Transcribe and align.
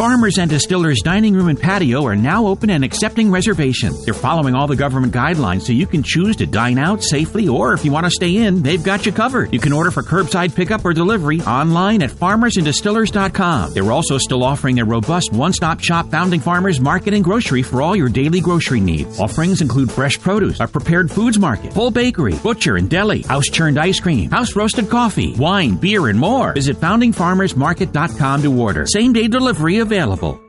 Farmers 0.00 0.38
and 0.38 0.48
Distillers 0.48 1.02
Dining 1.04 1.34
Room 1.34 1.48
and 1.48 1.60
Patio 1.60 2.06
are 2.06 2.16
now 2.16 2.46
open 2.46 2.70
and 2.70 2.82
accepting 2.82 3.30
reservations. 3.30 4.02
They're 4.02 4.14
following 4.14 4.54
all 4.54 4.66
the 4.66 4.74
government 4.74 5.12
guidelines 5.12 5.60
so 5.60 5.74
you 5.74 5.86
can 5.86 6.02
choose 6.02 6.36
to 6.36 6.46
dine 6.46 6.78
out 6.78 7.02
safely 7.02 7.48
or 7.48 7.74
if 7.74 7.84
you 7.84 7.92
want 7.92 8.06
to 8.06 8.10
stay 8.10 8.36
in, 8.36 8.62
they've 8.62 8.82
got 8.82 9.04
you 9.04 9.12
covered. 9.12 9.52
You 9.52 9.58
can 9.58 9.74
order 9.74 9.90
for 9.90 10.02
curbside 10.02 10.56
pickup 10.56 10.86
or 10.86 10.94
delivery 10.94 11.42
online 11.42 12.00
at 12.00 12.08
farmersanddistillers.com. 12.08 13.74
They're 13.74 13.92
also 13.92 14.16
still 14.16 14.42
offering 14.42 14.80
a 14.80 14.86
robust 14.86 15.34
one-stop 15.34 15.80
shop 15.80 16.10
founding 16.10 16.40
farmers 16.40 16.80
market 16.80 17.12
and 17.12 17.22
grocery 17.22 17.62
for 17.62 17.82
all 17.82 17.94
your 17.94 18.08
daily 18.08 18.40
grocery 18.40 18.80
needs. 18.80 19.20
Offerings 19.20 19.60
include 19.60 19.92
fresh 19.92 20.18
produce, 20.18 20.60
a 20.60 20.66
prepared 20.66 21.10
foods 21.10 21.38
market, 21.38 21.74
full 21.74 21.90
bakery, 21.90 22.38
butcher 22.42 22.76
and 22.76 22.88
deli, 22.88 23.20
house 23.20 23.48
churned 23.48 23.78
ice 23.78 24.00
cream, 24.00 24.30
house 24.30 24.56
roasted 24.56 24.88
coffee, 24.88 25.34
wine, 25.34 25.76
beer, 25.76 26.08
and 26.08 26.18
more. 26.18 26.54
Visit 26.54 26.78
foundingfarmersmarket.com 26.78 28.42
to 28.42 28.58
order. 28.58 28.86
Same 28.86 29.12
day 29.12 29.28
delivery 29.28 29.76
available. 29.90 30.40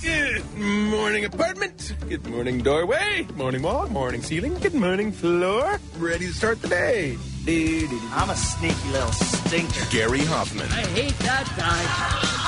Good 0.00 0.44
morning, 0.56 1.24
apartment. 1.24 1.96
Good 2.08 2.24
morning, 2.28 2.58
doorway. 2.58 3.24
Good 3.26 3.36
morning, 3.36 3.62
wall. 3.62 3.88
Morning, 3.88 4.22
ceiling. 4.22 4.54
Good 4.60 4.74
morning, 4.74 5.10
floor. 5.10 5.80
Ready 5.98 6.26
to 6.26 6.32
start 6.32 6.62
the 6.62 6.68
day. 6.68 7.18
I'm 8.12 8.30
a 8.30 8.36
sneaky 8.36 8.88
little 8.92 9.10
stinker. 9.10 9.84
Gary 9.90 10.20
Hoffman, 10.20 10.70
I 10.70 10.86
hate 10.98 11.18
that 11.26 11.46
guy. 11.56 11.82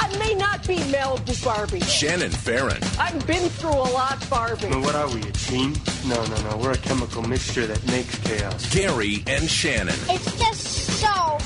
I 0.05 0.17
may 0.21 0.35
not 0.35 0.65
be 0.69 0.79
Mel 0.93 1.21
Barbie. 1.43 1.81
Shannon 1.81 2.31
Farren, 2.31 2.81
I've 3.01 3.27
been 3.27 3.49
through 3.49 3.71
a 3.71 3.91
lot, 3.91 4.25
Barbie. 4.31 4.69
What 4.69 4.95
are 4.95 5.13
we, 5.13 5.21
a 5.21 5.33
team? 5.33 5.75
No, 6.07 6.25
no, 6.27 6.37
no. 6.49 6.59
We're 6.59 6.73
a 6.73 6.79
chemical 6.79 7.23
mixture 7.23 7.67
that 7.67 7.85
makes 7.89 8.17
chaos. 8.21 8.73
Gary 8.73 9.25
and 9.27 9.51
Shannon. 9.51 9.99
It's 10.09 10.31
just 10.39 10.63
so 11.03 11.39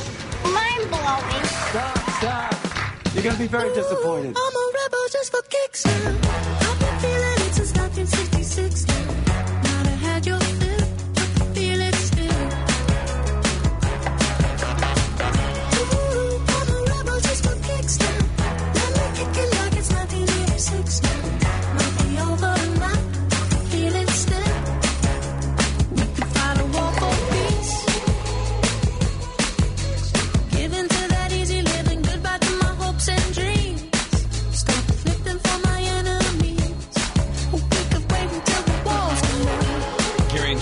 mind 0.45 0.91
blowing. 0.91 2.00
You're 3.15 3.25
gonna 3.25 3.39
be 3.39 3.49
very 3.49 3.75
disappointed. 3.75 4.37
I'm 4.37 4.55
a 4.55 4.73
rebel 4.73 5.07
just 5.11 5.33
for 5.33 5.43
kicks. 5.43 5.85
I've 5.85 6.79
been 6.79 6.99
feeling 7.01 7.41
it 7.47 7.55
since 7.55 7.73
1966 7.75 8.90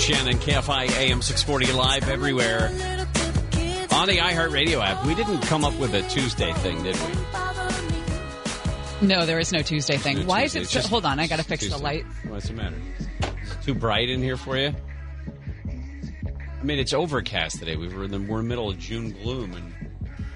Shannon, 0.09 0.39
KFI 0.39 0.89
AM 1.01 1.21
640 1.21 1.73
live 1.75 2.09
everywhere 2.09 2.69
on 3.93 4.07
the 4.07 4.17
iHeartRadio 4.17 4.83
app. 4.83 5.05
We 5.05 5.15
didn't 5.15 5.43
come 5.43 5.67
up 5.67 5.79
with 5.79 5.93
a 5.93 6.01
Tuesday 6.09 6.51
thing, 6.55 6.83
did 6.83 6.97
we? 6.97 7.13
No, 9.07 9.27
there 9.27 9.39
is 9.39 9.53
no 9.53 9.61
Tuesday 9.61 9.99
thing. 9.99 10.21
No 10.21 10.25
Why 10.25 10.45
Tuesday. 10.45 10.61
is 10.61 10.75
it? 10.75 10.81
So, 10.81 10.89
hold 10.89 11.05
on, 11.05 11.21
I 11.21 11.27
got 11.27 11.41
to 11.41 11.45
fix 11.45 11.69
the 11.69 11.77
light. 11.77 12.07
What's 12.27 12.49
the 12.49 12.55
matter? 12.55 12.77
Is 13.43 13.53
it 13.53 13.63
too 13.63 13.75
bright 13.75 14.09
in 14.09 14.23
here 14.23 14.39
for 14.39 14.57
you? 14.57 14.75
I 15.69 16.63
mean, 16.63 16.79
it's 16.79 16.95
overcast 16.95 17.59
today. 17.59 17.77
We 17.77 17.89
were 17.89 18.05
in 18.05 18.11
the 18.11 18.19
we're 18.19 18.41
middle 18.41 18.71
of 18.71 18.79
June 18.79 19.11
gloom, 19.11 19.53
and 19.53 19.75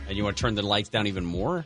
and 0.07 0.19
you 0.19 0.23
want 0.23 0.37
to 0.37 0.43
turn 0.43 0.55
the 0.55 0.61
lights 0.61 0.91
down 0.91 1.07
even 1.07 1.25
more. 1.25 1.65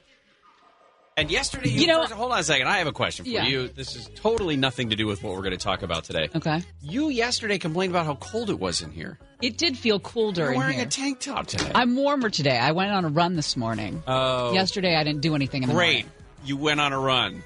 And 1.18 1.30
yesterday, 1.30 1.70
You 1.70 1.86
know- 1.86 2.02
first- 2.02 2.12
hold 2.12 2.30
on 2.32 2.38
a 2.40 2.44
second. 2.44 2.68
I 2.68 2.76
have 2.76 2.86
a 2.86 2.92
question 2.92 3.24
for 3.24 3.30
Yeah. 3.30 3.46
you. 3.46 3.68
This 3.68 3.96
is 3.96 4.10
totally 4.16 4.54
nothing 4.54 4.90
to 4.90 4.96
do 4.96 5.06
with 5.06 5.22
what 5.22 5.32
we're 5.32 5.40
going 5.40 5.52
to 5.52 5.56
talk 5.56 5.82
about 5.82 6.04
today. 6.04 6.28
Okay. 6.36 6.62
You 6.82 7.08
yesterday 7.08 7.56
complained 7.56 7.90
about 7.90 8.04
how 8.04 8.16
cold 8.16 8.50
it 8.50 8.58
was 8.58 8.82
in 8.82 8.92
here. 8.92 9.18
It 9.40 9.56
did 9.56 9.78
feel 9.78 9.98
colder 9.98 10.42
You're 10.42 10.52
in 10.52 10.58
wearing 10.58 10.80
a 10.80 10.84
tank 10.86 11.20
top 11.20 11.46
today. 11.46 11.72
I'm 11.74 11.96
warmer 11.96 12.28
today. 12.28 12.58
I 12.58 12.72
went 12.72 12.90
on 12.92 13.06
a 13.06 13.08
run 13.08 13.34
this 13.34 13.56
morning. 13.56 14.02
Oh, 14.06 14.52
Yesterday, 14.52 14.94
I 14.94 15.04
didn't 15.04 15.22
do 15.22 15.34
anything 15.34 15.62
in 15.62 15.70
the 15.70 15.74
Great. 15.74 16.04
morning. 16.04 16.10
You 16.44 16.58
went 16.58 16.80
on 16.80 16.92
a 16.92 16.98
run. 16.98 17.42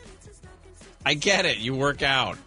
I 1.07 1.15
get 1.15 1.47
it. 1.47 1.59
You 1.59 1.77
work 1.77 2.03
out. 2.03 2.39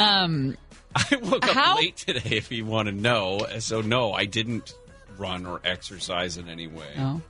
Um, 0.00 0.56
I 0.96 1.04
woke 1.22 1.44
up 1.46 1.54
How- 1.54 1.76
late 1.76 1.96
today, 1.96 2.36
if 2.36 2.50
you 2.50 2.64
want 2.66 2.86
to 2.88 2.92
know. 2.92 3.46
So, 3.60 3.82
no, 3.82 4.12
I 4.14 4.24
didn't 4.24 4.74
run 5.16 5.46
or 5.46 5.60
exercise 5.64 6.36
in 6.38 6.48
any 6.48 6.66
way. 6.66 6.88
no. 6.96 7.22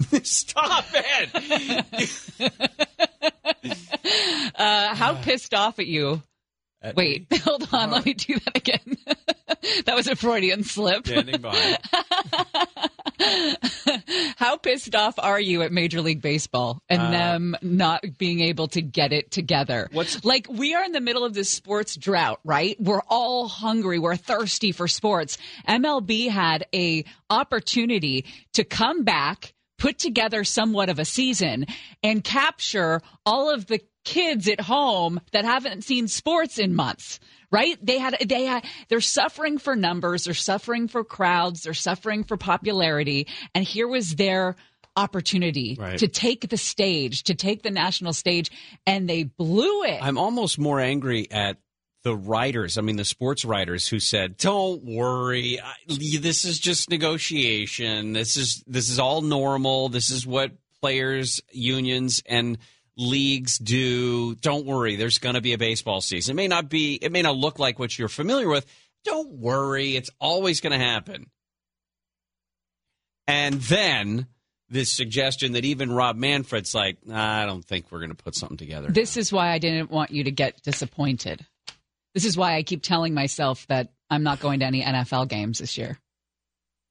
Stop 0.22 0.84
it! 0.94 2.10
Uh, 4.54 4.94
how 4.94 5.14
pissed 5.14 5.54
off 5.54 5.78
at 5.78 5.86
you? 5.86 6.20
At 6.82 6.96
Wait, 6.96 7.30
me. 7.30 7.38
hold 7.44 7.68
on. 7.72 7.90
Let 7.90 8.04
me 8.04 8.14
do 8.14 8.38
that 8.40 8.56
again. 8.56 8.96
that 9.84 9.94
was 9.94 10.08
a 10.08 10.16
Freudian 10.16 10.64
slip. 10.64 11.06
Standing 11.06 11.40
by. 11.40 11.78
How 14.36 14.56
pissed 14.56 14.94
off 14.94 15.18
are 15.18 15.40
you 15.40 15.62
at 15.62 15.72
Major 15.72 16.00
League 16.00 16.22
Baseball 16.22 16.80
and 16.88 17.12
them 17.12 17.56
not 17.62 18.02
being 18.18 18.40
able 18.40 18.68
to 18.68 18.82
get 18.82 19.12
it 19.12 19.30
together? 19.30 19.84
Uh, 19.90 19.96
What's- 19.96 20.24
like 20.24 20.46
we 20.48 20.74
are 20.74 20.84
in 20.84 20.92
the 20.92 21.00
middle 21.00 21.24
of 21.24 21.34
this 21.34 21.50
sports 21.50 21.96
drought, 21.96 22.40
right? 22.44 22.76
We're 22.80 23.02
all 23.08 23.48
hungry, 23.48 23.98
we're 23.98 24.16
thirsty 24.16 24.72
for 24.72 24.88
sports. 24.88 25.38
MLB 25.68 26.28
had 26.30 26.66
a 26.74 27.04
opportunity 27.30 28.24
to 28.54 28.64
come 28.64 29.04
back, 29.04 29.52
put 29.78 29.98
together 29.98 30.44
somewhat 30.44 30.88
of 30.88 30.98
a 30.98 31.04
season 31.04 31.66
and 32.02 32.22
capture 32.24 33.00
all 33.24 33.52
of 33.52 33.66
the 33.66 33.80
kids 34.04 34.48
at 34.48 34.60
home 34.60 35.20
that 35.32 35.44
haven't 35.44 35.84
seen 35.84 36.08
sports 36.08 36.58
in 36.58 36.74
months 36.74 37.20
right? 37.50 37.78
They 37.82 37.98
had 37.98 38.16
they 38.28 38.44
had 38.44 38.64
they're 38.88 39.00
suffering 39.00 39.56
for 39.58 39.74
numbers 39.74 40.24
they're 40.24 40.34
suffering 40.34 40.86
for 40.88 41.02
crowds 41.04 41.62
they're 41.62 41.74
suffering 41.74 42.24
for 42.24 42.36
popularity. 42.36 43.26
And 43.54 43.64
here 43.64 43.88
was 43.88 44.16
their 44.16 44.56
opportunity 44.96 45.76
Right. 45.78 45.98
to 45.98 46.08
take 46.08 46.48
the 46.48 46.56
stage 46.56 47.22
to 47.24 47.34
take 47.34 47.62
the 47.62 47.70
national 47.70 48.12
stage 48.12 48.50
and 48.86 49.08
they 49.08 49.22
blew 49.24 49.84
it. 49.84 49.98
I'm 50.02 50.18
almost 50.18 50.58
more 50.58 50.80
angry 50.80 51.30
at 51.30 51.56
the 52.04 52.16
writers. 52.16 52.78
I 52.78 52.82
mean, 52.82 52.96
the 52.96 53.04
sports 53.04 53.44
writers 53.44 53.88
who 53.88 53.98
said, 54.00 54.36
"Don't 54.36 54.84
worry, 54.84 55.60
I, 55.60 55.74
this 55.88 56.44
is 56.44 56.58
just 56.58 56.90
negotiation. 56.90 58.12
This 58.12 58.36
is 58.36 58.62
this 58.66 58.88
is 58.88 58.98
all 58.98 59.20
normal. 59.20 59.88
This 59.88 60.10
is 60.10 60.26
what 60.26 60.52
players, 60.80 61.40
unions, 61.50 62.22
and 62.26 62.58
leagues 62.96 63.58
do. 63.58 64.34
Don't 64.36 64.66
worry, 64.66 64.96
there's 64.96 65.18
going 65.18 65.34
to 65.34 65.40
be 65.40 65.52
a 65.52 65.58
baseball 65.58 66.00
season. 66.00 66.32
It 66.32 66.36
may 66.36 66.48
not 66.48 66.68
be. 66.68 66.94
It 66.94 67.12
may 67.12 67.22
not 67.22 67.36
look 67.36 67.58
like 67.58 67.78
what 67.78 67.98
you're 67.98 68.08
familiar 68.08 68.48
with. 68.48 68.66
Don't 69.04 69.32
worry, 69.32 69.96
it's 69.96 70.10
always 70.20 70.60
going 70.60 70.78
to 70.78 70.84
happen." 70.84 71.26
And 73.26 73.54
then. 73.54 74.26
This 74.70 74.92
suggestion 74.92 75.52
that 75.52 75.64
even 75.64 75.90
Rob 75.90 76.16
Manfred's 76.16 76.74
like, 76.74 76.98
"Nah, 77.06 77.42
I 77.42 77.46
don't 77.46 77.64
think 77.64 77.90
we're 77.90 78.00
going 78.00 78.10
to 78.10 78.22
put 78.22 78.34
something 78.34 78.58
together. 78.58 78.90
this 78.90 79.16
is 79.16 79.32
why 79.32 79.50
i 79.50 79.56
didn't 79.58 79.90
want 79.90 80.10
you 80.10 80.24
to 80.24 80.30
get 80.30 80.62
disappointed 80.62 81.46
this 82.14 82.24
is 82.24 82.36
why 82.36 82.56
i 82.56 82.62
keep 82.62 82.82
telling 82.82 83.14
myself 83.14 83.66
that 83.68 83.88
i'm 84.10 84.22
not 84.22 84.40
going 84.40 84.60
to 84.60 84.66
any 84.66 84.82
nfl 84.82 85.26
games 85.28 85.58
this 85.58 85.76
year 85.78 85.98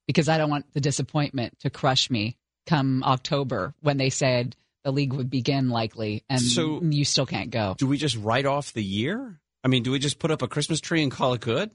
because 0.07 0.29
i 0.29 0.37
don't 0.37 0.49
want 0.49 0.65
the 0.73 0.81
disappointment 0.81 1.57
to 1.59 1.69
crush 1.69 2.09
me 2.09 2.37
come 2.65 3.03
october 3.03 3.73
when 3.81 3.97
they 3.97 4.09
said 4.09 4.55
the 4.83 4.91
league 4.91 5.13
would 5.13 5.29
begin 5.29 5.69
likely 5.69 6.23
and 6.29 6.41
So- 6.41 6.81
you 6.81 7.03
still 7.05 7.25
can't 7.25 7.49
go 7.49 7.75
do 7.77 7.87
we 7.87 7.97
just 7.97 8.15
write 8.17 8.45
off 8.45 8.73
the 8.73 8.83
year? 8.83 9.39
I 9.63 9.69
mean, 9.69 9.83
do 9.83 9.91
we 9.91 9.99
just 9.99 10.19
put 10.19 10.31
up 10.31 10.41
a 10.41 10.47
Christmas 10.47 10.79
tree 10.79 11.03
and 11.03 11.11
call 11.11 11.33
it 11.33 11.41
good? 11.41 11.71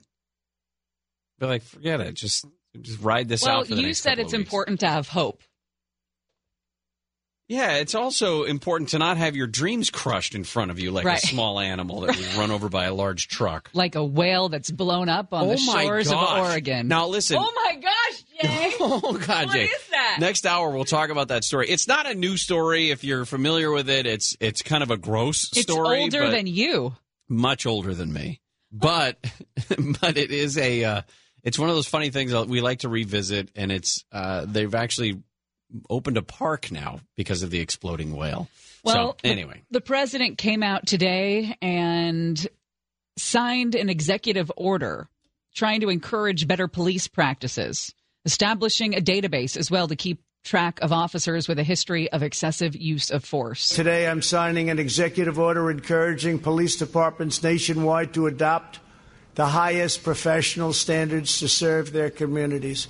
Be 1.39 1.45
like, 1.45 1.61
forget 1.61 2.01
it. 2.01 2.15
Just 2.15 2.45
just 2.81 2.99
ride 3.01 3.29
this 3.29 3.43
well 3.43 3.59
out. 3.59 3.67
For 3.67 3.75
the 3.75 3.83
you 3.83 3.93
said 3.93 4.17
it's 4.17 4.33
important 4.33 4.79
to 4.79 4.87
have 4.87 5.07
hope 5.07 5.43
Yeah, 7.49 7.73
it's 7.75 7.93
also 7.93 8.43
important 8.43 8.89
to 8.91 8.99
not 8.99 9.17
have 9.17 9.35
your 9.35 9.47
dreams 9.47 9.89
crushed 9.89 10.33
in 10.33 10.43
front 10.45 10.71
of 10.71 10.79
you 10.79 10.91
like 10.91 11.05
Right. 11.05 11.21
a 11.21 11.27
small 11.27 11.59
animal 11.59 12.01
that 12.01 12.15
was 12.15 12.35
run 12.37 12.51
over 12.51 12.69
by 12.69 12.85
a 12.85 12.93
large 12.93 13.27
truck. 13.27 13.69
like 13.73 13.95
a 13.95 14.03
whale 14.03 14.47
that's 14.49 14.71
blown 14.71 15.09
up 15.09 15.33
on 15.33 15.47
the 15.49 15.53
Oh 15.55 15.73
my 15.73 15.83
shores 15.83 16.09
gosh. 16.09 16.39
of 16.39 16.45
oregon 16.49 16.87
Now 16.87 17.07
listen. 17.07 17.37
oh 17.39 17.51
my 17.55 17.75
gosh 17.75 18.23
Jay. 18.41 18.71
Oh 18.79 19.13
God, 19.25 19.47
What 19.47 19.53
Jay. 19.53 19.65
is 19.65 19.87
that? 19.91 20.17
Next 20.19 20.45
hour 20.45 20.71
we'll 20.71 20.85
talk 20.85 21.09
about 21.09 21.27
that 21.27 21.43
story. 21.43 21.67
It's 21.69 21.87
not 21.87 22.09
a 22.09 22.13
new 22.15 22.37
story 22.37 22.91
if 22.91 23.03
you're 23.03 23.25
familiar 23.25 23.71
with 23.71 23.89
it. 23.89 24.05
It's 24.05 24.35
it's 24.39 24.61
kind 24.61 24.81
of 24.81 24.89
a 24.89 24.97
gross 24.97 25.49
it's 25.51 25.61
story. 25.63 26.03
It's 26.05 26.15
older 26.15 26.31
than 26.31 26.47
you 26.47 26.95
much 27.29 27.65
older 27.65 27.93
than 27.93 28.11
me, 28.13 28.39
but 28.71 29.17
but 30.01 30.17
it 30.17 30.31
is 30.31 30.57
a 30.57 30.83
uh, 30.83 31.01
it's 31.43 31.59
one 31.59 31.69
of 31.69 31.75
those 31.75 31.87
funny 31.87 32.09
things 32.09 32.31
that 32.31 32.47
we 32.47 32.61
like 32.61 32.79
to 32.79 32.89
revisit, 32.89 33.49
and 33.55 33.71
it's 33.71 34.03
uh, 34.11 34.45
they've 34.47 34.73
actually 34.73 35.21
opened 35.89 36.17
a 36.17 36.21
park 36.21 36.71
now 36.71 36.99
because 37.15 37.43
of 37.43 37.49
the 37.49 37.59
exploding 37.59 38.15
whale. 38.15 38.49
Well, 38.83 39.17
so 39.23 39.29
anyway, 39.29 39.63
The 39.71 39.81
president 39.81 40.37
came 40.37 40.61
out 40.61 40.85
today 40.85 41.57
and 41.61 42.45
signed 43.17 43.75
an 43.75 43.89
executive 43.89 44.51
order 44.57 45.07
trying 45.55 45.81
to 45.81 45.89
encourage 45.89 46.47
better 46.47 46.67
police 46.67 47.07
practices, 47.07 47.93
establishing 48.25 48.95
a 48.95 49.01
database 49.01 49.55
as 49.55 49.69
well 49.69 49.87
to 49.87 49.95
keep 49.95 50.21
track 50.43 50.79
of 50.81 50.91
officers 50.91 51.47
with 51.47 51.57
a 51.57 51.63
history 51.63 52.11
of 52.11 52.21
excessive 52.21 52.75
use 52.75 53.09
of 53.09 53.23
force. 53.23 53.69
Today, 53.69 54.07
I'm 54.07 54.21
signing 54.21 54.69
an 54.69 54.79
executive 54.79 55.39
order 55.39 55.71
encouraging 55.71 56.39
police 56.39 56.75
departments 56.75 57.41
nationwide 57.41 58.13
to 58.15 58.27
adopt 58.27 58.79
the 59.35 59.45
highest 59.47 60.03
professional 60.03 60.73
standards 60.73 61.39
to 61.39 61.47
serve 61.47 61.93
their 61.93 62.09
communities. 62.09 62.87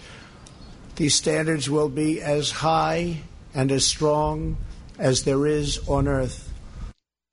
These 0.96 1.16
standards 1.16 1.70
will 1.70 1.90
be 1.90 2.22
as 2.22 2.52
high 2.52 3.22
and 3.54 3.72
as 3.72 3.86
strong 3.86 4.58
as 5.00 5.24
there 5.24 5.48
is 5.48 5.88
on 5.90 6.08
Earth. 6.08 6.52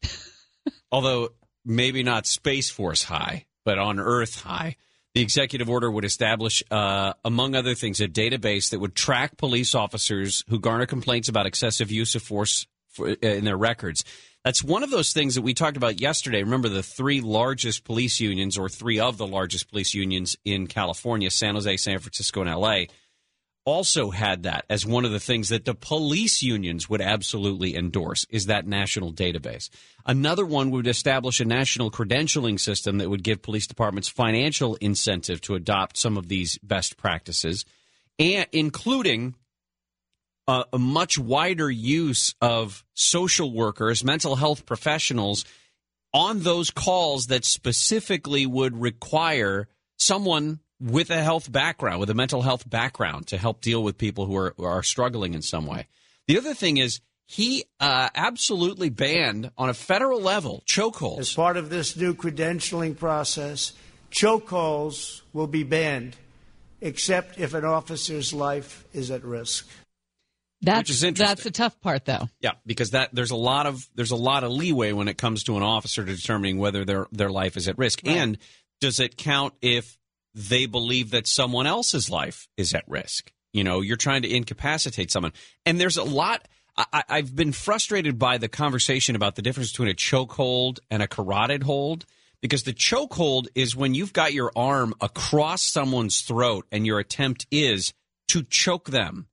although 0.92 1.30
maybe 1.64 2.02
not 2.02 2.26
Space 2.26 2.70
Force 2.70 3.04
high, 3.04 3.46
but 3.64 3.78
on 3.78 4.00
Earth 4.00 4.40
high. 4.40 4.76
The 5.14 5.22
executive 5.22 5.68
order 5.68 5.90
would 5.90 6.04
establish, 6.04 6.62
uh, 6.70 7.14
among 7.24 7.54
other 7.54 7.74
things, 7.74 8.00
a 8.00 8.06
database 8.06 8.70
that 8.70 8.78
would 8.78 8.94
track 8.94 9.36
police 9.36 9.74
officers 9.74 10.44
who 10.48 10.60
garner 10.60 10.86
complaints 10.86 11.28
about 11.28 11.46
excessive 11.46 11.90
use 11.90 12.14
of 12.14 12.22
force 12.22 12.66
for, 12.88 13.10
uh, 13.10 13.14
in 13.20 13.44
their 13.44 13.56
records. 13.56 14.04
That's 14.44 14.64
one 14.64 14.82
of 14.82 14.90
those 14.90 15.12
things 15.12 15.34
that 15.34 15.42
we 15.42 15.52
talked 15.52 15.76
about 15.76 16.00
yesterday. 16.00 16.42
Remember 16.42 16.68
the 16.68 16.82
three 16.82 17.20
largest 17.20 17.84
police 17.84 18.20
unions, 18.20 18.56
or 18.56 18.68
three 18.68 19.00
of 19.00 19.18
the 19.18 19.26
largest 19.26 19.68
police 19.68 19.94
unions 19.94 20.36
in 20.44 20.66
California 20.66 21.30
San 21.30 21.56
Jose, 21.56 21.76
San 21.76 21.98
Francisco, 21.98 22.40
and 22.40 22.50
LA 22.50 22.84
also 23.64 24.10
had 24.10 24.44
that 24.44 24.64
as 24.70 24.86
one 24.86 25.04
of 25.04 25.12
the 25.12 25.20
things 25.20 25.50
that 25.50 25.64
the 25.64 25.74
police 25.74 26.42
unions 26.42 26.88
would 26.88 27.00
absolutely 27.00 27.76
endorse 27.76 28.26
is 28.30 28.46
that 28.46 28.66
national 28.66 29.12
database. 29.12 29.68
Another 30.06 30.46
one 30.46 30.70
would 30.70 30.86
establish 30.86 31.40
a 31.40 31.44
national 31.44 31.90
credentialing 31.90 32.58
system 32.58 32.98
that 32.98 33.10
would 33.10 33.22
give 33.22 33.42
police 33.42 33.66
departments 33.66 34.08
financial 34.08 34.76
incentive 34.76 35.40
to 35.42 35.54
adopt 35.54 35.96
some 35.96 36.16
of 36.16 36.28
these 36.28 36.58
best 36.58 36.96
practices, 36.96 37.64
and 38.18 38.46
including 38.52 39.34
a, 40.48 40.64
a 40.72 40.78
much 40.78 41.18
wider 41.18 41.70
use 41.70 42.34
of 42.40 42.84
social 42.94 43.52
workers, 43.52 44.02
mental 44.02 44.36
health 44.36 44.64
professionals 44.64 45.44
on 46.12 46.40
those 46.40 46.70
calls 46.70 47.28
that 47.28 47.44
specifically 47.44 48.46
would 48.46 48.80
require 48.80 49.68
someone 49.98 50.60
with 50.80 51.10
a 51.10 51.22
health 51.22 51.50
background, 51.50 52.00
with 52.00 52.10
a 52.10 52.14
mental 52.14 52.42
health 52.42 52.68
background 52.68 53.26
to 53.28 53.38
help 53.38 53.60
deal 53.60 53.82
with 53.82 53.98
people 53.98 54.26
who 54.26 54.36
are, 54.36 54.54
who 54.56 54.64
are 54.64 54.82
struggling 54.82 55.34
in 55.34 55.42
some 55.42 55.66
way. 55.66 55.86
The 56.26 56.38
other 56.38 56.54
thing 56.54 56.78
is 56.78 57.00
he 57.26 57.64
uh, 57.78 58.08
absolutely 58.14 58.88
banned 58.88 59.50
on 59.56 59.68
a 59.68 59.74
federal 59.74 60.20
level 60.20 60.62
chokeholds. 60.66 61.20
As 61.20 61.34
part 61.34 61.56
of 61.56 61.70
this 61.70 61.96
new 61.96 62.14
credentialing 62.14 62.98
process, 62.98 63.72
chokeholds 64.10 65.20
will 65.32 65.46
be 65.46 65.62
banned, 65.62 66.16
except 66.80 67.38
if 67.38 67.54
an 67.54 67.64
officer's 67.64 68.32
life 68.32 68.84
is 68.92 69.10
at 69.10 69.22
risk. 69.22 69.68
That's, 70.62 70.80
Which 70.80 70.90
is 70.90 71.04
interesting. 71.04 71.26
That's 71.26 71.44
the 71.44 71.50
tough 71.50 71.80
part, 71.80 72.04
though. 72.04 72.28
Yeah, 72.40 72.52
because 72.66 72.90
that 72.90 73.10
there's 73.14 73.30
a 73.30 73.36
lot 73.36 73.66
of 73.66 73.88
there's 73.94 74.10
a 74.10 74.16
lot 74.16 74.44
of 74.44 74.50
leeway 74.50 74.92
when 74.92 75.08
it 75.08 75.16
comes 75.16 75.44
to 75.44 75.56
an 75.56 75.62
officer 75.62 76.04
determining 76.04 76.58
whether 76.58 76.84
their 76.84 77.06
their 77.12 77.30
life 77.30 77.56
is 77.56 77.66
at 77.66 77.78
risk. 77.78 78.00
And 78.04 78.36
does 78.80 79.00
it 79.00 79.16
count 79.16 79.54
if 79.62 79.98
they 80.34 80.66
believe 80.66 81.10
that 81.10 81.26
someone 81.26 81.66
else's 81.66 82.10
life 82.10 82.48
is 82.56 82.74
at 82.74 82.84
risk? 82.86 83.32
You 83.52 83.64
know, 83.64 83.80
you're 83.80 83.96
trying 83.96 84.22
to 84.22 84.30
incapacitate 84.30 85.10
someone, 85.10 85.32
and 85.66 85.80
there's 85.80 85.96
a 85.96 86.04
lot. 86.04 86.46
I, 86.76 87.02
I've 87.08 87.34
been 87.34 87.52
frustrated 87.52 88.18
by 88.18 88.38
the 88.38 88.48
conversation 88.48 89.16
about 89.16 89.34
the 89.34 89.42
difference 89.42 89.72
between 89.72 89.88
a 89.88 89.94
chokehold 89.94 90.78
and 90.90 91.02
a 91.02 91.08
carotid 91.08 91.62
hold. 91.62 92.06
Because 92.40 92.62
the 92.62 92.72
chokehold 92.72 93.48
is 93.54 93.76
when 93.76 93.92
you've 93.92 94.14
got 94.14 94.32
your 94.32 94.50
arm 94.56 94.94
across 95.02 95.62
someone's 95.62 96.22
throat 96.22 96.64
and 96.72 96.86
your 96.86 96.98
attempt 96.98 97.46
is 97.50 97.92
to 98.28 98.42
choke 98.44 98.88
them 98.88 99.26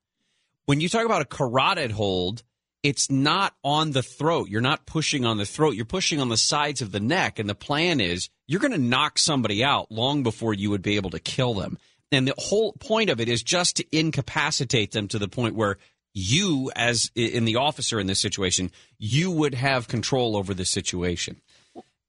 when 0.68 0.82
you 0.82 0.90
talk 0.90 1.06
about 1.06 1.22
a 1.22 1.26
carotid 1.26 1.92
hold, 1.92 2.44
it's 2.84 3.10
not 3.10 3.54
on 3.64 3.92
the 3.92 4.04
throat. 4.04 4.50
You're 4.50 4.62
not 4.62 4.86
pushing 4.86 5.26
on 5.26 5.38
the 5.38 5.46
throat. 5.46 5.76
You're 5.76 5.86
pushing 5.86 6.22
on 6.22 6.30
the 6.30 6.38
sides 6.38 6.82
of 6.82 6.92
the 6.92 7.00
neck. 7.00 7.40
And 7.40 7.50
the 7.50 7.56
plan 7.56 8.00
is 8.00 8.30
you're 8.48 8.62
going 8.62 8.72
to 8.72 8.78
knock 8.78 9.18
somebody 9.18 9.64
out 9.64 9.92
long 9.92 10.24
before 10.24 10.54
you 10.54 10.70
would 10.70 10.82
be 10.82 10.96
able 10.96 11.10
to 11.12 11.20
kill 11.20 11.54
them. 11.54 11.78
And 12.12 12.28
the 12.28 12.36
whole 12.38 12.74
point 12.74 13.10
of 13.10 13.20
it 13.20 13.28
is 13.28 13.44
just 13.44 13.78
to 13.78 13.86
incapacitate 13.92 14.92
them 14.92 15.08
to 15.10 15.20
the 15.20 15.28
point 15.28 15.56
where 15.56 15.78
you, 16.14 16.72
as 16.76 17.12
in 17.16 17.46
the 17.46 17.58
officer 17.58 18.00
in 18.00 18.08
this 18.08 18.20
situation, 18.20 18.72
you 18.98 19.30
would 19.30 19.54
have 19.54 19.88
control 19.88 20.36
over 20.36 20.54
the 20.54 20.66
situation. 20.66 21.42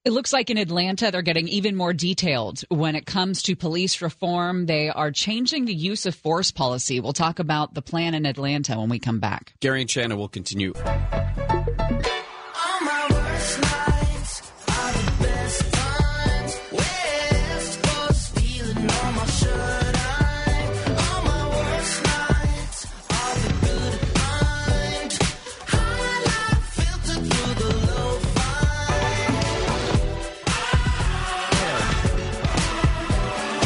It 0.09 0.13
looks 0.13 0.33
like 0.33 0.49
in 0.49 0.57
Atlanta, 0.57 1.11
they're 1.11 1.21
getting 1.21 1.49
even 1.49 1.77
more 1.77 1.93
detailed 1.93 2.63
when 2.71 2.97
it 2.97 3.05
comes 3.05 3.43
to 3.43 3.55
police 3.55 4.01
reform. 4.01 4.65
They 4.65 4.89
are 4.89 5.11
changing 5.11 5.67
the 5.67 5.75
use 5.75 6.07
of 6.07 6.15
force 6.15 6.51
policy. 6.51 6.99
We'll 6.99 7.13
talk 7.13 7.41
about 7.41 7.75
the 7.75 7.83
plan 7.83 8.15
in 8.15 8.25
Atlanta 8.25 8.79
when 8.79 8.89
we 8.89 8.99
come 9.01 9.21
back. 9.21 9.53
Gary 9.61 9.83
and 9.83 9.91
Shannon 9.91 10.17
will 10.17 10.29
continue. 10.29 10.73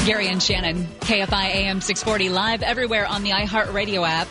Gary 0.04 0.26
and 0.26 0.42
Shannon, 0.42 0.84
KFI 0.98 1.54
AM 1.54 1.80
640 1.80 2.28
live 2.30 2.64
everywhere 2.64 3.06
on 3.06 3.22
the 3.22 3.30
iHeartRadio 3.30 4.04
app. 4.04 4.26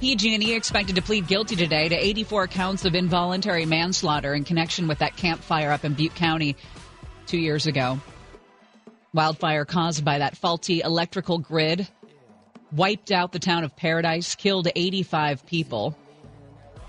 PG&E 0.00 0.52
expected 0.52 0.96
to 0.96 1.02
plead 1.02 1.26
guilty 1.26 1.56
today 1.56 1.88
to 1.88 1.96
84 1.96 2.48
counts 2.48 2.84
of 2.84 2.94
involuntary 2.94 3.64
manslaughter 3.64 4.34
in 4.34 4.44
connection 4.44 4.86
with 4.86 4.98
that 4.98 5.16
campfire 5.16 5.70
up 5.70 5.82
in 5.82 5.94
Butte 5.94 6.14
County 6.14 6.56
two 7.24 7.38
years 7.38 7.66
ago. 7.66 7.98
Wildfire 9.14 9.64
caused 9.64 10.04
by 10.04 10.18
that 10.18 10.36
faulty 10.36 10.82
electrical 10.82 11.38
grid 11.38 11.88
wiped 12.70 13.10
out 13.10 13.32
the 13.32 13.38
town 13.38 13.64
of 13.64 13.74
Paradise, 13.74 14.34
killed 14.34 14.68
85 14.76 15.46
people. 15.46 15.96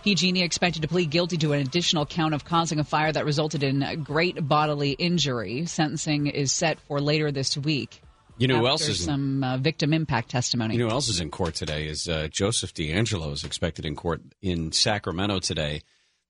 PG&E 0.04 0.44
expected 0.44 0.82
to 0.82 0.90
plead 0.90 1.10
guilty 1.10 1.38
to 1.38 1.54
an 1.54 1.62
additional 1.62 2.06
count 2.06 2.34
of 2.34 2.44
causing 2.44 2.80
a 2.80 2.84
fire 2.84 3.14
that 3.14 3.24
resulted 3.24 3.64
in 3.64 4.04
great 4.04 4.46
bodily 4.46 4.92
injury. 4.92 5.66
Sentencing 5.66 6.28
is 6.28 6.52
set 6.52 6.82
for 6.82 7.00
later 7.00 7.32
this 7.32 7.58
week. 7.58 8.02
You 8.38 8.48
know 8.48 8.60
who 8.60 8.68
else 8.68 8.88
is 8.88 9.04
some 9.04 9.44
uh, 9.44 9.58
victim 9.58 9.94
impact 9.94 10.30
testimony. 10.30 10.76
You 10.76 10.82
know 10.82 10.88
who 10.88 10.92
else 10.92 11.08
is 11.08 11.22
in 11.22 11.32
court 11.32 11.56
today 11.56 11.88
is 11.88 12.08
uh, 12.08 12.28
Joseph 12.30 12.74
DeAngelo 12.74 13.32
is 13.32 13.44
expected 13.44 13.86
in 13.86 13.96
court 13.96 14.22
in 14.42 14.72
Sacramento 14.72 15.40
today. 15.40 15.82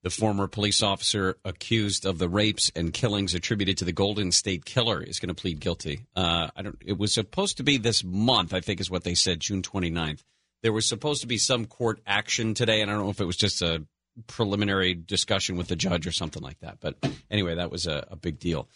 The 0.04 0.12
former 0.12 0.48
police 0.48 0.84
officer 0.84 1.36
accused 1.44 2.06
of 2.06 2.20
the 2.20 2.30
rapes 2.30 2.72
and 2.76 2.94
killings 2.94 3.34
attributed 3.34 3.80
to 3.80 3.86
the 3.86 3.92
Golden 3.92 4.32
State 4.32 4.64
Killer 4.64 5.02
is 5.02 5.20
going 5.20 5.34
to 5.34 5.42
plead 5.42 5.60
guilty. 5.60 6.06
Uh, 6.16 6.50
I 6.56 6.62
don't. 6.62 6.78
It 6.86 7.00
was 7.00 7.12
supposed 7.12 7.58
to 7.58 7.64
be 7.64 7.78
this 7.78 8.04
month, 8.04 8.54
I 8.54 8.60
think, 8.60 8.80
is 8.80 8.92
what 8.92 9.04
they 9.04 9.16
said, 9.16 9.40
June 9.40 9.64
29th. 9.64 10.22
There 10.62 10.72
was 10.72 10.88
supposed 10.88 11.22
to 11.22 11.28
be 11.28 11.40
some 11.40 11.66
court 11.66 12.02
action 12.06 12.54
today, 12.54 12.82
and 12.82 12.92
I 12.92 12.94
don't 12.94 13.06
know 13.06 13.10
if 13.10 13.20
it 13.20 13.26
was 13.26 13.38
just 13.38 13.64
a 13.64 13.84
preliminary 14.28 14.94
discussion 14.94 15.58
with 15.58 15.70
the 15.70 15.76
judge 15.76 16.06
or 16.06 16.12
something 16.12 16.44
like 16.44 16.60
that. 16.60 16.80
But 16.80 16.98
anyway, 17.32 17.56
that 17.56 17.72
was 17.72 17.88
a, 17.88 18.08
a 18.12 18.16
big 18.16 18.38
deal. 18.38 18.70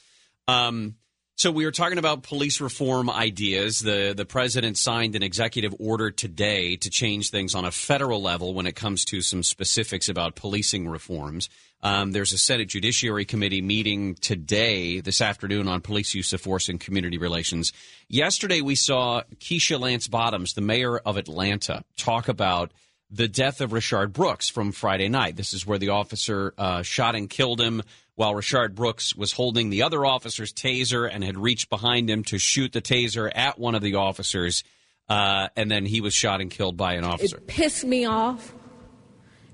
Um, 0.48 0.96
so 1.40 1.52
we 1.52 1.64
were 1.64 1.72
talking 1.72 1.98
about 1.98 2.24
police 2.24 2.60
reform 2.60 3.10
ideas. 3.10 3.80
The 3.80 4.14
the 4.16 4.26
president 4.26 4.78
signed 4.78 5.16
an 5.16 5.24
executive 5.24 5.74
order 5.80 6.12
today 6.12 6.76
to 6.76 6.90
change 6.90 7.30
things 7.30 7.56
on 7.56 7.64
a 7.64 7.72
federal 7.72 8.22
level 8.22 8.54
when 8.54 8.68
it 8.68 8.76
comes 8.76 9.06
to 9.06 9.22
some 9.22 9.42
specifics 9.42 10.10
about 10.10 10.36
policing 10.36 10.90
reforms. 10.90 11.48
Um, 11.82 12.12
there's 12.12 12.34
a 12.34 12.38
Senate 12.38 12.68
Judiciary 12.68 13.24
Committee 13.24 13.62
meeting 13.62 14.16
today, 14.16 15.00
this 15.00 15.22
afternoon, 15.22 15.70
on 15.70 15.80
police 15.80 16.14
use 16.14 16.34
of 16.34 16.42
force 16.42 16.68
and 16.68 16.78
community 16.78 17.18
relations. 17.18 17.72
Yesterday, 18.10 18.60
we 18.60 18.76
saw 18.76 19.22
Keisha 19.36 19.80
Lance 19.80 20.10
Bottoms, 20.10 20.56
the 20.56 20.62
mayor 20.62 20.98
of 20.98 21.16
Atlanta, 21.16 21.86
talk 21.96 22.28
about 22.28 22.74
the 23.10 23.30
death 23.30 23.62
of 23.62 23.72
Rayshard 23.72 24.12
Brooks 24.12 24.50
from 24.50 24.74
Friday 24.74 25.08
night. 25.08 25.38
This 25.38 25.54
is 25.54 25.66
where 25.66 25.80
the 25.80 25.90
officer 25.90 26.54
uh, 26.58 26.84
shot 26.84 27.16
and 27.16 27.30
killed 27.30 27.62
him 27.62 27.82
while 28.20 28.34
Rayshard 28.34 28.76
Brooks 28.76 29.16
was 29.16 29.32
holding 29.32 29.70
the 29.70 29.84
other 29.84 30.06
officer's 30.06 30.52
taser 30.52 31.10
and 31.10 31.24
had 31.24 31.38
reached 31.38 31.70
behind 31.70 32.10
him 32.10 32.26
to 32.26 32.38
shoot 32.38 32.74
the 32.74 32.82
taser 32.82 33.32
at 33.34 33.58
one 33.58 33.76
of 33.76 33.82
the 33.82 33.96
officers. 33.96 34.66
Uh, 35.08 35.48
and 35.56 35.72
then 35.72 35.86
he 35.86 36.02
was 36.02 36.14
shot 36.14 36.42
and 36.42 36.52
killed 36.52 36.76
by 36.76 36.96
an 36.96 37.06
officer. 37.06 37.38
It 37.38 37.48
pissed 37.48 37.86
me 37.86 38.04
off. 38.04 38.54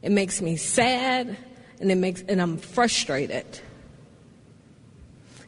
It 0.01 0.11
makes 0.11 0.41
me 0.41 0.55
sad, 0.55 1.37
and 1.79 1.91
it 1.91 1.95
makes 1.95 2.23
and 2.27 2.41
I'm 2.41 2.57
frustrated. 2.57 3.45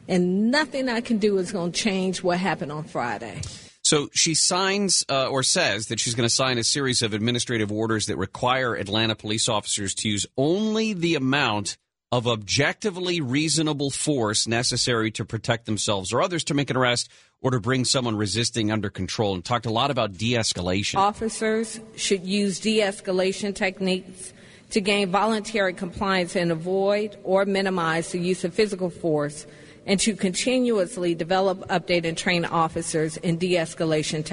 And 0.08 0.52
nothing 0.52 0.88
I 0.88 1.02
can 1.02 1.18
do 1.18 1.40
is 1.40 1.52
going 1.52 1.72
to 1.72 1.82
change 1.82 2.22
what 2.22 2.38
happened 2.38 2.72
on 2.72 2.84
Friday. 2.84 3.42
So 3.82 4.10
she 4.14 4.36
signs 4.36 5.04
uh, 5.10 5.28
or 5.28 5.42
says 5.42 5.88
that 5.88 6.00
she's 6.00 6.14
going 6.14 6.30
to 6.30 6.34
sign 6.34 6.60
a 6.60 6.64
series 6.64 7.02
of 7.02 7.16
administrative 7.16 7.72
orders 7.72 8.06
that 8.06 8.18
require 8.18 8.76
Atlanta 8.76 9.16
police 9.16 9.50
officers 9.50 9.96
to 9.96 10.08
use 10.08 10.28
only 10.38 10.94
the 10.94 11.16
amount 11.16 11.78
of 12.12 12.28
objectively 12.28 13.20
reasonable 13.20 13.90
force 13.90 14.48
necessary 14.48 15.12
to 15.12 15.26
protect 15.26 15.66
themselves 15.66 16.14
or 16.14 16.22
others 16.22 16.44
to 16.46 16.54
make 16.54 16.70
an 16.70 16.78
arrest 16.78 17.10
or 17.42 17.52
to 17.52 17.60
bring 17.60 17.84
someone 17.84 18.16
resisting 18.16 18.72
under 18.72 18.90
control 18.90 19.36
and 19.36 19.44
talked 19.44 19.66
a 19.66 19.72
lot 19.72 19.92
about 19.92 20.18
de-escalation. 20.18 20.96
Officers 20.96 21.80
should 21.96 22.26
use 22.26 22.60
de 22.60 22.80
escalation 22.80 23.54
techniques 23.54 24.34
to 24.70 24.82
gain 24.82 25.12
voluntary 25.12 25.74
compliance 25.74 26.36
and 26.36 26.52
avoid 26.52 27.18
or 27.24 27.46
minimize 27.46 28.12
the 28.12 28.20
use 28.20 28.44
of 28.44 28.54
physical 28.54 28.90
force, 28.90 29.46
and 29.86 30.00
to 30.02 30.16
continuously 30.16 31.16
develop, 31.16 31.60
update, 31.70 32.06
and 32.06 32.18
train 32.18 32.44
officers 32.44 33.16
in 33.18 33.38
de 33.38 33.54
escalation 33.54 34.26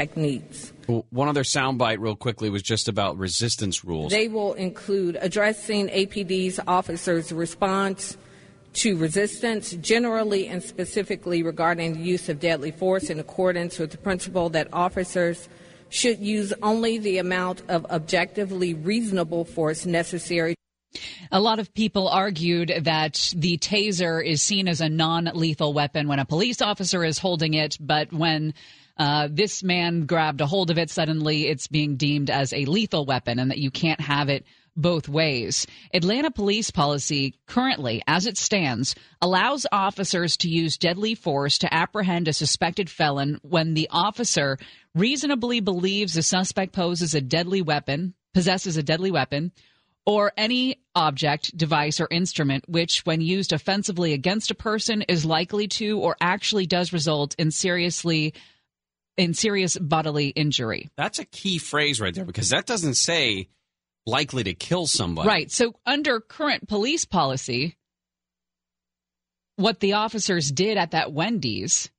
techniques. 0.86 1.06
One 1.10 1.28
other 1.28 1.42
soundbite, 1.42 1.98
real 1.98 2.16
quickly, 2.16 2.50
was 2.50 2.62
just 2.62 2.88
about 2.88 3.18
resistance 3.18 3.84
rules. 3.84 4.12
They 4.12 4.28
will 4.28 4.54
include 4.54 5.18
addressing 5.20 5.88
APD's 5.88 6.60
officers' 6.66 7.32
response 7.32 8.16
to 8.74 8.96
resistance, 8.96 9.72
generally 9.72 10.48
and 10.48 10.62
specifically 10.62 11.42
regarding 11.42 11.94
the 11.94 12.00
use 12.00 12.28
of 12.28 12.40
deadly 12.40 12.72
force 12.72 13.08
in 13.08 13.20
accordance 13.20 13.78
with 13.78 13.92
the 13.92 13.98
principle 13.98 14.48
that 14.50 14.68
officers 14.72 15.48
should 15.90 16.18
use 16.18 16.52
only 16.62 16.98
the 16.98 17.18
amount 17.18 17.62
of 17.68 17.86
objectively 17.86 18.74
reasonable 18.74 19.44
force 19.44 19.86
necessary. 19.86 20.56
A 21.30 21.40
lot 21.40 21.58
of 21.58 21.72
people 21.74 22.08
argued 22.08 22.72
that 22.82 23.32
the 23.36 23.58
taser 23.58 24.24
is 24.24 24.42
seen 24.42 24.68
as 24.68 24.80
a 24.80 24.88
non 24.88 25.30
lethal 25.34 25.72
weapon 25.72 26.08
when 26.08 26.18
a 26.18 26.24
police 26.24 26.60
officer 26.62 27.04
is 27.04 27.18
holding 27.18 27.54
it, 27.54 27.76
but 27.80 28.12
when 28.12 28.54
uh, 28.96 29.28
this 29.30 29.62
man 29.62 30.06
grabbed 30.06 30.40
a 30.40 30.46
hold 30.46 30.70
of 30.70 30.78
it, 30.78 30.90
suddenly 30.90 31.48
it's 31.48 31.66
being 31.66 31.96
deemed 31.96 32.30
as 32.30 32.52
a 32.52 32.64
lethal 32.64 33.04
weapon 33.04 33.38
and 33.38 33.50
that 33.50 33.58
you 33.58 33.70
can't 33.70 34.00
have 34.00 34.28
it 34.28 34.44
both 34.76 35.08
ways. 35.08 35.66
Atlanta 35.92 36.30
police 36.30 36.70
policy 36.70 37.34
currently, 37.46 38.02
as 38.06 38.26
it 38.26 38.36
stands, 38.36 38.94
allows 39.20 39.66
officers 39.70 40.36
to 40.38 40.48
use 40.48 40.76
deadly 40.76 41.14
force 41.14 41.58
to 41.58 41.72
apprehend 41.72 42.28
a 42.28 42.32
suspected 42.32 42.90
felon 42.90 43.38
when 43.42 43.74
the 43.74 43.88
officer 43.90 44.58
reasonably 44.94 45.60
believes 45.60 46.14
the 46.14 46.22
suspect 46.22 46.72
poses 46.72 47.14
a 47.14 47.20
deadly 47.20 47.62
weapon, 47.62 48.14
possesses 48.32 48.76
a 48.76 48.82
deadly 48.82 49.10
weapon, 49.10 49.52
or 50.06 50.32
any 50.36 50.82
object, 50.94 51.56
device, 51.56 51.98
or 52.00 52.08
instrument 52.10 52.68
which, 52.68 53.06
when 53.06 53.20
used 53.20 53.52
offensively 53.52 54.12
against 54.12 54.50
a 54.50 54.54
person, 54.54 55.02
is 55.02 55.24
likely 55.24 55.66
to 55.66 55.98
or 55.98 56.16
actually 56.20 56.66
does 56.66 56.92
result 56.92 57.34
in 57.38 57.50
seriously 57.50 58.34
in 59.16 59.35
serious 59.35 59.78
bodily 59.78 60.28
injury. 60.28 60.90
That's 60.97 61.18
a 61.18 61.25
key 61.25 61.59
phrase 61.59 62.00
right 62.00 62.14
there 62.14 62.25
because 62.25 62.50
that 62.50 62.66
doesn't 62.66 62.94
say 62.94 63.49
likely 64.06 64.44
to 64.44 64.54
kill 64.54 64.87
somebody. 64.87 65.28
Right. 65.28 65.50
So 65.50 65.75
under 65.87 66.21
current 66.21 66.68
police 66.68 67.04
policy, 67.04 67.76
what 69.56 69.80
the 69.80 69.94
officers 69.94 70.50
did 70.50 70.76
at 70.76 70.92
that 70.92 71.12
Wendy's, 71.12 71.90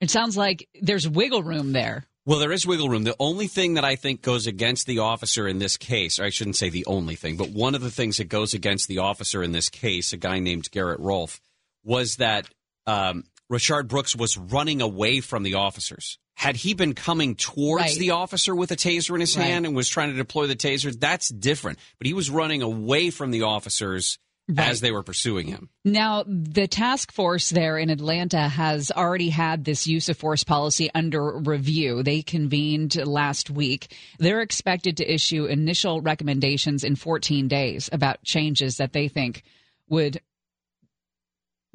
it 0.00 0.10
sounds 0.10 0.36
like 0.36 0.68
there's 0.80 1.08
wiggle 1.08 1.42
room 1.42 1.72
there. 1.72 2.06
Well, 2.26 2.38
there 2.38 2.52
is 2.52 2.66
wiggle 2.66 2.88
room. 2.88 3.04
The 3.04 3.16
only 3.20 3.48
thing 3.48 3.74
that 3.74 3.84
I 3.84 3.96
think 3.96 4.22
goes 4.22 4.46
against 4.46 4.86
the 4.86 5.00
officer 5.00 5.46
in 5.46 5.58
this 5.58 5.76
case, 5.76 6.18
or 6.18 6.24
I 6.24 6.30
shouldn't 6.30 6.56
say 6.56 6.70
the 6.70 6.86
only 6.86 7.16
thing, 7.16 7.36
but 7.36 7.50
one 7.50 7.74
of 7.74 7.82
the 7.82 7.90
things 7.90 8.16
that 8.16 8.30
goes 8.30 8.54
against 8.54 8.88
the 8.88 8.98
officer 8.98 9.42
in 9.42 9.52
this 9.52 9.68
case, 9.68 10.12
a 10.12 10.16
guy 10.16 10.38
named 10.38 10.70
Garrett 10.70 11.00
Rolfe, 11.00 11.40
was 11.84 12.16
that 12.16 12.48
um, 12.86 13.24
Rayshard 13.52 13.88
Brooks 13.88 14.16
was 14.16 14.36
running 14.36 14.80
away 14.80 15.20
from 15.20 15.42
the 15.42 15.54
officers. 15.54 16.18
Had 16.36 16.56
he 16.56 16.74
been 16.74 16.94
coming 16.94 17.36
towards 17.36 17.84
Right. 17.84 17.98
the 17.98 18.10
officer 18.10 18.54
with 18.54 18.70
a 18.72 18.76
taser 18.76 19.14
in 19.14 19.20
his 19.20 19.36
Right. 19.36 19.46
hand 19.46 19.66
and 19.66 19.76
was 19.76 19.88
trying 19.88 20.10
to 20.10 20.16
deploy 20.16 20.46
the 20.46 20.56
taser, 20.56 20.98
that's 20.98 21.28
different. 21.28 21.78
But 21.98 22.06
he 22.06 22.12
was 22.12 22.30
running 22.30 22.62
away 22.62 23.10
from 23.10 23.30
the 23.30 23.42
officers 23.42 24.18
as 24.58 24.80
they 24.80 24.90
were 24.90 25.02
pursuing 25.02 25.46
him. 25.46 25.70
Now, 25.86 26.24
the 26.26 26.66
task 26.66 27.12
force 27.12 27.48
there 27.48 27.78
in 27.78 27.88
Atlanta 27.88 28.48
has 28.48 28.90
already 28.90 29.30
had 29.30 29.64
this 29.64 29.86
use 29.86 30.08
of 30.10 30.18
force 30.18 30.44
policy 30.44 30.90
under 30.94 31.38
review. 31.38 32.02
They 32.02 32.20
convened 32.20 32.96
last 33.06 33.48
week. 33.48 33.94
They're 34.18 34.42
expected 34.42 34.98
to 34.98 35.10
issue 35.14 35.46
initial 35.46 36.02
recommendations 36.02 36.84
in 36.84 36.96
14 36.96 37.48
days 37.48 37.88
about 37.92 38.22
changes 38.22 38.76
that 38.78 38.92
they 38.92 39.08
think 39.08 39.44
would 39.88 40.20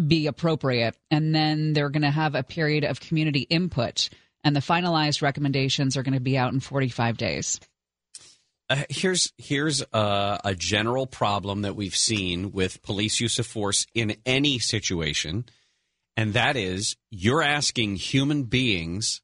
be 0.06 0.28
appropriate. 0.28 0.98
And 1.12 1.34
then 1.34 1.74
they're 1.74 1.90
going 1.90 2.04
to 2.04 2.12
have 2.12 2.36
a 2.36 2.44
period 2.44 2.84
of 2.84 3.00
community 3.00 3.42
input. 3.42 4.10
And 4.44 4.56
the 4.56 4.62
finalized 4.62 5.22
recommendations 5.22 5.98
are 5.98 6.04
going 6.04 6.14
to 6.14 6.20
be 6.20 6.38
out 6.38 6.54
in 6.54 6.60
45 6.60 7.18
days. 7.18 7.60
Uh, 8.70 8.84
here's 8.90 9.34
here's 9.38 9.82
a, 9.94 10.40
a 10.46 10.56
general 10.56 11.08
problem 11.08 11.64
that 11.64 11.76
we've 11.76 11.96
seen 11.96 12.52
with 12.52 12.84
police 12.84 13.20
use 13.20 13.40
of 13.40 13.48
force 13.48 13.88
in 13.96 14.16
any 14.28 14.60
situation, 14.60 15.46
and 16.16 16.34
that 16.34 16.56
is 16.56 16.96
you're 17.10 17.42
asking 17.42 17.96
human 17.96 18.44
beings 18.44 19.22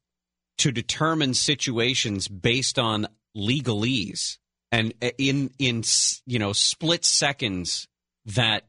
to 0.58 0.72
determine 0.72 1.32
situations 1.32 2.26
based 2.26 2.76
on 2.76 3.06
legalese 3.36 4.38
and 4.72 4.92
uh, 5.00 5.10
in 5.16 5.50
in 5.60 5.84
you 6.26 6.40
know 6.40 6.52
split 6.52 7.04
seconds 7.04 7.86
that 8.24 8.64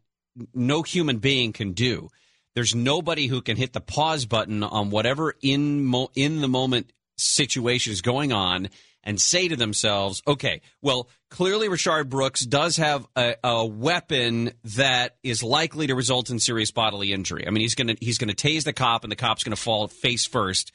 no 0.53 0.83
human 0.83 1.17
being 1.17 1.53
can 1.53 1.73
do. 1.73 2.09
There's 2.55 2.73
nobody 2.73 3.27
who 3.27 3.41
can 3.41 3.57
hit 3.57 3.73
the 3.73 3.81
pause 3.81 4.25
button 4.25 4.63
on 4.63 4.89
whatever 4.89 5.35
in 5.41 5.83
mo- 5.83 6.09
in 6.15 6.41
the 6.41 6.47
moment 6.47 6.91
situation 7.17 7.93
is 7.93 8.01
going 8.01 8.31
on 8.31 8.69
and 9.03 9.21
say 9.21 9.47
to 9.47 9.55
themselves, 9.55 10.21
okay, 10.27 10.61
well, 10.81 11.07
clearly 11.29 11.69
Rayshard 11.69 12.09
Brooks 12.09 12.45
does 12.45 12.77
have 12.77 13.07
a, 13.15 13.35
a 13.41 13.65
weapon 13.65 14.51
that 14.75 15.15
is 15.23 15.41
likely 15.41 15.87
to 15.87 15.95
result 15.95 16.29
in 16.29 16.39
serious 16.39 16.71
bodily 16.71 17.13
injury. 17.13 17.47
I 17.47 17.51
mean, 17.51 17.61
he's 17.61 17.75
gonna 17.75 17.95
he's 18.01 18.17
gonna 18.17 18.33
tase 18.33 18.63
the 18.63 18.73
cop, 18.73 19.03
and 19.03 19.11
the 19.11 19.15
cop's 19.15 19.43
gonna 19.43 19.55
fall 19.55 19.87
face 19.87 20.25
first, 20.25 20.73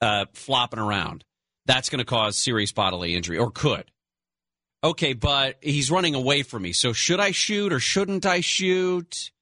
uh, 0.00 0.24
flopping 0.32 0.78
around. 0.78 1.24
That's 1.66 1.90
gonna 1.90 2.06
cause 2.06 2.38
serious 2.38 2.72
bodily 2.72 3.14
injury, 3.14 3.36
or 3.38 3.50
could. 3.50 3.90
Okay, 4.82 5.12
but 5.12 5.56
he's 5.60 5.90
running 5.90 6.14
away 6.14 6.42
from 6.42 6.62
me. 6.62 6.72
So 6.72 6.92
should 6.92 7.18
I 7.20 7.32
shoot 7.32 7.72
or 7.72 7.80
shouldn't 7.80 8.24
I 8.24 8.40
shoot? 8.40 9.32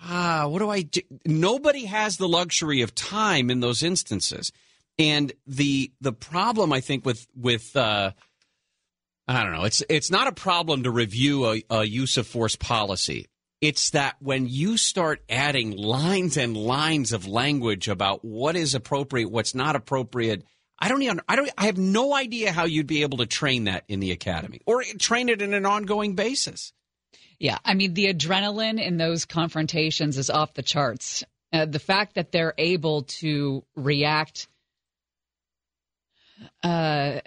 Ah, 0.00 0.46
what 0.48 0.60
do 0.60 0.70
I 0.70 0.82
do? 0.82 1.00
Nobody 1.24 1.86
has 1.86 2.16
the 2.16 2.28
luxury 2.28 2.82
of 2.82 2.94
time 2.94 3.50
in 3.50 3.60
those 3.60 3.82
instances. 3.82 4.52
And 4.98 5.32
the 5.46 5.92
the 6.00 6.12
problem 6.12 6.72
I 6.72 6.80
think 6.80 7.04
with 7.04 7.26
with 7.34 7.76
uh, 7.76 8.12
I 9.28 9.42
don't 9.42 9.52
know, 9.52 9.64
it's 9.64 9.82
it's 9.88 10.10
not 10.10 10.28
a 10.28 10.32
problem 10.32 10.84
to 10.84 10.90
review 10.90 11.46
a, 11.46 11.62
a 11.70 11.84
use 11.84 12.16
of 12.16 12.26
force 12.26 12.56
policy. 12.56 13.26
It's 13.60 13.90
that 13.90 14.16
when 14.20 14.46
you 14.46 14.76
start 14.76 15.22
adding 15.28 15.76
lines 15.76 16.36
and 16.36 16.56
lines 16.56 17.12
of 17.12 17.26
language 17.26 17.88
about 17.88 18.24
what 18.24 18.54
is 18.54 18.74
appropriate, 18.74 19.30
what's 19.30 19.54
not 19.54 19.76
appropriate, 19.76 20.44
I 20.78 20.88
don't 20.88 21.02
even 21.02 21.20
I 21.28 21.36
don't 21.36 21.50
I 21.56 21.66
have 21.66 21.78
no 21.78 22.14
idea 22.14 22.52
how 22.52 22.64
you'd 22.64 22.86
be 22.86 23.02
able 23.02 23.18
to 23.18 23.26
train 23.26 23.64
that 23.64 23.84
in 23.88 24.00
the 24.00 24.12
academy 24.12 24.60
or 24.66 24.82
train 24.98 25.28
it 25.28 25.40
in 25.40 25.54
an 25.54 25.64
ongoing 25.64 26.14
basis. 26.14 26.72
Yeah, 27.38 27.58
I 27.64 27.74
mean, 27.74 27.94
the 27.94 28.12
adrenaline 28.12 28.82
in 28.82 28.96
those 28.96 29.24
confrontations 29.26 30.16
is 30.16 30.30
off 30.30 30.54
the 30.54 30.62
charts. 30.62 31.22
Uh, 31.52 31.66
the 31.66 31.78
fact 31.78 32.14
that 32.14 32.32
they're 32.32 32.54
able 32.56 33.02
to 33.02 33.62
react, 33.76 34.48
uh, 36.62 37.20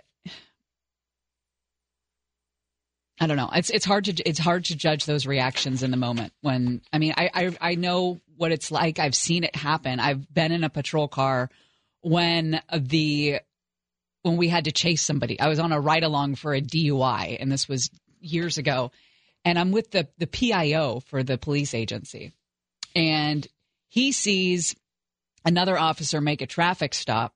I 3.22 3.28
don't 3.28 3.38
know. 3.38 3.50
It's 3.54 3.70
it's 3.70 3.86
hard 3.86 4.06
to 4.06 4.14
it's 4.28 4.40
hard 4.40 4.66
to 4.66 4.76
judge 4.76 5.06
those 5.06 5.28
reactions 5.28 5.84
in 5.84 5.92
the 5.92 5.98
moment. 5.98 6.34
When 6.42 6.82
I 6.92 6.98
mean, 6.98 7.14
I 7.18 7.30
I, 7.34 7.58
I 7.62 7.76
know 7.76 8.20
what 8.36 8.52
it's 8.52 8.72
like. 8.72 9.00
I've 9.00 9.16
seen 9.16 9.44
it 9.44 9.56
happen. 9.56 10.00
I've 10.00 10.32
been 10.34 10.52
in 10.52 10.64
a 10.64 10.70
patrol 10.70 11.08
car 11.08 11.50
when 12.02 12.62
the 12.76 13.40
when 14.24 14.38
we 14.38 14.50
had 14.50 14.66
to 14.66 14.72
chase 14.72 15.02
somebody. 15.02 15.40
I 15.40 15.48
was 15.48 15.60
on 15.60 15.72
a 15.72 15.80
ride 15.80 16.04
along 16.04 16.36
for 16.36 16.54
a 16.54 16.62
DUI, 16.62 17.38
and 17.40 17.52
this 17.52 17.68
was 17.68 17.90
years 18.20 18.58
ago. 18.58 18.92
And 19.46 19.58
I'm 19.58 19.72
with 19.72 19.92
the 19.92 20.08
the 20.18 20.28
PIO 20.28 21.00
for 21.00 21.24
the 21.24 21.38
police 21.38 21.74
agency, 21.74 22.34
and 22.96 23.48
he 23.88 24.12
sees 24.12 24.76
another 25.46 25.78
officer 25.78 26.20
make 26.20 26.42
a 26.42 26.48
traffic 26.48 26.94
stop, 26.94 27.34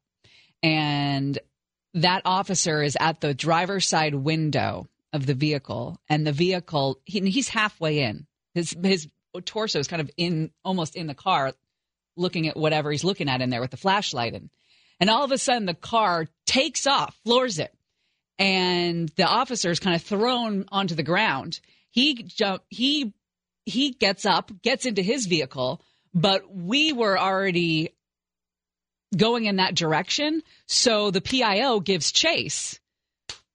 and 0.61 1.39
that 1.93 2.23
officer 2.25 2.81
is 2.83 2.97
at 2.99 3.21
the 3.21 3.33
driver's 3.33 3.87
side 3.87 4.15
window 4.15 4.87
of 5.13 5.25
the 5.25 5.33
vehicle, 5.33 5.97
and 6.09 6.27
the 6.27 6.33
vehicle 6.33 6.99
he, 7.05 7.21
he's 7.29 7.49
halfway 7.49 7.99
in. 7.99 8.27
His 8.53 8.75
his 8.83 9.07
torso 9.45 9.79
is 9.79 9.87
kind 9.87 10.01
of 10.01 10.11
in 10.17 10.51
almost 10.65 10.95
in 10.97 11.07
the 11.07 11.15
car, 11.15 11.53
looking 12.15 12.47
at 12.47 12.57
whatever 12.57 12.91
he's 12.91 13.03
looking 13.03 13.29
at 13.29 13.41
in 13.41 13.49
there 13.49 13.61
with 13.61 13.71
the 13.71 13.77
flashlight 13.77 14.33
in. 14.33 14.49
And 14.99 15.09
all 15.09 15.23
of 15.23 15.31
a 15.31 15.37
sudden, 15.37 15.65
the 15.65 15.73
car 15.73 16.27
takes 16.45 16.87
off, 16.87 17.19
floors 17.23 17.59
it, 17.59 17.73
and 18.39 19.09
the 19.09 19.25
officer 19.25 19.69
is 19.69 19.79
kind 19.79 19.95
of 19.95 20.01
thrown 20.01 20.65
onto 20.71 20.95
the 20.95 21.03
ground. 21.03 21.59
He 21.89 22.23
jump. 22.23 22.63
He 22.69 23.13
he 23.65 23.91
gets 23.91 24.25
up, 24.25 24.51
gets 24.61 24.85
into 24.85 25.01
his 25.01 25.25
vehicle, 25.25 25.81
but 26.13 26.53
we 26.53 26.91
were 26.93 27.17
already 27.17 27.93
going 29.15 29.45
in 29.45 29.57
that 29.57 29.75
direction. 29.75 30.41
So 30.67 31.11
the 31.11 31.21
PIO 31.21 31.79
gives 31.79 32.11
chase 32.11 32.79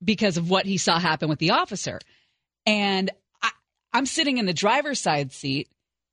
because 0.03 0.37
of 0.37 0.49
what 0.49 0.67
he 0.67 0.79
saw 0.79 0.99
happen 0.99 1.29
with 1.29 1.38
the 1.38 1.50
officer. 1.50 2.00
And 2.65 3.11
I, 3.43 3.50
I'm 3.93 4.07
sitting 4.07 4.38
in 4.38 4.47
the 4.47 4.55
driver's 4.55 5.00
side 5.00 5.33
seat 5.33 5.69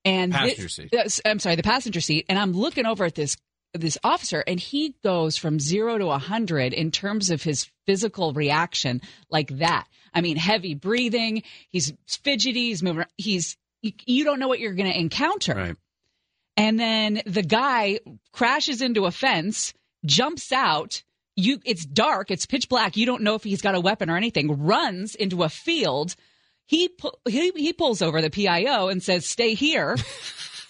and 0.06 0.32
Passenger 0.32 0.70
seat. 0.70 0.94
uh, 0.94 0.98
s- 1.00 1.20
I'm 1.26 1.40
sorry, 1.40 1.56
the 1.56 1.64
passenger 1.64 2.00
seat, 2.00 2.26
and 2.30 2.38
I'm 2.40 2.54
looking 2.54 2.86
over 2.86 3.04
at 3.06 3.16
this 3.16 3.36
this 3.74 3.98
officer, 4.06 4.42
and 4.48 4.58
he 4.58 4.96
goes 5.04 5.36
from 5.36 5.60
zero 5.60 5.98
to 5.98 6.08
a 6.08 6.18
hundred 6.18 6.72
in 6.72 6.92
terms 6.92 7.30
of 7.30 7.44
his 7.44 7.68
physical 7.86 8.32
reaction, 8.32 9.02
like 9.30 9.58
that. 9.58 9.86
I 10.14 10.22
mean, 10.22 10.38
heavy 10.38 10.76
breathing. 10.76 11.44
He's 11.72 11.92
fidgety. 12.08 12.68
He's 12.68 12.82
moving. 12.82 13.04
He's 13.18 13.58
you, 13.82 13.92
you 14.06 14.24
don't 14.24 14.40
know 14.40 14.48
what 14.48 14.60
you're 14.62 14.74
going 14.74 14.90
to 14.92 14.98
encounter. 14.98 15.54
Right. 15.56 15.76
And 16.56 16.80
then 16.80 17.22
the 17.26 17.44
guy 17.44 18.00
crashes 18.32 18.82
into 18.82 19.06
a 19.06 19.12
fence, 19.12 19.74
jumps 20.06 20.52
out. 20.54 21.04
You, 21.36 21.60
it's 21.66 21.86
dark, 21.86 22.32
it's 22.32 22.46
pitch 22.46 22.70
black. 22.70 22.96
You 22.96 23.06
don't 23.06 23.24
know 23.24 23.36
if 23.36 23.44
he's 23.44 23.62
got 23.62 23.76
a 23.76 23.82
weapon 23.82 24.10
or 24.10 24.16
anything. 24.16 24.64
Runs 24.64 25.16
into 25.16 25.44
a 25.44 25.50
field. 25.50 26.16
He 26.66 26.90
pu- 26.90 27.12
he 27.28 27.52
he 27.56 27.74
pulls 27.74 28.02
over 28.02 28.22
the 28.22 28.30
PIO 28.30 28.88
and 28.88 29.02
says, 29.04 29.26
"Stay 29.26 29.54
here." 29.54 29.96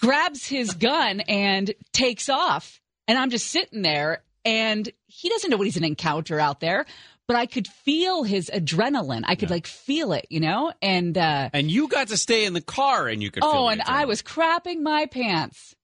grabs 0.06 0.46
his 0.46 0.74
gun 0.74 1.22
and 1.22 1.74
takes 1.92 2.30
off. 2.30 2.80
And 3.08 3.18
I'm 3.18 3.30
just 3.30 3.48
sitting 3.48 3.82
there, 3.82 4.24
and 4.44 4.88
he 5.08 5.30
doesn't 5.30 5.50
know 5.50 5.58
what 5.58 5.66
he's 5.66 5.78
an 5.78 5.84
encounter 5.84 6.40
out 6.40 6.60
there. 6.60 6.86
But 7.28 7.38
I 7.38 7.48
could 7.48 7.68
feel 7.68 8.22
his 8.22 8.52
adrenaline. 8.54 9.24
I 9.26 9.34
could 9.34 9.50
like 9.50 9.66
feel 9.66 10.14
it, 10.14 10.28
you 10.30 10.40
know. 10.40 10.72
And 10.80 11.18
uh, 11.18 11.50
And 11.54 11.72
you 11.72 11.88
got 11.88 12.10
to 12.10 12.18
stay 12.18 12.46
in 12.46 12.54
the 12.54 12.62
car, 12.62 13.08
and 13.08 13.22
you 13.24 13.32
could. 13.32 13.44
oh, 13.44 13.68
and 13.68 13.82
I 13.82 14.06
was 14.06 14.22
crapping 14.22 14.82
my 14.82 15.08
pants. 15.08 15.76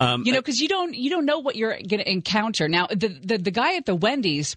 Um, 0.00 0.22
you 0.24 0.32
know 0.32 0.40
because 0.40 0.60
you 0.60 0.66
don't 0.66 0.94
you 0.94 1.10
don't 1.10 1.26
know 1.26 1.40
what 1.40 1.56
you're 1.56 1.76
going 1.76 2.00
to 2.00 2.10
encounter 2.10 2.68
now 2.68 2.86
the, 2.86 3.08
the 3.08 3.36
the 3.36 3.50
guy 3.50 3.76
at 3.76 3.84
the 3.84 3.94
wendy's 3.94 4.56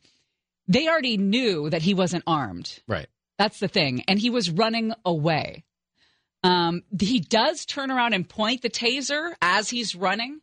they 0.69 0.87
already 0.87 1.17
knew 1.17 1.69
that 1.69 1.81
he 1.81 1.93
wasn't 1.93 2.23
armed 2.25 2.79
right. 2.87 3.07
That's 3.43 3.59
the 3.59 3.67
thing. 3.67 4.05
And 4.07 4.17
he 4.17 4.29
was 4.29 4.49
running 4.49 4.93
away. 5.03 5.65
Um 6.43 6.83
he 6.97 7.19
does 7.19 7.65
turn 7.65 7.91
around 7.91 8.13
and 8.13 8.27
point 8.27 8.61
the 8.61 8.69
taser 8.69 9.33
as 9.41 9.69
he's 9.69 9.95
running. 9.95 10.39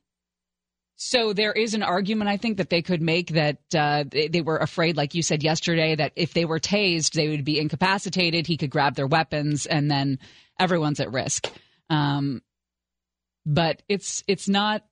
So 0.96 1.32
there 1.32 1.52
is 1.52 1.72
an 1.72 1.82
argument 1.82 2.28
i 2.28 2.36
think 2.36 2.58
that 2.58 2.68
they 2.68 2.82
could 2.82 3.00
make 3.00 3.28
that 3.28 3.56
uh, 3.74 4.04
they, 4.06 4.28
they 4.28 4.42
were 4.42 4.58
afraid 4.58 4.98
like 4.98 5.14
you 5.14 5.22
said 5.22 5.42
yesterday 5.42 5.94
that 5.96 6.12
if 6.14 6.34
they 6.34 6.44
were 6.44 6.60
tased 6.60 7.12
they 7.12 7.28
would 7.28 7.44
be 7.44 7.58
incapacitated. 7.58 8.46
He 8.46 8.58
could 8.58 8.70
grab 8.70 8.96
their 8.96 9.06
weapons 9.06 9.64
and 9.64 9.90
then 9.90 10.18
everyone's 10.58 11.00
at 11.00 11.10
risk. 11.10 11.50
Um 11.88 12.42
but 13.46 13.82
it's 13.88 14.22
it's 14.26 14.48
not 14.48 14.84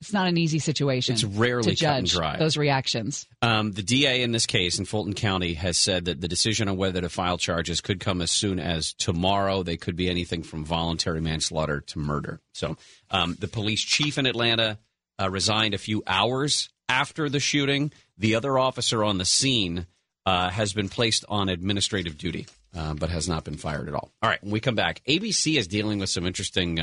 it's 0.00 0.14
not 0.14 0.28
an 0.28 0.38
easy 0.38 0.58
situation. 0.58 1.12
It's 1.12 1.24
rarely 1.24 1.76
to 1.76 1.84
cut 1.84 1.98
and 1.98 2.06
judge 2.06 2.16
dry. 2.16 2.36
those 2.38 2.56
reactions. 2.56 3.26
Um, 3.42 3.72
the 3.72 3.82
DA 3.82 4.22
in 4.22 4.32
this 4.32 4.46
case 4.46 4.78
in 4.78 4.86
Fulton 4.86 5.12
County 5.12 5.54
has 5.54 5.76
said 5.76 6.06
that 6.06 6.20
the 6.22 6.28
decision 6.28 6.68
on 6.68 6.78
whether 6.78 7.02
to 7.02 7.10
file 7.10 7.36
charges 7.36 7.82
could 7.82 8.00
come 8.00 8.22
as 8.22 8.30
soon 8.30 8.58
as 8.58 8.94
tomorrow. 8.94 9.62
They 9.62 9.76
could 9.76 9.96
be 9.96 10.08
anything 10.08 10.42
from 10.42 10.64
voluntary 10.64 11.20
manslaughter 11.20 11.80
to 11.80 11.98
murder. 11.98 12.40
So, 12.54 12.78
um, 13.10 13.36
the 13.38 13.48
police 13.48 13.82
chief 13.82 14.16
in 14.16 14.24
Atlanta 14.24 14.78
uh, 15.20 15.28
resigned 15.28 15.74
a 15.74 15.78
few 15.78 16.02
hours 16.06 16.70
after 16.88 17.28
the 17.28 17.40
shooting. 17.40 17.92
The 18.16 18.36
other 18.36 18.58
officer 18.58 19.04
on 19.04 19.18
the 19.18 19.26
scene 19.26 19.86
uh, 20.24 20.48
has 20.48 20.72
been 20.72 20.88
placed 20.88 21.26
on 21.28 21.50
administrative 21.50 22.16
duty, 22.16 22.46
uh, 22.74 22.94
but 22.94 23.10
has 23.10 23.28
not 23.28 23.44
been 23.44 23.56
fired 23.58 23.86
at 23.86 23.94
all. 23.94 24.10
All 24.22 24.30
right, 24.30 24.42
when 24.42 24.52
we 24.52 24.60
come 24.60 24.76
back, 24.76 25.02
ABC 25.06 25.58
is 25.58 25.68
dealing 25.68 25.98
with 25.98 26.08
some 26.08 26.26
interesting. 26.26 26.80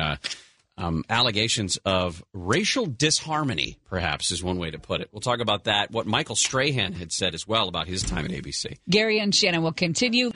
Um, 0.77 1.03
allegations 1.09 1.77
of 1.85 2.23
racial 2.33 2.85
disharmony, 2.85 3.79
perhaps, 3.85 4.31
is 4.31 4.43
one 4.43 4.59
way 4.59 4.69
to 4.69 4.77
put 4.77 5.01
it. 5.01 5.09
We'll 5.11 5.21
talk 5.21 5.39
about 5.39 5.63
that, 5.63 5.89
what 5.91 6.05
Michael 6.05 6.35
Strahan 6.35 6.93
had 6.93 7.11
said 7.11 7.33
as 7.33 7.47
well 7.47 7.67
about 7.67 7.87
his 7.87 8.03
time 8.03 8.25
at 8.25 8.31
ABC. 8.31 8.77
Gary 8.89 9.19
and 9.19 9.33
Shannon 9.33 9.63
will 9.63 9.73
continue. 9.73 10.31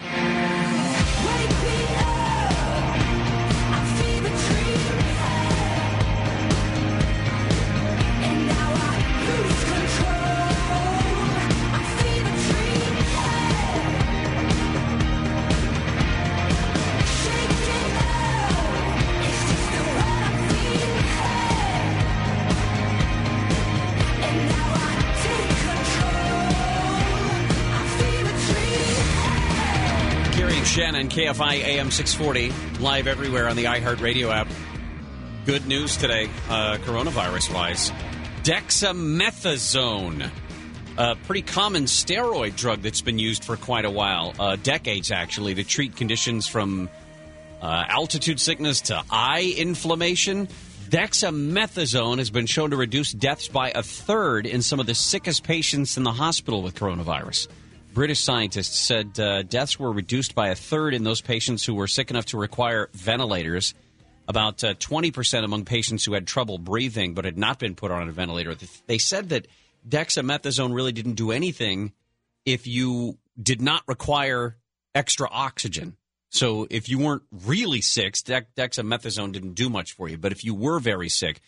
KFI 31.12 31.56
AM 31.66 31.92
640, 31.92 32.80
live 32.82 33.06
everywhere 33.06 33.50
on 33.50 33.58
the 33.58 33.66
iHeartRadio 33.66 34.34
app. 34.34 34.48
Good 35.46 35.68
news 35.68 35.98
today, 35.98 36.30
uh, 36.50 36.78
coronavirus 36.78 37.54
wise. 37.54 37.92
Dexamethasone, 38.44 40.32
a 40.98 41.16
pretty 41.18 41.42
common 41.42 41.84
steroid 41.84 42.56
drug 42.56 42.82
that's 42.82 43.02
been 43.02 43.20
used 43.20 43.44
for 43.44 43.58
quite 43.58 43.84
a 43.84 43.90
while, 43.90 44.34
uh, 44.40 44.56
decades 44.56 45.12
actually, 45.12 45.54
to 45.56 45.66
treat 45.66 45.98
conditions 45.98 46.48
from 46.48 46.90
uh, 47.62 47.84
altitude 47.90 48.40
sickness 48.40 48.80
to 48.80 49.04
eye 49.10 49.54
inflammation. 49.58 50.48
Dexamethasone 50.88 52.20
has 52.20 52.30
been 52.30 52.46
shown 52.46 52.70
to 52.70 52.78
reduce 52.78 53.12
deaths 53.12 53.50
by 53.50 53.72
a 53.72 53.84
third 53.84 54.46
in 54.46 54.62
some 54.62 54.80
of 54.80 54.86
the 54.86 54.96
sickest 54.96 55.44
patients 55.44 55.98
in 55.98 56.04
the 56.04 56.14
hospital 56.14 56.62
with 56.62 56.74
coronavirus. 56.76 57.50
British 57.94 58.22
scientists 58.22 58.78
said 58.78 59.20
uh, 59.20 59.44
deaths 59.44 59.80
were 59.80 59.92
reduced 59.92 60.34
by 60.34 60.50
a 60.50 60.56
third 60.56 60.94
in 60.94 61.04
those 61.04 61.22
patients 61.22 61.66
who 61.66 61.74
were 61.74 61.88
sick 61.88 62.10
enough 62.10 62.28
to 62.28 62.38
require 62.38 62.90
ventilators. 62.94 63.74
About 64.28 64.64
uh, 64.64 64.76
20% 64.76 65.44
among 65.44 65.66
patients 65.66 66.06
who 66.06 66.14
had 66.14 66.26
trouble 66.26 66.58
breathing 66.58 67.14
but 67.14 67.26
had 67.26 67.38
not 67.38 67.60
been 67.60 67.76
put 67.76 67.92
on 67.92 68.08
a 68.08 68.12
ventilator. 68.14 68.56
They 68.88 68.98
said 68.98 69.30
that 69.30 69.48
dexamethasone 69.88 70.74
really 70.74 70.94
didn't 70.94 71.16
do 71.16 71.32
anything 71.32 71.92
if 72.46 72.66
you 72.66 73.18
did 73.42 73.62
not 73.62 73.84
require 73.88 74.56
extra 74.96 75.28
oxygen. 75.30 75.98
So 76.30 76.66
if 76.70 76.88
you 76.88 77.00
weren't 77.00 77.24
really 77.32 77.82
sick, 77.82 78.16
dex- 78.24 78.48
dexamethasone 78.56 79.34
didn't 79.34 79.56
do 79.56 79.70
much 79.70 79.92
for 79.94 80.08
you. 80.08 80.18
But 80.18 80.32
if 80.32 80.46
you 80.46 80.56
were 80.56 80.80
very 80.80 81.10
sick, 81.10 81.42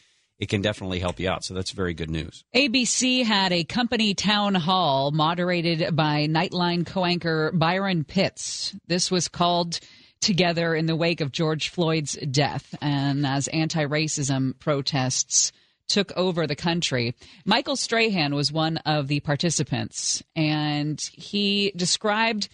it 0.44 0.50
can 0.50 0.62
definitely 0.62 1.00
help 1.00 1.20
you 1.20 1.30
out. 1.30 1.46
So 1.46 1.54
that's 1.54 1.72
very 1.72 1.94
good 1.94 2.10
news. 2.10 2.44
ABC 2.54 3.24
had 3.24 3.54
a 3.54 3.64
company 3.64 4.14
town 4.14 4.56
hall 4.56 5.12
moderated 5.12 5.96
by 5.96 6.28
Nightline 6.28 6.86
co 6.86 7.06
anchor 7.06 7.52
Byron 7.54 8.04
Pitts. 8.04 8.76
This 8.88 9.10
was 9.10 9.30
called 9.30 9.80
together 10.20 10.76
in 10.76 10.86
the 10.86 10.98
wake 10.98 11.22
of 11.22 11.32
George 11.32 11.70
Floyd's 11.70 12.14
death 12.30 12.76
and 12.82 13.26
as 13.26 13.48
anti 13.48 13.86
racism 13.86 14.60
protests 14.60 15.54
took 15.88 16.12
over 16.18 16.46
the 16.46 16.56
country. 16.56 17.16
Michael 17.46 17.76
Strahan 17.78 18.36
was 18.36 18.52
one 18.52 18.78
of 18.78 19.08
the 19.08 19.22
participants, 19.22 20.24
and 20.36 21.00
he 21.14 21.72
described 21.76 22.50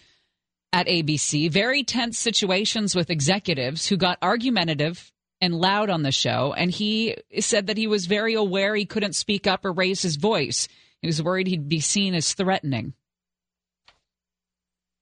at 0.72 0.86
ABC 0.86 1.50
very 1.50 1.82
tense 1.82 2.18
situations 2.18 2.94
with 2.94 3.10
executives 3.10 3.88
who 3.88 3.96
got 3.96 4.18
argumentative 4.22 5.10
and 5.40 5.54
loud 5.54 5.90
on 5.90 6.02
the 6.02 6.12
show. 6.12 6.54
And 6.56 6.70
he 6.70 7.16
said 7.38 7.68
that 7.68 7.76
he 7.76 7.86
was 7.86 8.06
very 8.06 8.34
aware 8.34 8.74
he 8.74 8.84
couldn't 8.86 9.14
speak 9.14 9.46
up 9.46 9.64
or 9.64 9.72
raise 9.72 10.02
his 10.02 10.16
voice. 10.16 10.68
He 11.00 11.06
was 11.06 11.22
worried 11.22 11.46
he'd 11.46 11.68
be 11.68 11.80
seen 11.80 12.14
as 12.14 12.34
threatening. 12.34 12.94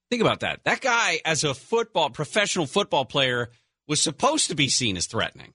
Think 0.09 0.21
about 0.21 0.39
that. 0.39 0.61
That 0.63 0.81
guy, 0.81 1.19
as 1.23 1.43
a 1.43 1.53
football 1.53 2.09
professional 2.09 2.65
football 2.65 3.05
player, 3.05 3.51
was 3.87 4.01
supposed 4.01 4.47
to 4.49 4.55
be 4.55 4.69
seen 4.69 4.97
as 4.97 5.05
threatening. 5.05 5.53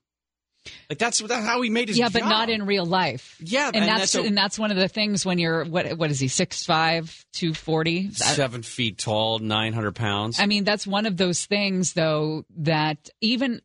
Like 0.88 0.98
that's, 0.98 1.18
that's 1.18 1.44
how 1.44 1.60
he 1.60 1.70
made 1.70 1.88
his 1.88 1.98
yeah, 1.98 2.06
job. 2.06 2.12
but 2.14 2.28
not 2.28 2.48
in 2.48 2.64
real 2.64 2.86
life. 2.86 3.36
Yeah, 3.40 3.66
and, 3.66 3.76
and 3.76 3.88
that's, 3.88 4.12
that's 4.12 4.14
a- 4.14 4.26
and 4.26 4.36
that's 4.36 4.58
one 4.58 4.70
of 4.70 4.76
the 4.76 4.88
things 4.88 5.26
when 5.26 5.38
you're 5.38 5.64
what 5.64 5.98
what 5.98 6.10
is 6.10 6.18
he 6.18 6.28
six 6.28 6.64
five 6.64 7.26
two 7.32 7.52
forty 7.52 8.10
seven 8.12 8.62
feet 8.62 8.96
tall, 8.96 9.40
nine 9.40 9.74
hundred 9.74 9.94
pounds. 9.94 10.40
I 10.40 10.46
mean, 10.46 10.64
that's 10.64 10.86
one 10.86 11.04
of 11.04 11.18
those 11.18 11.44
things, 11.44 11.92
though, 11.92 12.44
that 12.58 13.10
even, 13.20 13.60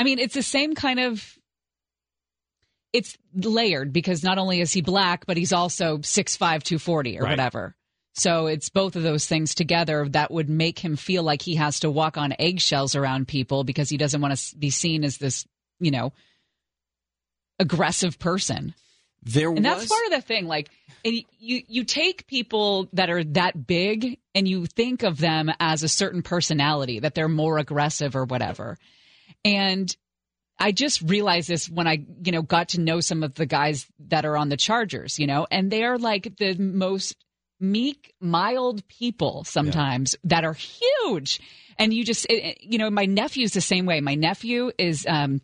I 0.00 0.04
mean, 0.04 0.18
it's 0.18 0.34
the 0.34 0.42
same 0.42 0.74
kind 0.74 0.98
of, 0.98 1.38
it's 2.92 3.16
layered 3.34 3.92
because 3.92 4.24
not 4.24 4.38
only 4.38 4.60
is 4.60 4.72
he 4.72 4.80
black, 4.80 5.26
but 5.26 5.36
he's 5.36 5.52
also 5.52 5.98
6'5, 5.98 6.62
240 6.62 7.18
or 7.18 7.22
Right. 7.22 7.30
whatever. 7.30 7.76
So 8.14 8.46
it's 8.46 8.70
both 8.70 8.96
of 8.96 9.02
those 9.02 9.26
things 9.26 9.54
together 9.54 10.08
that 10.10 10.30
would 10.30 10.48
make 10.48 10.78
him 10.78 10.96
feel 10.96 11.22
like 11.22 11.42
he 11.42 11.54
has 11.56 11.80
to 11.80 11.90
walk 11.90 12.16
on 12.16 12.34
eggshells 12.38 12.96
around 12.96 13.28
people 13.28 13.62
because 13.62 13.88
he 13.88 13.96
doesn't 13.98 14.20
want 14.20 14.36
to 14.36 14.56
be 14.56 14.70
seen 14.70 15.04
as 15.04 15.18
this, 15.18 15.46
you 15.78 15.90
know, 15.90 16.12
aggressive 17.58 18.18
person. 18.18 18.74
There 19.22 19.50
and 19.50 19.64
that's 19.64 19.82
was- 19.82 19.88
part 19.90 20.06
of 20.06 20.12
the 20.12 20.22
thing. 20.22 20.46
Like 20.46 20.70
and 21.04 21.14
you, 21.38 21.62
you 21.68 21.84
take 21.84 22.26
people 22.26 22.88
that 22.94 23.10
are 23.10 23.22
that 23.24 23.66
big 23.66 24.18
and 24.34 24.48
you 24.48 24.66
think 24.66 25.02
of 25.02 25.18
them 25.18 25.50
as 25.60 25.82
a 25.82 25.88
certain 25.88 26.22
personality, 26.22 27.00
that 27.00 27.14
they're 27.14 27.28
more 27.28 27.58
aggressive 27.58 28.16
or 28.16 28.24
whatever. 28.24 28.76
And 29.44 29.94
I 30.58 30.72
just 30.72 31.00
realized 31.02 31.48
this 31.48 31.68
when 31.70 31.86
I, 31.86 32.04
you 32.22 32.32
know, 32.32 32.42
got 32.42 32.70
to 32.70 32.80
know 32.80 33.00
some 33.00 33.22
of 33.22 33.34
the 33.34 33.46
guys 33.46 33.86
that 34.08 34.24
are 34.26 34.36
on 34.36 34.50
the 34.50 34.56
Chargers, 34.56 35.18
you 35.18 35.26
know, 35.26 35.46
and 35.50 35.70
they 35.70 35.84
are 35.84 35.96
like 35.98 36.36
the 36.36 36.54
most 36.56 37.16
meek, 37.58 38.14
mild 38.20 38.86
people 38.88 39.44
sometimes 39.44 40.16
that 40.24 40.44
are 40.44 40.52
huge. 40.54 41.40
And 41.78 41.94
you 41.94 42.04
just, 42.04 42.26
it- 42.28 42.62
you 42.62 42.78
know, 42.78 42.90
my 42.90 43.06
nephew's 43.06 43.52
the 43.52 43.60
same 43.60 43.86
way. 43.86 44.00
My 44.00 44.14
nephew 44.14 44.70
is 44.76 45.06
um, 45.08 45.40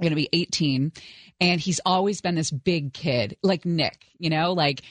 going 0.00 0.10
to 0.10 0.16
be 0.16 0.28
18, 0.32 0.92
and 1.40 1.60
he's 1.60 1.80
always 1.86 2.20
been 2.20 2.34
this 2.34 2.50
big 2.50 2.92
kid, 2.92 3.36
like 3.42 3.64
Nick, 3.64 4.04
you 4.18 4.28
know, 4.28 4.52
like, 4.52 4.82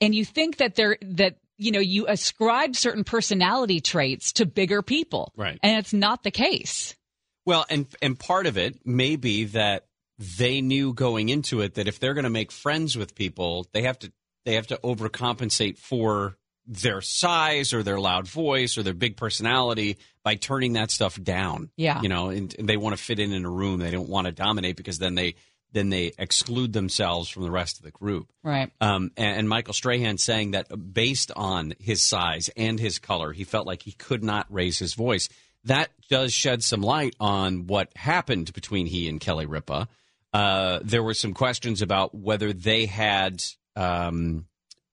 and 0.00 0.14
you 0.14 0.24
think 0.24 0.56
that 0.56 0.74
they're, 0.74 0.98
that, 1.02 1.36
you 1.58 1.70
know, 1.70 1.78
you 1.80 2.06
ascribe 2.08 2.74
certain 2.74 3.04
personality 3.04 3.80
traits 3.80 4.32
to 4.34 4.46
bigger 4.46 4.82
people. 4.82 5.32
Right. 5.36 5.60
And 5.62 5.78
it's 5.78 5.92
not 5.92 6.24
the 6.24 6.32
case. 6.32 6.96
Well, 7.44 7.64
and 7.68 7.86
and 8.00 8.18
part 8.18 8.46
of 8.46 8.56
it 8.56 8.86
may 8.86 9.16
be 9.16 9.44
that 9.46 9.86
they 10.18 10.60
knew 10.60 10.92
going 10.94 11.28
into 11.28 11.60
it 11.60 11.74
that 11.74 11.88
if 11.88 11.98
they're 11.98 12.14
going 12.14 12.24
to 12.24 12.30
make 12.30 12.52
friends 12.52 12.96
with 12.96 13.14
people, 13.14 13.66
they 13.72 13.82
have 13.82 13.98
to 14.00 14.12
they 14.44 14.54
have 14.54 14.68
to 14.68 14.78
overcompensate 14.82 15.78
for 15.78 16.36
their 16.66 17.00
size 17.00 17.72
or 17.72 17.82
their 17.82 17.98
loud 17.98 18.28
voice 18.28 18.78
or 18.78 18.82
their 18.82 18.94
big 18.94 19.16
personality 19.16 19.98
by 20.22 20.36
turning 20.36 20.74
that 20.74 20.90
stuff 20.90 21.20
down. 21.20 21.70
Yeah. 21.76 22.00
you 22.02 22.08
know, 22.08 22.30
and, 22.30 22.54
and 22.56 22.68
they 22.68 22.76
want 22.76 22.96
to 22.96 23.02
fit 23.02 23.18
in 23.18 23.32
in 23.32 23.44
a 23.44 23.50
room. 23.50 23.80
They 23.80 23.90
don't 23.90 24.08
want 24.08 24.26
to 24.26 24.32
dominate 24.32 24.76
because 24.76 24.98
then 24.98 25.14
they 25.14 25.34
then 25.72 25.88
they 25.88 26.12
exclude 26.18 26.72
themselves 26.72 27.30
from 27.30 27.44
the 27.44 27.50
rest 27.50 27.78
of 27.78 27.84
the 27.84 27.90
group. 27.90 28.30
Right. 28.42 28.70
Um, 28.80 29.10
and, 29.16 29.38
and 29.38 29.48
Michael 29.48 29.72
Strahan 29.72 30.18
saying 30.18 30.50
that 30.50 30.68
based 30.92 31.32
on 31.34 31.72
his 31.80 32.02
size 32.02 32.50
and 32.56 32.78
his 32.78 32.98
color, 32.98 33.32
he 33.32 33.44
felt 33.44 33.66
like 33.66 33.82
he 33.82 33.92
could 33.92 34.22
not 34.22 34.46
raise 34.50 34.78
his 34.78 34.92
voice. 34.92 35.30
That 35.64 35.90
does 36.10 36.32
shed 36.32 36.62
some 36.62 36.80
light 36.80 37.14
on 37.20 37.66
what 37.66 37.96
happened 37.96 38.52
between 38.52 38.86
he 38.86 39.08
and 39.08 39.20
Kelly 39.20 39.46
Ripa. 39.46 39.88
Uh, 40.32 40.80
there 40.82 41.02
were 41.02 41.14
some 41.14 41.34
questions 41.34 41.82
about 41.82 42.14
whether 42.14 42.52
they 42.52 42.86
had, 42.86 43.42
um, 43.76 44.46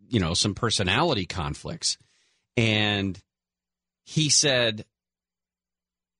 you 0.08 0.19
know, 0.19 0.34
some 0.34 0.53
personality 0.53 1.25
conflicts. 1.25 1.97
And 2.58 3.17
he 4.05 4.29
said 4.29 4.86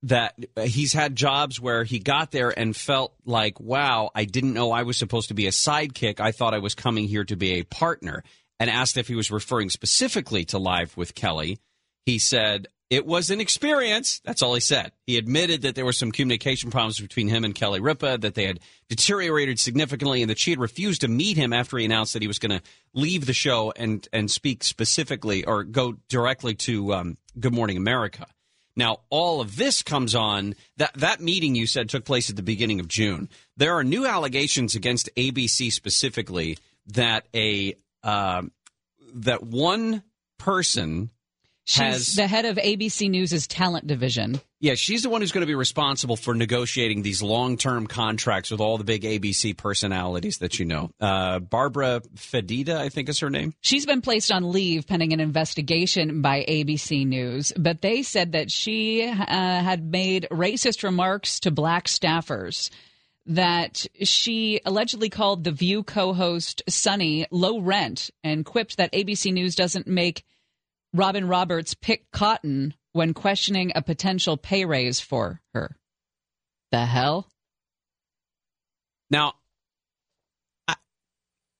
that 0.04 0.34
he's 0.64 0.94
had 0.94 1.14
jobs 1.14 1.60
where 1.60 1.84
he 1.84 1.98
got 1.98 2.30
there 2.30 2.48
and 2.48 2.74
felt 2.74 3.14
like, 3.26 3.60
wow, 3.60 4.10
I 4.14 4.24
didn't 4.24 4.54
know 4.54 4.72
I 4.72 4.84
was 4.84 4.96
supposed 4.96 5.28
to 5.28 5.34
be 5.34 5.46
a 5.46 5.50
sidekick. 5.50 6.20
I 6.20 6.32
thought 6.32 6.54
I 6.54 6.58
was 6.58 6.74
coming 6.74 7.06
here 7.06 7.24
to 7.24 7.36
be 7.36 7.54
a 7.54 7.64
partner. 7.64 8.24
And 8.58 8.68
asked 8.68 8.98
if 8.98 9.08
he 9.08 9.14
was 9.14 9.30
referring 9.30 9.70
specifically 9.70 10.44
to 10.46 10.58
Live 10.58 10.94
with 10.96 11.14
Kelly. 11.14 11.58
He 12.04 12.18
said, 12.18 12.68
it 12.90 13.06
was 13.06 13.30
an 13.30 13.40
experience. 13.40 14.20
That's 14.24 14.42
all 14.42 14.52
he 14.52 14.60
said. 14.60 14.90
He 15.06 15.16
admitted 15.16 15.62
that 15.62 15.76
there 15.76 15.84
were 15.84 15.92
some 15.92 16.10
communication 16.10 16.72
problems 16.72 16.98
between 16.98 17.28
him 17.28 17.44
and 17.44 17.54
Kelly 17.54 17.78
Ripa, 17.78 18.18
that 18.18 18.34
they 18.34 18.44
had 18.44 18.58
deteriorated 18.88 19.60
significantly, 19.60 20.22
and 20.22 20.30
that 20.30 20.40
she 20.40 20.50
had 20.50 20.58
refused 20.58 21.02
to 21.02 21.08
meet 21.08 21.36
him 21.36 21.52
after 21.52 21.78
he 21.78 21.84
announced 21.84 22.14
that 22.14 22.22
he 22.22 22.28
was 22.28 22.40
going 22.40 22.58
to 22.58 22.62
leave 22.92 23.26
the 23.26 23.32
show 23.32 23.72
and, 23.76 24.08
and 24.12 24.28
speak 24.28 24.64
specifically 24.64 25.44
or 25.44 25.62
go 25.62 25.94
directly 26.08 26.54
to 26.54 26.92
um, 26.92 27.16
Good 27.38 27.54
Morning 27.54 27.76
America. 27.76 28.26
Now, 28.74 28.98
all 29.08 29.40
of 29.40 29.56
this 29.56 29.82
comes 29.82 30.14
on 30.14 30.54
that 30.76 30.94
that 30.94 31.20
meeting 31.20 31.54
you 31.54 31.66
said 31.66 31.88
took 31.88 32.04
place 32.04 32.30
at 32.30 32.36
the 32.36 32.42
beginning 32.42 32.80
of 32.80 32.88
June. 32.88 33.28
There 33.56 33.74
are 33.74 33.84
new 33.84 34.06
allegations 34.06 34.74
against 34.74 35.10
ABC 35.16 35.72
specifically 35.72 36.56
that 36.86 37.26
a 37.34 37.74
um 38.02 38.52
that 39.14 39.42
one 39.42 40.02
person 40.38 41.10
She's 41.64 41.82
has 41.82 42.14
the 42.14 42.26
head 42.26 42.46
of 42.46 42.56
ABC 42.56 43.08
News' 43.10 43.46
talent 43.46 43.86
division. 43.86 44.40
yeah, 44.60 44.74
she's 44.74 45.02
the 45.02 45.08
one 45.08 45.20
who's 45.20 45.30
going 45.30 45.42
to 45.42 45.46
be 45.46 45.54
responsible 45.54 46.16
for 46.16 46.34
negotiating 46.34 47.02
these 47.02 47.22
long-term 47.22 47.86
contracts 47.86 48.50
with 48.50 48.60
all 48.60 48.76
the 48.76 48.82
big 48.84 49.02
ABC 49.02 49.56
personalities 49.56 50.38
that 50.38 50.58
you 50.58 50.64
know. 50.64 50.90
Uh, 51.00 51.38
Barbara 51.38 52.00
Fedida, 52.16 52.76
I 52.76 52.88
think 52.88 53.08
is 53.08 53.20
her 53.20 53.30
name. 53.30 53.54
She's 53.60 53.86
been 53.86 54.00
placed 54.00 54.32
on 54.32 54.50
leave 54.50 54.86
pending 54.86 55.12
an 55.12 55.20
investigation 55.20 56.22
by 56.22 56.44
ABC 56.48 57.06
News, 57.06 57.52
but 57.56 57.82
they 57.82 58.02
said 58.02 58.32
that 58.32 58.50
she 58.50 59.04
uh, 59.04 59.14
had 59.26 59.84
made 59.84 60.26
racist 60.30 60.82
remarks 60.82 61.38
to 61.40 61.50
black 61.50 61.86
staffers. 61.86 62.70
That 63.26 63.86
she 64.02 64.60
allegedly 64.64 65.08
called 65.08 65.44
The 65.44 65.52
View 65.52 65.84
co 65.84 66.14
host 66.14 66.62
Sunny 66.68 67.26
low 67.30 67.60
rent 67.60 68.10
and 68.24 68.44
quipped 68.44 68.78
that 68.78 68.92
ABC 68.92 69.32
News 69.32 69.54
doesn't 69.54 69.86
make 69.86 70.24
Robin 70.92 71.28
Roberts 71.28 71.74
pick 71.74 72.10
cotton 72.10 72.74
when 72.92 73.14
questioning 73.14 73.72
a 73.74 73.82
potential 73.82 74.36
pay 74.36 74.64
raise 74.64 75.00
for 75.00 75.40
her. 75.54 75.76
The 76.72 76.84
hell? 76.84 77.28
Now, 79.10 79.34
I, 80.66 80.76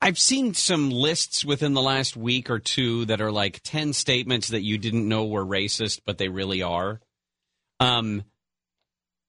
I've 0.01 0.19
seen 0.19 0.55
some 0.55 0.91
lists 0.91 1.45
within 1.45 1.75
the 1.75 1.83
last 1.83 2.17
week 2.17 2.51
or 2.51 2.59
two 2.59 3.05
that 3.07 3.21
are 3.21 3.33
like 3.33 3.61
10 3.65 3.93
statements 3.93 4.49
that 4.49 4.63
you 4.63 4.79
didn't 4.79 5.09
know 5.09 5.27
were 5.27 5.45
racist, 5.45 6.01
but 6.05 6.19
they 6.19 6.29
really 6.29 6.63
are. 6.63 7.01
Um, 7.81 8.25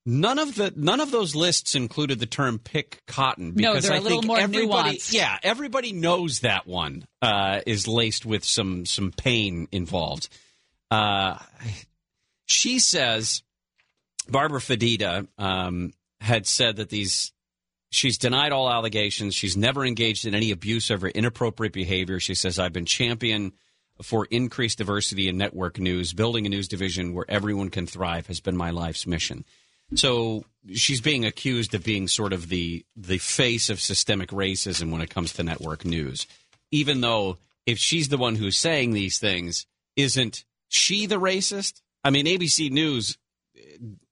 none 0.05 0.39
of 0.39 0.55
the 0.55 0.73
none 0.75 0.99
of 0.99 1.11
those 1.11 1.35
lists 1.35 1.75
included 1.75 2.19
the 2.19 2.25
term 2.25 2.59
"pick 2.59 3.01
cotton" 3.07 3.53
No, 3.55 3.71
because 3.73 3.89
a 3.89 3.95
I 3.95 3.99
little 3.99 4.19
think 4.21 4.27
more 4.27 4.39
everybody, 4.39 4.97
nuanced. 4.97 5.13
yeah, 5.13 5.37
everybody 5.43 5.93
knows 5.93 6.41
that 6.41 6.67
one 6.67 7.05
uh, 7.21 7.61
is 7.65 7.87
laced 7.87 8.25
with 8.25 8.43
some 8.43 8.85
some 8.85 9.11
pain 9.11 9.67
involved. 9.71 10.29
Uh, 10.89 11.37
she 12.45 12.79
says 12.79 13.43
Barbara 14.27 14.59
Fedida 14.59 15.27
um, 15.37 15.93
had 16.19 16.45
said 16.45 16.77
that 16.77 16.89
these 16.89 17.31
she's 17.91 18.17
denied 18.17 18.51
all 18.51 18.69
allegations. 18.71 19.35
She's 19.35 19.55
never 19.57 19.85
engaged 19.85 20.25
in 20.25 20.35
any 20.35 20.51
abusive 20.51 21.03
or 21.03 21.09
inappropriate 21.09 21.73
behavior. 21.73 22.19
She 22.19 22.35
says 22.35 22.59
I've 22.59 22.73
been 22.73 22.85
champion 22.85 23.53
for 24.01 24.25
increased 24.31 24.79
diversity 24.79 25.27
in 25.27 25.37
network 25.37 25.77
news. 25.79 26.13
Building 26.13 26.45
a 26.45 26.49
news 26.49 26.67
division 26.67 27.13
where 27.13 27.25
everyone 27.29 27.69
can 27.69 27.85
thrive 27.85 28.27
has 28.27 28.39
been 28.39 28.57
my 28.57 28.71
life's 28.71 29.05
mission. 29.05 29.45
So 29.95 30.45
she's 30.73 31.01
being 31.01 31.25
accused 31.25 31.73
of 31.73 31.83
being 31.83 32.07
sort 32.07 32.33
of 32.33 32.49
the 32.49 32.85
the 32.95 33.17
face 33.17 33.69
of 33.69 33.81
systemic 33.81 34.29
racism 34.29 34.91
when 34.91 35.01
it 35.01 35.09
comes 35.09 35.33
to 35.33 35.43
network 35.43 35.85
news. 35.85 36.27
Even 36.71 37.01
though 37.01 37.37
if 37.65 37.77
she's 37.77 38.09
the 38.09 38.17
one 38.17 38.35
who's 38.35 38.57
saying 38.57 38.93
these 38.93 39.19
things, 39.19 39.65
isn't 39.95 40.45
she 40.67 41.05
the 41.05 41.19
racist? 41.19 41.81
I 42.03 42.09
mean, 42.09 42.25
ABC 42.25 42.71
News 42.71 43.17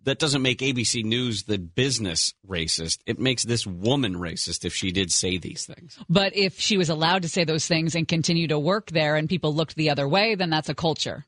that 0.03 0.19
doesn't 0.19 0.41
make 0.41 0.59
ABC 0.59 1.03
News 1.03 1.43
the 1.43 1.57
business 1.57 2.33
racist. 2.47 2.99
It 3.05 3.19
makes 3.19 3.43
this 3.43 3.65
woman 3.65 4.15
racist 4.15 4.65
if 4.65 4.73
she 4.73 4.91
did 4.91 5.11
say 5.11 5.37
these 5.37 5.65
things. 5.65 5.97
But 6.09 6.35
if 6.35 6.59
she 6.59 6.77
was 6.77 6.89
allowed 6.89 7.23
to 7.23 7.29
say 7.29 7.43
those 7.43 7.67
things 7.67 7.95
and 7.95 8.07
continue 8.07 8.47
to 8.47 8.59
work 8.59 8.91
there 8.91 9.15
and 9.15 9.29
people 9.29 9.53
looked 9.53 9.75
the 9.75 9.89
other 9.89 10.07
way, 10.07 10.35
then 10.35 10.49
that's 10.49 10.69
a 10.69 10.75
culture. 10.75 11.25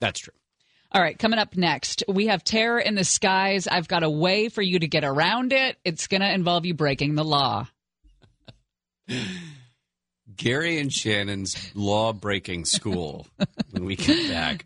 That's 0.00 0.20
true. 0.20 0.34
All 0.90 1.02
right, 1.02 1.18
coming 1.18 1.38
up 1.38 1.54
next, 1.54 2.02
we 2.08 2.28
have 2.28 2.42
terror 2.42 2.78
in 2.78 2.94
the 2.94 3.04
skies. 3.04 3.66
I've 3.66 3.88
got 3.88 4.02
a 4.02 4.08
way 4.10 4.48
for 4.48 4.62
you 4.62 4.78
to 4.78 4.86
get 4.88 5.04
around 5.04 5.52
it. 5.52 5.76
It's 5.84 6.06
going 6.06 6.22
to 6.22 6.32
involve 6.32 6.64
you 6.64 6.72
breaking 6.72 7.14
the 7.14 7.24
law. 7.24 7.68
Gary 10.34 10.78
and 10.78 10.90
Shannon's 10.90 11.72
law 11.74 12.14
breaking 12.14 12.64
school 12.64 13.26
when 13.70 13.84
we 13.84 13.96
get 13.96 14.30
back. 14.30 14.64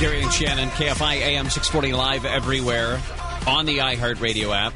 Gary 0.00 0.22
and 0.22 0.32
Shannon, 0.32 0.70
KFI 0.70 1.16
AM 1.16 1.50
640 1.50 1.92
live 1.92 2.24
everywhere 2.24 2.98
on 3.46 3.66
the 3.66 3.78
iHeartRadio 3.78 4.56
app. 4.56 4.72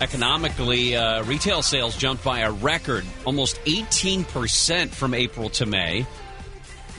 Economically, 0.00 0.96
uh, 0.96 1.22
retail 1.24 1.62
sales 1.62 1.96
jumped 1.96 2.24
by 2.24 2.40
a 2.40 2.50
record 2.50 3.04
almost 3.24 3.60
18% 3.64 4.88
from 4.88 5.14
April 5.14 5.48
to 5.50 5.66
May. 5.66 6.04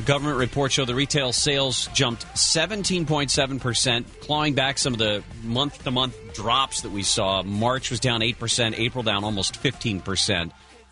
Government 0.05 0.37
reports 0.37 0.73
show 0.73 0.85
the 0.85 0.95
retail 0.95 1.33
sales 1.33 1.87
jumped 1.93 2.25
17.7%, 2.35 4.05
clawing 4.21 4.53
back 4.53 4.77
some 4.77 4.93
of 4.93 4.99
the 4.99 5.23
month 5.43 5.83
to 5.83 5.91
month 5.91 6.15
drops 6.33 6.81
that 6.81 6.91
we 6.91 7.03
saw. 7.03 7.43
March 7.43 7.91
was 7.91 7.99
down 7.99 8.21
8%, 8.21 8.77
April 8.77 9.03
down 9.03 9.23
almost 9.23 9.61
15%. 9.61 10.51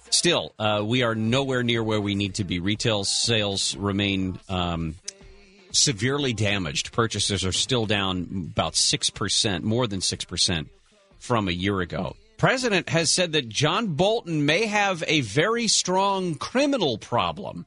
Still, 0.10 0.54
uh, 0.60 0.84
we 0.86 1.04
are 1.04 1.16
nowhere 1.16 1.64
near 1.64 1.84
where 1.84 2.00
we 2.00 2.16
need 2.16 2.36
to 2.36 2.44
be. 2.44 2.60
Retail 2.60 3.04
sales 3.04 3.76
remain 3.76 4.40
um, 4.48 4.96
severely 5.72 6.34
damaged. 6.34 6.92
Purchases 6.92 7.44
are 7.46 7.52
still 7.52 7.86
down 7.86 8.50
about 8.52 8.74
6%, 8.74 9.64
more 9.64 9.88
than 9.88 10.02
6% 10.02 10.68
from 11.24 11.48
a 11.48 11.52
year 11.52 11.80
ago. 11.80 12.18
President 12.38 12.90
has 12.90 13.10
said 13.10 13.32
that 13.32 13.48
John 13.48 13.96
Bolton 13.96 14.46
may 14.46 14.66
have 14.66 15.02
a 15.08 15.22
very 15.22 15.70
strong 15.70 16.36
criminal 16.36 16.98
problem 16.98 17.66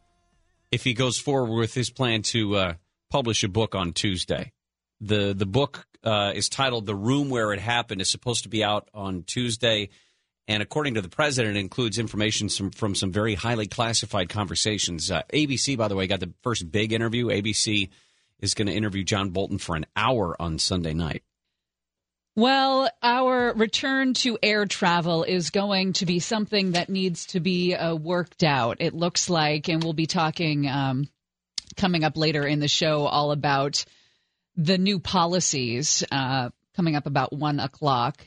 if 0.70 0.84
he 0.84 0.92
goes 0.92 1.18
forward 1.18 1.56
with 1.56 1.72
his 1.72 1.88
plan 1.88 2.20
to 2.20 2.56
uh, 2.56 2.74
publish 3.10 3.42
a 3.42 3.48
book 3.48 3.74
on 3.74 3.94
Tuesday. 3.94 4.52
The 5.00 5.32
the 5.34 5.46
book 5.46 5.86
uh, 6.04 6.32
is 6.34 6.50
titled 6.50 6.84
"The 6.84 6.94
Room 6.94 7.30
Where 7.30 7.54
It 7.54 7.60
Happened." 7.60 8.02
is 8.02 8.10
supposed 8.10 8.42
to 8.42 8.50
be 8.50 8.62
out 8.62 8.90
on 8.92 9.22
Tuesday, 9.22 9.88
and 10.46 10.62
according 10.62 10.94
to 10.94 11.00
the 11.00 11.08
president, 11.08 11.56
includes 11.56 11.98
information 11.98 12.50
some, 12.50 12.70
from 12.70 12.94
some 12.94 13.12
very 13.12 13.34
highly 13.34 13.66
classified 13.66 14.28
conversations. 14.28 15.10
Uh, 15.10 15.22
ABC, 15.32 15.78
by 15.78 15.88
the 15.88 15.96
way, 15.96 16.06
got 16.06 16.20
the 16.20 16.34
first 16.42 16.70
big 16.70 16.92
interview. 16.92 17.28
ABC 17.28 17.88
is 18.40 18.52
going 18.52 18.66
to 18.66 18.74
interview 18.74 19.02
John 19.02 19.30
Bolton 19.30 19.56
for 19.56 19.76
an 19.76 19.86
hour 19.96 20.36
on 20.40 20.58
Sunday 20.58 20.92
night. 20.92 21.22
Well, 22.38 22.90
our 23.02 23.54
return 23.54 24.12
to 24.14 24.38
air 24.42 24.66
travel 24.66 25.24
is 25.24 25.48
going 25.48 25.94
to 25.94 26.04
be 26.04 26.18
something 26.18 26.72
that 26.72 26.90
needs 26.90 27.24
to 27.28 27.40
be 27.40 27.74
uh, 27.74 27.94
worked 27.94 28.44
out. 28.44 28.76
It 28.80 28.92
looks 28.92 29.30
like, 29.30 29.68
and 29.68 29.82
we'll 29.82 29.94
be 29.94 30.04
talking 30.04 30.68
um, 30.68 31.08
coming 31.78 32.04
up 32.04 32.14
later 32.14 32.46
in 32.46 32.60
the 32.60 32.68
show 32.68 33.06
all 33.06 33.32
about 33.32 33.86
the 34.54 34.76
new 34.76 34.98
policies 34.98 36.04
uh, 36.12 36.50
coming 36.74 36.94
up 36.94 37.06
about 37.06 37.32
one 37.32 37.58
o'clock. 37.58 38.22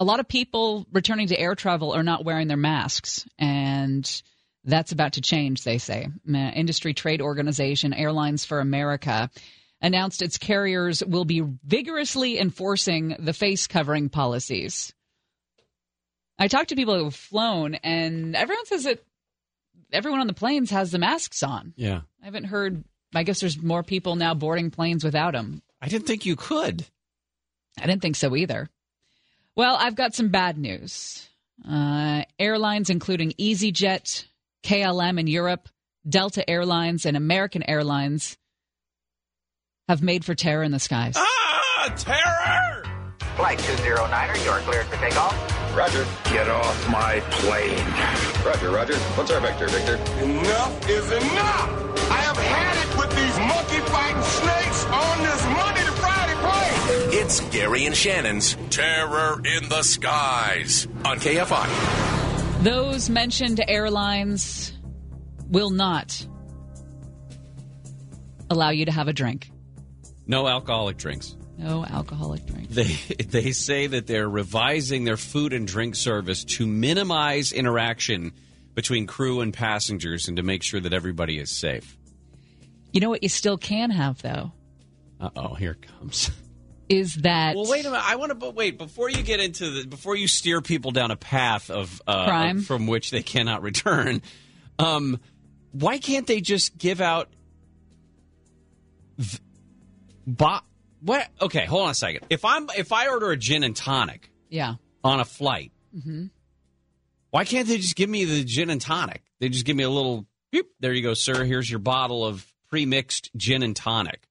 A 0.00 0.04
lot 0.04 0.18
of 0.18 0.28
people 0.28 0.86
returning 0.90 1.28
to 1.28 1.38
air 1.38 1.54
travel 1.54 1.92
are 1.92 2.02
not 2.02 2.24
wearing 2.24 2.48
their 2.48 2.56
masks, 2.56 3.28
and 3.38 4.22
that's 4.64 4.92
about 4.92 5.12
to 5.14 5.20
change, 5.20 5.62
they 5.62 5.76
say. 5.76 6.08
Industry 6.26 6.94
Trade 6.94 7.20
Organization 7.20 7.92
Airlines 7.92 8.46
for 8.46 8.60
America 8.60 9.30
announced 9.80 10.22
its 10.22 10.38
carriers 10.38 11.04
will 11.04 11.24
be 11.24 11.42
vigorously 11.64 12.38
enforcing 12.38 13.16
the 13.18 13.32
face 13.32 13.66
covering 13.66 14.08
policies. 14.08 14.92
I 16.38 16.48
talked 16.48 16.68
to 16.70 16.76
people 16.76 16.96
who 16.96 17.04
have 17.04 17.14
flown, 17.14 17.74
and 17.76 18.36
everyone 18.36 18.66
says 18.66 18.84
that 18.84 19.02
everyone 19.92 20.20
on 20.20 20.26
the 20.26 20.34
planes 20.34 20.70
has 20.70 20.90
the 20.90 20.98
masks 20.98 21.42
on. 21.42 21.72
Yeah. 21.76 22.00
I 22.22 22.24
haven't 22.24 22.44
heard. 22.44 22.84
I 23.14 23.22
guess 23.22 23.40
there's 23.40 23.60
more 23.60 23.82
people 23.82 24.16
now 24.16 24.34
boarding 24.34 24.70
planes 24.70 25.04
without 25.04 25.32
them. 25.32 25.62
I 25.80 25.88
didn't 25.88 26.06
think 26.06 26.26
you 26.26 26.36
could. 26.36 26.84
I 27.78 27.86
didn't 27.86 28.02
think 28.02 28.16
so 28.16 28.34
either. 28.36 28.68
Well, 29.54 29.76
I've 29.76 29.94
got 29.94 30.14
some 30.14 30.28
bad 30.28 30.58
news. 30.58 31.28
Uh, 31.66 32.22
airlines, 32.38 32.90
including 32.90 33.32
EasyJet, 33.32 34.26
KLM 34.62 35.18
in 35.18 35.26
Europe, 35.26 35.68
Delta 36.06 36.48
Airlines, 36.48 37.06
and 37.06 37.16
American 37.16 37.62
Airlines, 37.68 38.36
have 39.88 40.02
made 40.02 40.24
for 40.24 40.34
terror 40.34 40.64
in 40.64 40.72
the 40.72 40.80
skies. 40.80 41.14
Ah, 41.16 41.94
terror! 41.96 42.82
Flight 43.36 43.58
209er, 43.58 44.44
you 44.44 44.50
are 44.50 44.60
cleared 44.60 44.86
for 44.86 44.96
takeoff. 44.96 45.76
Roger. 45.76 46.06
Get 46.24 46.48
off 46.48 46.90
my 46.90 47.20
plane. 47.30 47.78
Roger, 48.44 48.70
Roger. 48.70 48.96
What's 49.14 49.30
our 49.30 49.40
vector, 49.40 49.68
Victor? 49.68 49.96
Enough 50.24 50.88
is 50.88 51.12
enough! 51.12 52.10
I 52.10 52.20
have 52.22 52.36
had 52.36 52.76
it 52.82 52.98
with 52.98 53.10
these 53.14 53.38
monkey 53.38 53.78
fighting 53.90 54.22
snakes 54.22 54.84
on 54.86 55.22
this 55.22 55.44
Monday 55.44 55.84
to 55.84 55.92
Friday 55.92 56.34
plane! 56.40 57.22
It's 57.22 57.40
Gary 57.50 57.84
and 57.84 57.94
Shannon's 57.94 58.56
Terror 58.70 59.40
in 59.44 59.68
the 59.68 59.82
Skies 59.82 60.88
on 61.04 61.18
KFI. 61.18 62.62
Those 62.64 63.10
mentioned 63.10 63.62
airlines 63.68 64.72
will 65.48 65.70
not 65.70 66.26
allow 68.50 68.70
you 68.70 68.86
to 68.86 68.92
have 68.92 69.08
a 69.08 69.12
drink. 69.12 69.50
No 70.26 70.48
alcoholic 70.48 70.96
drinks. 70.96 71.36
No 71.58 71.84
alcoholic 71.84 72.44
drink. 72.46 72.68
They 72.68 72.84
they 73.28 73.52
say 73.52 73.86
that 73.86 74.06
they're 74.06 74.28
revising 74.28 75.04
their 75.04 75.16
food 75.16 75.52
and 75.52 75.66
drink 75.66 75.94
service 75.94 76.44
to 76.44 76.66
minimize 76.66 77.52
interaction 77.52 78.32
between 78.74 79.06
crew 79.06 79.40
and 79.40 79.54
passengers 79.54 80.28
and 80.28 80.36
to 80.36 80.42
make 80.42 80.62
sure 80.62 80.80
that 80.80 80.92
everybody 80.92 81.38
is 81.38 81.50
safe. 81.50 81.96
You 82.92 83.00
know 83.00 83.08
what 83.08 83.22
you 83.22 83.28
still 83.28 83.56
can 83.56 83.90
have 83.90 84.20
though 84.22 84.52
Uh 85.20 85.30
oh, 85.36 85.54
here 85.54 85.72
it 85.72 85.86
comes. 85.98 86.30
is 86.88 87.14
that 87.16 87.56
Well, 87.56 87.66
wait 87.68 87.86
a 87.86 87.90
minute. 87.90 88.04
I 88.06 88.16
want 88.16 88.30
to, 88.30 88.34
but 88.34 88.54
wait 88.54 88.76
before 88.78 89.08
you 89.08 89.22
get 89.22 89.40
into 89.40 89.70
the 89.70 89.86
before 89.86 90.14
you 90.16 90.28
steer 90.28 90.60
people 90.60 90.90
down 90.90 91.10
a 91.10 91.16
path 91.16 91.70
of 91.70 92.02
uh, 92.06 92.26
Crime? 92.26 92.60
from 92.60 92.86
which 92.86 93.10
they 93.10 93.22
cannot 93.22 93.62
return. 93.62 94.20
Um, 94.78 95.20
why 95.72 95.96
can't 95.98 96.26
they 96.26 96.40
just 96.42 96.76
give 96.76 97.00
out? 97.00 97.30
V- 100.26 100.60
what? 101.00 101.28
Okay, 101.40 101.64
hold 101.64 101.84
on 101.84 101.90
a 101.90 101.94
second. 101.94 102.26
If 102.30 102.44
I'm 102.44 102.68
if 102.76 102.92
I 102.92 103.08
order 103.08 103.30
a 103.30 103.36
gin 103.36 103.62
and 103.62 103.76
tonic 103.76 104.30
yeah. 104.48 104.74
on 105.04 105.20
a 105.20 105.24
flight, 105.24 105.72
hmm 105.92 106.26
why 107.36 107.44
can't 107.44 107.68
they 107.68 107.76
just 107.76 107.96
give 107.96 108.08
me 108.08 108.24
the 108.24 108.44
gin 108.44 108.70
and 108.70 108.80
tonic? 108.80 109.22
They 109.40 109.50
just 109.50 109.66
give 109.66 109.76
me 109.76 109.82
a 109.82 109.90
little. 109.90 110.26
Beep, 110.52 110.70
there 110.80 110.94
you 110.94 111.02
go, 111.02 111.12
sir. 111.12 111.44
Here's 111.44 111.68
your 111.68 111.80
bottle 111.80 112.24
of 112.24 112.46
pre-mixed 112.70 113.30
gin 113.36 113.62
and 113.62 113.76
tonic. 113.76 114.26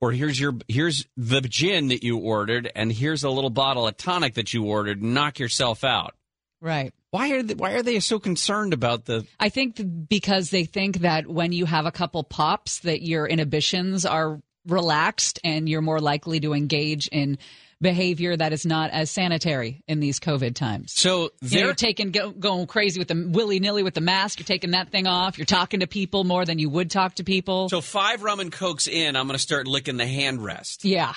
Or 0.00 0.12
here's 0.12 0.38
your 0.38 0.54
here's 0.68 1.06
the 1.16 1.40
gin 1.40 1.88
that 1.88 2.04
you 2.04 2.18
ordered, 2.18 2.70
and 2.76 2.92
here's 2.92 3.24
a 3.24 3.30
little 3.30 3.50
bottle 3.50 3.88
of 3.88 3.96
tonic 3.96 4.34
that 4.34 4.54
you 4.54 4.64
ordered. 4.64 5.02
Knock 5.02 5.38
yourself 5.38 5.82
out. 5.82 6.14
Right. 6.60 6.92
Why 7.10 7.30
are 7.32 7.42
they, 7.42 7.54
why 7.54 7.72
are 7.72 7.82
they 7.82 7.98
so 8.00 8.18
concerned 8.18 8.72
about 8.72 9.06
the? 9.06 9.26
I 9.40 9.48
think 9.48 9.80
because 10.08 10.50
they 10.50 10.64
think 10.64 10.98
that 10.98 11.26
when 11.26 11.52
you 11.52 11.64
have 11.64 11.86
a 11.86 11.92
couple 11.92 12.22
pops 12.24 12.80
that 12.80 13.02
your 13.02 13.26
inhibitions 13.26 14.04
are 14.06 14.40
relaxed 14.66 15.38
and 15.44 15.68
you're 15.68 15.82
more 15.82 16.00
likely 16.00 16.40
to 16.40 16.52
engage 16.52 17.08
in 17.08 17.38
behavior 17.80 18.34
that 18.36 18.52
is 18.52 18.64
not 18.64 18.90
as 18.90 19.10
sanitary 19.10 19.82
in 19.86 20.00
these 20.00 20.18
COVID 20.18 20.54
times. 20.54 20.92
So 20.94 21.30
You 21.42 21.60
know, 21.60 21.66
they're 21.66 21.74
taking 21.74 22.10
go, 22.10 22.30
going 22.30 22.66
crazy 22.66 22.98
with 22.98 23.08
the 23.08 23.28
willy 23.30 23.60
nilly 23.60 23.82
with 23.82 23.94
the 23.94 24.00
mask. 24.00 24.38
You're 24.38 24.46
taking 24.46 24.70
that 24.70 24.90
thing 24.90 25.06
off. 25.06 25.36
You're 25.36 25.44
talking 25.44 25.80
to 25.80 25.86
people 25.86 26.24
more 26.24 26.44
than 26.44 26.58
you 26.58 26.70
would 26.70 26.90
talk 26.90 27.16
to 27.16 27.24
people. 27.24 27.68
so 27.68 27.80
five 27.80 28.22
rum 28.22 28.40
and 28.40 28.50
cokes 28.50 28.86
in. 28.86 29.16
I'm 29.16 29.26
going 29.26 29.36
to 29.36 29.42
start 29.42 29.66
licking 29.66 29.96
the 29.98 30.06
hand 30.06 30.42
rest, 30.42 30.84
yeah. 30.84 31.14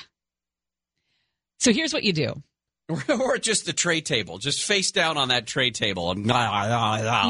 So 1.60 1.74
here's 1.74 1.94
what 1.94 2.04
you 2.04 2.14
do. 2.14 2.42
or 3.10 3.38
just 3.38 3.66
the 3.66 3.74
tray 3.74 4.02
table, 4.02 4.40
just 4.40 4.64
face 4.64 4.92
down 4.92 5.18
on 5.18 5.28
that 5.28 5.46
tray 5.46 5.70
table. 5.72 6.12
And 6.12 6.26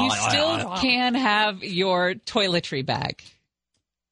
You 0.04 0.10
still 0.10 0.76
can 0.76 1.14
have 1.14 1.62
your 1.62 2.14
toiletry 2.14 2.84
bag. 2.84 3.22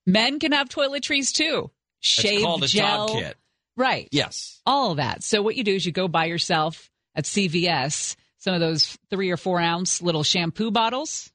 Men 0.06 0.40
can 0.40 0.52
have 0.52 0.68
toiletries 0.68 1.32
too. 1.32 1.70
Shave 2.00 2.34
It's 2.34 2.44
called 2.44 2.64
a 2.64 2.66
gel. 2.68 3.08
job 3.08 3.18
kit. 3.18 3.36
Right. 3.76 4.08
Yes. 4.12 4.60
All 4.66 4.90
of 4.92 4.96
that. 4.96 5.22
So 5.22 5.40
what 5.42 5.56
you 5.56 5.64
do 5.64 5.74
is 5.74 5.86
you 5.86 5.92
go 5.92 6.08
buy 6.08 6.24
yourself 6.26 6.90
at 7.14 7.24
CVS 7.24 8.16
some 8.38 8.54
of 8.54 8.60
those 8.60 8.96
three 9.10 9.30
or 9.30 9.36
four 9.36 9.58
ounce 9.60 10.00
little 10.00 10.22
shampoo 10.22 10.70
bottles, 10.70 11.30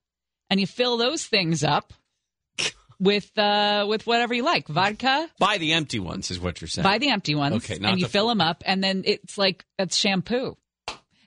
and 0.49 0.59
you 0.59 0.65
fill 0.67 0.95
those 0.97 1.25
things 1.25 1.63
up 1.63 1.91
with 2.99 3.37
uh, 3.37 3.85
with 3.89 4.07
whatever 4.07 4.33
you 4.33 4.43
like, 4.43 4.67
vodka. 4.67 5.27
Buy 5.39 5.57
the 5.57 5.73
empty 5.73 5.99
ones, 5.99 6.31
is 6.31 6.39
what 6.39 6.61
you're 6.61 6.67
saying. 6.69 6.83
Buy 6.83 6.97
the 6.99 7.09
empty 7.09 7.35
ones, 7.35 7.55
Okay, 7.55 7.77
and 7.81 7.99
you 7.99 8.05
the 8.05 8.09
fill 8.11 8.27
them 8.29 8.39
up, 8.41 8.63
and 8.65 8.81
then 8.83 9.03
it's 9.05 9.37
like 9.37 9.65
that's 9.77 9.95
shampoo. 9.97 10.55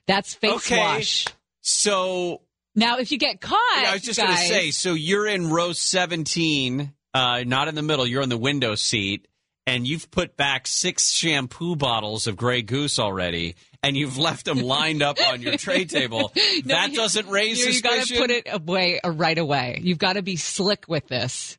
That's 0.07 0.33
face 0.33 0.51
Okay. 0.71 0.77
wash. 0.77 1.25
So 1.61 2.41
Now, 2.75 2.97
if 2.99 3.11
you 3.11 3.17
get 3.17 3.41
caught, 3.41 3.57
Yeah, 3.81 3.89
I 3.89 3.93
was 3.93 4.01
just 4.03 4.19
going 4.19 4.31
to 4.31 4.37
say, 4.37 4.71
so 4.71 4.93
you're 4.93 5.27
in 5.27 5.49
row 5.49 5.73
17, 5.73 6.93
uh, 7.17 7.43
not 7.45 7.67
in 7.67 7.75
the 7.75 7.81
middle, 7.81 8.05
you're 8.05 8.21
in 8.21 8.29
the 8.29 8.37
window 8.37 8.75
seat, 8.75 9.27
and 9.65 9.87
you've 9.87 10.11
put 10.11 10.37
back 10.37 10.67
six 10.67 11.11
shampoo 11.11 11.75
bottles 11.75 12.27
of 12.27 12.35
Grey 12.37 12.61
Goose 12.61 12.99
already, 12.99 13.55
and 13.81 13.97
you've 13.97 14.17
left 14.17 14.45
them 14.45 14.59
lined 14.59 15.01
up 15.01 15.17
on 15.27 15.41
your 15.41 15.57
tray 15.57 15.85
table. 15.97 16.31
No, 16.63 16.75
that 16.75 16.91
you- 16.91 16.95
doesn't 16.97 17.27
raise 17.27 17.57
you, 17.59 17.73
suspicion. 17.73 17.99
You've 18.07 18.07
got 18.09 18.15
to 18.15 18.21
put 18.21 18.31
it 18.31 18.47
away 18.53 18.99
uh, 18.99 19.09
right 19.09 19.37
away. 19.37 19.79
You've 19.81 19.97
got 19.97 20.13
to 20.13 20.21
be 20.21 20.35
slick 20.35 20.85
with 20.87 21.07
this. 21.07 21.57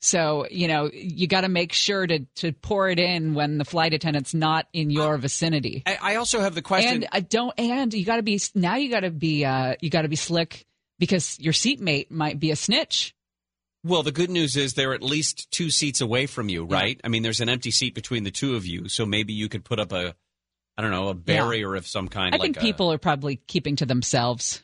So 0.00 0.46
you 0.48 0.68
know 0.68 0.88
you 0.92 1.26
got 1.26 1.40
to 1.40 1.48
make 1.48 1.72
sure 1.72 2.06
to 2.06 2.20
to 2.36 2.52
pour 2.52 2.88
it 2.88 3.00
in 3.00 3.34
when 3.34 3.58
the 3.58 3.64
flight 3.64 3.92
attendant's 3.92 4.32
not 4.32 4.68
in 4.72 4.90
your 4.90 5.18
vicinity. 5.18 5.82
I, 5.86 5.98
I 6.00 6.14
also 6.16 6.38
have 6.38 6.54
the 6.54 6.62
question. 6.62 6.94
And 6.94 7.08
I 7.10 7.18
don't. 7.18 7.52
And 7.58 7.92
you 7.92 8.04
got 8.04 8.16
to 8.16 8.22
be 8.22 8.40
now. 8.54 8.76
You 8.76 8.90
got 8.90 9.00
to 9.00 9.10
be. 9.10 9.44
Uh, 9.44 9.74
you 9.80 9.90
got 9.90 10.02
to 10.02 10.08
be 10.08 10.14
slick 10.14 10.66
because 11.00 11.38
your 11.40 11.52
seatmate 11.52 12.12
might 12.12 12.38
be 12.38 12.52
a 12.52 12.56
snitch. 12.56 13.12
Well, 13.84 14.02
the 14.02 14.12
good 14.12 14.30
news 14.30 14.56
is 14.56 14.74
they're 14.74 14.94
at 14.94 15.02
least 15.02 15.50
two 15.50 15.70
seats 15.70 16.00
away 16.00 16.26
from 16.26 16.48
you, 16.48 16.64
right? 16.64 17.00
I 17.04 17.08
mean, 17.08 17.22
there's 17.22 17.40
an 17.40 17.48
empty 17.48 17.70
seat 17.70 17.94
between 17.94 18.24
the 18.24 18.30
two 18.30 18.56
of 18.56 18.66
you, 18.66 18.88
so 18.88 19.06
maybe 19.06 19.32
you 19.32 19.48
could 19.48 19.64
put 19.64 19.78
up 19.78 19.92
a, 19.92 20.14
I 20.76 20.82
don't 20.82 20.90
know, 20.90 21.08
a 21.08 21.14
barrier 21.14 21.74
of 21.74 21.86
some 21.86 22.08
kind. 22.08 22.34
I 22.34 22.38
like 22.38 22.42
think 22.46 22.56
a- 22.58 22.60
people 22.60 22.92
are 22.92 22.98
probably 22.98 23.36
keeping 23.46 23.76
to 23.76 23.86
themselves 23.86 24.62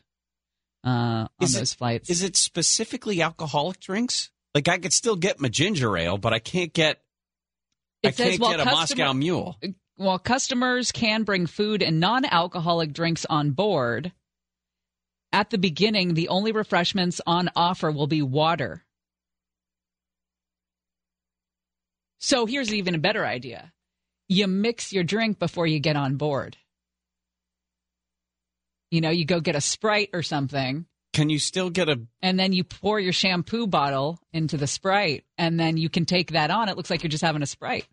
uh, 0.85 0.89
on 0.89 1.29
Is 1.41 1.55
it- 1.55 1.59
those 1.59 1.73
flights. 1.73 2.09
Is 2.09 2.23
it 2.23 2.35
specifically 2.35 3.21
alcoholic 3.21 3.79
drinks? 3.79 4.29
Like 4.53 4.67
I 4.67 4.77
could 4.77 4.93
still 4.93 5.15
get 5.17 5.39
my 5.41 5.49
ginger 5.49 5.97
ale, 5.97 6.17
but 6.17 6.31
I 6.33 6.39
can't 6.39 6.71
get. 6.73 7.01
I 8.03 8.09
It 8.09 8.15
says, 8.15 8.27
can't 8.31 8.39
well, 8.41 8.51
get 8.51 8.59
a 8.61 8.63
customer- 8.63 9.03
Moscow 9.05 9.13
Mule. 9.13 9.59
Well, 9.97 10.19
customers 10.19 10.91
can 10.91 11.23
bring 11.23 11.45
food 11.47 11.81
and 11.81 11.99
non 11.99 12.25
alcoholic 12.25 12.93
drinks 12.93 13.25
on 13.29 13.51
board. 13.51 14.11
At 15.33 15.49
the 15.49 15.57
beginning, 15.57 16.13
the 16.13 16.29
only 16.29 16.51
refreshments 16.53 17.19
on 17.27 17.49
offer 17.55 17.91
will 17.91 18.07
be 18.07 18.21
water. 18.21 18.84
So 22.19 22.45
here's 22.45 22.73
even 22.73 22.95
a 22.95 22.99
better 22.99 23.25
idea 23.25 23.71
you 24.27 24.47
mix 24.47 24.91
your 24.91 25.03
drink 25.03 25.37
before 25.37 25.67
you 25.67 25.79
get 25.79 25.95
on 25.95 26.15
board. 26.15 26.57
You 28.91 29.01
know, 29.01 29.09
you 29.09 29.25
go 29.25 29.39
get 29.39 29.55
a 29.55 29.61
Sprite 29.61 30.09
or 30.13 30.23
something, 30.23 30.85
Can 31.13 31.29
you 31.29 31.39
still 31.39 31.69
get 31.69 31.89
a? 31.89 31.99
and 32.21 32.39
then 32.39 32.53
you 32.53 32.63
pour 32.63 32.99
your 32.99 33.13
shampoo 33.13 33.67
bottle 33.67 34.19
into 34.33 34.57
the 34.57 34.67
Sprite, 34.67 35.25
and 35.37 35.59
then 35.59 35.77
you 35.77 35.89
can 35.89 36.05
take 36.05 36.31
that 36.31 36.51
on. 36.51 36.69
It 36.69 36.77
looks 36.77 36.89
like 36.89 37.03
you're 37.03 37.09
just 37.09 37.23
having 37.23 37.41
a 37.41 37.47
Sprite. 37.47 37.87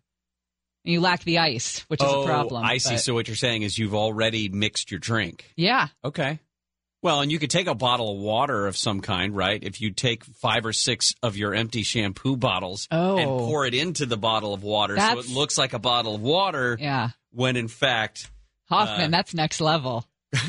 And 0.85 0.93
you 0.93 0.99
lack 1.01 1.23
the 1.23 1.39
ice, 1.39 1.79
which 1.87 2.01
is 2.01 2.09
oh, 2.09 2.23
a 2.23 2.25
problem. 2.25 2.63
I 2.63 2.77
see. 2.77 2.95
but- 2.95 2.99
So 3.01 3.13
what 3.13 3.27
you're 3.27 3.37
saying 3.37 3.61
is 3.61 3.77
you've 3.77 3.95
already 3.95 4.49
mixed 4.49 4.91
your 4.91 4.99
drink. 4.99 5.51
yeah. 5.55 5.87
Okay. 6.03 6.39
Well, 7.03 7.21
and 7.21 7.31
you 7.31 7.37
could 7.37 7.49
take 7.51 7.67
a 7.67 7.75
bottle 7.75 8.11
of 8.15 8.17
water 8.17 8.65
of 8.65 8.75
some 8.75 9.01
kind, 9.01 9.35
right? 9.35 9.61
If 9.61 9.81
you 9.81 9.91
take 9.91 10.23
five 10.23 10.65
or 10.65 10.73
six 10.73 11.13
of 11.21 11.37
your 11.37 11.53
empty 11.53 11.83
shampoo 11.83 12.35
bottles 12.37 12.87
Oh. 12.89 13.17
and 13.17 13.27
pour 13.29 13.65
it 13.67 13.73
into 13.75 14.05
the 14.07 14.17
bottle 14.17 14.53
of 14.53 14.63
water, 14.63 14.97
so 14.97 15.19
it 15.19 15.27
looks 15.29 15.57
like 15.57 15.73
a 15.73 15.79
bottle 15.79 16.15
of 16.15 16.21
water. 16.21 16.77
Yeah. 16.79 17.09
when 17.31 17.57
in 17.57 17.67
fact 17.67 18.31
Hoffman, 18.69 19.13
uh, 19.13 19.17
that's 19.17 19.33
next 19.35 19.59
level. 19.61 20.05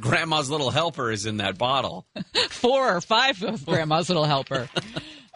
grandma's 0.00 0.50
little 0.50 0.70
helper 0.70 1.10
is 1.10 1.26
in 1.26 1.38
that 1.38 1.58
bottle. 1.58 2.06
Four 2.50 2.96
or 2.96 3.00
five 3.00 3.42
of 3.42 3.64
Grandma's 3.66 4.08
Little 4.08 4.24
Helper. 4.24 4.68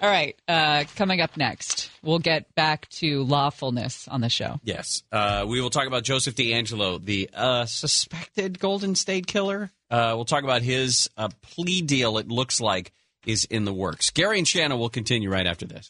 All 0.02 0.10
right, 0.10 0.36
uh, 0.48 0.82
coming 0.96 1.20
up 1.20 1.36
next, 1.36 1.88
we'll 2.02 2.18
get 2.18 2.52
back 2.56 2.88
to 2.88 3.22
lawfulness 3.22 4.08
on 4.08 4.20
the 4.20 4.28
show. 4.28 4.58
Yes. 4.64 5.04
Uh, 5.12 5.44
we 5.46 5.60
will 5.60 5.70
talk 5.70 5.86
about 5.86 6.02
Joseph 6.02 6.34
DeAngelo, 6.34 7.04
the 7.04 7.30
uh, 7.32 7.66
suspected 7.66 8.58
Golden 8.58 8.96
State 8.96 9.28
killer. 9.28 9.70
Uh, 9.92 10.14
we'll 10.16 10.24
talk 10.24 10.42
about 10.42 10.62
his 10.62 11.08
uh, 11.16 11.28
plea 11.42 11.82
deal, 11.82 12.18
it 12.18 12.26
looks 12.26 12.60
like, 12.60 12.90
is 13.26 13.44
in 13.44 13.64
the 13.64 13.72
works. 13.72 14.10
Gary 14.10 14.38
and 14.38 14.48
Shannon 14.48 14.76
will 14.76 14.88
continue 14.88 15.30
right 15.30 15.46
after 15.46 15.66
this. 15.66 15.88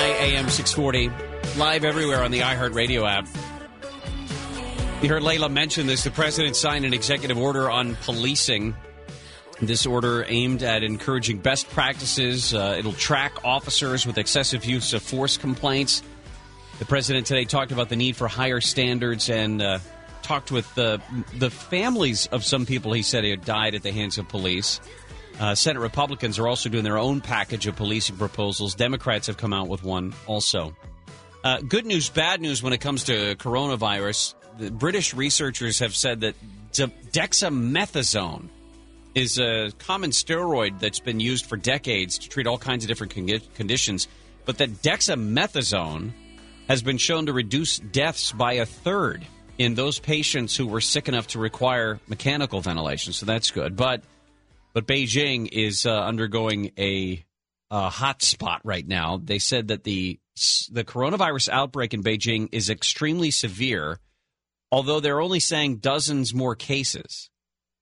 AM 0.00 0.48
640, 0.48 1.10
live 1.58 1.84
everywhere 1.84 2.22
on 2.22 2.30
the 2.30 2.40
iHeartRadio 2.40 3.08
app. 3.08 3.26
You 5.02 5.08
heard 5.08 5.22
Layla 5.22 5.50
mention 5.50 5.86
this. 5.86 6.04
The 6.04 6.10
president 6.10 6.56
signed 6.56 6.84
an 6.84 6.94
executive 6.94 7.36
order 7.36 7.70
on 7.70 7.96
policing. 7.96 8.74
This 9.60 9.84
order 9.84 10.24
aimed 10.28 10.62
at 10.62 10.82
encouraging 10.82 11.38
best 11.38 11.68
practices. 11.70 12.54
Uh, 12.54 12.76
it'll 12.78 12.92
track 12.92 13.44
officers 13.44 14.06
with 14.06 14.18
excessive 14.18 14.64
use 14.64 14.92
of 14.92 15.02
force 15.02 15.36
complaints. 15.36 16.02
The 16.78 16.84
president 16.84 17.26
today 17.26 17.44
talked 17.44 17.72
about 17.72 17.88
the 17.88 17.96
need 17.96 18.16
for 18.16 18.28
higher 18.28 18.60
standards 18.60 19.28
and 19.28 19.60
uh, 19.60 19.78
talked 20.22 20.50
with 20.50 20.72
the 20.74 21.00
the 21.38 21.50
families 21.50 22.26
of 22.26 22.44
some 22.44 22.64
people 22.64 22.92
he 22.92 23.02
said 23.02 23.24
had 23.24 23.44
died 23.44 23.74
at 23.74 23.82
the 23.82 23.92
hands 23.92 24.18
of 24.18 24.28
police. 24.28 24.80
Uh, 25.40 25.54
Senate 25.54 25.80
Republicans 25.80 26.38
are 26.38 26.46
also 26.46 26.68
doing 26.68 26.84
their 26.84 26.98
own 26.98 27.20
package 27.20 27.66
of 27.66 27.76
policing 27.76 28.16
proposals. 28.16 28.74
Democrats 28.74 29.26
have 29.26 29.36
come 29.36 29.52
out 29.52 29.68
with 29.68 29.82
one 29.82 30.14
also. 30.26 30.76
Uh, 31.44 31.60
good 31.60 31.86
news, 31.86 32.08
bad 32.08 32.40
news 32.40 32.62
when 32.62 32.72
it 32.72 32.78
comes 32.78 33.04
to 33.04 33.34
coronavirus. 33.36 34.34
The 34.58 34.70
British 34.70 35.14
researchers 35.14 35.80
have 35.80 35.96
said 35.96 36.20
that 36.20 36.36
de- 36.72 36.92
dexamethasone 37.10 38.48
is 39.14 39.38
a 39.38 39.72
common 39.78 40.10
steroid 40.10 40.78
that's 40.78 41.00
been 41.00 41.20
used 41.20 41.46
for 41.46 41.56
decades 41.56 42.18
to 42.18 42.28
treat 42.28 42.46
all 42.46 42.58
kinds 42.58 42.84
of 42.84 42.88
different 42.88 43.14
con- 43.14 43.40
conditions, 43.54 44.08
but 44.44 44.58
that 44.58 44.70
dexamethasone 44.82 46.12
has 46.68 46.82
been 46.82 46.98
shown 46.98 47.26
to 47.26 47.32
reduce 47.32 47.78
deaths 47.78 48.32
by 48.32 48.54
a 48.54 48.66
third 48.66 49.26
in 49.58 49.74
those 49.74 49.98
patients 49.98 50.56
who 50.56 50.66
were 50.66 50.80
sick 50.80 51.08
enough 51.08 51.26
to 51.28 51.38
require 51.38 52.00
mechanical 52.08 52.60
ventilation. 52.60 53.12
So 53.12 53.26
that's 53.26 53.50
good. 53.50 53.76
But 53.76 54.02
but 54.72 54.86
Beijing 54.86 55.48
is 55.50 55.86
uh, 55.86 56.02
undergoing 56.02 56.72
a, 56.78 57.24
a 57.70 57.88
hot 57.90 58.22
spot 58.22 58.60
right 58.64 58.86
now. 58.86 59.20
They 59.22 59.38
said 59.38 59.68
that 59.68 59.84
the 59.84 60.18
the 60.70 60.84
coronavirus 60.84 61.50
outbreak 61.50 61.92
in 61.92 62.02
Beijing 62.02 62.48
is 62.52 62.70
extremely 62.70 63.30
severe, 63.30 63.98
although 64.70 65.00
they're 65.00 65.20
only 65.20 65.40
saying 65.40 65.76
dozens 65.76 66.32
more 66.32 66.54
cases. 66.54 67.28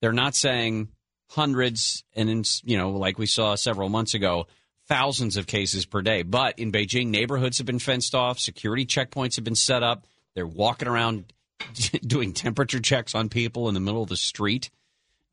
They're 0.01 0.13
not 0.13 0.35
saying 0.35 0.89
hundreds 1.31 2.03
and 2.15 2.29
in, 2.29 2.45
you 2.65 2.77
know 2.77 2.91
like 2.91 3.17
we 3.17 3.27
saw 3.27 3.55
several 3.55 3.89
months 3.89 4.15
ago 4.15 4.49
thousands 4.89 5.37
of 5.37 5.47
cases 5.47 5.87
per 5.87 6.03
day 6.03 6.23
but 6.23 6.59
in 6.59 6.73
beijing 6.73 7.07
neighborhoods 7.07 7.59
have 7.59 7.67
been 7.69 7.79
fenced 7.79 8.17
off 8.17 8.41
security 8.41 8.85
checkpoints 8.85 9.37
have 9.37 9.45
been 9.45 9.55
set 9.55 9.85
up 9.85 10.09
they're 10.35 10.45
walking 10.45 10.89
around 10.89 11.33
doing 12.05 12.33
temperature 12.33 12.81
checks 12.81 13.15
on 13.15 13.29
people 13.29 13.69
in 13.69 13.75
the 13.75 13.81
middle 13.81 14.03
of 14.03 14.09
the 14.09 14.17
street 14.17 14.71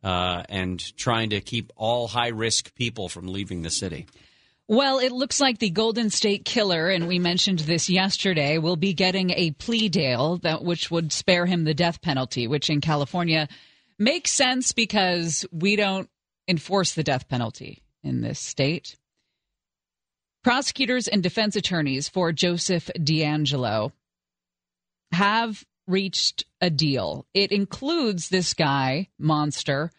uh, 0.07 0.43
and 0.47 0.95
trying 0.95 1.31
to 1.31 1.41
keep 1.41 1.73
all 1.75 2.07
high 2.07 2.29
risk 2.29 2.73
people 2.75 3.09
from 3.09 3.27
leaving 3.27 3.61
the 3.61 3.69
city 3.69 4.05
Well, 4.69 4.99
it 4.99 5.11
looks 5.11 5.41
like 5.41 5.59
the 5.59 5.69
Golden 5.69 6.09
State 6.09 6.45
Killer, 6.45 6.89
and 6.89 7.09
we 7.09 7.19
mentioned 7.19 7.59
this 7.59 7.89
yesterday, 7.89 8.57
will 8.57 8.77
be 8.77 8.93
getting 8.93 9.31
a 9.31 9.51
plea 9.51 9.89
deal 9.89 10.37
that 10.37 10.63
which 10.63 10.89
would 10.89 11.11
spare 11.11 11.45
him 11.45 11.65
the 11.65 11.73
death 11.73 12.01
penalty, 12.01 12.47
which 12.47 12.69
in 12.69 12.79
California 12.79 13.49
makes 13.99 14.31
sense 14.31 14.71
because 14.71 15.45
we 15.51 15.75
don't 15.75 16.09
enforce 16.47 16.93
the 16.93 17.03
death 17.03 17.27
penalty 17.27 17.81
in 18.01 18.21
this 18.21 18.39
state. 18.39 18.95
Prosecutors 20.41 21.09
and 21.09 21.21
defense 21.21 21.57
attorneys 21.57 22.07
for 22.07 22.31
Joseph 22.31 22.89
DeAngelo 22.97 23.91
have 25.11 25.65
reached 25.87 26.45
a 26.61 26.69
deal. 26.69 27.25
It 27.33 27.51
includes 27.51 28.29
this 28.29 28.53
guy, 28.53 29.09
Monster, 29.17 29.91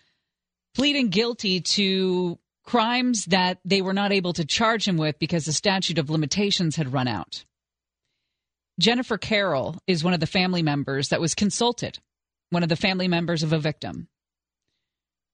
pleading 0.74 1.09
guilty 1.09 1.61
to 1.61 2.38
crimes 2.64 3.24
that 3.27 3.59
they 3.64 3.81
were 3.81 3.94
not 3.94 4.12
able 4.12 4.35
to 4.35 4.44
charge 4.44 4.87
him 4.87 4.98
with 4.98 5.18
because 5.18 5.46
the 5.46 5.53
statute 5.53 5.98
of 5.98 6.11
limitations 6.11 6.77
had 6.77 6.92
run 6.92 7.09
out. 7.09 7.44
Jennifer 8.79 9.18
Carroll 9.18 9.79
is 9.87 10.05
one 10.05 10.14
of 10.14 10.20
the 10.20 10.27
family 10.27 10.62
members 10.62 11.09
that 11.09 11.20
was 11.20 11.35
consulted, 11.35 11.98
one 12.51 12.62
of 12.62 12.68
the 12.68 12.77
family 12.77 13.09
members 13.09 13.42
of 13.42 13.53
a 13.53 13.59
victim. 13.59 14.09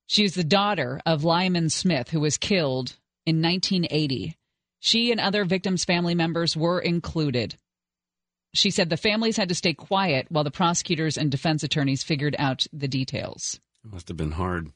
She's 0.07 0.35
the 0.35 0.45
daughter 0.45 1.01
of 1.05 1.25
Lyman 1.25 1.71
Smith, 1.71 2.11
who 2.11 2.21
was 2.21 2.39
killed 2.39 2.97
in 3.27 3.43
1980. 3.43 4.37
She 4.81 5.11
and 5.11 5.21
other 5.21 5.45
victims' 5.45 5.85
family 5.85 6.15
members 6.15 6.57
were 6.57 6.79
included. 6.79 7.59
She 8.55 8.71
said 8.71 8.89
the 8.89 8.97
families 8.97 9.37
had 9.37 9.49
to 9.49 9.55
stay 9.55 9.75
quiet 9.75 10.27
while 10.31 10.45
the 10.45 10.51
prosecutors 10.51 11.19
and 11.19 11.31
defense 11.31 11.63
attorneys 11.63 12.03
figured 12.03 12.37
out 12.39 12.67
the 12.73 12.89
details. 12.89 13.61
It 13.85 13.93
must 13.93 14.09
have 14.09 14.17
been 14.17 14.33
hard. 14.33 14.71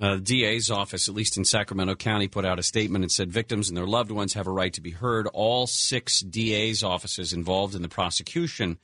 Uh, 0.00 0.16
the 0.16 0.20
DA's 0.20 0.70
office, 0.70 1.08
at 1.08 1.14
least 1.14 1.36
in 1.36 1.44
Sacramento 1.44 1.94
County, 1.94 2.26
put 2.26 2.44
out 2.44 2.58
a 2.58 2.62
statement 2.62 3.04
and 3.04 3.12
said 3.12 3.30
victims 3.30 3.68
and 3.68 3.76
their 3.76 3.86
loved 3.86 4.10
ones 4.10 4.34
have 4.34 4.46
a 4.46 4.52
right 4.52 4.72
to 4.72 4.80
be 4.80 4.90
heard. 4.90 5.26
All 5.28 5.66
six 5.66 6.20
DA's 6.20 6.82
offices 6.82 7.32
involved 7.32 7.74
in 7.74 7.82
the 7.82 7.88
prosecution 7.88 8.78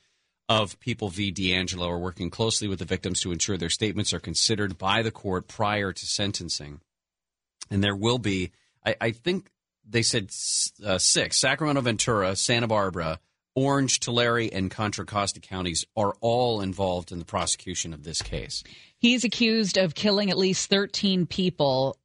of 0.48 0.78
People 0.78 1.08
v. 1.08 1.32
DeAngelo 1.32 1.88
are 1.88 1.98
working 1.98 2.30
closely 2.30 2.68
with 2.68 2.78
the 2.78 2.84
victims 2.84 3.20
to 3.22 3.32
ensure 3.32 3.56
their 3.56 3.70
statements 3.70 4.12
are 4.12 4.20
considered 4.20 4.78
by 4.78 5.02
the 5.02 5.10
court 5.10 5.48
prior 5.48 5.92
to 5.92 6.06
sentencing. 6.06 6.80
And 7.70 7.82
there 7.82 7.96
will 7.96 8.18
be, 8.18 8.52
I, 8.84 8.94
I 9.00 9.10
think 9.10 9.50
they 9.88 10.02
said 10.02 10.30
uh, 10.84 10.98
six 10.98 11.38
Sacramento, 11.38 11.80
Ventura, 11.80 12.36
Santa 12.36 12.68
Barbara, 12.68 13.18
Orange, 13.56 14.00
Tulare, 14.00 14.48
and 14.52 14.70
Contra 14.70 15.04
Costa 15.06 15.40
counties 15.40 15.84
are 15.96 16.14
all 16.20 16.60
involved 16.60 17.10
in 17.10 17.18
the 17.18 17.24
prosecution 17.24 17.92
of 17.94 18.04
this 18.04 18.20
case. 18.22 18.62
He's 18.98 19.24
accused 19.24 19.78
of 19.78 19.94
killing 19.94 20.30
at 20.30 20.36
least 20.38 20.68
13 20.70 21.26
people. 21.26 21.96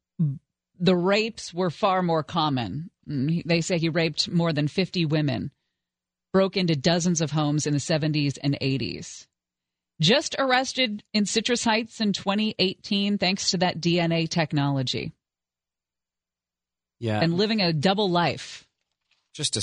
The 0.80 0.96
rapes 0.96 1.52
were 1.54 1.70
far 1.70 2.02
more 2.02 2.22
common. 2.22 2.90
Mm, 3.08 3.44
They 3.44 3.60
say 3.60 3.78
he 3.78 3.90
raped 3.90 4.30
more 4.30 4.52
than 4.52 4.66
50 4.66 5.04
women, 5.06 5.50
broke 6.32 6.56
into 6.56 6.74
dozens 6.74 7.20
of 7.20 7.30
homes 7.30 7.66
in 7.66 7.72
the 7.74 7.78
70s 7.80 8.38
and 8.42 8.56
80s. 8.60 9.26
Just 10.00 10.34
arrested 10.38 11.04
in 11.12 11.26
Citrus 11.26 11.62
Heights 11.64 12.00
in 12.00 12.12
2018 12.14 13.18
thanks 13.18 13.50
to 13.50 13.58
that 13.58 13.78
DNA 13.80 14.26
technology 14.28 15.12
Yeah. 16.98 17.20
and 17.20 17.34
living 17.34 17.60
a 17.60 17.72
double 17.72 18.10
life. 18.10 18.66
just 19.34 19.56
a 19.56 19.60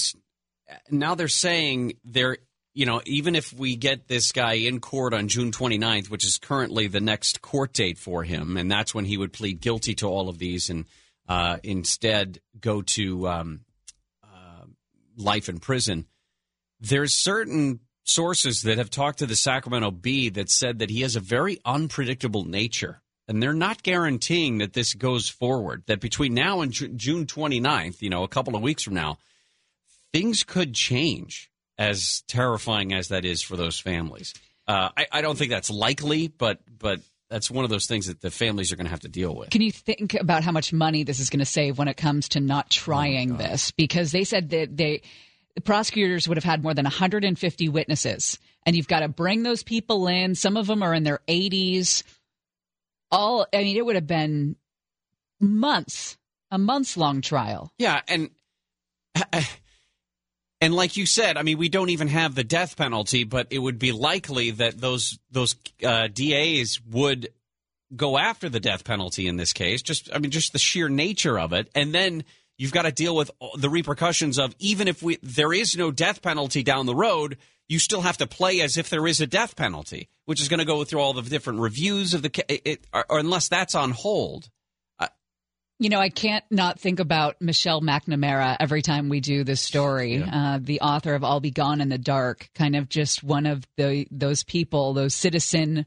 now 0.89 1.15
they're 1.15 1.27
saying 1.27 1.93
they're 2.03 2.37
you 2.73 2.85
know 2.85 3.01
even 3.05 3.35
if 3.35 3.53
we 3.53 3.75
get 3.75 4.07
this 4.07 4.31
guy 4.31 4.53
in 4.53 4.79
court 4.79 5.13
on 5.13 5.27
June 5.27 5.51
29th 5.51 6.09
which 6.09 6.25
is 6.25 6.37
currently 6.37 6.87
the 6.87 6.99
next 6.99 7.41
court 7.41 7.73
date 7.73 7.97
for 7.97 8.23
him 8.23 8.57
and 8.57 8.71
that's 8.71 8.93
when 8.93 9.05
he 9.05 9.17
would 9.17 9.33
plead 9.33 9.59
guilty 9.61 9.95
to 9.95 10.07
all 10.07 10.29
of 10.29 10.37
these 10.37 10.69
and 10.69 10.85
uh, 11.27 11.57
instead 11.63 12.39
go 12.59 12.81
to 12.81 13.27
um, 13.27 13.61
uh, 14.23 14.65
life 15.17 15.49
in 15.49 15.59
prison 15.59 16.05
there's 16.79 17.13
certain 17.13 17.79
sources 18.03 18.63
that 18.63 18.77
have 18.77 18.89
talked 18.89 19.19
to 19.19 19.27
the 19.27 19.35
Sacramento 19.35 19.91
Bee 19.91 20.29
that 20.29 20.49
said 20.49 20.79
that 20.79 20.89
he 20.89 21.01
has 21.01 21.15
a 21.15 21.19
very 21.19 21.59
unpredictable 21.65 22.45
nature 22.45 23.01
and 23.27 23.43
they're 23.43 23.53
not 23.53 23.83
guaranteeing 23.83 24.57
that 24.57 24.73
this 24.73 24.95
goes 24.95 25.29
forward 25.29 25.83
that 25.85 25.99
between 25.99 26.33
now 26.33 26.61
and 26.61 26.71
Ju- 26.71 26.87
June 26.89 27.25
29th 27.25 28.01
you 28.01 28.09
know 28.09 28.23
a 28.23 28.27
couple 28.27 28.55
of 28.55 28.61
weeks 28.61 28.83
from 28.83 28.95
now 28.95 29.17
things 30.13 30.43
could 30.43 30.73
change 30.73 31.49
as 31.77 32.23
terrifying 32.27 32.93
as 32.93 33.07
that 33.07 33.25
is 33.25 33.41
for 33.41 33.55
those 33.55 33.79
families. 33.79 34.33
Uh, 34.67 34.89
I, 34.95 35.07
I 35.11 35.21
don't 35.21 35.37
think 35.37 35.49
that's 35.49 35.69
likely, 35.71 36.27
but 36.27 36.59
but 36.77 36.99
that's 37.29 37.49
one 37.49 37.63
of 37.63 37.69
those 37.69 37.85
things 37.85 38.07
that 38.07 38.21
the 38.21 38.31
families 38.31 38.71
are 38.71 38.75
going 38.75 38.85
to 38.85 38.91
have 38.91 39.01
to 39.01 39.09
deal 39.09 39.35
with. 39.35 39.49
Can 39.49 39.61
you 39.61 39.71
think 39.71 40.15
about 40.15 40.43
how 40.43 40.51
much 40.51 40.73
money 40.73 41.03
this 41.03 41.19
is 41.19 41.29
going 41.29 41.39
to 41.39 41.45
save 41.45 41.77
when 41.77 41.87
it 41.87 41.95
comes 41.97 42.29
to 42.29 42.39
not 42.39 42.65
Oh 42.65 42.71
trying 42.71 43.37
this? 43.37 43.71
Because 43.71 44.11
they 44.11 44.23
said 44.23 44.49
that 44.49 44.75
they, 44.75 45.01
the 45.55 45.61
prosecutors 45.61 46.27
would 46.27 46.37
have 46.37 46.43
had 46.43 46.63
more 46.63 46.73
than 46.73 46.85
150 46.85 47.69
witnesses, 47.69 48.39
and 48.65 48.75
you've 48.75 48.87
got 48.87 49.01
to 49.01 49.07
bring 49.07 49.43
those 49.43 49.63
people 49.63 50.07
in. 50.07 50.35
Some 50.35 50.57
of 50.57 50.67
them 50.67 50.83
are 50.83 50.93
in 50.93 51.03
their 51.03 51.19
80s. 51.27 52.03
All, 53.11 53.45
I 53.53 53.57
mean, 53.57 53.77
it 53.77 53.85
would 53.85 53.95
have 53.95 54.07
been 54.07 54.55
months, 55.39 56.17
a 56.51 56.57
months 56.57 56.97
long 56.97 57.21
trial. 57.21 57.71
Yeah, 57.77 58.01
and 58.07 58.29
and 60.61 60.75
like 60.75 60.97
you 60.97 61.05
said, 61.05 61.37
I 61.37 61.43
mean, 61.43 61.57
we 61.57 61.69
don't 61.69 61.89
even 61.89 62.09
have 62.09 62.35
the 62.35 62.43
death 62.43 62.75
penalty, 62.75 63.23
but 63.23 63.47
it 63.49 63.59
would 63.59 63.79
be 63.79 63.91
likely 63.91 64.51
that 64.51 64.79
those 64.79 65.17
those 65.31 65.55
uh, 65.83 66.07
DAs 66.07 66.79
would 66.89 67.29
go 67.95 68.17
after 68.17 68.49
the 68.49 68.59
death 68.59 68.83
penalty 68.83 69.27
in 69.27 69.37
this 69.37 69.53
case. 69.53 69.81
Just, 69.81 70.09
I 70.13 70.19
mean, 70.19 70.31
just 70.31 70.53
the 70.53 70.59
sheer 70.59 70.89
nature 70.89 71.39
of 71.39 71.53
it, 71.53 71.69
and 71.73 71.93
then 71.93 72.23
you've 72.57 72.73
got 72.73 72.83
to 72.83 72.91
deal 72.91 73.15
with 73.15 73.31
the 73.57 73.69
repercussions 73.69 74.37
of 74.37 74.53
even 74.59 74.87
if 74.87 75.01
we 75.01 75.17
there 75.23 75.53
is 75.53 75.77
no 75.77 75.91
death 75.91 76.21
penalty 76.21 76.63
down 76.63 76.85
the 76.85 76.95
road. 76.95 77.37
You 77.67 77.77
still 77.77 78.01
have 78.01 78.17
to 78.17 78.25
play 78.25 78.61
as 78.61 78.77
if 78.77 78.89
there 78.89 79.05
is 79.05 79.21
a 79.21 79.27
death 79.27 79.55
penalty, 79.55 80.09
which 80.25 80.41
is 80.41 80.49
going 80.49 80.59
to 80.59 80.65
go 80.65 80.83
through 80.83 81.01
all 81.01 81.13
the 81.13 81.21
different 81.21 81.59
reviews 81.59 82.15
of 82.15 82.23
the, 82.23 82.45
it, 82.67 82.83
or, 82.91 83.05
or 83.07 83.19
unless 83.19 83.47
that's 83.47 83.75
on 83.75 83.91
hold. 83.91 84.49
You 85.81 85.87
know, 85.87 85.99
I 85.99 86.09
can't 86.09 86.43
not 86.51 86.77
think 86.77 86.99
about 86.99 87.41
Michelle 87.41 87.81
McNamara 87.81 88.57
every 88.59 88.81
time 88.81 89.07
we 89.07 89.21
do 89.21 89.45
this 89.45 89.61
story. 89.61 90.21
Uh, 90.21 90.59
the 90.61 90.81
author 90.81 91.15
of 91.15 91.23
"I'll 91.23 91.39
Be 91.39 91.51
Gone 91.51 91.79
in 91.79 91.87
the 91.87 91.97
Dark," 91.97 92.49
kind 92.53 92.75
of 92.75 92.89
just 92.89 93.23
one 93.23 93.45
of 93.45 93.65
the 93.77 94.05
those 94.11 94.43
people, 94.43 94.93
those 94.93 95.15
citizen 95.15 95.85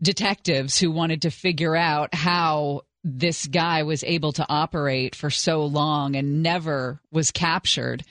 detectives 0.00 0.78
who 0.78 0.92
wanted 0.92 1.22
to 1.22 1.30
figure 1.30 1.74
out 1.74 2.14
how 2.14 2.82
this 3.02 3.48
guy 3.48 3.82
was 3.82 4.04
able 4.04 4.32
to 4.32 4.46
operate 4.48 5.16
for 5.16 5.30
so 5.30 5.64
long 5.64 6.14
and 6.14 6.42
never 6.42 7.00
was 7.10 7.32
captured. 7.32 8.04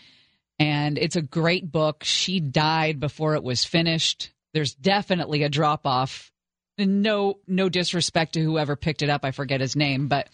And 0.60 0.98
it's 0.98 1.16
a 1.16 1.22
great 1.22 1.72
book. 1.72 2.04
She 2.04 2.42
died 2.42 3.00
before 3.00 3.36
it 3.36 3.44
was 3.44 3.64
finished. 3.64 4.32
There's 4.54 4.74
definitely 4.74 5.44
a 5.44 5.50
drop 5.50 5.88
off. 5.88 6.32
No, 6.78 7.40
no 7.48 7.70
disrespect 7.70 8.34
to 8.34 8.42
whoever 8.42 8.76
picked 8.76 9.02
it 9.02 9.10
up. 9.10 9.24
I 9.24 9.32
forget 9.32 9.62
his 9.62 9.78
name, 9.78 10.10
but 10.10 10.28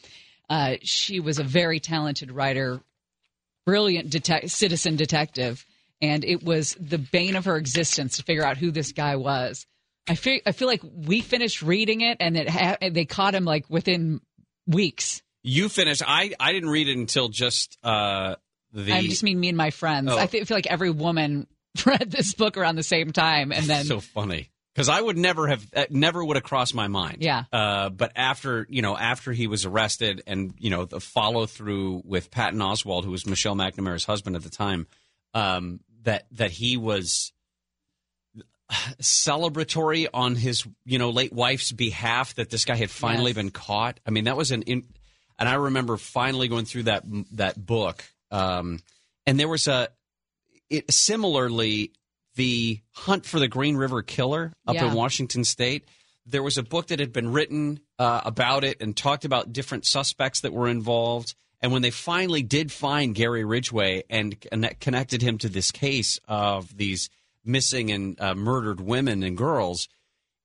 uh, 0.50 0.76
she 0.82 1.20
was 1.20 1.40
a 1.40 1.44
very 1.44 1.80
talented 1.80 2.32
writer, 2.32 2.80
brilliant 3.66 4.10
detec- 4.10 4.50
citizen 4.50 4.96
detective, 4.96 5.66
and 6.02 6.24
it 6.24 6.44
was 6.44 6.76
the 6.80 6.98
bane 6.98 7.36
of 7.36 7.46
her 7.46 7.58
existence 7.58 8.18
to 8.18 8.24
figure 8.24 8.46
out 8.46 8.58
who 8.58 8.72
this 8.72 8.92
guy 8.92 9.16
was. 9.16 9.66
I 10.08 10.16
feel 10.16 10.40
I 10.46 10.54
feel 10.54 10.68
like 10.68 10.82
we 10.84 11.22
finished 11.22 11.62
reading 11.62 12.02
it, 12.02 12.18
and 12.20 12.38
it 12.38 12.50
ha- 12.50 12.78
they 12.82 13.06
caught 13.06 13.36
him 13.36 13.44
like 13.44 13.66
within 13.70 14.22
weeks. 14.66 15.22
You 15.44 15.68
finished. 15.70 16.02
I 16.06 16.34
I 16.40 16.54
didn't 16.54 16.70
read 16.70 16.88
it 16.88 16.98
until 16.98 17.28
just 17.28 17.78
uh, 17.84 18.36
the. 18.72 18.94
I 18.94 19.02
just 19.02 19.24
mean 19.24 19.40
me 19.40 19.50
and 19.50 19.58
my 19.58 19.72
friends. 19.72 20.10
Oh. 20.12 20.18
I 20.18 20.28
th- 20.28 20.48
feel 20.48 20.56
like 20.56 20.68
every 20.68 20.92
woman 20.92 21.48
read 21.86 22.10
this 22.10 22.34
book 22.34 22.56
around 22.56 22.76
the 22.78 22.84
same 22.84 23.12
time, 23.12 23.52
and 23.52 23.66
then 23.66 23.84
so 23.84 24.00
funny 24.00 24.50
because 24.78 24.90
I 24.90 25.02
would 25.02 25.18
never 25.18 25.48
have 25.48 25.66
uh, 25.76 25.86
never 25.90 26.24
would 26.24 26.36
have 26.38 26.44
crossed 26.44 26.76
my 26.76 26.88
mind. 26.88 27.18
Yeah. 27.22 27.46
Uh, 27.52 27.90
but 27.90 28.12
after 28.16 28.68
you 28.70 28.84
know 28.84 28.96
after 28.96 29.34
he 29.34 29.48
was 29.48 29.66
arrested 29.66 30.22
and 30.28 30.54
you 30.60 30.70
know 30.70 30.86
the 30.86 31.00
follow 31.00 31.48
through 31.48 32.04
with 32.06 32.30
Patton 32.30 32.60
Oswalt, 32.60 33.04
who 33.04 33.10
was 33.10 33.26
Michelle 33.26 33.56
McNamara's 33.56 34.06
husband 34.06 34.36
at 34.36 34.44
the 34.44 34.52
time, 34.52 34.86
um, 35.34 35.80
that 36.04 36.28
that 36.34 36.52
he 36.52 36.78
was 36.78 37.34
celebratory 39.02 40.08
on 40.14 40.36
his 40.36 40.64
you 40.86 41.00
know 41.00 41.10
late 41.10 41.34
wife's 41.34 41.72
behalf 41.72 42.36
that 42.36 42.52
this 42.52 42.64
guy 42.64 42.76
had 42.76 42.92
finally 42.92 43.32
Yes. 43.32 43.36
been 43.38 43.50
caught. 43.50 44.00
I 44.06 44.12
mean 44.12 44.26
that 44.26 44.38
was 44.38 44.52
an 44.52 44.62
in, 44.62 44.84
and 45.40 45.50
I 45.50 45.56
remember 45.56 45.98
finally 45.98 46.50
going 46.50 46.66
through 46.66 46.84
that 46.84 47.04
that 47.32 47.66
book, 47.66 48.04
um, 48.30 48.80
and 49.26 49.40
there 49.40 49.50
was 49.50 49.68
a 49.68 49.90
it 50.70 50.92
similarly 50.94 51.94
the 52.38 52.80
hunt 52.94 53.26
for 53.26 53.40
the 53.40 53.50
Green 53.50 53.76
River 53.76 54.02
Killer 54.02 54.54
up 54.66 54.76
Yeah. 54.76 54.88
in 54.88 54.94
Washington 54.94 55.44
State. 55.44 55.84
There 56.26 56.44
was 56.44 56.58
a 56.58 56.64
book 56.64 56.88
that 56.88 57.00
had 57.00 57.12
been 57.12 57.32
written 57.34 57.82
uh, 58.00 58.22
about 58.24 58.64
it 58.64 58.82
and 58.82 58.96
talked 58.96 59.26
about 59.26 59.52
different 59.52 59.86
suspects 59.86 60.40
that 60.42 60.54
were 60.54 60.70
involved. 60.70 61.36
And 61.62 61.72
when 61.74 61.82
they 61.82 61.92
finally 61.92 62.44
did 62.44 62.72
find 62.72 63.14
Gary 63.16 63.44
Ridgway 63.44 64.04
and 64.10 64.36
connected 64.80 65.22
him 65.22 65.38
to 65.40 65.50
this 65.50 65.72
case 65.72 66.20
of 66.28 66.78
these 66.78 67.10
missing 67.44 67.92
and 67.92 68.20
uh, 68.22 68.36
murdered 68.36 68.80
women 68.80 69.24
and 69.24 69.36
girls, 69.38 69.88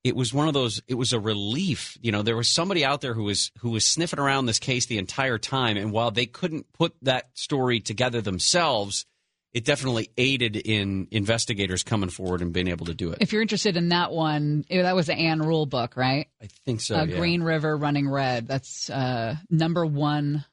it 0.03 0.15
was 0.15 0.33
one 0.33 0.47
of 0.47 0.53
those. 0.53 0.81
It 0.87 0.95
was 0.95 1.13
a 1.13 1.19
relief. 1.19 1.97
You 2.01 2.11
know, 2.11 2.23
there 2.23 2.35
was 2.35 2.49
somebody 2.49 2.83
out 2.83 3.01
there 3.01 3.13
who 3.13 3.23
was 3.23 3.51
who 3.59 3.69
was 3.69 3.85
sniffing 3.85 4.19
around 4.19 4.45
this 4.47 4.59
case 4.59 4.85
the 4.85 4.97
entire 4.97 5.37
time, 5.37 5.77
and 5.77 5.91
while 5.91 6.11
they 6.11 6.25
couldn't 6.25 6.71
put 6.73 6.93
that 7.03 7.29
story 7.35 7.79
together 7.79 8.19
themselves, 8.21 9.05
it 9.53 9.65
definitely 9.65 10.09
aided 10.17 10.55
in 10.55 11.07
investigators 11.11 11.83
coming 11.83 12.09
forward 12.09 12.41
and 12.41 12.51
being 12.51 12.67
able 12.67 12.87
to 12.87 12.93
do 12.93 13.11
it. 13.11 13.19
if 13.21 13.31
you're 13.31 13.41
interested 13.41 13.77
in 13.77 13.89
that 13.89 14.11
one, 14.11 14.65
eh, 14.69 14.81
that 14.81 14.95
was 14.95 15.07
the 15.07 15.13
Ann 15.13 15.41
Rule 15.41 15.65
book, 15.65 15.95
right? 15.95 16.27
I 16.41 16.47
think 16.65 16.81
so. 16.81 16.95
uh, 16.95 17.05
yeah. 17.05 17.17
Green 17.17 17.43
River 17.43 17.77
Running 17.77 18.09
Red. 18.09 18.47
That's 18.47 18.89
uh, 18.89 19.35
number 19.49 19.85
one 19.85 20.43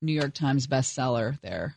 New 0.00 0.12
York 0.12 0.34
Times 0.34 0.66
bestseller 0.66 1.40
there. 1.42 1.76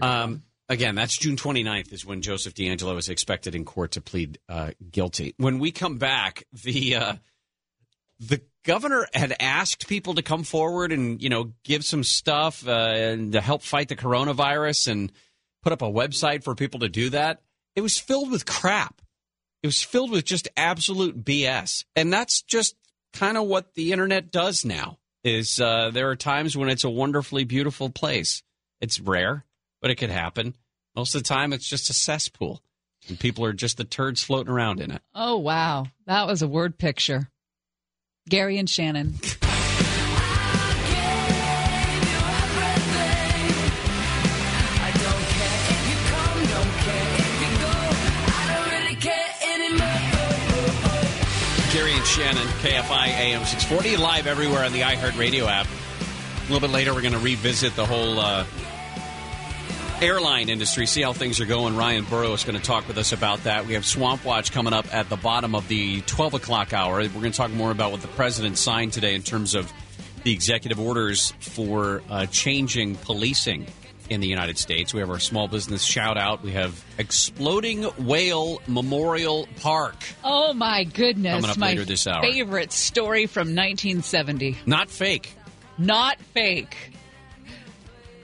Um, 0.00 0.42
again, 0.68 0.94
that's 0.94 1.16
June 1.16 1.36
29th 1.36 1.92
is 1.92 2.04
when 2.04 2.22
Joseph 2.22 2.54
DeAngelo 2.54 2.98
is 2.98 3.08
expected 3.08 3.54
in 3.54 3.64
court 3.64 3.92
to 3.92 4.00
plead 4.00 4.38
uh, 4.48 4.72
guilty. 4.90 5.34
When 5.38 5.58
we 5.58 5.70
come 5.70 5.98
back, 5.98 6.44
the 6.52 6.96
uh, 6.96 7.14
the 8.20 8.42
governor 8.66 9.06
had 9.14 9.34
asked 9.40 9.88
people 9.88 10.14
to 10.14 10.22
come 10.22 10.42
forward 10.42 10.92
and 10.92 11.22
you 11.22 11.30
know 11.30 11.52
give 11.64 11.84
some 11.84 12.04
stuff 12.04 12.66
uh, 12.66 12.70
and 12.70 13.32
to 13.32 13.40
help 13.40 13.62
fight 13.62 13.88
the 13.88 13.96
coronavirus 13.96 14.88
and 14.88 15.12
put 15.62 15.72
up 15.72 15.82
a 15.82 15.86
website 15.86 16.44
for 16.44 16.54
people 16.54 16.80
to 16.80 16.88
do 16.88 17.08
that. 17.10 17.40
It 17.74 17.80
was 17.80 17.98
filled 17.98 18.30
with 18.30 18.44
crap. 18.44 19.00
It 19.62 19.66
was 19.66 19.82
filled 19.82 20.10
with 20.10 20.24
just 20.24 20.48
absolute 20.56 21.24
BS, 21.24 21.84
and 21.94 22.12
that's 22.12 22.42
just 22.42 22.76
kind 23.12 23.38
of 23.38 23.46
what 23.46 23.74
the 23.74 23.92
internet 23.92 24.30
does 24.30 24.64
now. 24.64 24.98
Is 25.24 25.60
uh, 25.60 25.90
there 25.92 26.10
are 26.10 26.16
times 26.16 26.56
when 26.56 26.68
it's 26.68 26.84
a 26.84 26.90
wonderfully 26.90 27.44
beautiful 27.44 27.88
place. 27.88 28.42
It's 28.80 29.00
rare, 29.00 29.44
but 29.80 29.90
it 29.90 29.96
could 29.96 30.10
happen. 30.10 30.54
Most 30.94 31.14
of 31.14 31.22
the 31.22 31.28
time, 31.28 31.52
it's 31.52 31.68
just 31.68 31.90
a 31.90 31.94
cesspool, 31.94 32.62
and 33.08 33.18
people 33.18 33.44
are 33.44 33.52
just 33.52 33.76
the 33.76 33.84
turds 33.84 34.22
floating 34.22 34.52
around 34.52 34.80
in 34.80 34.90
it. 34.90 35.02
Oh 35.14 35.38
wow, 35.38 35.86
that 36.06 36.26
was 36.26 36.42
a 36.42 36.48
word 36.48 36.78
picture. 36.78 37.28
Gary 38.28 38.58
and 38.58 38.68
Shannon. 38.68 39.14
Gary 51.72 51.92
and 51.92 52.06
Shannon, 52.06 52.46
KFI 52.62 53.06
AM 53.06 53.44
640, 53.44 53.96
live 53.98 54.26
everywhere 54.26 54.64
on 54.64 54.72
the 54.72 54.80
iHeartRadio 54.80 55.46
app. 55.46 55.66
A 55.68 56.52
little 56.52 56.66
bit 56.66 56.74
later, 56.74 56.94
we're 56.94 57.02
going 57.02 57.12
to 57.12 57.20
revisit 57.20 57.76
the 57.76 57.86
whole 57.86 58.18
uh, 58.18 58.44
airline 60.02 60.48
industry, 60.48 60.86
see 60.86 61.02
how 61.02 61.12
things 61.12 61.40
are 61.40 61.46
going. 61.46 61.76
Ryan 61.76 62.04
Burrow 62.04 62.32
is 62.32 62.44
going 62.44 62.58
to 62.58 62.62
talk 62.62 62.86
with 62.88 62.98
us 62.98 63.12
about 63.12 63.44
that. 63.44 63.66
We 63.66 63.74
have 63.74 63.86
Swamp 63.86 64.24
Watch 64.24 64.52
coming 64.52 64.72
up 64.72 64.92
at 64.94 65.08
the 65.08 65.16
bottom 65.16 65.54
of 65.54 65.66
the 65.68 66.02
12 66.02 66.34
o'clock 66.34 66.72
hour. 66.72 66.96
We're 66.96 67.08
going 67.08 67.32
to 67.32 67.36
talk 67.36 67.50
more 67.50 67.70
about 67.70 67.92
what 67.92 68.02
the 68.02 68.08
president 68.08 68.58
signed 68.58 68.92
today 68.92 69.14
in 69.14 69.22
terms 69.22 69.54
of 69.54 69.72
the 70.24 70.32
executive 70.32 70.80
orders 70.80 71.32
for 71.40 72.02
uh, 72.10 72.26
changing 72.26 72.96
policing 72.96 73.66
in 74.10 74.20
the 74.20 74.26
United 74.26 74.58
States. 74.58 74.92
We 74.94 75.00
have 75.00 75.10
our 75.10 75.18
small 75.18 75.48
business 75.48 75.82
shout 75.82 76.16
out. 76.16 76.42
We 76.42 76.52
have 76.52 76.84
Exploding 76.98 77.82
Whale 77.82 78.60
Memorial 78.66 79.48
Park. 79.60 79.96
Oh 80.22 80.52
my 80.52 80.84
goodness! 80.84 81.34
Coming 81.34 81.50
up 81.50 81.58
my 81.58 81.68
later 81.68 81.84
this 81.84 82.06
hour. 82.06 82.22
favorite 82.22 82.72
story 82.72 83.26
from 83.26 83.48
1970. 83.48 84.58
Not 84.66 84.90
fake. 84.90 85.32
Not 85.78 86.20
fake. 86.20 86.76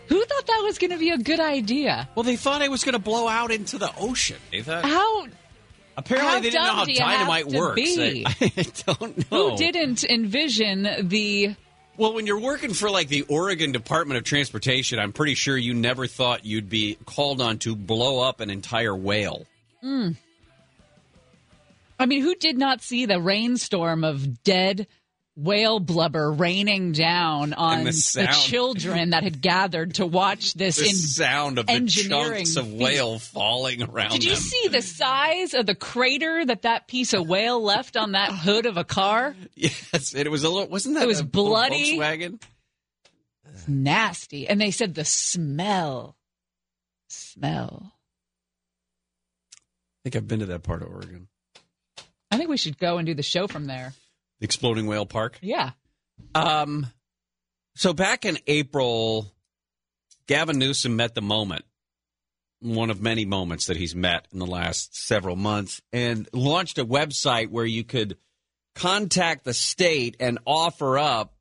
Who 0.09 0.25
thought 0.25 0.47
that 0.47 0.63
was 0.65 0.79
going 0.79 0.91
to 0.91 0.99
be 0.99 1.11
a 1.11 1.19
good 1.19 1.41
idea? 1.41 2.09
Well, 2.15 2.25
they 2.25 2.37
thought 2.37 2.63
it 2.63 2.71
was 2.71 2.85
going 2.85 2.95
to 2.95 2.99
blow 2.99 3.29
out 3.29 3.51
into 3.51 3.79
the 3.79 3.91
ocean. 3.99 4.37
They 4.51 4.63
thought 4.63 4.85
How 4.85 5.27
apparently 5.97 6.31
how 6.31 6.41
they 6.41 6.51
didn't 6.51 6.65
know 6.65 6.73
how 6.75 6.85
do 6.85 6.93
you 6.93 7.01
have 7.01 7.27
dynamite 7.29 7.47
works. 7.47 7.81
I 7.97 8.67
don't 8.87 9.31
know. 9.31 9.51
who 9.51 9.57
didn't 9.57 10.05
envision 10.05 10.89
the 11.09 11.55
Well, 11.97 12.15
when 12.15 12.27
you're 12.27 12.41
working 12.41 12.73
for 12.75 12.91
like 12.91 13.09
the 13.09 13.23
Oregon 13.23 13.73
Department 13.73 14.19
of 14.19 14.25
Transportation, 14.25 14.99
I'm 14.99 15.13
pretty 15.13 15.35
sure 15.35 15.57
you 15.57 15.75
never 15.75 16.07
thought 16.07 16.45
you'd 16.45 16.69
be 16.69 16.99
called 17.05 17.41
on 17.41 17.59
to 17.59 17.77
blow 17.77 18.21
up 18.21 18.41
an 18.41 18.51
entire 18.51 18.95
whale. 18.95 19.47
Mm. 19.83 20.17
I 21.99 22.07
mean, 22.07 22.23
who 22.23 22.35
did 22.35 22.59
not 22.59 22.83
see 22.83 23.07
the 23.07 23.21
rainstorm 23.21 24.03
of 24.03 24.43
dead 24.43 24.89
whale 25.35 25.81
blubber 25.81 26.31
raining 26.31 26.93
down 26.93 27.55
on 27.55 27.85
the 27.85 27.91
the, 27.91 28.29
children 28.43 29.11
that 29.11 29.23
had 29.23 29.41
gathered 29.41 29.95
to 29.95 30.05
watch 30.05 30.53
this 30.55 30.77
the 30.77 30.89
in 30.89 30.95
sound 30.95 31.59
of 31.59 31.67
the 31.67 31.87
chunks 31.87 32.57
of 32.57 32.67
feat. 32.67 32.79
whale 32.83 33.19
falling 33.19 33.83
around 33.83 34.11
Did 34.11 34.25
you 34.25 34.31
them. 34.35 34.41
see 34.41 34.69
the 34.69 34.83
size 34.83 35.55
of 35.55 35.65
the 35.65 35.75
crater 35.75 36.45
that 36.45 36.63
that 36.63 36.87
piece 36.87 37.15
of 37.15 37.27
whale 37.27 37.63
left 37.63 37.97
on 37.97 38.13
that 38.13 38.31
hood 38.33 38.67
of 38.67 38.77
a 38.77 38.85
car? 38.85 39.35
Yes, 39.55 40.15
it 40.15 40.31
was 40.31 40.45
a 40.45 40.51
little. 40.51 40.69
Wasn't 40.69 40.95
that 40.97 41.05
It 41.05 41.07
was 41.09 41.21
a 41.21 41.25
bloody. 41.25 41.97
Volkswagen? 41.99 42.43
It's 43.55 43.69
nasty. 43.69 44.49
And 44.49 44.61
they 44.61 44.71
said 44.71 44.95
the 44.95 45.05
smell. 45.05 46.17
Smell. 47.09 47.93
I 49.55 49.99
think 50.05 50.17
I've 50.17 50.29
been 50.29 50.41
to 50.41 50.47
that 50.47 50.63
part 50.63 50.83
of 50.83 50.89
Oregon. 50.89 51.29
I 52.31 52.37
think 52.39 52.49
we 52.51 52.57
should 52.57 52.79
go 52.79 52.99
and 52.99 53.07
do 53.07 53.15
the 53.15 53.23
show 53.23 53.47
from 53.47 53.67
there. 53.67 53.93
Exploding 54.43 54.87
Whale 54.87 55.07
Park. 55.07 55.39
Yeah. 55.41 55.71
Um, 56.35 56.87
so 57.77 57.95
back 57.95 58.25
in 58.25 58.39
April, 58.47 59.33
Gavin 60.27 60.59
Newsom 60.59 60.97
met 60.97 61.15
the 61.15 61.23
moment, 61.23 61.65
one 62.61 62.91
of 62.91 63.01
many 63.01 63.25
moments 63.25 63.67
that 63.67 63.77
he's 63.77 63.95
met 63.95 64.27
in 64.33 64.39
the 64.39 64.47
last 64.47 64.97
several 64.97 65.37
months, 65.37 65.81
and 65.93 66.29
launched 66.33 66.79
a 66.79 66.85
website 66.85 67.51
where 67.51 67.65
you 67.65 67.85
could 67.85 68.17
contact 68.75 69.45
the 69.45 69.55
state 69.55 70.17
and 70.21 70.39
offer 70.47 70.99
up 70.99 71.35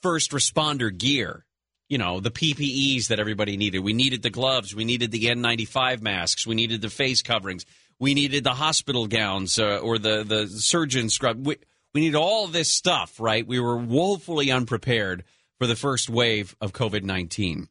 first 0.00 0.30
responder 0.30 0.96
gear. 0.96 1.44
You 1.88 1.98
know, 1.98 2.20
the 2.20 2.30
PPEs 2.30 3.08
that 3.08 3.18
everybody 3.18 3.56
needed. 3.56 3.78
We 3.78 3.94
needed 3.94 4.22
the 4.22 4.30
gloves. 4.30 4.74
We 4.74 4.84
needed 4.84 5.10
the 5.10 5.24
N95 5.24 6.02
masks. 6.02 6.46
We 6.46 6.54
needed 6.54 6.82
the 6.82 6.90
face 6.90 7.22
coverings. 7.22 7.64
We 8.00 8.14
needed 8.14 8.44
the 8.44 8.54
hospital 8.54 9.06
gowns 9.06 9.58
uh, 9.58 9.78
or 9.78 9.98
the, 9.98 10.22
the 10.24 10.46
surgeon 10.48 11.10
scrub. 11.10 11.46
We, 11.46 11.56
we 11.94 12.00
need 12.00 12.14
all 12.14 12.46
this 12.46 12.70
stuff, 12.70 13.18
right? 13.18 13.46
We 13.46 13.60
were 13.60 13.76
woefully 13.76 14.50
unprepared 14.50 15.24
for 15.58 15.66
the 15.66 15.76
first 15.76 16.08
wave 16.08 16.56
of 16.60 16.72
COVID 16.72 17.02
19. 17.02 17.68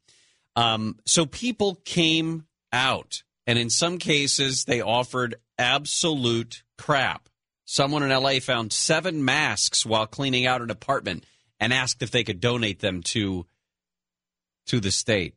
Um, 0.55 0.97
so 1.05 1.25
people 1.25 1.75
came 1.85 2.45
out, 2.73 3.23
and 3.45 3.57
in 3.57 3.69
some 3.69 3.99
cases, 3.99 4.65
they 4.65 4.81
offered 4.81 5.35
absolute 5.57 6.63
crap. 6.77 7.29
Someone 7.63 8.03
in 8.03 8.09
LA 8.09 8.39
found 8.39 8.73
seven 8.73 9.23
masks 9.23 9.85
while 9.85 10.07
cleaning 10.07 10.45
out 10.45 10.61
an 10.61 10.71
apartment 10.71 11.25
and 11.59 11.73
asked 11.73 12.01
if 12.01 12.11
they 12.11 12.23
could 12.23 12.39
donate 12.39 12.79
them 12.79 13.01
to 13.03 13.45
to 14.67 14.79
the 14.79 14.91
state. 14.91 15.35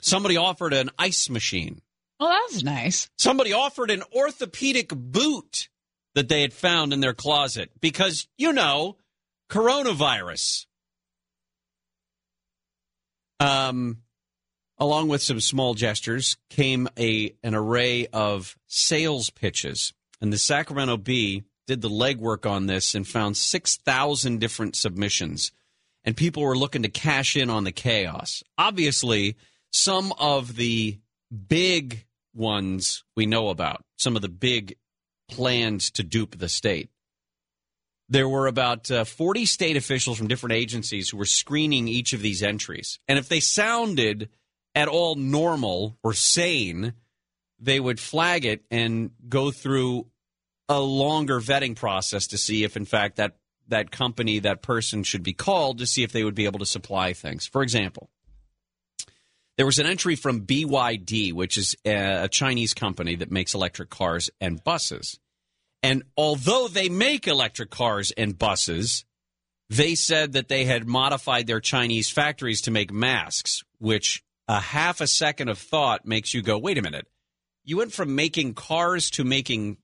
Somebody 0.00 0.36
offered 0.36 0.72
an 0.72 0.90
ice 0.98 1.30
machine. 1.30 1.80
Oh, 2.24 2.28
that 2.28 2.50
was 2.52 2.62
nice. 2.62 3.10
Somebody 3.18 3.52
offered 3.52 3.90
an 3.90 4.04
orthopedic 4.14 4.90
boot 4.94 5.68
that 6.14 6.28
they 6.28 6.42
had 6.42 6.52
found 6.52 6.92
in 6.92 7.00
their 7.00 7.14
closet 7.14 7.72
because, 7.80 8.28
you 8.38 8.52
know, 8.52 8.96
coronavirus. 9.50 10.66
Um, 13.40 14.02
along 14.78 15.08
with 15.08 15.20
some 15.20 15.40
small 15.40 15.74
gestures 15.74 16.36
came 16.48 16.88
a 16.96 17.34
an 17.42 17.56
array 17.56 18.06
of 18.12 18.56
sales 18.68 19.30
pitches. 19.30 19.92
And 20.20 20.32
the 20.32 20.38
Sacramento 20.38 20.98
Bee 20.98 21.42
did 21.66 21.80
the 21.80 21.90
legwork 21.90 22.48
on 22.48 22.66
this 22.66 22.94
and 22.94 23.04
found 23.04 23.36
6,000 23.36 24.38
different 24.38 24.76
submissions. 24.76 25.50
And 26.04 26.16
people 26.16 26.44
were 26.44 26.56
looking 26.56 26.84
to 26.84 26.88
cash 26.88 27.34
in 27.34 27.50
on 27.50 27.64
the 27.64 27.72
chaos. 27.72 28.44
Obviously, 28.56 29.36
some 29.72 30.12
of 30.20 30.54
the 30.54 31.00
big 31.48 32.04
ones 32.34 33.04
we 33.16 33.26
know 33.26 33.48
about, 33.48 33.84
some 33.98 34.16
of 34.16 34.22
the 34.22 34.28
big 34.28 34.76
plans 35.28 35.90
to 35.92 36.02
dupe 36.02 36.38
the 36.38 36.48
state. 36.48 36.90
There 38.08 38.28
were 38.28 38.46
about 38.46 38.90
uh, 38.90 39.04
40 39.04 39.46
state 39.46 39.76
officials 39.76 40.18
from 40.18 40.28
different 40.28 40.54
agencies 40.54 41.08
who 41.08 41.16
were 41.16 41.24
screening 41.24 41.88
each 41.88 42.12
of 42.12 42.20
these 42.20 42.42
entries. 42.42 42.98
And 43.08 43.18
if 43.18 43.28
they 43.28 43.40
sounded 43.40 44.28
at 44.74 44.88
all 44.88 45.14
normal 45.14 45.96
or 46.02 46.12
sane, 46.12 46.94
they 47.58 47.80
would 47.80 48.00
flag 48.00 48.44
it 48.44 48.64
and 48.70 49.12
go 49.28 49.50
through 49.50 50.06
a 50.68 50.80
longer 50.80 51.40
vetting 51.40 51.76
process 51.76 52.26
to 52.28 52.38
see 52.38 52.64
if, 52.64 52.76
in 52.76 52.84
fact, 52.84 53.16
that, 53.16 53.36
that 53.68 53.90
company, 53.90 54.40
that 54.40 54.62
person 54.62 55.04
should 55.04 55.22
be 55.22 55.32
called 55.32 55.78
to 55.78 55.86
see 55.86 56.02
if 56.02 56.12
they 56.12 56.24
would 56.24 56.34
be 56.34 56.44
able 56.44 56.58
to 56.58 56.66
supply 56.66 57.12
things. 57.12 57.46
For 57.46 57.62
example, 57.62 58.10
there 59.62 59.66
was 59.66 59.78
an 59.78 59.86
entry 59.86 60.16
from 60.16 60.40
BYD, 60.44 61.32
which 61.32 61.56
is 61.56 61.76
a 61.86 62.24
a 62.24 62.28
Chinese 62.28 62.74
company 62.74 63.14
that 63.14 63.30
makes 63.30 63.54
electric 63.54 63.90
cars 63.90 64.28
and 64.40 64.62
buses. 64.64 65.20
And 65.84 66.02
although 66.16 66.66
they 66.66 66.88
make 66.88 67.28
electric 67.28 67.70
cars 67.70 68.10
and 68.10 68.36
buses, 68.36 69.04
they 69.70 69.94
said 69.94 70.32
that 70.32 70.48
they 70.48 70.64
had 70.64 70.88
modified 70.88 71.46
their 71.46 71.60
Chinese 71.60 72.10
factories 72.10 72.62
to 72.62 72.72
make 72.72 72.92
masks, 72.92 73.62
which 73.78 74.24
a 74.48 74.58
half 74.58 75.00
a 75.00 75.06
second 75.06 75.48
of 75.48 75.58
thought 75.58 76.04
makes 76.04 76.34
you 76.34 76.42
go, 76.42 76.58
wait 76.58 76.76
a 76.76 76.82
minute. 76.82 77.06
You 77.62 77.76
went 77.76 77.92
from 77.92 78.16
making 78.16 78.54
cars 78.54 79.10
to 79.10 79.22
making 79.22 79.76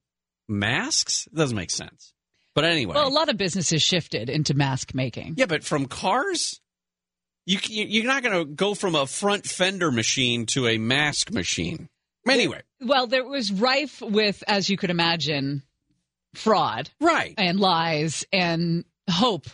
masks? 0.49 1.29
It 1.29 1.37
doesn't 1.37 1.57
make 1.57 1.70
sense. 1.70 2.12
But 2.53 2.64
anyway. 2.64 2.97
Well, 2.97 3.07
a 3.07 3.11
lot 3.11 3.29
of 3.29 3.37
businesses 3.37 3.81
shifted 3.81 4.29
into 4.29 4.55
mask 4.55 4.93
making. 4.93 5.35
Yeah, 5.37 5.47
but 5.47 5.62
from 5.62 5.87
cars, 5.87 6.61
you 7.49 7.59
you- 7.68 7.86
you're 7.86 8.05
not 8.05 8.22
going 8.22 8.38
to 8.38 8.44
go 8.44 8.74
from 8.74 8.94
a 8.94 9.07
front 9.07 9.46
fender 9.46 9.90
machine 9.90 10.46
to 10.46 10.66
a 10.68 10.78
mask 10.78 11.30
machine. 11.32 11.88
Anyway, 12.28 12.61
Well, 12.80 13.07
there 13.07 13.24
was 13.24 13.51
rife 13.51 14.03
with, 14.03 14.44
as 14.46 14.68
you 14.68 14.76
could 14.76 14.90
imagine, 14.90 15.62
fraud, 16.34 16.90
right, 17.01 17.34
and 17.38 17.59
lies, 17.59 18.24
and 18.32 18.84
hope 19.11 19.46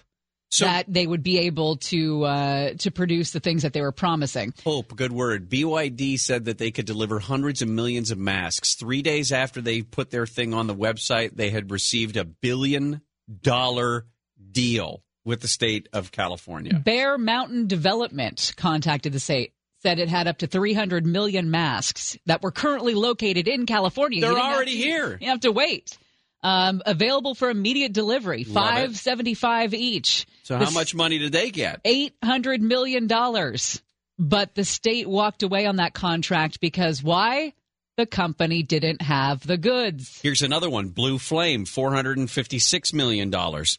that 0.61 0.85
they 0.89 1.07
would 1.07 1.23
be 1.23 1.39
able 1.39 1.77
to 1.77 2.25
uh, 2.25 2.75
to 2.79 2.91
produce 2.91 3.31
the 3.31 3.41
things 3.41 3.63
that 3.63 3.73
they 3.73 3.81
were 3.81 3.93
promising. 3.93 4.53
hope, 4.65 4.95
good 4.97 5.13
word. 5.13 5.49
BYD 5.49 6.19
said 6.19 6.45
that 6.47 6.59
they 6.59 6.71
could 6.71 6.87
deliver 6.87 7.19
hundreds 7.21 7.63
of 7.63 7.69
millions 7.69 8.11
of 8.11 8.19
masks. 8.19 8.75
Three 8.75 9.03
days 9.03 9.31
after 9.33 9.61
they 9.61 9.83
put 9.83 10.11
their 10.11 10.27
thing 10.27 10.53
on 10.55 10.67
the 10.67 10.75
website, 10.75 11.37
they 11.37 11.51
had 11.51 11.71
received 11.71 12.17
a 12.17 12.25
billion 12.25 13.03
dollar 13.43 14.07
deal 14.53 15.03
with 15.25 15.41
the 15.41 15.49
state 15.49 15.89
of 15.93 16.13
California. 16.13 16.75
Bear 16.75 17.17
Mountain 17.19 17.67
Development 17.67 18.53
contacted 18.57 19.13
the 19.13 19.21
state. 19.21 19.53
Said 19.83 19.99
it 19.99 20.09
had 20.09 20.27
up 20.27 20.39
to 20.39 20.47
300 20.47 21.05
million 21.05 21.51
masks 21.51 22.17
that 22.25 22.43
were 22.43 22.51
currently 22.51 22.95
located 22.95 23.47
in 23.49 23.67
California. 23.67 24.21
They're 24.21 24.31
You 24.31 24.37
didn't 24.37 24.47
have 24.47 24.57
already 24.57 24.71
to- 24.73 24.77
here. 24.79 25.19
You 25.21 25.29
have 25.29 25.41
to 25.41 25.53
wait. 25.53 25.99
Um, 26.43 26.83
available 26.85 27.35
for 27.35 27.49
immediate 27.51 27.93
delivery, 27.95 28.45
five 28.45 28.99
seventy 28.99 29.33
five 29.33 29.73
each. 29.73 30.27
So, 30.43 30.59
The 30.59 30.67
how 30.67 30.71
much 30.73 30.95
money 30.95 31.19
did 31.19 31.33
they 31.33 31.51
get? 31.51 31.81
eight 31.87 32.15
hundred 32.23 32.61
million 32.61 33.07
dollars. 33.07 33.81
But 34.19 34.55
the 34.55 34.65
state 34.65 35.09
walked 35.09 35.43
away 35.43 35.65
on 35.67 35.77
that 35.77 35.93
contract 35.95 36.61
because 36.61 37.03
why? 37.03 37.55
The 37.97 38.07
company 38.07 38.63
didn't 38.65 39.03
have 39.03 39.47
the 39.47 39.57
goods. 39.57 40.19
Here's 40.23 40.43
another 40.43 40.69
one 40.69 40.89
Blue 40.89 41.19
Flame, 41.19 41.65
$456 41.65 42.93
million 42.93 43.33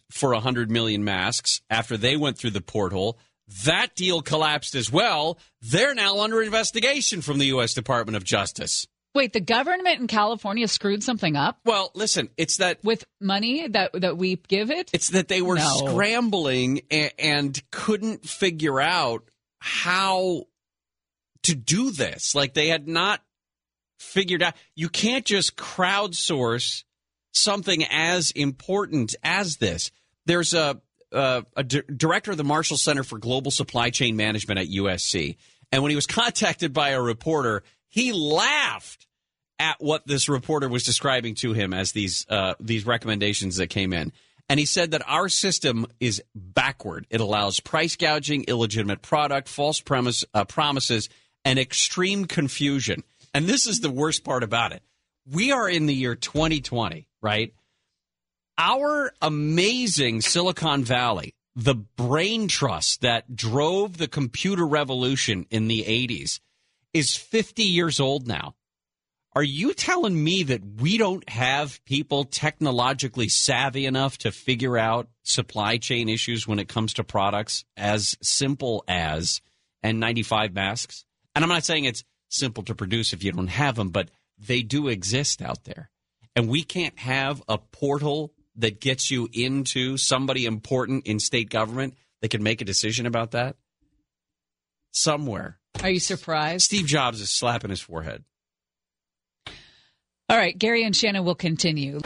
for 0.09 0.31
100 0.33 0.71
million 0.71 1.03
masks 1.03 1.61
after 1.69 1.97
they 1.97 2.15
went 2.15 2.37
through 2.37 2.51
the 2.51 2.61
porthole. 2.61 3.17
That 3.65 3.93
deal 3.95 4.21
collapsed 4.21 4.73
as 4.73 4.91
well. 4.91 5.37
They're 5.61 5.93
now 5.93 6.19
under 6.21 6.41
investigation 6.41 7.21
from 7.21 7.37
the 7.37 7.47
U.S. 7.47 7.73
Department 7.73 8.15
of 8.15 8.23
Justice. 8.23 8.87
Wait, 9.13 9.33
the 9.33 9.39
government 9.39 9.99
in 9.99 10.07
California 10.07 10.67
screwed 10.67 11.03
something 11.03 11.35
up? 11.35 11.57
Well, 11.63 11.91
listen, 11.93 12.29
it's 12.37 12.57
that 12.57 12.83
with 12.83 13.05
money 13.21 13.67
that 13.67 13.91
that 13.93 14.17
we 14.17 14.35
give 14.47 14.71
it. 14.71 14.89
It's 14.93 15.09
that 15.09 15.27
they 15.27 15.41
were 15.41 15.55
No. 15.55 15.85
scrambling 15.87 16.81
and, 16.89 17.11
and 17.19 17.71
couldn't 17.71 18.27
figure 18.27 18.81
out 18.81 19.23
how 19.59 20.45
to 21.43 21.55
do 21.55 21.91
this. 21.91 22.33
Like 22.35 22.55
they 22.55 22.67
had 22.67 22.87
not 22.87 23.21
figured 23.97 24.43
out. 24.43 24.55
You 24.75 24.89
can't 24.89 25.25
just 25.25 25.55
crowdsource 25.55 26.83
something 27.33 27.83
as 27.89 28.31
important 28.31 29.15
as 29.23 29.57
this. 29.57 29.91
There's 30.25 30.53
a 30.53 30.81
a 31.11 31.63
di- 31.63 31.83
director 31.95 32.31
of 32.31 32.37
the 32.37 32.43
Marshall 32.43 32.77
Center 32.77 33.03
for 33.03 33.17
Global 33.17 33.49
Supply 33.49 33.89
Chain 33.89 34.17
Management 34.17 34.59
at 34.59 34.67
USC, 34.67 35.37
and 35.71 35.81
when 35.81 35.89
he 35.89 35.95
was 35.95 36.05
contacted 36.07 36.73
by 36.73 36.89
a 36.89 37.01
reporter, 37.01 37.63
he 37.87 38.11
laughed 38.11 39.07
at 39.59 39.77
what 39.79 40.05
this 40.05 40.27
reporter 40.27 40.67
was 40.67 40.83
describing 40.83 41.35
to 41.35 41.53
him 41.53 41.73
as 41.73 41.91
these 41.91 42.25
uh, 42.29 42.55
these 42.59 42.85
recommendations 42.85 43.57
that 43.57 43.67
came 43.67 43.93
in. 43.93 44.11
And 44.47 44.59
he 44.59 44.65
said 44.65 44.91
that 44.91 45.01
our 45.07 45.27
system 45.27 45.87
is 45.99 46.21
backward. 46.35 47.07
It 47.09 47.19
allows 47.19 47.59
price 47.59 47.95
gouging, 47.95 48.45
illegitimate 48.47 49.01
product, 49.01 49.49
false 49.49 49.81
premise, 49.81 50.23
uh, 50.35 50.45
promises, 50.45 51.09
and 51.43 51.57
extreme 51.57 52.25
confusion. 52.25 53.03
And 53.35 53.47
this 53.47 53.67
is 53.67 53.81
the 53.81 53.91
worst 53.91 54.23
part 54.23 54.43
about 54.43 54.71
it. 54.71 54.81
We 55.29 55.51
are 55.51 55.67
in 55.67 55.87
the 55.87 55.93
year 55.93 56.15
2020, 56.15 57.05
right? 57.21 57.53
Our 58.57 59.11
amazing 59.21 60.21
Silicon 60.21 60.85
Valley, 60.85 61.35
the 61.53 61.75
brain 61.75 62.47
trust 62.47 63.01
that 63.01 63.35
drove 63.35 63.97
the 63.97 64.07
computer 64.07 64.65
revolution 64.65 65.47
in 65.49 65.67
the 65.67 65.83
80s, 65.83 66.39
is 66.93 67.17
50 67.17 67.63
years 67.63 67.99
old 67.99 68.25
now. 68.25 68.55
Are 69.33 69.43
you 69.43 69.73
telling 69.73 70.23
me 70.23 70.43
that 70.43 70.61
we 70.79 70.97
don't 70.97 71.27
have 71.27 71.83
people 71.83 72.23
technologically 72.23 73.27
savvy 73.27 73.85
enough 73.85 74.17
to 74.19 74.31
figure 74.31 74.77
out 74.77 75.09
supply 75.23 75.75
chain 75.75 76.07
issues 76.07 76.47
when 76.47 76.59
it 76.59 76.69
comes 76.69 76.93
to 76.93 77.03
products 77.03 77.65
as 77.75 78.15
simple 78.21 78.85
as 78.87 79.41
N95 79.83 80.53
masks? 80.53 81.03
And 81.35 81.43
I'm 81.43 81.49
not 81.49 81.65
saying 81.65 81.83
it's 81.83 82.05
simple 82.29 82.63
to 82.63 82.75
produce 82.75 83.13
if 83.13 83.23
you 83.23 83.31
don't 83.31 83.47
have 83.47 83.75
them, 83.75 83.89
but 83.89 84.09
they 84.37 84.61
do 84.61 84.87
exist 84.87 85.41
out 85.41 85.63
there. 85.63 85.89
And 86.35 86.49
we 86.49 86.63
can't 86.63 86.97
have 86.99 87.41
a 87.47 87.57
portal 87.57 88.33
that 88.57 88.79
gets 88.79 89.11
you 89.11 89.29
into 89.33 89.97
somebody 89.97 90.45
important 90.45 91.05
in 91.05 91.19
state 91.19 91.49
government 91.49 91.95
that 92.21 92.29
can 92.29 92.43
make 92.43 92.61
a 92.61 92.65
decision 92.65 93.05
about 93.05 93.31
that? 93.31 93.55
Somewhere. 94.91 95.59
Are 95.83 95.89
you 95.89 95.99
surprised? 95.99 96.63
Steve 96.63 96.85
Jobs 96.85 97.19
is 97.21 97.29
slapping 97.29 97.69
his 97.69 97.81
forehead. 97.81 98.23
All 100.29 100.37
right, 100.37 100.57
Gary 100.57 100.83
and 100.83 100.95
Shannon 100.95 101.23
will 101.23 101.35
continue. 101.35 101.99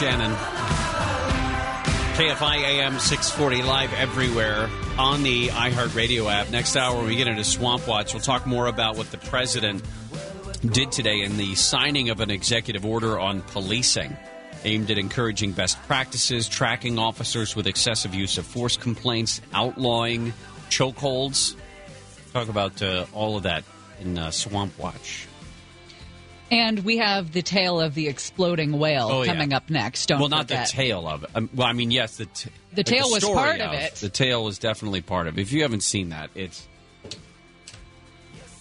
Shannon. 0.00 0.32
KFI 2.16 2.56
AM 2.56 2.98
640 2.98 3.62
live 3.64 3.92
everywhere 3.92 4.70
on 4.96 5.22
the 5.22 5.48
iHeartRadio 5.48 6.32
app. 6.32 6.48
Next 6.48 6.74
hour, 6.74 7.04
we 7.04 7.16
get 7.16 7.28
into 7.28 7.44
Swamp 7.44 7.86
Watch, 7.86 8.14
we'll 8.14 8.22
talk 8.22 8.46
more 8.46 8.66
about 8.66 8.96
what 8.96 9.10
the 9.10 9.18
president 9.18 9.84
did 10.64 10.90
today 10.90 11.20
in 11.20 11.36
the 11.36 11.54
signing 11.54 12.08
of 12.08 12.20
an 12.20 12.30
executive 12.30 12.86
order 12.86 13.20
on 13.20 13.42
policing 13.42 14.16
aimed 14.64 14.90
at 14.90 14.96
encouraging 14.96 15.52
best 15.52 15.76
practices, 15.82 16.48
tracking 16.48 16.98
officers 16.98 17.54
with 17.54 17.66
excessive 17.66 18.14
use 18.14 18.38
of 18.38 18.46
force 18.46 18.78
complaints, 18.78 19.42
outlawing 19.52 20.32
chokeholds. 20.70 21.56
Talk 22.32 22.48
about 22.48 22.80
uh, 22.80 23.04
all 23.12 23.36
of 23.36 23.42
that 23.42 23.64
in 24.00 24.16
uh, 24.16 24.30
Swamp 24.30 24.78
Watch. 24.78 25.26
And 26.50 26.80
we 26.80 26.96
have 26.98 27.32
the 27.32 27.42
tale 27.42 27.80
of 27.80 27.94
the 27.94 28.08
exploding 28.08 28.78
whale 28.78 29.08
Oh, 29.10 29.22
yeah. 29.22 29.32
coming 29.32 29.52
up 29.52 29.70
next. 29.70 30.06
Don't 30.06 30.18
well, 30.20 30.28
not 30.28 30.48
forget. 30.48 30.66
the 30.66 30.72
tail 30.72 31.06
of 31.06 31.22
it. 31.24 31.30
Um, 31.34 31.48
well, 31.54 31.68
I 31.68 31.72
mean, 31.72 31.90
yes, 31.90 32.16
the 32.16 32.26
t- 32.26 32.50
The 32.74 32.82
tail 32.84 33.08
was 33.10 33.24
part 33.24 33.60
of 33.60 33.72
it. 33.72 33.94
The 33.96 34.08
tail 34.08 34.42
was 34.44 34.58
definitely 34.58 35.00
part 35.00 35.26
of 35.28 35.38
it. 35.38 35.40
If 35.42 35.52
you 35.52 35.62
haven't 35.62 35.82
seen 35.84 36.08
that, 36.08 36.30
it's 36.34 36.66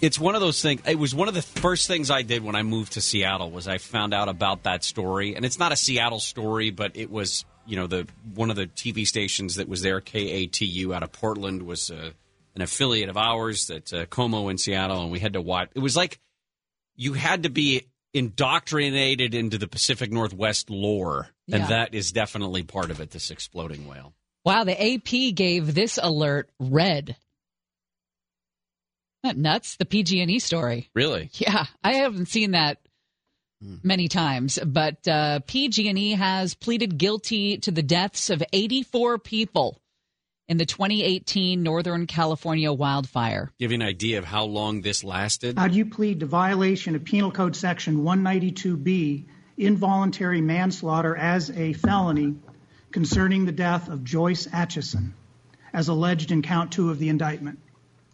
it's 0.01 0.17
one 0.19 0.35
of 0.35 0.41
those 0.41 0.61
things. 0.61 0.81
It 0.85 0.97
was 0.97 1.13
one 1.13 1.27
of 1.27 1.33
the 1.33 1.41
first 1.41 1.87
things 1.87 2.09
I 2.09 2.21
did 2.21 2.43
when 2.43 2.55
I 2.55 2.63
moved 2.63 2.93
to 2.93 3.01
Seattle. 3.01 3.51
Was 3.51 3.67
I 3.67 3.79
found 3.79 4.13
out 4.13 4.29
about 4.29 4.63
that 4.63 4.83
story, 4.83 5.35
and 5.35 5.43
it's 5.43 5.59
not 5.59 5.71
a 5.71 5.75
Seattle 5.75 6.19
story, 6.19 6.69
but 6.69 6.91
it 6.95 7.09
was 7.11 7.43
you 7.65 7.75
know 7.75 7.87
the 7.87 8.07
one 8.35 8.49
of 8.49 8.55
the 8.55 8.67
TV 8.67 9.05
stations 9.05 9.55
that 9.55 9.67
was 9.67 9.81
there, 9.81 9.99
KATU 9.99 10.95
out 10.95 11.03
of 11.03 11.11
Portland, 11.11 11.63
was 11.63 11.91
uh, 11.91 12.11
an 12.55 12.61
affiliate 12.61 13.09
of 13.09 13.17
ours 13.17 13.67
that 13.67 13.91
uh, 13.91 14.05
KOMO 14.05 14.49
in 14.49 14.57
Seattle, 14.57 15.01
and 15.01 15.11
we 15.11 15.19
had 15.19 15.33
to 15.33 15.41
watch. 15.41 15.69
It 15.75 15.79
was 15.79 15.97
like 15.97 16.19
you 17.00 17.14
had 17.14 17.43
to 17.43 17.50
be 17.50 17.88
indoctrinated 18.14 19.34
into 19.34 19.58
the 19.58 19.68
Pacific 19.68 20.12
Northwest 20.12 20.70
lore, 20.70 21.30
and 21.52 21.62
Yeah. 21.62 21.68
that 21.68 21.95
is 21.95 22.12
definitely 22.12 22.62
part 22.64 22.91
of 22.91 23.00
it. 23.00 23.12
This 23.12 23.32
exploding 23.32 23.88
whale. 23.88 24.14
Wow, 24.43 24.66
the 24.66 24.76
AP 24.80 25.32
gave 25.32 25.74
this 25.74 25.97
alert 26.02 26.50
red. 26.60 27.16
Isn't 29.24 29.38
that 29.38 29.38
nuts? 29.38 29.76
The 29.78 29.86
PG&E 29.86 30.39
story. 30.39 30.89
Really? 30.93 31.30
Yeah, 31.34 31.66
I 31.84 31.93
haven't 31.95 32.28
seen 32.28 32.52
that 32.52 32.80
many 33.62 34.08
times, 34.08 34.58
but 34.66 35.06
uh, 35.08 35.39
PG&E 35.45 36.12
has 36.12 36.54
pleaded 36.56 36.97
guilty 36.97 37.58
to 37.60 37.72
the 37.72 37.84
deaths 37.84 38.30
of 38.30 38.41
84 38.54 39.20
people 39.20 39.82
in 40.50 40.58
the 40.58 40.66
2018 40.66 41.62
Northern 41.62 42.08
California 42.08 42.74
wildfire. 42.74 43.52
Give 43.60 43.72
you 43.72 43.76
an 43.76 43.84
idea 43.84 44.18
of 44.18 44.26
how 44.26 44.45
long 44.45 44.82
this 44.82 45.04
lasted. 45.04 45.60
How 45.60 45.68
do 45.68 45.78
you 45.78 45.86
plead 45.86 46.22
to 46.22 46.26
violation 46.26 46.95
of 46.95 47.04
Penal 47.04 47.32
Code 47.32 47.56
Section 47.56 48.04
192B, 48.04 49.26
involuntary 49.58 50.41
manslaughter 50.41 51.16
as 51.16 51.52
a 51.52 51.74
felony 51.74 52.36
concerning 52.91 53.45
the 53.45 53.52
death 53.52 53.89
of 53.89 54.04
Joyce 54.04 54.47
Atchison, 54.52 55.14
as 55.72 55.88
alleged 55.88 56.32
in 56.32 56.41
count 56.41 56.72
two 56.72 56.89
of 56.89 56.97
the 56.97 57.10
indictment? 57.10 57.60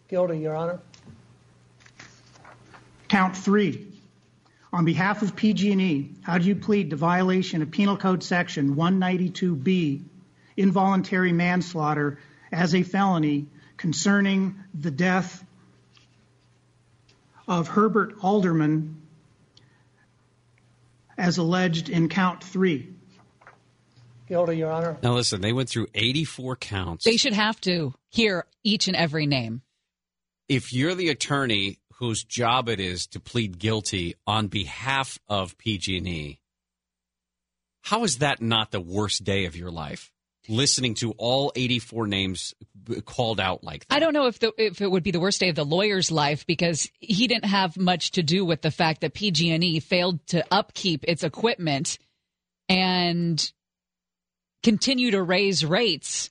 Guilty, 0.08 0.38
Your 0.38 0.54
Honor. 0.54 0.80
Count 3.08 3.34
three. 3.34 3.86
On 4.74 4.84
behalf 4.84 5.22
of 5.22 5.34
PG&E, 5.34 6.10
how 6.20 6.36
do 6.36 6.46
you 6.46 6.54
plead 6.54 6.90
to 6.90 6.96
violation 6.96 7.62
of 7.62 7.70
Penal 7.70 7.96
Code 7.96 8.22
Section 8.22 8.76
192B, 8.76 10.02
involuntary 10.58 11.32
manslaughter 11.32 12.18
as 12.52 12.74
a 12.74 12.82
felony 12.82 13.46
concerning 13.76 14.56
the 14.74 14.90
death 14.90 15.44
of 17.48 17.68
Herbert 17.68 18.14
Alderman 18.22 19.02
as 21.18 21.38
alleged 21.38 21.88
in 21.88 22.08
count 22.08 22.42
three? 22.42 22.92
Guilty, 24.28 24.56
Your 24.56 24.72
Honor. 24.72 24.96
Now 25.02 25.14
listen, 25.14 25.40
they 25.40 25.52
went 25.52 25.68
through 25.68 25.86
84 25.94 26.56
counts. 26.56 27.04
They 27.04 27.16
should 27.16 27.32
have 27.32 27.60
to 27.62 27.94
hear 28.10 28.44
each 28.64 28.88
and 28.88 28.96
every 28.96 29.26
name. 29.26 29.62
if 30.48 30.72
you're 30.72 30.94
the 30.94 31.08
attorney 31.10 31.78
whose 31.98 32.24
job 32.24 32.68
it 32.68 32.78
is 32.80 33.06
to 33.08 33.20
plead 33.20 33.58
guilty 33.58 34.14
on 34.26 34.48
behalf 34.48 35.18
of 35.28 35.56
PG&E, 35.58 36.38
how 37.82 38.04
is 38.04 38.18
that 38.18 38.42
not 38.42 38.70
the 38.72 38.80
worst 38.80 39.22
day 39.24 39.46
of 39.46 39.56
your 39.56 39.70
life? 39.70 40.10
Listening 40.48 40.94
to 40.96 41.12
all 41.12 41.52
84 41.54 42.06
names 42.06 42.54
called 43.04 43.40
out 43.40 43.64
like 43.64 43.86
that. 43.86 43.94
I 43.94 43.98
don't 43.98 44.12
know 44.12 44.26
if 44.26 44.38
the, 44.38 44.52
if 44.56 44.80
it 44.80 44.90
would 44.90 45.02
be 45.02 45.10
the 45.10 45.20
worst 45.20 45.40
day 45.40 45.48
of 45.48 45.56
the 45.56 45.64
lawyer's 45.64 46.10
life 46.10 46.46
because 46.46 46.88
he 47.00 47.26
didn't 47.26 47.46
have 47.46 47.76
much 47.76 48.12
to 48.12 48.22
do 48.22 48.44
with 48.44 48.62
the 48.62 48.70
fact 48.70 49.00
that 49.00 49.14
PG&E 49.14 49.80
failed 49.80 50.24
to 50.28 50.44
upkeep 50.50 51.04
its 51.08 51.24
equipment 51.24 51.98
and 52.68 53.52
continue 54.62 55.12
to 55.12 55.22
raise 55.22 55.64
rates 55.64 56.30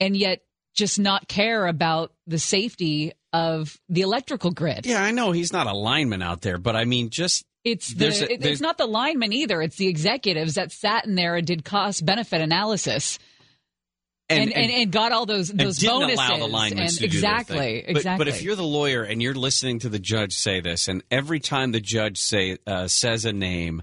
and 0.00 0.16
yet 0.16 0.42
just 0.74 0.98
not 0.98 1.28
care 1.28 1.66
about 1.66 2.12
the 2.26 2.38
safety 2.38 3.12
of 3.32 3.78
the 3.88 4.02
electrical 4.02 4.50
grid. 4.50 4.86
Yeah, 4.86 5.02
I 5.02 5.12
know 5.12 5.32
he's 5.32 5.52
not 5.52 5.66
a 5.66 5.72
lineman 5.72 6.22
out 6.22 6.40
there, 6.40 6.58
but 6.58 6.76
I 6.76 6.84
mean, 6.84 7.10
just 7.10 7.44
It's 7.64 7.94
the, 7.94 8.06
a- 8.08 8.32
it- 8.34 8.44
it's 8.44 8.60
not 8.60 8.76
the 8.78 8.86
linemen 8.86 9.32
either. 9.32 9.62
It's 9.62 9.76
the 9.76 9.88
executives 9.88 10.54
that 10.54 10.70
sat 10.70 11.06
in 11.06 11.14
there 11.14 11.36
and 11.36 11.46
did 11.46 11.64
cost 11.64 12.04
benefit 12.04 12.40
analysis 12.42 13.18
and, 14.28 14.52
and, 14.52 14.70
and, 14.70 14.90
got 14.92 15.12
all 15.12 15.26
those 15.26 15.50
and 15.50 15.60
those 15.60 15.76
didn't 15.78 16.00
bonuses. 16.00 16.18
allow 16.18 16.38
the 16.38 16.46
linemen 16.46 16.84
and 16.84 16.92
to 16.92 16.98
do 17.00 17.04
exactly, 17.04 17.56
thing. 17.58 17.82
But- 17.86 17.96
exactly. 17.96 18.24
But, 18.24 18.28
if 18.28 18.42
you're 18.42 18.56
the 18.56 18.62
lawyer 18.62 19.02
and 19.02 19.22
you're 19.22 19.34
listening 19.34 19.80
to 19.80 19.88
the 19.88 19.98
judge 19.98 20.32
say 20.34 20.60
this, 20.60 20.88
and 20.88 21.02
every 21.10 21.40
time 21.40 21.72
the 21.72 21.80
judge 21.80 22.18
say 22.18 22.58
uh, 22.66 22.88
says 22.88 23.24
a 23.26 23.32
name, 23.32 23.82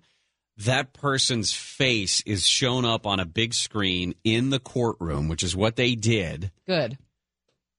that 0.57 0.93
person's 0.93 1.53
face 1.53 2.21
is 2.25 2.47
shown 2.47 2.85
up 2.85 3.05
on 3.07 3.19
a 3.19 3.25
big 3.25 3.53
screen 3.53 4.13
in 4.23 4.49
the 4.51 4.59
courtroom, 4.59 5.27
which 5.27 5.43
is 5.43 5.55
what 5.55 5.75
they 5.75 5.95
did. 5.95 6.51
good. 6.67 6.97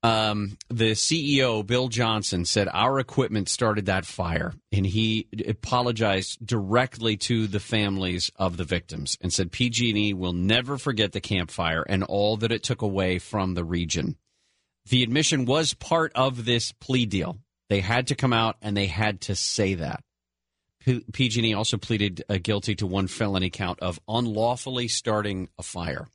Um, 0.05 0.59
the 0.69 0.93
CEO, 0.93 1.65
Bill 1.65 1.87
Johnson, 1.87 2.45
said 2.45 2.69
our 2.73 2.99
equipment 2.99 3.49
started 3.49 3.87
that 3.87 4.05
fire, 4.05 4.53
and 4.73 4.85
he 4.85 5.29
apologized 5.47 6.45
directly 6.45 7.17
to 7.19 7.47
the 7.47 7.61
families 7.61 8.31
of 8.37 8.57
the 8.57 8.65
victims 8.65 9.17
and 9.21 9.33
said 9.33 9.53
PG&E 9.53 10.13
will 10.15 10.33
never 10.33 10.77
forget 10.77 11.13
the 11.13 11.21
Camp 11.21 11.53
Fire 11.53 11.85
and 11.89 12.03
all 12.03 12.37
that 12.39 12.51
it 12.51 12.65
took 12.65 12.83
away 12.83 13.21
from 13.21 13.55
the 13.55 13.65
region. 13.65 14.17
The 14.87 15.05
admission 15.05 15.45
was 15.45 15.75
part 15.75 16.11
of 16.17 16.45
this 16.45 16.73
plea 16.73 17.07
deal. 17.07 17.39
They 17.69 17.81
had 17.81 18.09
to 18.09 18.17
come 18.17 18.33
out 18.33 18.57
and 18.61 18.77
they 18.77 18.87
had 18.87 19.21
to 19.23 19.37
say 19.37 19.75
that. 19.75 20.03
PG&E 21.13 21.55
also 21.55 21.77
pleaded 21.77 22.25
uh, 22.29 22.39
guilty 22.43 22.75
to 22.75 22.89
one 22.89 23.07
felony 23.07 23.51
count 23.51 23.79
of 23.79 24.01
unlawfully 24.09 24.89
starting 24.89 25.49
a 25.57 25.63
fire. 25.63 26.09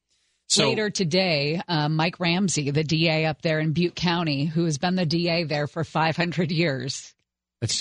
So, 0.50 0.70
Later 0.70 0.90
today, 0.90 1.62
uh, 1.68 1.90
Mike 1.90 2.20
Ramsey, 2.20 2.72
the 2.72 2.84
DA 2.84 3.26
up 3.26 3.42
there 3.42 3.60
in 3.60 3.74
Butte 3.74 3.96
County, 3.96 4.46
who 4.46 4.64
has 4.64 4.78
been 4.78 4.96
the 4.96 5.06
DA 5.06 5.44
there 5.44 5.68
for 5.68 5.84
500 5.84 6.52
years, 6.52 7.14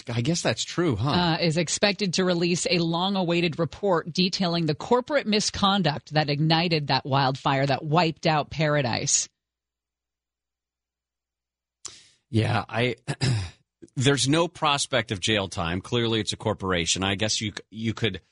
I 0.08 0.22
guess 0.22 0.40
that's 0.40 0.64
true, 0.64 0.96
huh? 0.96 1.10
uh, 1.10 1.36
is 1.40 1.58
expected 1.58 2.14
to 2.14 2.24
release 2.24 2.66
a 2.68 2.78
long 2.78 3.14
awaited 3.14 3.58
report 3.58 4.10
detailing 4.10 4.64
the 4.64 4.74
corporate 4.74 5.26
misconduct 5.26 6.14
that 6.14 6.30
ignited 6.30 6.86
that 6.86 7.04
wildfire 7.04 7.66
that 7.66 7.84
wiped 7.84 8.26
out 8.26 8.48
Paradise. 8.48 9.28
Yeah, 12.30 12.64
I. 12.68 12.96
there's 13.96 14.28
no 14.28 14.48
prospect 14.48 15.12
of 15.12 15.20
jail 15.20 15.48
time. 15.48 15.82
Clearly, 15.82 16.20
it's 16.20 16.32
a 16.32 16.36
corporation. 16.36 17.04
I 17.04 17.14
guess 17.14 17.42
you 17.42 17.52
you 17.70 17.92
could 17.92 18.22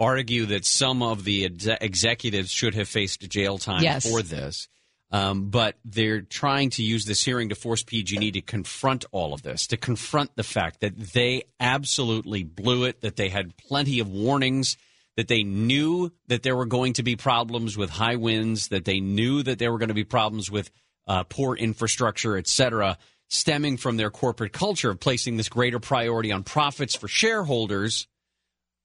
argue 0.00 0.46
that 0.46 0.64
some 0.64 1.02
of 1.02 1.24
the 1.24 1.44
exe- 1.44 1.68
executives 1.80 2.50
should 2.50 2.74
have 2.74 2.88
faced 2.88 3.20
jail 3.28 3.58
time 3.58 3.82
Yes. 3.82 4.08
for 4.10 4.22
this. 4.22 4.66
Um, 5.12 5.50
but 5.50 5.76
they're 5.84 6.20
trying 6.22 6.70
to 6.70 6.82
use 6.84 7.04
this 7.04 7.24
hearing 7.24 7.48
to 7.48 7.56
force 7.56 7.82
PG&E 7.82 8.30
to 8.30 8.40
confront 8.40 9.04
all 9.10 9.34
of 9.34 9.42
this, 9.42 9.66
to 9.68 9.76
confront 9.76 10.34
the 10.36 10.44
fact 10.44 10.80
that 10.80 10.96
they 10.96 11.42
absolutely 11.58 12.44
blew 12.44 12.84
it, 12.84 13.00
that 13.00 13.16
they 13.16 13.28
had 13.28 13.56
plenty 13.56 13.98
of 13.98 14.08
warnings, 14.08 14.76
that 15.16 15.26
they 15.26 15.42
knew 15.42 16.12
that 16.28 16.44
there 16.44 16.54
were 16.56 16.64
going 16.66 16.92
to 16.92 17.02
be 17.02 17.16
problems 17.16 17.76
with 17.76 17.90
high 17.90 18.14
winds, 18.16 18.68
that 18.68 18.84
they 18.84 19.00
knew 19.00 19.42
that 19.42 19.58
there 19.58 19.72
were 19.72 19.78
going 19.78 19.88
to 19.88 19.94
be 19.94 20.04
problems 20.04 20.48
with 20.48 20.70
uh, 21.08 21.24
poor 21.24 21.56
infrastructure, 21.56 22.36
et 22.36 22.46
cetera, 22.46 22.96
stemming 23.28 23.76
from 23.78 23.96
their 23.96 24.10
corporate 24.10 24.52
culture 24.52 24.90
of 24.90 25.00
placing 25.00 25.36
this 25.36 25.48
greater 25.48 25.80
priority 25.80 26.30
on 26.30 26.44
profits 26.44 26.94
for 26.94 27.08
shareholders 27.08 28.06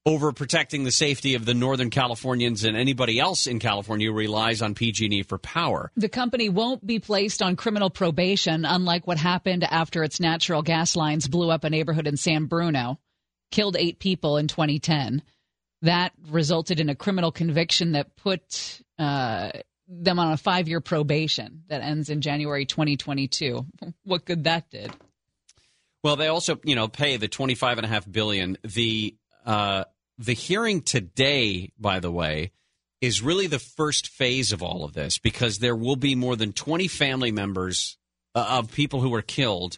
over 0.05 0.31
protecting 0.31 0.83
the 0.83 0.91
safety 0.91 1.33
of 1.33 1.45
the 1.45 1.53
Northern 1.53 1.89
Californians 1.89 2.63
and 2.63 2.77
anybody 2.77 3.19
else 3.19 3.47
in 3.47 3.59
California 3.59 4.11
relies 4.11 4.61
on 4.61 4.75
PG&E 4.75 5.23
for 5.23 5.39
power. 5.39 5.91
The 5.95 6.09
company 6.09 6.47
won't 6.47 6.85
be 6.85 6.99
placed 6.99 7.41
on 7.41 7.55
criminal 7.55 7.89
probation, 7.89 8.65
unlike 8.65 9.07
what 9.07 9.17
happened 9.17 9.63
after 9.63 10.03
its 10.03 10.19
natural 10.19 10.61
gas 10.61 10.95
lines 10.95 11.27
blew 11.27 11.49
up 11.49 11.63
a 11.63 11.69
neighborhood 11.69 12.05
in 12.05 12.17
San 12.17 12.45
Bruno, 12.45 12.99
killed 13.51 13.75
eight 13.77 13.97
people 13.97 14.37
in 14.37 14.47
2010. 14.47 15.23
That 15.81 16.13
resulted 16.29 16.79
in 16.79 16.89
a 16.89 16.95
criminal 16.95 17.31
conviction 17.31 17.93
that 17.93 18.15
put 18.15 18.81
uh, 18.99 19.51
them 19.87 20.19
on 20.19 20.31
a 20.31 20.37
five 20.37 20.67
year 20.67 20.81
probation 20.81 21.63
that 21.67 21.81
ends 21.81 22.09
in 22.09 22.21
January 22.21 22.65
2022. 22.65 23.65
What 24.03 24.25
good 24.25 24.45
that 24.45 24.69
did. 24.69 24.91
Well, 26.03 26.15
they 26.15 26.27
also, 26.27 26.59
you 26.63 26.75
know, 26.75 26.87
pay 26.87 27.17
the 27.17 27.27
twenty-five 27.27 27.77
and 27.77 27.85
a 27.85 27.89
half 27.89 28.09
billion. 28.09 28.57
The 28.63 29.15
uh, 29.45 29.85
the 30.17 30.33
hearing 30.33 30.81
today, 30.81 31.71
by 31.77 31.99
the 31.99 32.11
way, 32.11 32.51
is 33.01 33.21
really 33.21 33.47
the 33.47 33.59
first 33.59 34.07
phase 34.07 34.51
of 34.51 34.63
all 34.63 34.83
of 34.83 34.93
this 34.93 35.17
because 35.19 35.59
there 35.59 35.75
will 35.75 35.95
be 35.97 36.15
more 36.15 36.35
than 36.35 36.53
twenty 36.53 36.87
family 36.87 37.31
members 37.31 37.97
uh, 38.33 38.45
of 38.59 38.71
people 38.71 39.01
who 39.01 39.09
were 39.09 39.21
killed 39.21 39.77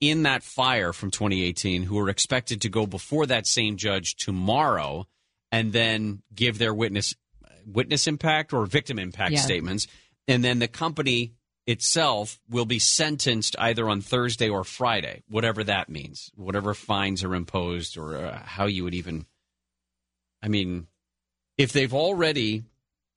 in 0.00 0.22
that 0.22 0.44
fire 0.44 0.92
from 0.92 1.10
2018 1.10 1.82
who 1.82 1.98
are 1.98 2.08
expected 2.08 2.60
to 2.62 2.68
go 2.68 2.86
before 2.86 3.26
that 3.26 3.46
same 3.48 3.76
judge 3.76 4.14
tomorrow 4.14 5.04
and 5.50 5.72
then 5.72 6.22
give 6.34 6.58
their 6.58 6.72
witness 6.72 7.14
witness 7.66 8.06
impact 8.06 8.52
or 8.52 8.64
victim 8.66 8.98
impact 8.98 9.32
Yeah. 9.32 9.40
statements 9.40 9.86
and 10.28 10.44
then 10.44 10.58
the 10.60 10.68
company 10.68 11.32
itself 11.66 12.38
will 12.48 12.64
be 12.64 12.78
sentenced 12.78 13.56
either 13.58 13.88
on 13.88 14.00
Thursday 14.00 14.48
or 14.48 14.62
Friday 14.62 15.22
whatever 15.28 15.64
that 15.64 15.88
means 15.88 16.30
whatever 16.36 16.74
fines 16.74 17.24
are 17.24 17.34
imposed 17.34 17.98
or 17.98 18.16
uh, 18.16 18.38
how 18.44 18.66
you 18.66 18.84
would 18.84 18.94
even 18.94 19.26
I 20.42 20.48
mean 20.48 20.86
if 21.56 21.72
they've 21.72 21.92
already 21.94 22.64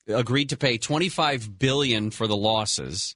agreed 0.07 0.49
to 0.49 0.57
pay 0.57 0.77
25 0.77 1.59
billion 1.59 2.09
for 2.11 2.27
the 2.27 2.35
losses 2.35 3.15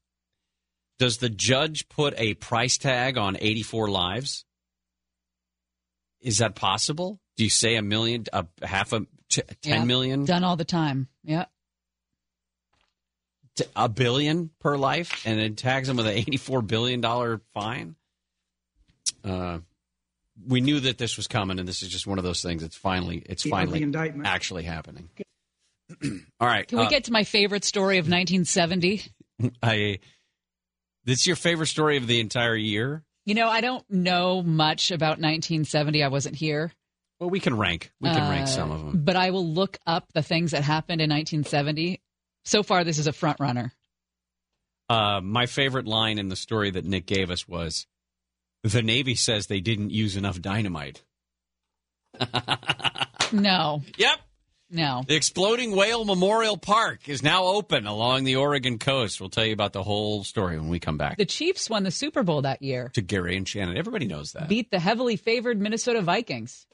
does 0.99 1.17
the 1.17 1.29
judge 1.29 1.89
put 1.89 2.13
a 2.17 2.35
price 2.35 2.77
tag 2.77 3.17
on 3.17 3.35
84 3.39 3.89
lives? 3.89 4.45
Is 6.21 6.37
that 6.37 6.55
possible? 6.55 7.19
Do 7.35 7.43
you 7.43 7.49
say 7.49 7.75
a 7.75 7.81
million, 7.81 8.23
a 8.31 8.45
half 8.61 8.93
a, 8.93 9.01
t- 9.29 9.41
ten 9.61 9.79
Yeah. 9.79 9.83
million, 9.83 10.23
Done 10.23 10.45
all 10.45 10.55
the 10.55 10.63
time. 10.63 11.09
Yeah. 11.23 11.45
t- 13.57 13.65
a 13.75 13.89
billion 13.89 14.51
per 14.61 14.77
life, 14.77 15.25
and 15.25 15.37
it 15.39 15.57
tags 15.57 15.87
them 15.89 15.97
with 15.97 16.07
an 16.07 16.13
84 16.13 16.61
billion 16.61 17.01
dollar 17.01 17.41
fine? 17.53 17.95
Uh, 19.23 19.59
we 20.47 20.61
knew 20.61 20.79
that 20.81 20.97
this 20.97 21.17
was 21.17 21.27
coming, 21.27 21.59
and 21.59 21.67
this 21.67 21.81
is 21.81 21.89
just 21.89 22.07
one 22.07 22.17
of 22.17 22.23
those 22.23 22.41
things. 22.41 22.63
It's 22.63 22.75
finally, 22.75 23.23
it's 23.25 23.43
The 23.43 23.49
finally 23.49 23.81
indictment. 23.81 24.27
actually 24.27 24.63
happening. 24.63 25.09
all 26.03 26.47
right, 26.47 26.67
Can 26.67 26.79
we 26.79 26.85
uh, 26.85 26.89
get 26.89 27.05
to 27.05 27.11
my 27.11 27.23
favorite 27.23 27.63
story 27.63 27.97
of 27.97 28.05
1970? 28.05 29.03
I. 29.63 29.99
This 31.05 31.19
is 31.21 31.27
your 31.27 31.35
favorite 31.35 31.67
story 31.67 31.97
of 31.97 32.07
the 32.07 32.19
entire 32.19 32.55
year? 32.55 33.03
You 33.25 33.35
know, 33.35 33.47
I 33.47 33.61
don't 33.61 33.87
know 33.91 34.41
much 34.41 34.89
about 34.91 35.19
1970. 35.19 36.03
I 36.03 36.07
wasn't 36.07 36.35
here. 36.35 36.71
Well, 37.19 37.29
we 37.29 37.39
can 37.39 37.55
rank. 37.57 37.91
We 38.01 38.09
can 38.09 38.29
rank 38.29 38.43
Uh, 38.43 38.47
some 38.47 38.71
of 38.71 38.79
them. 38.83 39.03
But 39.05 39.15
I 39.15 39.29
will 39.29 39.47
look 39.47 39.77
up 39.85 40.11
the 40.13 40.23
things 40.23 40.51
that 40.51 40.63
happened 40.63 41.01
in 41.01 41.09
1970. 41.11 42.01
So 42.43 42.63
far, 42.63 42.83
this 42.83 42.97
is 42.97 43.05
a 43.07 43.13
front 43.13 43.39
runner. 43.39 43.71
Uh, 44.89 45.21
my 45.21 45.45
favorite 45.45 45.85
line 45.87 46.17
in 46.19 46.27
the 46.29 46.35
story 46.35 46.71
that 46.71 46.85
Nick 46.85 47.05
gave 47.05 47.29
us 47.31 47.47
was, 47.47 47.87
"The 48.71 48.81
Navy 48.81 49.15
says 49.15 49.47
they 49.47 49.61
didn't 49.61 49.91
use 49.91 50.15
enough 50.17 50.41
dynamite." 50.41 51.03
No. 53.31 53.81
Yep. 53.97 54.19
No. 54.69 55.03
The 55.07 55.15
Exploding 55.15 55.75
Whale 55.75 56.05
Memorial 56.05 56.57
Park 56.57 57.09
is 57.09 57.23
now 57.23 57.45
open 57.45 57.87
along 57.87 58.23
the 58.23 58.35
Oregon 58.35 58.77
coast. 58.77 59.19
We'll 59.19 59.29
tell 59.31 59.45
you 59.45 59.51
about 59.53 59.73
the 59.73 59.81
whole 59.83 60.23
story 60.23 60.57
when 60.59 60.69
we 60.69 60.79
come 60.79 60.97
back 60.97 61.17
The 61.17 61.25
Chiefs 61.25 61.69
won 61.69 61.83
the 61.83 61.91
Super 61.91 62.21
Bowl 62.23 62.43
that 62.43 62.61
year, 62.61 62.89
to 62.93 63.01
Gary 63.01 63.35
and 63.35 63.47
Shannon. 63.47 63.77
Everybody 63.77 64.05
knows 64.05 64.33
that. 64.33 64.47
beat 64.47 64.69
the 64.71 64.79
heavily 64.79 65.15
favored 65.17 65.59
Minnesota 65.59 66.01
Vikings. 66.01 66.67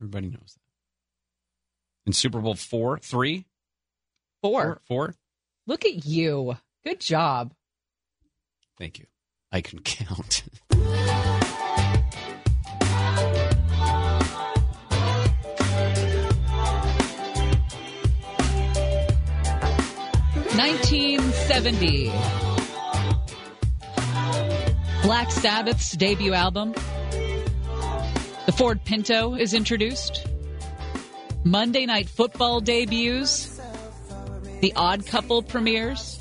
Everybody 0.00 0.28
knows 0.28 0.54
that. 0.56 2.06
In 2.06 2.12
Super 2.14 2.40
Bowl 2.40 2.54
four, 2.54 2.98
three, 2.98 3.44
Four. 4.42 4.80
four. 4.86 5.14
Look 5.66 5.84
at 5.84 6.06
you. 6.06 6.56
Good 6.84 7.00
job. 7.00 7.52
Thank 8.78 8.98
you. 8.98 9.06
I 9.52 9.60
can 9.60 9.78
count. 9.84 10.42
Nineteen 20.58 21.20
seventy. 21.20 22.10
Black 25.02 25.30
Sabbath's 25.30 25.92
debut 25.92 26.32
album. 26.34 26.72
The 28.46 28.52
Ford 28.56 28.84
Pinto 28.84 29.36
is 29.36 29.54
introduced. 29.54 30.26
Monday 31.44 31.86
Night 31.86 32.08
Football 32.08 32.60
debuts. 32.60 33.60
The 34.58 34.72
Odd 34.74 35.06
Couple 35.06 35.44
premieres. 35.44 36.18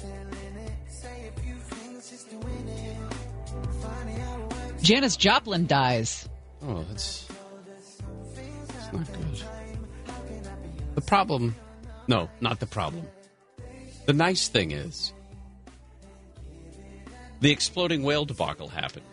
Janis 4.83 5.17
Joplin 5.17 5.65
dies. 5.65 6.29
Oh, 6.61 6.85
that's 6.87 7.27
that's 8.75 8.93
not 8.93 9.07
good. 9.13 9.43
The 10.93 11.01
problem, 11.01 11.55
no, 12.07 12.29
not 12.39 12.59
the 12.59 12.67
problem. 12.67 13.07
The 14.07 14.13
nice 14.13 14.47
thing 14.47 14.71
is, 14.71 15.11
the 17.41 17.51
exploding 17.51 18.03
whale 18.03 18.23
debacle 18.23 18.69
happened 18.69 19.05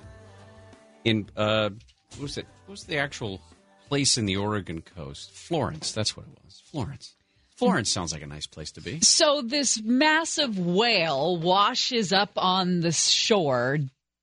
in 1.03 1.29
uh, 1.37 1.71
what 2.11 2.23
was 2.23 2.39
it? 2.39 2.47
What 2.67 2.71
was 2.71 2.85
the 2.85 2.99
actual 2.99 3.41
place 3.89 4.17
in 4.17 4.25
the 4.25 4.37
Oregon 4.37 4.83
coast? 4.83 5.33
Florence. 5.33 5.91
That's 5.91 6.17
what 6.17 6.27
it 6.27 6.39
was. 6.45 6.63
Florence. 6.67 7.17
Florence 7.57 7.91
sounds 7.91 8.13
like 8.13 8.23
a 8.23 8.27
nice 8.29 8.47
place 8.47 8.71
to 8.71 8.81
be. 8.81 9.01
So 9.01 9.43
this 9.43 9.83
massive 9.83 10.61
whale 10.61 11.39
washes 11.39 12.13
up 12.13 12.31
on 12.37 12.79
the 12.79 12.93
shore, 12.93 13.79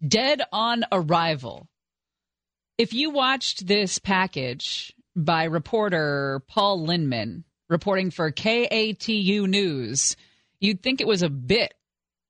dead 0.06 0.42
on 0.54 0.86
arrival. 0.90 1.68
If 2.78 2.94
you 2.94 3.10
watched 3.10 3.68
this 3.68 4.00
package 4.00 4.94
by 5.18 5.44
reporter 5.44 6.42
Paul 6.48 6.88
Linnman, 6.88 7.44
reporting 7.70 8.10
for 8.10 8.32
KATU 8.32 9.48
News, 9.48 10.16
you'd 10.62 10.82
think 10.82 11.02
it 11.02 11.08
was 11.08 11.24
a 11.24 11.30
bit 11.30 11.74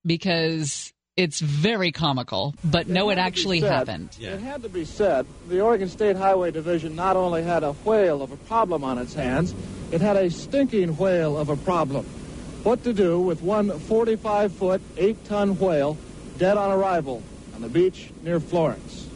because 0.06 0.92
it's 1.18 1.40
very 1.40 1.92
comical, 1.92 2.56
but 2.64 2.88
no, 2.88 3.10
it 3.12 3.18
actually 3.20 3.60
said- 3.60 3.70
happened. 3.72 4.10
It 4.20 4.40
had 4.40 4.64
to 4.64 4.70
be 4.70 4.86
said, 4.86 5.28
the 5.50 5.60
Oregon 5.62 5.90
State 5.90 6.16
Highway 6.16 6.50
Division 6.52 6.96
not 6.96 7.16
only 7.16 7.44
had 7.44 7.64
a 7.64 7.74
whale 7.74 8.24
of 8.24 8.32
a 8.32 8.38
problem 8.38 8.84
on 8.84 8.98
its 8.98 9.14
hands, 9.14 9.54
it 9.92 10.02
had 10.02 10.16
a 10.16 10.32
stinking 10.32 10.98
whale 10.98 11.38
of 11.38 11.50
a 11.50 11.58
problem. 11.58 12.06
What 12.64 12.84
to 12.86 12.94
do 12.94 13.20
with 13.20 13.42
one 13.42 13.70
45-foot, 13.70 14.82
8-ton 14.96 15.60
whale 15.60 15.98
dead 16.38 16.58
on 16.58 16.72
arrival 16.72 17.22
on 17.54 17.62
the 17.62 17.70
beach 17.70 18.12
near 18.24 18.40
Florence? 18.40 19.10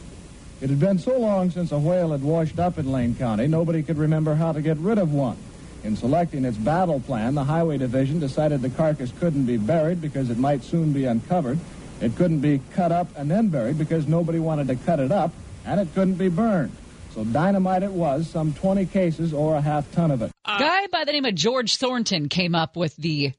It 0.62 0.70
had 0.70 0.80
been 0.80 1.00
so 1.00 1.18
long 1.18 1.50
since 1.52 1.72
a 1.72 1.80
whale 1.80 2.12
had 2.12 2.24
washed 2.24 2.60
up 2.60 2.78
in 2.78 2.92
Lane 2.92 3.16
County, 3.16 3.48
nobody 3.48 3.82
could 3.84 3.98
remember 3.98 4.36
how 4.36 4.52
to 4.52 4.62
get 4.62 4.78
rid 4.78 4.98
of 4.98 5.14
one. 5.14 5.38
In 5.86 5.96
selecting 5.96 6.46
its 6.46 6.58
battle 6.58 7.00
plan, 7.00 7.36
the 7.36 7.44
Highway 7.44 7.78
Division 7.78 8.20
decided 8.20 8.64
the 8.64 8.72
carcass 8.72 9.12
couldn't 9.20 9.46
be 9.46 9.58
buried 9.58 10.02
because 10.02 10.32
it 10.32 10.38
might 10.40 10.64
soon 10.64 10.94
be 10.94 11.06
uncovered. 11.06 11.60
It 12.02 12.16
couldn't 12.16 12.40
be 12.40 12.60
cut 12.74 12.92
up 12.92 13.08
and 13.16 13.30
then 13.30 13.50
buried 13.50 13.78
because 13.78 14.08
nobody 14.08 14.40
wanted 14.40 14.68
to 14.70 14.78
cut 14.78 15.00
it 15.00 15.12
up, 15.12 15.32
and 15.64 15.80
it 15.80 15.88
couldn't 15.94 16.16
be 16.16 16.28
burned. 16.28 16.76
So 17.14 17.24
dynamite 17.24 17.84
it 17.84 17.92
was, 17.92 18.28
some 18.28 18.54
20 18.54 18.88
cases 18.88 19.32
or 19.32 19.56
a 19.56 19.62
half 19.62 19.90
ton 19.92 20.10
of 20.10 20.24
it. 20.24 20.32
A 20.44 20.58
guy 20.58 20.88
by 20.88 21.06
the 21.06 21.12
name 21.12 21.26
of 21.26 21.36
George 21.36 21.78
Thornton 21.78 22.30
came 22.30 22.56
up 22.56 22.76
with 22.76 22.96
the 22.96 23.34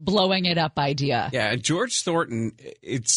blowing 0.00 0.44
it 0.46 0.58
up 0.58 0.80
idea. 0.80 1.30
Yeah, 1.32 1.54
George 1.54 2.02
Thornton. 2.02 2.52
It 2.82 3.08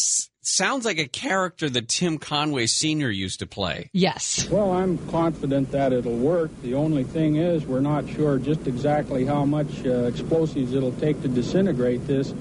sounds 0.46 0.84
like 0.84 0.98
a 0.98 1.08
character 1.08 1.68
that 1.68 1.88
Tim 1.88 2.18
Conway 2.18 2.66
Sr. 2.66 3.10
used 3.10 3.40
to 3.40 3.46
play. 3.46 3.90
Yes. 3.92 4.48
Well, 4.48 4.72
I'm 4.72 4.98
confident 5.08 5.72
that 5.72 5.92
it'll 5.92 6.16
work. 6.16 6.50
The 6.62 6.74
only 6.74 7.04
thing 7.04 7.36
is, 7.36 7.64
we're 7.66 7.80
not 7.80 8.08
sure 8.08 8.38
just 8.38 8.66
exactly 8.66 9.24
how 9.24 9.44
much 9.44 9.84
uh, 9.84 10.04
explosives 10.04 10.72
it'll 10.72 10.92
take 10.92 11.20
to 11.22 11.28
disintegrate 11.28 12.06
this. 12.06 12.32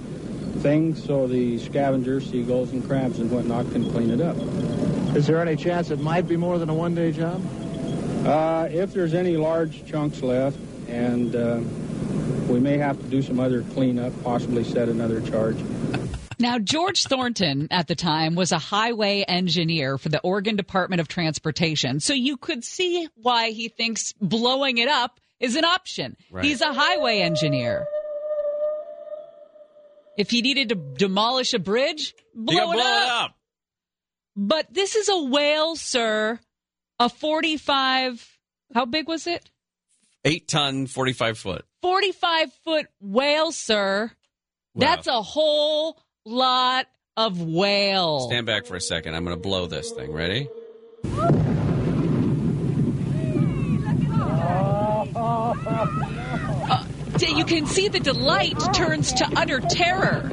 thing 0.62 0.96
so 0.96 1.28
the 1.28 1.58
scavengers, 1.60 2.30
seagulls, 2.30 2.72
and 2.72 2.86
crabs 2.88 3.20
and 3.20 3.30
whatnot 3.30 3.70
can 3.72 3.90
clean 3.92 4.10
it 4.10 4.22
up. 4.22 4.38
Is 5.16 5.28
there 5.28 5.42
any 5.42 5.56
chance 5.56 5.92
it 5.92 6.00
might 6.00 6.28
be 6.28 6.38
more 6.38 6.58
than 6.58 6.70
a 6.70 6.74
one-day 6.74 7.12
job? 7.12 7.42
Uh, 8.26 8.68
if 8.72 8.94
there's 8.94 9.14
any 9.14 9.38
large 9.38 9.86
chunks 9.86 10.22
left, 10.22 10.58
and 10.88 11.36
uh, 11.36 11.60
we 12.52 12.60
may 12.60 12.78
have 12.78 12.98
to 12.98 13.06
do 13.08 13.22
some 13.22 13.40
other 13.40 13.64
cleanup, 13.74 14.12
possibly 14.24 14.64
set 14.64 14.90
another 14.90 15.22
charge. 15.22 15.58
Now, 16.38 16.60
George 16.60 17.04
Thornton 17.04 17.68
at 17.72 17.88
the 17.88 17.96
time 17.96 18.36
was 18.36 18.52
a 18.52 18.58
highway 18.58 19.24
engineer 19.28 19.98
for 19.98 20.10
the 20.10 20.20
Oregon 20.20 20.56
Department 20.56 21.00
of 21.00 21.08
Transportation. 21.08 22.00
So 22.00 22.14
you 22.14 22.38
could 22.38 22.64
see 22.64 23.08
why 23.16 23.52
he 23.52 23.70
thinks 23.70 24.14
blowing 24.20 24.78
it 24.78 24.88
up 24.88 25.20
is 25.40 25.56
an 25.56 25.66
option. 25.66 26.18
Right. 26.32 26.44
He's 26.44 26.62
a 26.62 26.74
highway 26.74 27.20
engineer. 27.20 27.86
If 30.18 30.30
he 30.30 30.42
needed 30.42 30.70
to 30.70 30.76
demolish 30.76 31.54
a 31.54 31.60
bridge, 31.60 32.14
blow, 32.34 32.72
it, 32.72 32.74
blow 32.74 32.84
up. 32.84 33.04
it 33.04 33.12
up. 33.12 33.36
But 34.36 34.74
this 34.74 34.96
is 34.96 35.10
a 35.10 35.24
whale, 35.24 35.76
sir. 35.76 36.40
A 37.00 37.10
45, 37.10 38.40
how 38.74 38.86
big 38.86 39.08
was 39.08 39.28
it? 39.28 39.50
Eight 40.24 40.48
ton, 40.48 40.88
45 40.88 41.38
foot. 41.38 41.66
45 41.82 42.54
foot 42.64 42.88
whale, 43.00 43.52
sir. 43.52 44.12
That's 44.76 45.08
a 45.08 45.22
whole 45.22 45.98
lot 46.26 46.88
of 47.16 47.42
whale. 47.42 48.22
Stand 48.22 48.46
back 48.46 48.66
for 48.66 48.76
a 48.76 48.82
second. 48.82 49.16
I'm 49.16 49.24
going 49.24 49.36
to 49.36 49.42
blow 49.42 49.68
this 49.68 49.92
thing. 49.92 50.12
Ready? 50.12 50.50
Uh, 55.18 56.86
you 57.36 57.46
can 57.46 57.66
see 57.66 57.88
the 57.88 58.00
delight 58.00 58.58
turns 58.74 59.14
to 59.14 59.30
utter 59.36 59.60
terror 59.60 60.30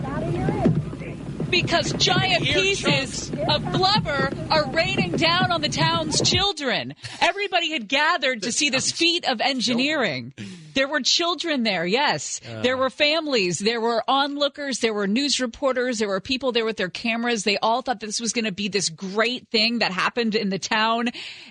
because 1.53 1.93
giant 1.93 2.45
pieces 2.45 3.31
of 3.49 3.63
blubber 3.73 4.31
are 4.51 4.71
raining 4.71 5.13
down 5.13 5.53
on 5.53 5.61
the 5.61 5.69
town's 5.69 6.21
children. 6.23 6.95
Everybody 7.21 7.71
had 7.73 7.89
gathered 7.89 8.43
to 8.43 8.53
see 8.53 8.71
this 8.71 8.91
feat 8.91 9.29
of 9.29 9.41
engineering. 9.43 10.33
There 10.75 10.89
were 10.89 11.03
children 11.03 11.63
there, 11.63 11.85
yes. 11.85 12.41
Uh. 12.49 12.63
There 12.63 12.79
were 12.79 12.89
families, 12.89 13.59
there 13.59 13.83
were 13.83 14.03
onlookers, 14.09 14.79
there 14.81 14.95
were 14.95 15.07
news 15.07 15.41
reporters, 15.41 15.99
there 15.99 16.09
were 16.09 16.21
people 16.21 16.53
there 16.53 16.65
with 16.65 16.79
their 16.79 16.89
cameras. 16.89 17.45
They 17.45 17.59
all 17.59 17.83
thought 17.83 18.01
this 18.01 18.19
was 18.19 18.33
going 18.33 18.47
to 18.47 18.53
be 18.53 18.69
this 18.69 18.89
great 18.89 19.49
thing 19.49 19.81
that 19.81 19.93
happened 19.93 20.35
in 20.35 20.49
the 20.49 20.59
town, 20.59 21.11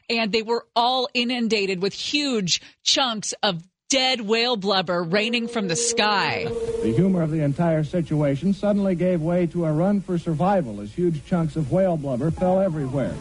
and 0.09 0.31
they 0.31 0.41
were 0.41 0.65
all 0.75 1.07
inundated 1.13 1.79
with 1.79 1.93
huge 1.93 2.59
chunks 2.83 3.35
of 3.43 3.61
dead 3.91 4.21
whale 4.21 4.55
blubber 4.55 5.03
raining 5.03 5.49
from 5.49 5.67
the 5.67 5.75
sky. 5.75 6.45
The 6.81 6.93
humor 6.95 7.21
of 7.21 7.29
the 7.29 7.43
entire 7.43 7.83
situation 7.83 8.53
suddenly 8.53 8.95
gave 8.95 9.21
way 9.21 9.47
to 9.47 9.65
a 9.65 9.71
run 9.73 9.99
for 9.99 10.17
survival 10.17 10.79
as 10.79 10.93
huge 10.93 11.25
chunks 11.25 11.57
of 11.57 11.73
whale 11.73 11.97
blubber 11.97 12.31
fell 12.31 12.61
everywhere. 12.61 13.13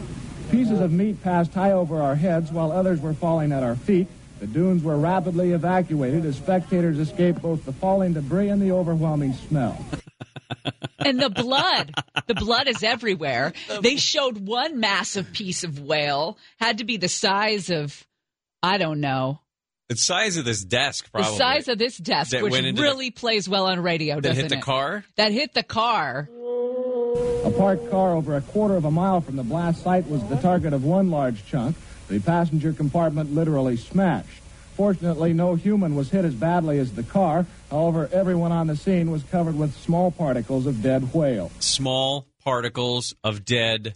Pieces 0.52 0.78
of 0.78 0.92
meat 0.92 1.20
passed 1.24 1.52
high 1.52 1.72
over 1.72 2.00
our 2.00 2.14
heads 2.14 2.52
while 2.52 2.70
others 2.70 3.00
were 3.00 3.14
falling 3.14 3.50
at 3.50 3.64
our 3.64 3.74
feet. 3.74 4.06
The 4.38 4.46
dunes 4.46 4.84
were 4.84 4.96
rapidly 4.96 5.50
evacuated 5.50 6.24
as 6.24 6.36
spectators 6.36 7.00
escaped 7.00 7.42
both 7.42 7.64
the 7.64 7.72
falling 7.72 8.12
debris 8.12 8.48
and 8.48 8.62
the 8.62 8.70
overwhelming 8.70 9.32
smell. 9.32 9.84
and 11.00 11.20
the 11.20 11.30
blood 11.30 11.92
the 12.28 12.34
blood 12.34 12.68
is 12.68 12.82
everywhere 12.84 13.52
they 13.82 13.96
showed 13.96 14.46
one 14.46 14.78
massive 14.78 15.32
piece 15.32 15.64
of 15.64 15.80
whale 15.80 16.36
had 16.58 16.78
to 16.78 16.84
be 16.84 16.96
the 16.96 17.08
size 17.08 17.70
of 17.70 18.06
i 18.62 18.76
don't 18.76 19.00
know 19.00 19.40
The 19.90 19.96
size 19.96 20.36
of 20.36 20.44
this 20.44 20.62
desk, 20.64 21.10
probably. 21.10 21.32
the 21.32 21.36
size 21.36 21.66
of 21.68 21.76
this 21.76 21.96
desk 21.98 22.30
That 22.30 22.42
which 22.44 22.52
went 22.52 22.64
into 22.66 22.80
the- 22.80 22.86
really 22.88 23.10
plays 23.10 23.48
well 23.48 23.66
on 23.66 23.80
radio 23.80 24.14
that 24.14 24.22
doesn't 24.22 24.44
hit 24.44 24.48
the 24.50 24.58
it? 24.58 24.62
car? 24.62 25.04
that 25.16 25.32
hit 25.32 25.52
the 25.52 25.64
car 25.64 26.28
A 27.44 27.50
parked 27.58 27.90
car 27.90 28.14
over 28.14 28.36
a 28.36 28.40
quarter 28.40 28.76
of 28.76 28.84
a 28.84 28.90
mile 28.90 29.20
from 29.20 29.34
the 29.36 29.42
blast 29.42 29.82
site 29.82 30.06
was 30.08 30.22
the 30.28 30.36
target 30.36 30.72
of 30.72 30.84
one 30.84 31.10
large 31.10 31.44
chunk. 31.46 31.74
The 32.08 32.20
passenger 32.20 32.72
compartment 32.72 33.34
literally 33.34 33.76
smashed. 33.76 34.40
Fortunately, 34.76 35.32
no 35.32 35.56
human 35.56 35.96
was 35.96 36.10
hit 36.10 36.24
as 36.24 36.34
badly 36.34 36.78
as 36.78 36.92
the 36.92 37.02
car. 37.02 37.46
However, 37.70 38.08
everyone 38.12 38.52
on 38.52 38.68
the 38.68 38.76
scene 38.76 39.10
was 39.10 39.22
covered 39.24 39.58
with 39.58 39.74
small 39.76 40.10
particles 40.12 40.66
of 40.66 40.82
dead 40.82 41.12
whale. 41.12 41.50
Small 41.58 42.26
particles 42.44 43.14
of 43.24 43.44
dead 43.44 43.94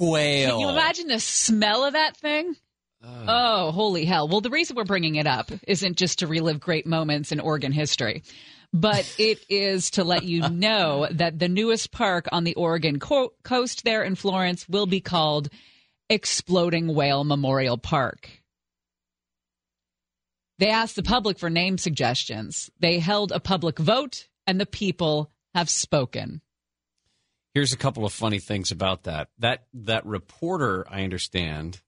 whale. 0.00 0.50
Can 0.50 0.60
you 0.60 0.68
imagine 0.70 1.06
the 1.06 1.20
smell 1.20 1.84
of 1.84 1.92
that 1.92 2.16
thing? 2.16 2.56
Oh. 3.02 3.24
oh, 3.28 3.70
holy 3.72 4.04
hell. 4.04 4.28
Well, 4.28 4.40
the 4.40 4.50
reason 4.50 4.76
we're 4.76 4.84
bringing 4.84 5.14
it 5.14 5.26
up 5.26 5.50
isn't 5.66 5.96
just 5.96 6.18
to 6.18 6.26
relive 6.26 6.60
great 6.60 6.86
moments 6.86 7.32
in 7.32 7.40
Oregon 7.40 7.72
history, 7.72 8.22
but 8.72 9.12
it 9.18 9.44
is 9.48 9.90
to 9.92 10.04
let 10.04 10.24
you 10.24 10.48
know 10.50 11.08
that 11.10 11.38
the 11.38 11.48
newest 11.48 11.92
park 11.92 12.28
on 12.30 12.44
the 12.44 12.54
Oregon 12.54 12.98
co- 12.98 13.32
coast 13.42 13.84
there 13.84 14.02
in 14.02 14.16
Florence 14.16 14.68
will 14.68 14.86
be 14.86 15.00
called 15.00 15.48
Exploding 16.10 16.94
Whale 16.94 17.24
Memorial 17.24 17.78
Park. 17.78 18.28
They 20.58 20.68
asked 20.68 20.96
the 20.96 21.02
public 21.02 21.38
for 21.38 21.48
name 21.48 21.78
suggestions. 21.78 22.68
They 22.80 22.98
held 22.98 23.32
a 23.32 23.40
public 23.40 23.78
vote, 23.78 24.28
and 24.46 24.60
the 24.60 24.66
people 24.66 25.30
have 25.54 25.70
spoken. 25.70 26.42
Here's 27.54 27.72
a 27.72 27.78
couple 27.78 28.04
of 28.04 28.12
funny 28.12 28.40
things 28.40 28.70
about 28.70 29.04
that. 29.04 29.28
That 29.38 29.64
that 29.72 30.04
reporter, 30.04 30.84
I 30.88 31.02
understand, 31.02 31.80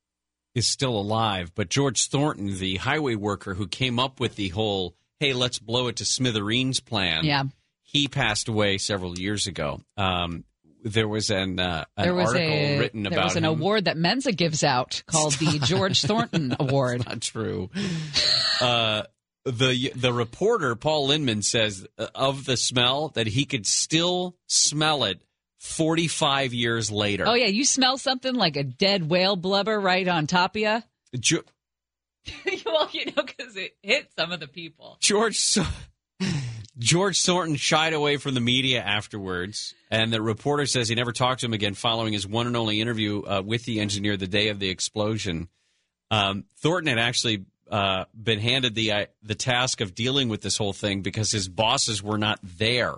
is 0.54 0.66
still 0.66 0.96
alive, 0.96 1.52
but 1.54 1.68
George 1.70 2.08
Thornton, 2.08 2.58
the 2.58 2.76
highway 2.76 3.14
worker 3.14 3.54
who 3.54 3.66
came 3.66 3.98
up 3.98 4.20
with 4.20 4.36
the 4.36 4.48
whole 4.48 4.94
"Hey, 5.20 5.32
let's 5.32 5.58
blow 5.58 5.88
it 5.88 5.96
to 5.96 6.04
smithereens" 6.04 6.80
plan, 6.80 7.24
Yeah. 7.24 7.44
he 7.82 8.08
passed 8.08 8.48
away 8.48 8.78
several 8.78 9.18
years 9.18 9.46
ago. 9.46 9.80
Um, 9.96 10.44
there 10.84 11.06
was 11.08 11.30
an 11.30 11.60
uh, 11.60 11.84
an 11.96 12.04
there 12.04 12.14
was 12.14 12.28
article 12.28 12.52
a 12.52 12.78
written 12.78 13.02
there 13.04 13.12
about 13.12 13.24
was 13.26 13.36
an 13.36 13.44
him. 13.44 13.50
award 13.50 13.84
that 13.84 13.96
Mensa 13.96 14.32
gives 14.32 14.64
out 14.64 15.02
called 15.06 15.34
the 15.34 15.58
George 15.64 16.02
Thornton 16.02 16.56
Award. 16.58 17.06
Not 17.06 17.20
true. 17.20 17.70
uh, 18.60 19.02
the 19.44 19.92
the 19.94 20.12
reporter 20.12 20.74
Paul 20.76 21.08
Linnman 21.08 21.42
says 21.44 21.86
uh, 21.98 22.06
of 22.14 22.44
the 22.44 22.56
smell 22.56 23.08
that 23.10 23.26
he 23.28 23.44
could 23.44 23.66
still 23.66 24.36
smell 24.46 25.04
it 25.04 25.22
45 25.62 26.52
years 26.52 26.90
later. 26.90 27.24
Oh 27.26 27.34
yeah, 27.34 27.46
you 27.46 27.64
smell 27.64 27.96
something 27.96 28.34
like 28.34 28.56
a 28.56 28.64
dead 28.64 29.08
whale 29.08 29.36
blubber 29.36 29.78
right 29.78 30.06
on 30.08 30.26
top 30.26 30.56
of 30.56 30.60
you. 30.62 30.82
Well, 32.66 32.88
you 32.92 33.06
know, 33.06 33.22
because 33.24 33.56
it 33.56 33.76
hit 33.82 34.08
some 34.16 34.32
of 34.32 34.40
the 34.40 34.46
people. 34.48 34.96
George 35.00 35.36
So- 35.38 35.64
George 36.78 37.20
Thornton 37.22 37.56
shied 37.56 37.92
away 37.92 38.16
from 38.16 38.34
the 38.34 38.40
media 38.40 38.80
afterwards, 38.82 39.74
and 39.90 40.12
the 40.12 40.22
reporter 40.22 40.64
says 40.66 40.88
he 40.88 40.94
never 40.94 41.12
talked 41.12 41.40
to 41.40 41.46
him 41.46 41.52
again 41.52 41.74
following 41.74 42.12
his 42.12 42.26
one 42.26 42.46
and 42.46 42.56
only 42.56 42.80
interview 42.80 43.22
uh, 43.22 43.42
with 43.44 43.64
the 43.64 43.78
engineer 43.80 44.16
the 44.16 44.26
day 44.26 44.48
of 44.48 44.58
the 44.58 44.68
explosion. 44.70 45.48
Um, 46.10 46.44
Thornton 46.58 46.88
had 46.96 46.98
actually 46.98 47.44
uh, 47.70 48.04
been 48.20 48.38
handed 48.38 48.74
the 48.74 48.92
uh, 48.92 49.06
the 49.22 49.34
task 49.34 49.80
of 49.80 49.94
dealing 49.94 50.28
with 50.28 50.40
this 50.42 50.56
whole 50.56 50.72
thing 50.72 51.02
because 51.02 51.30
his 51.30 51.48
bosses 51.48 52.02
were 52.02 52.18
not 52.18 52.38
there. 52.42 52.94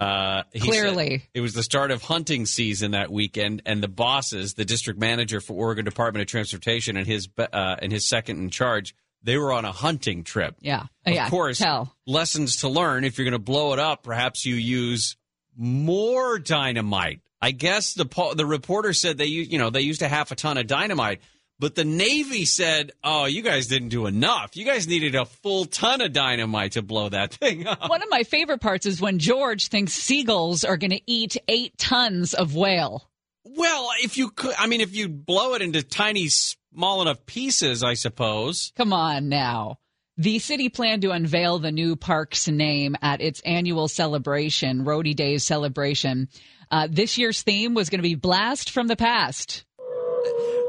Uh, 0.00 0.42
Clearly. 0.60 1.22
it 1.34 1.40
was 1.40 1.54
the 1.54 1.62
start 1.62 1.90
of 1.90 2.02
hunting 2.02 2.46
season 2.46 2.90
that 2.92 3.10
weekend, 3.12 3.62
and 3.64 3.82
the 3.82 3.88
bosses, 3.88 4.54
the 4.54 4.64
district 4.64 4.98
manager 4.98 5.40
for 5.40 5.54
Oregon 5.54 5.84
Department 5.84 6.22
of 6.22 6.26
Transportation, 6.28 6.96
and 6.96 7.06
his 7.06 7.28
uh, 7.38 7.76
and 7.80 7.92
his 7.92 8.08
second 8.08 8.38
in 8.38 8.50
charge, 8.50 8.94
they 9.22 9.38
were 9.38 9.52
on 9.52 9.64
a 9.64 9.72
hunting 9.72 10.24
trip. 10.24 10.56
Yeah, 10.60 10.82
Of 11.06 11.14
yeah. 11.14 11.30
course, 11.30 11.58
tell. 11.58 11.94
lessons 12.06 12.56
to 12.56 12.68
learn. 12.68 13.04
If 13.04 13.16
you're 13.18 13.24
going 13.24 13.32
to 13.32 13.38
blow 13.38 13.72
it 13.72 13.78
up, 13.78 14.02
perhaps 14.02 14.44
you 14.44 14.56
use 14.56 15.16
more 15.56 16.38
dynamite. 16.38 17.20
I 17.40 17.50
guess 17.52 17.94
the 17.94 18.06
the 18.36 18.46
reporter 18.46 18.92
said 18.92 19.18
they 19.18 19.26
you 19.26 19.58
know 19.58 19.70
they 19.70 19.82
used 19.82 20.02
a 20.02 20.08
half 20.08 20.30
a 20.32 20.34
ton 20.34 20.56
of 20.58 20.66
dynamite, 20.66 21.20
but 21.58 21.74
the 21.74 21.84
Navy 21.84 22.44
said, 22.44 22.92
"Oh, 23.02 23.26
you 23.26 23.42
guys 23.42 23.66
didn't 23.66 23.88
do 23.88 24.06
enough. 24.06 24.56
You 24.56 24.64
guys 24.64 24.88
needed 24.88 25.14
a 25.14 25.24
full 25.24 25.64
ton 25.64 26.00
of 26.00 26.12
dynamite 26.12 26.72
to 26.72 26.82
blow 26.82 27.08
that 27.08 27.34
thing 27.34 27.66
up." 27.66 27.88
One 27.88 28.02
of 28.02 28.10
my 28.10 28.22
favorite 28.24 28.60
parts 28.60 28.86
is 28.86 29.00
when 29.00 29.18
George 29.18 29.68
thinks 29.68 29.92
seagulls 29.92 30.64
are 30.64 30.76
going 30.76 30.90
to 30.90 31.00
eat 31.06 31.36
eight 31.48 31.76
tons 31.78 32.34
of 32.34 32.54
whale. 32.54 33.08
Well, 33.44 33.90
if 34.02 34.16
you 34.16 34.30
could, 34.30 34.54
I 34.58 34.66
mean, 34.66 34.80
if 34.80 34.96
you 34.96 35.08
blow 35.08 35.54
it 35.54 35.62
into 35.62 35.82
tiny, 35.82 36.28
small 36.28 37.02
enough 37.02 37.24
pieces, 37.26 37.82
I 37.84 37.94
suppose. 37.94 38.72
Come 38.76 38.92
on 38.92 39.28
now. 39.28 39.78
The 40.16 40.38
city 40.38 40.68
planned 40.68 41.02
to 41.02 41.10
unveil 41.10 41.58
the 41.58 41.72
new 41.72 41.96
park's 41.96 42.46
name 42.46 42.96
at 43.02 43.20
its 43.20 43.40
annual 43.40 43.88
celebration, 43.88 44.84
Rhody 44.84 45.12
Days 45.12 45.44
celebration. 45.44 46.28
Uh, 46.70 46.86
this 46.90 47.18
year's 47.18 47.42
theme 47.42 47.74
was 47.74 47.90
going 47.90 47.98
to 47.98 48.08
be 48.08 48.14
Blast 48.14 48.70
from 48.70 48.86
the 48.86 48.96
Past. 48.96 49.64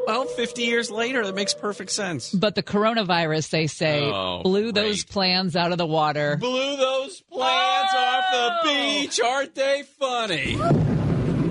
Well, 0.08 0.26
50 0.26 0.62
years 0.64 0.92
later, 0.92 1.26
that 1.26 1.34
makes 1.36 1.54
perfect 1.54 1.92
sense. 1.92 2.32
But 2.32 2.56
the 2.56 2.64
coronavirus, 2.64 3.50
they 3.50 3.68
say, 3.68 4.04
Oh, 4.04 4.42
blew 4.44 4.72
those 4.72 5.04
plans 5.04 5.56
out 5.56 5.72
of 5.72 5.78
the 5.78 5.86
water. 5.88 6.38
Blew 6.38 6.78
those 6.78 7.22
plants 7.22 7.94
off 7.96 8.24
the 8.32 8.70
beach. 8.70 9.20
Aren't 9.20 9.56
they 9.56 9.84
funny? 10.00 10.58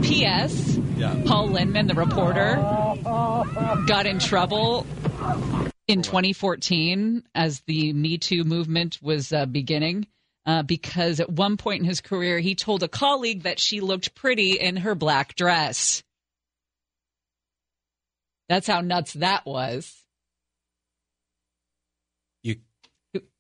P.S. 0.03 0.77
Yeah. 0.97 1.21
Paul 1.27 1.49
Linnman, 1.49 1.89
the 1.89 1.95
reporter, 1.95 2.55
got 3.87 4.07
in 4.07 4.19
trouble 4.21 4.87
in 5.89 6.03
2014 6.03 7.25
as 7.35 7.61
the 7.67 7.93
Me 7.93 8.19
Too 8.19 8.45
movement 8.45 8.99
was 9.03 9.33
uh, 9.33 9.47
beginning. 9.47 10.07
uh, 10.47 10.63
because 10.63 11.19
at 11.21 11.29
one 11.31 11.57
point 11.57 11.81
in 11.81 11.87
his 11.89 12.01
career, 12.01 12.39
he 12.39 12.55
told 12.55 12.83
a 12.85 12.89
colleague 12.89 13.43
that 13.43 13.59
she 13.59 13.81
looked 13.81 14.15
pretty 14.15 14.53
in 14.53 14.77
her 14.77 14.95
black 14.95 15.35
dress. 15.35 16.03
That's 18.49 18.67
how 18.67 18.81
nuts 18.81 19.15
that 19.15 19.47
was. 19.47 19.95
You 22.43 22.57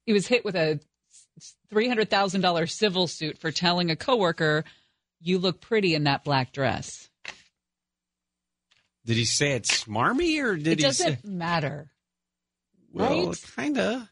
he 0.07 0.13
was 0.13 0.27
hit 0.27 0.45
with 0.45 0.57
a 0.57 0.81
three 1.71 1.89
hundred 1.89 2.11
thousand 2.11 2.41
dollars 2.41 2.73
civil 2.73 3.07
suit 3.07 3.39
for 3.39 3.51
telling 3.51 3.91
a 3.91 3.97
coworker, 3.97 4.65
"You 5.21 5.39
look 5.39 5.61
pretty 5.61 5.95
in 5.95 6.05
that 6.05 6.25
black 6.25 6.53
dress." 6.53 7.09
Did 9.05 9.17
he 9.17 9.27
say 9.27 9.53
it 9.53 9.65
smarmy 9.65 10.43
or 10.43 10.57
did 10.57 10.67
it 10.67 10.79
he 10.79 10.83
doesn't 10.83 11.23
say? 11.23 11.29
matter, 11.29 11.91
Well, 12.91 13.27
right? 13.27 13.45
kinda. 13.55 14.11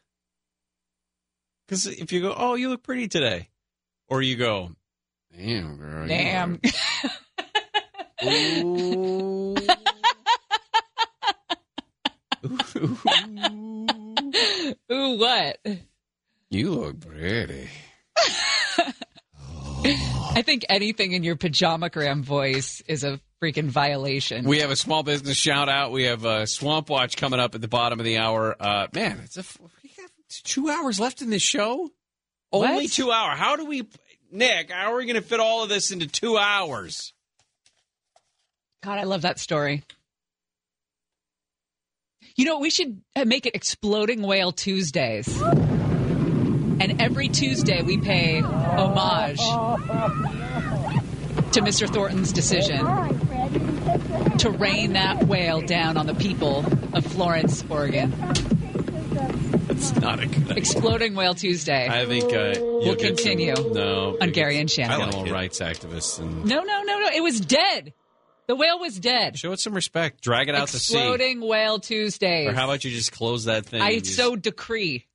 Because 1.67 1.87
if 1.87 2.11
you 2.11 2.21
go, 2.21 2.35
oh, 2.37 2.53
you 2.55 2.69
look 2.69 2.83
pretty 2.83 3.07
today, 3.07 3.49
or 4.07 4.21
you 4.21 4.35
go, 4.35 4.71
damn, 5.35 5.77
girl, 5.77 6.07
Damn. 6.07 6.61
Ooh. 8.23 9.72
Ooh, 14.91 15.17
what? 15.17 15.57
You 16.49 16.71
look 16.71 16.99
pretty. 16.99 17.69
I 19.85 20.41
think 20.43 20.65
anything 20.69 21.11
in 21.11 21.23
your 21.23 21.35
pajamagram 21.35 22.23
voice 22.23 22.81
is 22.87 23.03
a 23.03 23.19
freaking 23.41 23.65
violation. 23.67 24.45
We 24.45 24.59
have 24.59 24.71
a 24.71 24.75
small 24.75 25.03
business 25.03 25.37
shout 25.37 25.69
out. 25.69 25.91
We 25.91 26.03
have 26.03 26.25
a 26.25 26.47
Swamp 26.47 26.89
Watch 26.89 27.17
coming 27.17 27.39
up 27.39 27.55
at 27.55 27.61
the 27.61 27.67
bottom 27.67 27.99
of 27.99 28.05
the 28.05 28.17
hour. 28.17 28.55
Uh, 28.59 28.87
man, 28.93 29.19
it's 29.23 29.37
a 29.37 29.43
we 29.83 29.89
got 29.97 30.09
two 30.29 30.69
hours 30.69 30.99
left 30.99 31.21
in 31.21 31.29
this 31.29 31.43
show. 31.43 31.89
Only 32.51 32.83
What? 32.83 32.91
two 32.91 33.11
hour. 33.11 33.31
How 33.35 33.55
do 33.55 33.65
we, 33.65 33.87
Nick? 34.31 34.71
How 34.71 34.93
are 34.93 34.97
we 34.97 35.05
going 35.05 35.21
to 35.21 35.27
fit 35.27 35.39
all 35.39 35.63
of 35.63 35.69
this 35.69 35.91
into 35.91 36.07
two 36.07 36.37
hours? 36.37 37.13
God, 38.83 38.99
I 38.99 39.03
love 39.03 39.23
that 39.23 39.39
story. 39.39 39.83
You 42.35 42.45
know, 42.45 42.59
we 42.59 42.69
should 42.71 43.01
uh, 43.15 43.25
make 43.25 43.45
it 43.45 43.55
Exploding 43.55 44.21
Whale 44.23 44.51
Tuesdays. 44.51 45.27
And 45.41 46.99
every 47.01 47.27
Tuesday 47.29 47.83
we 47.83 47.97
pay 47.99 48.39
homage 48.41 49.37
to 51.51 51.61
Mr. 51.61 51.87
Thornton's 51.87 52.33
decision 52.33 52.79
to 54.39 54.49
rain 54.49 54.93
that 54.93 55.23
whale 55.27 55.61
down 55.61 55.95
on 55.97 56.07
the 56.07 56.15
people 56.15 56.65
of 56.93 57.05
Florence, 57.05 57.63
Oregon. 57.69 58.11
It's 59.69 59.95
not 59.97 60.19
a 60.21 60.25
good. 60.25 60.57
Exploding 60.57 61.13
Whale 61.13 61.35
Tuesday. 61.35 61.87
I 61.87 62.05
think 62.07 62.25
uh, 62.33 62.55
We'll 62.59 62.95
get 62.95 62.99
some- 63.01 63.15
continue 63.15 63.53
no, 63.73 64.17
on 64.19 64.31
Gary 64.31 64.57
and 64.59 64.69
Shannon. 64.69 65.01
animal 65.01 65.25
rights 65.25 65.59
activists 65.59 66.19
and 66.19 66.45
No, 66.45 66.63
no, 66.63 66.81
no, 66.81 66.99
no. 66.99 67.09
It 67.13 67.21
was 67.21 67.39
dead. 67.39 67.93
The 68.47 68.55
whale 68.55 68.79
was 68.79 68.99
dead. 68.99 69.37
show 69.37 69.51
it 69.51 69.59
some 69.59 69.73
respect. 69.73 70.21
Drag 70.21 70.49
it 70.49 70.55
out 70.55 70.67
to 70.69 70.79
sea. 70.79 70.95
Exploding 70.97 71.41
Whale 71.41 71.79
Tuesdays. 71.79 72.47
Or 72.47 72.53
how 72.53 72.65
about 72.65 72.83
you 72.83 72.91
just 72.91 73.11
close 73.11 73.45
that 73.45 73.65
thing? 73.65 73.81
I 73.81 73.91
and 73.91 74.03
just- 74.03 74.17
so 74.17 74.35
decree. 74.35 75.05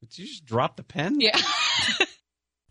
Did 0.00 0.18
you 0.18 0.26
just 0.26 0.44
drop 0.44 0.76
the 0.76 0.82
pen? 0.82 1.20
Yeah. 1.20 1.36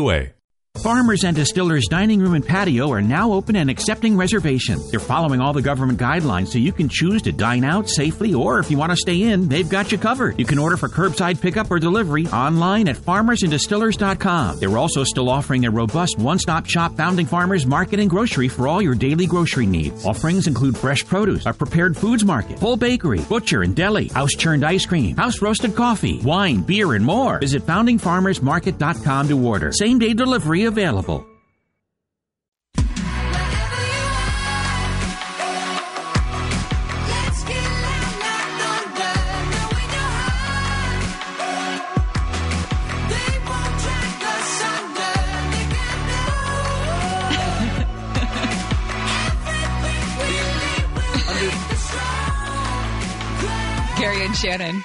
NCUA. 0.00 0.39
Farmers 0.80 1.24
and 1.24 1.36
Distillers 1.36 1.88
Dining 1.90 2.20
Room 2.20 2.32
and 2.32 2.46
Patio 2.46 2.90
are 2.90 3.02
now 3.02 3.32
open 3.32 3.56
and 3.56 3.68
accepting 3.68 4.16
reservations. 4.16 4.90
They're 4.90 5.00
following 5.00 5.38
all 5.38 5.52
the 5.52 5.60
government 5.60 5.98
guidelines 5.98 6.48
so 6.48 6.58
you 6.58 6.72
can 6.72 6.88
choose 6.88 7.20
to 7.22 7.32
dine 7.32 7.64
out 7.64 7.86
safely 7.88 8.32
or 8.32 8.60
if 8.60 8.70
you 8.70 8.78
want 8.78 8.90
to 8.90 8.96
stay 8.96 9.24
in, 9.24 9.48
they've 9.48 9.68
got 9.68 9.92
you 9.92 9.98
covered. 9.98 10.38
You 10.38 10.46
can 10.46 10.58
order 10.58 10.78
for 10.78 10.88
curbside 10.88 11.40
pickup 11.40 11.70
or 11.70 11.78
delivery 11.80 12.26
online 12.28 12.88
at 12.88 12.96
farmersanddistillers.com. 12.96 14.58
They're 14.58 14.78
also 14.78 15.04
still 15.04 15.28
offering 15.28 15.66
a 15.66 15.70
robust 15.70 16.18
one-stop 16.18 16.64
shop 16.66 16.96
founding 16.96 17.26
farmers 17.26 17.66
market 17.66 18.00
and 18.00 18.08
grocery 18.08 18.48
for 18.48 18.66
all 18.66 18.80
your 18.80 18.94
daily 18.94 19.26
grocery 19.26 19.66
needs. 19.66 20.06
Offerings 20.06 20.46
include 20.46 20.78
fresh 20.78 21.04
produce, 21.04 21.44
a 21.44 21.52
prepared 21.52 21.94
foods 21.94 22.24
market, 22.24 22.58
full 22.58 22.78
bakery, 22.78 23.20
butcher 23.28 23.62
and 23.62 23.76
deli, 23.76 24.08
house 24.08 24.32
churned 24.32 24.64
ice 24.64 24.86
cream, 24.86 25.16
house 25.16 25.42
roasted 25.42 25.74
coffee, 25.74 26.20
wine, 26.20 26.62
beer, 26.62 26.94
and 26.94 27.04
more. 27.04 27.38
Visit 27.40 27.66
foundingfarmersmarket.com 27.66 29.28
to 29.28 29.46
order. 29.46 29.72
Same 29.72 29.98
day 29.98 30.14
delivery 30.14 30.59
available. 30.64 31.26
Gary 53.98 54.24
and 54.24 54.34
Shannon. 54.34 54.82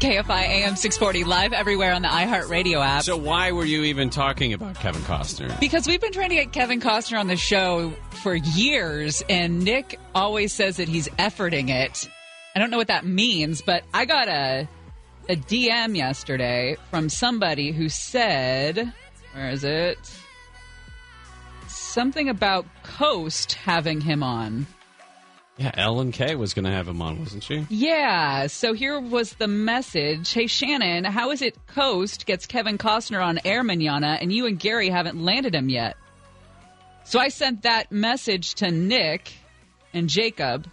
KFI 0.00 0.30
AM 0.30 0.76
640 0.76 1.24
live 1.24 1.52
everywhere 1.52 1.92
on 1.92 2.00
the 2.00 2.08
iHeartRadio 2.08 2.82
app. 2.82 3.02
So 3.02 3.18
why 3.18 3.52
were 3.52 3.66
you 3.66 3.82
even 3.82 4.08
talking 4.08 4.54
about 4.54 4.76
Kevin 4.76 5.02
Costner? 5.02 5.60
Because 5.60 5.86
we've 5.86 6.00
been 6.00 6.12
trying 6.12 6.30
to 6.30 6.36
get 6.36 6.52
Kevin 6.52 6.80
Costner 6.80 7.20
on 7.20 7.26
the 7.26 7.36
show 7.36 7.92
for 8.22 8.34
years, 8.34 9.22
and 9.28 9.62
Nick 9.62 10.00
always 10.14 10.54
says 10.54 10.78
that 10.78 10.88
he's 10.88 11.08
efforting 11.10 11.68
it. 11.68 12.08
I 12.56 12.60
don't 12.60 12.70
know 12.70 12.78
what 12.78 12.86
that 12.88 13.04
means, 13.04 13.60
but 13.60 13.84
I 13.92 14.06
got 14.06 14.28
a 14.28 14.66
a 15.28 15.36
DM 15.36 15.94
yesterday 15.94 16.78
from 16.90 17.10
somebody 17.10 17.70
who 17.70 17.90
said, 17.90 18.94
"Where 19.34 19.50
is 19.50 19.64
it? 19.64 19.98
Something 21.68 22.30
about 22.30 22.64
Coast 22.84 23.52
having 23.52 24.00
him 24.00 24.22
on." 24.22 24.66
Yeah, 25.60 25.72
Ellen 25.74 26.10
K 26.10 26.36
was 26.36 26.54
going 26.54 26.64
to 26.64 26.70
have 26.70 26.88
him 26.88 27.02
on, 27.02 27.18
wasn't 27.18 27.42
she? 27.42 27.66
Yeah, 27.68 28.46
so 28.46 28.72
here 28.72 28.98
was 28.98 29.34
the 29.34 29.46
message. 29.46 30.32
Hey, 30.32 30.46
Shannon, 30.46 31.04
how 31.04 31.32
is 31.32 31.42
it 31.42 31.54
Coast 31.66 32.24
gets 32.24 32.46
Kevin 32.46 32.78
Costner 32.78 33.22
on 33.22 33.40
Air 33.44 33.62
Manana 33.62 34.16
and 34.22 34.32
you 34.32 34.46
and 34.46 34.58
Gary 34.58 34.88
haven't 34.88 35.22
landed 35.22 35.54
him 35.54 35.68
yet? 35.68 35.98
So 37.04 37.20
I 37.20 37.28
sent 37.28 37.64
that 37.64 37.92
message 37.92 38.54
to 38.54 38.70
Nick 38.70 39.34
and 39.92 40.08
Jacob, 40.08 40.66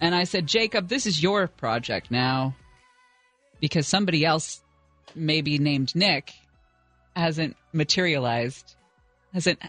and 0.00 0.12
I 0.12 0.24
said, 0.24 0.48
Jacob, 0.48 0.88
this 0.88 1.06
is 1.06 1.22
your 1.22 1.46
project 1.46 2.10
now 2.10 2.56
because 3.60 3.86
somebody 3.86 4.24
else, 4.24 4.60
maybe 5.14 5.58
named 5.58 5.94
Nick, 5.94 6.32
hasn't 7.14 7.56
materialized, 7.72 8.74
hasn't 9.32 9.60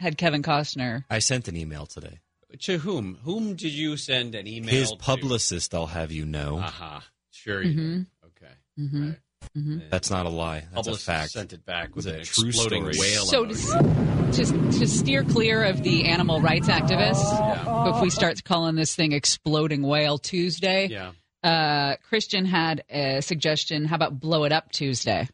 had 0.00 0.18
Kevin 0.18 0.42
Costner. 0.42 1.04
I 1.08 1.20
sent 1.20 1.46
an 1.46 1.56
email 1.56 1.86
today. 1.86 2.18
To 2.58 2.78
whom? 2.78 3.18
Whom 3.24 3.54
did 3.54 3.72
you 3.72 3.96
send 3.96 4.34
an 4.34 4.46
email 4.46 4.70
His 4.74 4.90
to? 4.90 4.96
publicist, 4.96 5.74
I'll 5.74 5.86
have 5.86 6.10
you 6.12 6.26
know. 6.26 6.58
Aha. 6.58 7.04
Sure 7.30 7.62
you 7.62 7.72
Mhm. 7.72 7.94
did. 7.98 8.06
Okay. 8.26 8.52
Mhm. 8.78 9.16
Mhm. 9.56 9.90
That's 9.90 10.10
not 10.10 10.26
a 10.26 10.28
lie. 10.28 10.60
That's 10.60 10.72
Publicist 10.74 11.02
a 11.08 11.10
fact. 11.10 11.30
sent 11.32 11.52
it 11.52 11.64
back 11.64 11.94
with 11.96 12.06
It's 12.06 12.14
an 12.14 12.20
a 12.20 12.24
true 12.24 12.48
exploding 12.48 12.92
story. 12.92 12.98
whale. 13.10 13.24
So 13.26 13.44
emoji. 13.46 14.32
to, 14.32 14.44
to, 14.44 14.78
to 14.80 14.86
steer 14.86 15.24
clear 15.24 15.64
of 15.64 15.82
the 15.82 16.04
animal 16.06 16.40
rights 16.40 16.68
activists, 16.68 17.94
if 17.96 18.02
we 18.02 18.10
start 18.10 18.42
calling 18.44 18.74
this 18.76 18.94
thing 18.94 19.12
Exploding 19.12 19.82
Whale 19.82 20.18
Tuesday, 20.18 20.88
Yeah. 20.88 21.12
uh, 21.42 21.96
Christian 22.08 22.44
had 22.44 22.84
a 22.90 23.20
suggestion. 23.22 23.86
How 23.86 23.96
about 23.96 24.20
Blow 24.20 24.44
It 24.44 24.52
Up 24.52 24.70
Tuesday? 24.72 25.28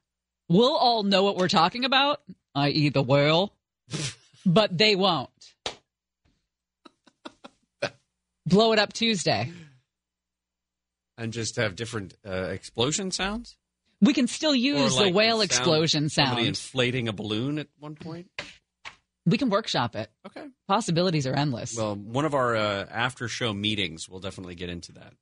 We'll 0.48 0.76
all 0.76 1.02
know 1.02 1.22
what 1.24 1.36
we're 1.36 1.48
talking 1.48 1.84
about, 1.84 2.22
i.e., 2.54 2.88
the 2.90 3.02
whale, 3.02 3.52
but 4.46 4.76
they 4.78 4.94
won't. 4.94 5.30
Blow 8.46 8.72
It 8.72 8.78
Up 8.78 8.92
Tuesday. 8.92 9.50
and 11.18 11.32
just 11.32 11.56
have 11.56 11.76
different 11.76 12.14
uh, 12.26 12.30
explosion 12.50 13.10
sounds? 13.10 13.56
We 14.00 14.12
can 14.12 14.26
still 14.26 14.54
use 14.54 14.96
like 14.96 15.06
the 15.06 15.12
whale 15.12 15.38
sound- 15.38 15.44
explosion 15.44 16.08
Somebody 16.08 16.36
sound. 16.42 16.48
inflating 16.48 17.08
a 17.08 17.12
balloon 17.12 17.58
at 17.58 17.68
one 17.78 17.94
point? 17.96 18.30
We 19.24 19.38
can 19.38 19.50
workshop 19.50 19.96
it. 19.96 20.08
Okay. 20.26 20.46
Possibilities 20.68 21.26
are 21.26 21.34
endless. 21.34 21.76
Well, 21.76 21.96
one 21.96 22.24
of 22.24 22.34
our 22.34 22.54
uh, 22.54 22.86
after 22.90 23.26
show 23.26 23.52
meetings, 23.52 24.08
we'll 24.08 24.20
definitely 24.20 24.54
get 24.54 24.68
into 24.68 24.92
that. 24.92 25.12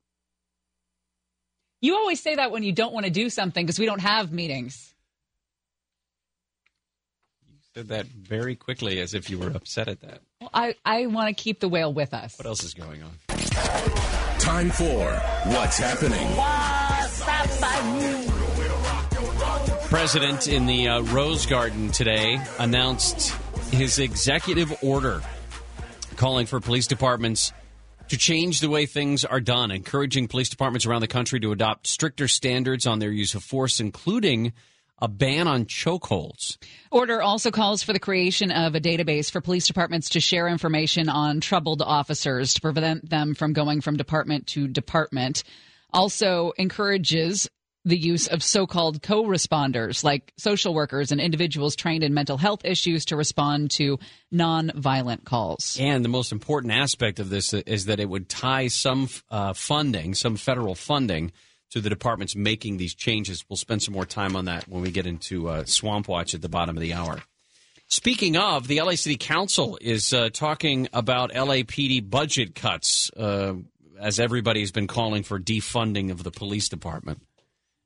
You 1.81 1.95
always 1.95 2.19
say 2.21 2.35
that 2.35 2.51
when 2.51 2.61
you 2.63 2.71
don't 2.71 2.93
want 2.93 3.05
to 3.05 3.11
do 3.11 3.29
something 3.29 3.65
because 3.65 3.79
we 3.79 3.85
don't 3.87 4.01
have 4.01 4.31
meetings. 4.31 4.93
You 7.47 7.55
said 7.73 7.87
that 7.89 8.05
very 8.07 8.55
quickly 8.55 8.99
as 8.99 9.13
if 9.13 9.29
you 9.29 9.39
were 9.39 9.49
upset 9.49 9.87
at 9.87 10.01
that. 10.01 10.21
Well, 10.45 10.63
I, 10.63 10.75
I 10.85 11.07
want 11.07 11.35
to 11.35 11.43
keep 11.43 11.59
the 11.59 11.67
whale 11.67 11.91
with 11.91 12.13
us. 12.13 12.37
What 12.37 12.45
else 12.45 12.63
is 12.63 12.75
going 12.75 13.01
on? 13.01 13.11
Time 14.37 14.69
for 14.69 15.11
What's 15.45 15.79
Happening. 15.79 16.27
President 19.89 20.47
in 20.47 20.67
the 20.67 20.87
uh, 20.87 21.01
Rose 21.01 21.47
Garden 21.47 21.89
today 21.91 22.39
announced 22.59 23.31
his 23.71 23.97
executive 23.97 24.71
order 24.83 25.23
calling 26.15 26.45
for 26.45 26.59
police 26.59 26.85
departments 26.85 27.51
to 28.09 28.17
change 28.17 28.59
the 28.59 28.69
way 28.69 28.85
things 28.85 29.25
are 29.25 29.41
done, 29.41 29.71
encouraging 29.71 30.27
police 30.27 30.49
departments 30.49 30.85
around 30.85 31.01
the 31.01 31.07
country 31.07 31.39
to 31.39 31.53
adopt 31.53 31.87
stricter 31.87 32.27
standards 32.27 32.85
on 32.85 32.99
their 32.99 33.11
use 33.11 33.33
of 33.33 33.43
force, 33.43 33.79
including 33.79 34.53
a 34.99 35.07
ban 35.07 35.47
on 35.47 35.65
chokeholds. 35.65 36.57
Order 36.91 37.21
also 37.21 37.51
calls 37.51 37.83
for 37.83 37.93
the 37.93 37.99
creation 37.99 38.51
of 38.51 38.75
a 38.75 38.79
database 38.79 39.29
for 39.29 39.41
police 39.41 39.67
departments 39.67 40.09
to 40.09 40.19
share 40.19 40.47
information 40.47 41.09
on 41.09 41.41
troubled 41.41 41.81
officers 41.81 42.53
to 42.53 42.61
prevent 42.61 43.09
them 43.09 43.35
from 43.35 43.53
going 43.53 43.81
from 43.81 43.97
department 43.97 44.47
to 44.47 44.67
department. 44.67 45.43
Also 45.93 46.53
encourages 46.57 47.49
the 47.85 47.97
use 47.97 48.27
of 48.27 48.43
so 48.43 48.65
called 48.65 49.01
co 49.01 49.23
responders 49.23 50.03
like 50.03 50.33
social 50.37 50.73
workers 50.73 51.11
and 51.11 51.21
individuals 51.21 51.75
trained 51.75 52.03
in 52.03 52.13
mental 52.13 52.37
health 52.37 52.65
issues 52.65 53.05
to 53.05 53.15
respond 53.15 53.69
to 53.71 53.99
non-violent 54.31 55.23
calls. 55.23 55.77
And 55.79 56.03
the 56.03 56.09
most 56.09 56.31
important 56.31 56.73
aspect 56.73 57.19
of 57.19 57.29
this 57.29 57.53
is 57.53 57.85
that 57.85 57.99
it 57.99 58.09
would 58.09 58.27
tie 58.27 58.67
some 58.67 59.07
uh, 59.29 59.53
funding, 59.53 60.15
some 60.15 60.35
federal 60.35 60.73
funding, 60.73 61.31
to 61.75 61.81
the 61.81 61.89
departments 61.89 62.37
making 62.37 62.77
these 62.77 62.95
changes. 62.95 63.43
We'll 63.49 63.57
spend 63.57 63.83
some 63.83 63.93
more 63.93 64.05
time 64.05 64.37
on 64.37 64.45
that 64.45 64.65
when 64.69 64.81
we 64.81 64.91
get 64.91 65.05
into 65.05 65.49
uh, 65.49 65.65
Swamp 65.65 66.07
Watch 66.07 66.33
at 66.33 66.41
the 66.41 66.47
bottom 66.47 66.77
of 66.77 66.81
the 66.81 66.93
hour. 66.93 67.21
Speaking 67.87 68.37
of, 68.37 68.67
the 68.67 68.81
LA 68.81 68.91
City 68.91 69.17
Council 69.17 69.77
is 69.81 70.13
uh, 70.13 70.29
talking 70.31 70.87
about 70.93 71.33
LAPD 71.33 72.09
budget 72.09 72.55
cuts 72.55 73.11
uh, 73.17 73.55
as 73.99 74.21
everybody's 74.21 74.71
been 74.71 74.87
calling 74.87 75.23
for 75.23 75.37
defunding 75.37 76.11
of 76.11 76.23
the 76.23 76.31
police 76.31 76.69
department. 76.69 77.21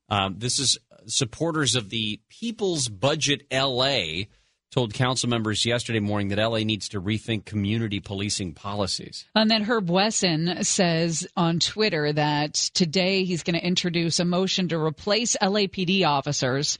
Um, 0.07 0.35
this 0.37 0.59
is 0.59 0.77
supporters 1.07 1.75
of 1.75 1.89
the 1.89 2.21
People's 2.29 2.89
Budget 2.89 3.47
LA 3.51 4.25
told 4.71 4.93
council 4.93 5.29
members 5.29 5.65
yesterday 5.65 5.99
morning 5.99 6.29
that 6.29 6.37
LA 6.37 6.59
needs 6.59 6.89
to 6.89 7.01
rethink 7.01 7.45
community 7.45 7.99
policing 7.99 8.53
policies. 8.53 9.25
And 9.35 9.49
then 9.49 9.63
Herb 9.63 9.89
Wesson 9.89 10.63
says 10.63 11.27
on 11.35 11.59
Twitter 11.59 12.13
that 12.13 12.53
today 12.53 13.23
he's 13.23 13.43
going 13.43 13.59
to 13.59 13.65
introduce 13.65 14.19
a 14.19 14.25
motion 14.25 14.67
to 14.69 14.79
replace 14.79 15.35
LAPD 15.41 16.05
officers 16.05 16.77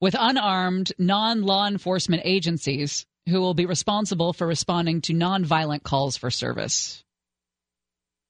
with 0.00 0.16
unarmed 0.18 0.92
non 0.98 1.42
law 1.42 1.66
enforcement 1.66 2.22
agencies 2.24 3.06
who 3.28 3.40
will 3.40 3.54
be 3.54 3.66
responsible 3.66 4.32
for 4.32 4.46
responding 4.46 5.00
to 5.02 5.12
nonviolent 5.12 5.82
calls 5.82 6.16
for 6.16 6.30
service. 6.30 7.04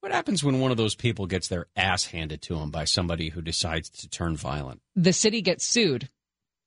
What 0.01 0.11
happens 0.13 0.43
when 0.43 0.59
one 0.59 0.71
of 0.71 0.77
those 0.77 0.95
people 0.95 1.25
gets 1.25 1.49
their 1.49 1.67
ass 1.75 2.05
handed 2.05 2.41
to 2.43 2.55
them 2.55 2.71
by 2.71 2.85
somebody 2.85 3.29
who 3.29 3.41
decides 3.41 3.89
to 3.89 4.09
turn 4.09 4.37
violent? 4.37 4.81
The 4.95 5.13
city 5.13 5.41
gets 5.41 5.65
sued 5.65 6.09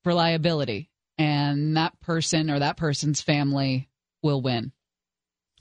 for 0.04 0.12
liability, 0.12 0.90
and 1.22 1.76
that 1.76 1.98
person 2.00 2.50
or 2.50 2.58
that 2.58 2.76
person's 2.76 3.20
family 3.20 3.88
will 4.22 4.42
win. 4.42 4.72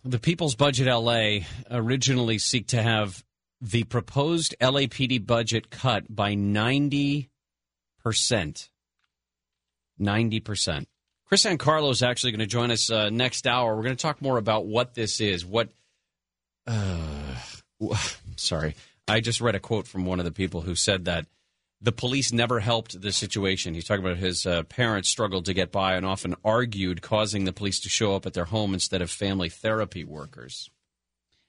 The 0.03 0.17
People's 0.17 0.55
Budget 0.55 0.87
LA 0.87 1.41
originally 1.69 2.39
seek 2.39 2.67
to 2.67 2.81
have 2.81 3.23
the 3.61 3.83
proposed 3.83 4.55
LAPD 4.59 5.23
budget 5.23 5.69
cut 5.69 6.13
by 6.13 6.33
90%. 6.33 7.27
90%. 10.01 10.85
Kris 11.27 11.45
Ankarlo 11.45 11.91
is 11.91 12.01
actually 12.01 12.31
going 12.31 12.39
to 12.39 12.47
join 12.47 12.71
us 12.71 12.89
uh, 12.89 13.11
next 13.11 13.45
hour. 13.45 13.75
We're 13.75 13.83
going 13.83 13.95
to 13.95 14.01
talk 14.01 14.19
more 14.19 14.39
about 14.39 14.65
what 14.65 14.95
this 14.95 15.21
is. 15.21 15.45
What. 15.45 15.69
Uh, 16.65 17.35
sorry. 18.35 18.73
I 19.07 19.19
just 19.19 19.41
read 19.41 19.53
a 19.53 19.59
quote 19.59 19.87
from 19.87 20.05
one 20.05 20.17
of 20.17 20.25
the 20.25 20.31
people 20.31 20.61
who 20.61 20.73
said 20.73 21.05
that 21.05 21.27
the 21.81 21.91
police 21.91 22.31
never 22.31 22.59
helped 22.59 23.01
the 23.01 23.11
situation. 23.11 23.73
He's 23.73 23.85
talking 23.85 24.05
about 24.05 24.17
his 24.17 24.45
uh, 24.45 24.63
parents 24.63 25.09
struggled 25.09 25.45
to 25.45 25.53
get 25.53 25.71
by 25.71 25.95
and 25.95 26.05
often 26.05 26.35
argued, 26.45 27.01
causing 27.01 27.45
the 27.45 27.53
police 27.53 27.79
to 27.81 27.89
show 27.89 28.15
up 28.15 28.25
at 28.25 28.33
their 28.33 28.45
home 28.45 28.73
instead 28.73 29.01
of 29.01 29.09
family 29.09 29.49
therapy 29.49 30.03
workers. 30.03 30.69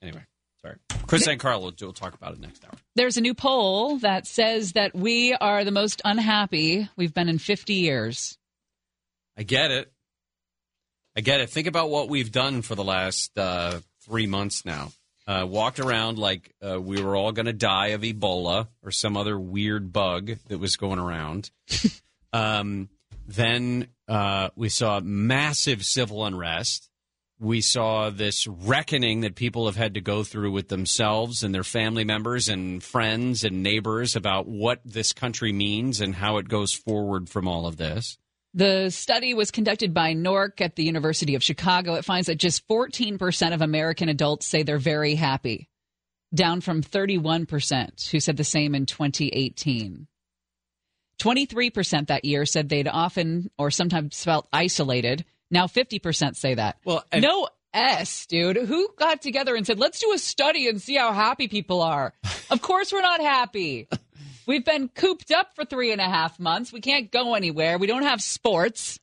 Anyway, 0.00 0.24
sorry. 0.62 0.76
Kris 1.06 1.28
Ankarlo 1.28 1.60
will, 1.60 1.86
will 1.86 1.92
talk 1.92 2.14
about 2.14 2.32
it 2.32 2.40
next 2.40 2.64
hour. 2.64 2.72
There's 2.96 3.18
a 3.18 3.20
new 3.20 3.34
poll 3.34 3.98
that 3.98 4.26
says 4.26 4.72
that 4.72 4.94
we 4.94 5.34
are 5.34 5.64
the 5.64 5.70
most 5.70 6.00
unhappy 6.04 6.88
we've 6.96 7.12
been 7.12 7.28
in 7.28 7.38
50 7.38 7.74
years. 7.74 8.38
I 9.36 9.42
get 9.42 9.70
it. 9.70 9.92
I 11.14 11.20
get 11.20 11.40
it. 11.40 11.50
Think 11.50 11.66
about 11.66 11.90
what 11.90 12.08
we've 12.08 12.32
done 12.32 12.62
for 12.62 12.74
the 12.74 12.84
last 12.84 13.36
uh, 13.38 13.80
three 14.00 14.26
months 14.26 14.64
now. 14.64 14.92
Uh, 15.32 15.46
walked 15.46 15.80
around 15.80 16.18
like 16.18 16.54
uh, 16.62 16.78
we 16.78 17.02
were 17.02 17.16
all 17.16 17.32
going 17.32 17.46
to 17.46 17.54
die 17.54 17.88
of 17.88 18.02
Ebola 18.02 18.68
or 18.82 18.90
some 18.90 19.16
other 19.16 19.38
weird 19.38 19.90
bug 19.90 20.32
that 20.48 20.58
was 20.58 20.76
going 20.76 20.98
around. 20.98 21.50
um, 22.34 22.90
then 23.26 23.88
uh, 24.08 24.50
we 24.56 24.68
saw 24.68 25.00
massive 25.00 25.84
civil 25.84 26.26
unrest. 26.26 26.90
We 27.38 27.62
saw 27.62 28.10
this 28.10 28.46
reckoning 28.46 29.22
that 29.22 29.34
people 29.34 29.64
have 29.64 29.76
had 29.76 29.94
to 29.94 30.02
go 30.02 30.22
through 30.22 30.52
with 30.52 30.68
themselves 30.68 31.42
and 31.42 31.54
their 31.54 31.64
family 31.64 32.04
members 32.04 32.50
and 32.50 32.82
friends 32.82 33.42
and 33.42 33.62
neighbors 33.62 34.14
about 34.14 34.46
what 34.46 34.80
this 34.84 35.14
country 35.14 35.52
means 35.52 36.02
and 36.02 36.14
how 36.14 36.36
it 36.36 36.48
goes 36.48 36.74
forward 36.74 37.30
from 37.30 37.48
all 37.48 37.66
of 37.66 37.78
this. 37.78 38.18
The 38.54 38.90
study 38.90 39.32
was 39.32 39.50
conducted 39.50 39.94
by 39.94 40.14
NORC 40.14 40.60
at 40.60 40.76
the 40.76 40.84
University 40.84 41.34
of 41.34 41.42
Chicago. 41.42 41.94
It 41.94 42.04
finds 42.04 42.26
that 42.26 42.36
just 42.36 42.66
14% 42.68 43.54
of 43.54 43.62
American 43.62 44.08
adults 44.08 44.46
say 44.46 44.62
they're 44.62 44.78
very 44.78 45.14
happy, 45.14 45.70
down 46.34 46.60
from 46.60 46.82
31% 46.82 48.10
who 48.10 48.20
said 48.20 48.36
the 48.36 48.44
same 48.44 48.74
in 48.74 48.84
2018. 48.84 50.06
23% 51.18 52.06
that 52.08 52.24
year 52.24 52.44
said 52.44 52.68
they'd 52.68 52.88
often 52.88 53.50
or 53.56 53.70
sometimes 53.70 54.22
felt 54.22 54.48
isolated. 54.52 55.24
Now 55.50 55.66
50% 55.66 56.36
say 56.36 56.54
that. 56.54 56.78
Well, 56.84 57.04
no 57.14 57.48
S, 57.72 58.26
dude. 58.26 58.56
Who 58.56 58.88
got 58.98 59.22
together 59.22 59.54
and 59.54 59.66
said, 59.66 59.78
let's 59.78 59.98
do 59.98 60.12
a 60.12 60.18
study 60.18 60.68
and 60.68 60.80
see 60.80 60.96
how 60.96 61.12
happy 61.12 61.48
people 61.48 61.80
are? 61.80 62.12
of 62.50 62.60
course 62.60 62.92
we're 62.92 63.02
not 63.02 63.20
happy. 63.20 63.88
We've 64.46 64.64
been 64.64 64.88
cooped 64.88 65.30
up 65.30 65.54
for 65.54 65.64
three 65.64 65.92
and 65.92 66.00
a 66.00 66.04
half 66.08 66.38
months. 66.40 66.72
We 66.72 66.80
can't 66.80 67.10
go 67.10 67.34
anywhere. 67.34 67.78
We 67.78 67.86
don't 67.86 68.02
have 68.02 68.20
sports. 68.22 68.98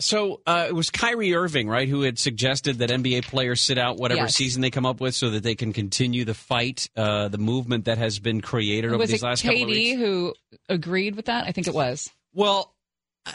So 0.00 0.42
uh, 0.46 0.66
it 0.68 0.74
was 0.74 0.90
Kyrie 0.90 1.34
Irving, 1.34 1.68
right, 1.68 1.88
who 1.88 2.02
had 2.02 2.20
suggested 2.20 2.78
that 2.78 2.90
NBA 2.90 3.24
players 3.26 3.60
sit 3.60 3.78
out 3.78 3.96
whatever 3.96 4.22
Yes. 4.22 4.36
season 4.36 4.62
they 4.62 4.70
come 4.70 4.86
up 4.86 5.00
with, 5.00 5.16
so 5.16 5.30
that 5.30 5.42
they 5.42 5.56
can 5.56 5.72
continue 5.72 6.24
the 6.24 6.34
fight, 6.34 6.88
uh, 6.96 7.26
the 7.28 7.38
movement 7.38 7.86
that 7.86 7.98
has 7.98 8.20
been 8.20 8.40
created 8.40 8.88
over 8.90 8.98
was 8.98 9.10
these 9.10 9.22
it 9.22 9.26
last 9.26 9.42
couple 9.42 9.62
of 9.62 9.68
Katie 9.68 9.96
weeks. 9.96 10.00
who 10.00 10.34
agreed 10.68 11.16
with 11.16 11.24
that? 11.26 11.46
I 11.48 11.52
think 11.52 11.66
it 11.66 11.74
was. 11.74 12.08
Well, 12.32 12.72
uh, 13.26 13.32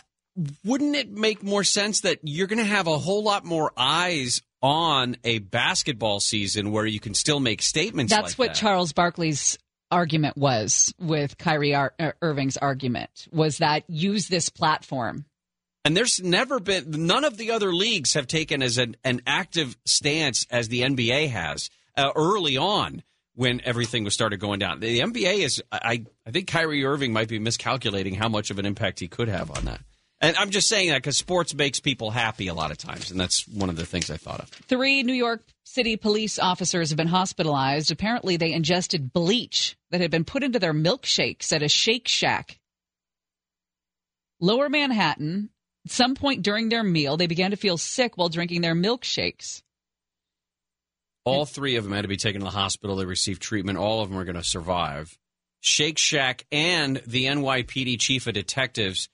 wouldn't 0.63 0.95
it 0.95 1.11
make 1.11 1.43
more 1.43 1.65
sense 1.65 2.01
that 2.01 2.19
you're 2.24 2.47
going 2.47 2.59
to 2.59 2.63
have 2.63 2.88
a 2.88 2.97
whole 2.97 3.24
lot 3.24 3.43
more 3.43 3.74
eyes 3.76 4.41
on 4.61 5.17
a 5.26 5.39
basketball 5.39 6.21
season 6.21 6.71
where 6.71 6.86
you 6.86 7.01
can 7.01 7.13
still 7.13 7.41
make 7.41 7.61
statements? 7.61 8.09
That's 8.13 8.34
like 8.34 8.39
what 8.39 8.47
that? 8.49 8.55
Charles 8.55 8.93
Barkley's 8.93 9.57
argument 9.93 10.35
was 10.35 10.93
with 10.99 11.37
Kyrie 11.37 11.75
Ar- 11.75 11.93
uh, 11.99 12.11
Irving's 12.21 12.57
argument 12.57 13.27
was 13.31 13.59
that 13.59 13.83
use 13.87 14.27
this 14.27 14.49
platform. 14.49 15.25
And 15.85 15.95
there's 15.95 16.21
never 16.21 16.59
been 16.59 17.05
none 17.05 17.23
of 17.23 17.38
the 17.38 17.51
other 17.51 17.73
leagues 17.73 18.13
have 18.15 18.26
taken 18.26 18.63
as 18.63 18.77
an, 18.77 18.95
an 19.03 19.22
active 19.27 19.77
stance 19.85 20.47
as 20.49 20.68
the 20.69 20.81
NBA 20.81 21.30
has 21.30 21.69
uh, 21.95 22.11
early 22.15 22.57
on 22.57 23.03
when 23.35 23.61
everything 23.63 24.03
was 24.03 24.13
started 24.13 24.39
going 24.39 24.59
down. 24.59 24.80
The 24.80 24.99
NBA 24.99 25.39
is 25.39 25.61
I 25.72 26.05
I 26.26 26.31
think 26.31 26.47
Kyrie 26.47 26.85
Irving 26.85 27.13
might 27.13 27.27
be 27.27 27.39
miscalculating 27.39 28.15
how 28.15 28.30
much 28.30 28.49
of 28.49 28.59
an 28.59 28.65
impact 28.65 28.99
he 28.99 29.07
could 29.07 29.27
have 29.27 29.51
on 29.51 29.65
that. 29.65 29.81
And 30.22 30.38
I'm 30.38 30.51
just 30.51 30.69
saying 30.69 30.89
that 30.89 30.97
because 30.97 31.18
sports 31.18 31.53
makes 31.53 31.81
people 31.81 32.09
happy 32.09 32.47
a 32.47 32.53
lot 32.53 32.72
of 32.72 32.77
times, 32.77 33.11
and 33.11 33.19
that's 33.19 33.45
one 33.47 33.69
of 33.69 33.76
the 33.76 33.85
things 33.85 34.09
I 34.09 34.15
thought 34.15 34.39
of. 34.39 34.47
Three 34.49 35.03
New 35.03 35.13
York 35.13 35.41
City 35.65 35.95
police 35.95 36.40
officers 36.40 36.90
have 36.90 36.98
been 36.98 37.07
hospitalized. 37.07 37.91
Apparently, 37.91 38.38
they 38.38 38.53
ingested 38.53 39.14
bleach 39.14 39.77
that 39.91 40.02
had 40.02 40.11
been 40.11 40.26
put 40.26 40.44
into 40.44 40.60
their 40.60 40.73
milkshakes 40.73 41.53
at 41.53 41.64
a 41.64 41.69
Shake 41.69 42.07
Shack. 42.07 42.60
Lower 44.40 44.69
Manhattan, 44.69 45.49
at 45.85 45.91
some 45.91 46.15
point 46.15 46.41
during 46.41 46.69
their 46.69 46.84
meal, 46.84 47.15
they 47.15 47.27
began 47.27 47.52
to 47.52 47.57
feel 47.57 47.77
sick 47.77 48.18
while 48.18 48.30
drinking 48.30 48.61
their 48.61 48.76
milkshakes. 48.76 49.61
All 51.26 51.45
three 51.45 51.77
of 51.77 51.85
them 51.85 51.94
had 51.94 52.02
to 52.02 52.10
be 52.10 52.18
taken 52.18 52.41
to 52.41 52.45
the 52.45 52.52
hospital. 52.52 52.98
They 52.98 53.06
received 53.06 53.41
treatment. 53.41 53.77
All 53.77 54.02
of 54.02 54.10
them 54.10 54.18
are 54.18 54.26
going 54.26 54.35
to 54.35 54.44
survive. 54.44 55.18
Shake 55.61 55.98
Shack 55.98 56.45
and 56.52 57.02
the 57.07 57.26
NYPD 57.26 57.98
chief 57.99 58.27
of 58.27 58.34
detectives 58.34 59.07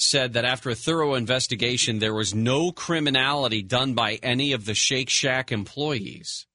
said 0.00 0.34
that 0.34 0.44
after 0.44 0.70
a 0.70 0.74
thorough 0.74 1.14
investigation, 1.14 1.98
there 1.98 2.14
was 2.14 2.34
no 2.34 2.70
criminality 2.70 3.62
done 3.62 3.94
by 3.94 4.14
any 4.22 4.52
of 4.52 4.64
the 4.64 4.74
Shake 4.74 5.10
Shack 5.10 5.50
employees. 5.50 6.46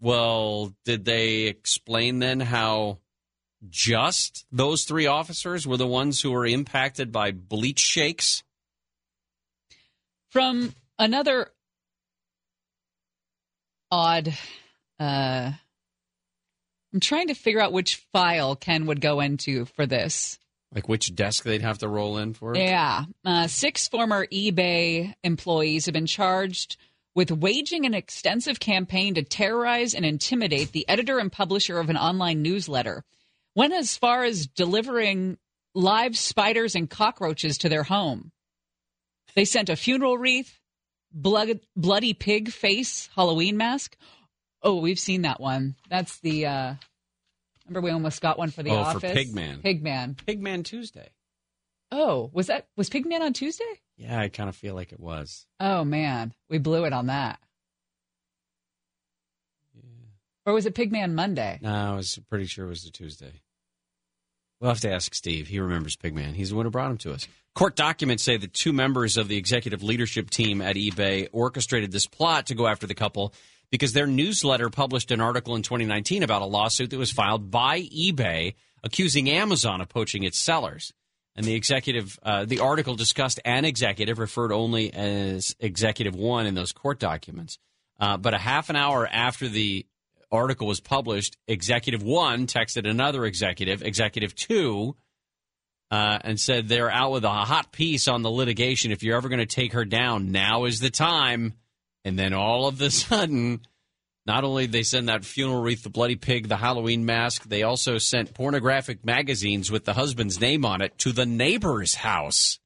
Well, 0.00 0.74
did 0.84 1.04
they 1.04 1.42
explain 1.42 2.18
then 2.18 2.40
how 2.40 2.98
just 3.68 4.46
those 4.50 4.84
three 4.84 5.06
officers 5.06 5.66
were 5.66 5.76
the 5.76 5.86
ones 5.86 6.20
who 6.22 6.30
were 6.30 6.46
impacted 6.46 7.12
by 7.12 7.30
bleach 7.30 7.78
shakes? 7.78 8.42
From 10.30 10.74
another 10.98 11.50
odd, 13.90 14.34
uh, 14.98 15.52
I'm 16.92 17.00
trying 17.00 17.28
to 17.28 17.34
figure 17.34 17.60
out 17.60 17.72
which 17.72 17.96
file 18.12 18.56
Ken 18.56 18.86
would 18.86 19.00
go 19.02 19.20
into 19.20 19.66
for 19.66 19.84
this. 19.84 20.38
Like 20.76 20.90
which 20.90 21.14
desk 21.14 21.44
they'd 21.44 21.62
have 21.62 21.78
to 21.78 21.88
roll 21.88 22.18
in 22.18 22.34
for? 22.34 22.54
Yeah. 22.54 23.06
Uh, 23.24 23.46
six 23.46 23.88
former 23.88 24.26
eBay 24.26 25.14
employees 25.24 25.86
have 25.86 25.94
been 25.94 26.04
charged 26.04 26.76
with 27.14 27.30
waging 27.30 27.86
an 27.86 27.94
extensive 27.94 28.60
campaign 28.60 29.14
to 29.14 29.22
terrorize 29.22 29.94
and 29.94 30.04
intimidate 30.04 30.72
the 30.72 30.86
editor 30.86 31.18
and 31.18 31.32
publisher 31.32 31.78
of 31.78 31.88
an 31.88 31.96
online 31.96 32.42
newsletter. 32.42 33.04
Went 33.54 33.72
as 33.72 33.96
far 33.96 34.24
as 34.24 34.46
delivering 34.48 35.38
live 35.74 36.14
spiders 36.14 36.74
and 36.74 36.90
cockroaches 36.90 37.56
to 37.56 37.70
their 37.70 37.84
home. 37.84 38.30
They 39.34 39.46
sent 39.46 39.70
a 39.70 39.76
funeral 39.76 40.18
wreath, 40.18 40.60
blood, 41.10 41.60
bloody 41.74 42.12
pig 42.12 42.50
face 42.50 43.08
Halloween 43.16 43.56
mask. 43.56 43.96
Oh, 44.62 44.76
we've 44.76 44.98
seen 44.98 45.22
that 45.22 45.40
one. 45.40 45.76
That's 45.88 46.18
the. 46.20 46.44
Uh, 46.44 46.74
remember, 47.68 47.84
we 47.84 47.90
almost 47.90 48.20
got 48.20 48.38
one 48.38 48.50
for 48.50 48.62
the 48.62 48.70
Oh, 48.70 48.84
for 48.84 48.96
office. 48.96 49.12
Pigman. 49.12 49.62
Pigman. 49.62 50.14
Pigman 50.16 50.64
Tuesday. 50.64 51.08
Oh, 51.92 52.30
was 52.32 52.48
that 52.48 52.66
was 52.76 52.90
Pigman 52.90 53.20
on 53.20 53.32
Tuesday? 53.32 53.64
Yeah, 53.96 54.18
I 54.20 54.28
kind 54.28 54.48
of 54.48 54.56
feel 54.56 54.74
like 54.74 54.92
it 54.92 55.00
was. 55.00 55.46
Oh 55.60 55.84
man, 55.84 56.34
we 56.50 56.58
blew 56.58 56.84
it 56.84 56.92
on 56.92 57.06
that. 57.06 57.38
Yeah. 59.74 59.82
Or 60.46 60.52
was 60.52 60.66
it 60.66 60.74
Pigman 60.74 61.12
Monday? 61.12 61.58
No, 61.62 61.72
I 61.72 61.94
was 61.94 62.18
pretty 62.28 62.46
sure 62.46 62.66
it 62.66 62.70
was 62.70 62.84
the 62.84 62.90
Tuesday. 62.90 63.40
We'll 64.60 64.70
have 64.70 64.80
to 64.80 64.90
ask 64.90 65.14
Steve. 65.14 65.48
He 65.48 65.60
remembers 65.60 65.96
Pigman. 65.96 66.32
He's 66.34 66.50
the 66.50 66.56
one 66.56 66.64
who 66.64 66.70
brought 66.70 66.90
him 66.90 66.98
to 66.98 67.12
us. 67.12 67.28
Court 67.54 67.76
documents 67.76 68.22
say 68.22 68.36
that 68.36 68.52
two 68.52 68.72
members 68.72 69.16
of 69.16 69.28
the 69.28 69.36
executive 69.36 69.82
leadership 69.82 70.28
team 70.30 70.60
at 70.62 70.76
eBay 70.76 71.28
orchestrated 71.32 71.92
this 71.92 72.06
plot 72.06 72.46
to 72.46 72.54
go 72.54 72.66
after 72.66 72.86
the 72.86 72.94
couple 72.94 73.32
because 73.70 73.92
their 73.92 74.06
newsletter 74.06 74.70
published 74.70 75.10
an 75.10 75.20
article 75.20 75.56
in 75.56 75.62
2019 75.62 76.22
about 76.22 76.42
a 76.42 76.46
lawsuit 76.46 76.90
that 76.90 76.98
was 76.98 77.12
filed 77.12 77.50
by 77.50 77.80
eBay 77.82 78.54
accusing 78.82 79.28
Amazon 79.28 79.80
of 79.80 79.88
poaching 79.88 80.22
its 80.22 80.38
sellers. 80.38 80.92
And 81.34 81.44
the 81.44 81.54
executive, 81.54 82.18
uh, 82.22 82.46
the 82.46 82.60
article 82.60 82.94
discussed 82.94 83.40
an 83.44 83.64
executive 83.64 84.18
referred 84.18 84.52
only 84.52 84.92
as 84.92 85.54
executive 85.60 86.14
one 86.14 86.46
in 86.46 86.54
those 86.54 86.72
court 86.72 86.98
documents. 86.98 87.58
Uh, 88.00 88.16
but 88.16 88.34
a 88.34 88.38
half 88.38 88.70
an 88.70 88.76
hour 88.76 89.06
after 89.10 89.48
the 89.48 89.86
article 90.30 90.66
was 90.66 90.80
published, 90.80 91.36
executive 91.46 92.02
one 92.02 92.46
texted 92.46 92.88
another 92.88 93.24
executive, 93.24 93.82
executive 93.82 94.34
two, 94.34 94.96
uh, 95.90 96.18
and 96.22 96.40
said 96.40 96.68
they're 96.68 96.90
out 96.90 97.12
with 97.12 97.24
a 97.24 97.28
hot 97.28 97.70
piece 97.70 98.08
on 98.08 98.22
the 98.22 98.30
litigation. 98.30 98.90
If 98.90 99.02
you're 99.02 99.16
ever 99.16 99.28
going 99.28 99.38
to 99.40 99.46
take 99.46 99.72
her 99.72 99.84
down, 99.84 100.32
now 100.32 100.64
is 100.64 100.80
the 100.80 100.90
time. 100.90 101.54
And 102.06 102.16
then 102.16 102.32
all 102.32 102.68
of 102.68 102.80
a 102.80 102.90
sudden, 102.92 103.62
not 104.26 104.44
only 104.44 104.66
did 104.66 104.72
they 104.72 104.84
send 104.84 105.08
that 105.08 105.24
funeral 105.24 105.60
wreath, 105.60 105.82
the 105.82 105.90
bloody 105.90 106.14
pig, 106.14 106.46
the 106.46 106.56
Halloween 106.56 107.04
mask, 107.04 107.42
they 107.48 107.64
also 107.64 107.98
sent 107.98 108.32
pornographic 108.32 109.04
magazines 109.04 109.72
with 109.72 109.84
the 109.84 109.94
husband's 109.94 110.40
name 110.40 110.64
on 110.64 110.82
it 110.82 110.96
to 110.98 111.10
the 111.10 111.26
neighbor's 111.26 111.96
house. 111.96 112.60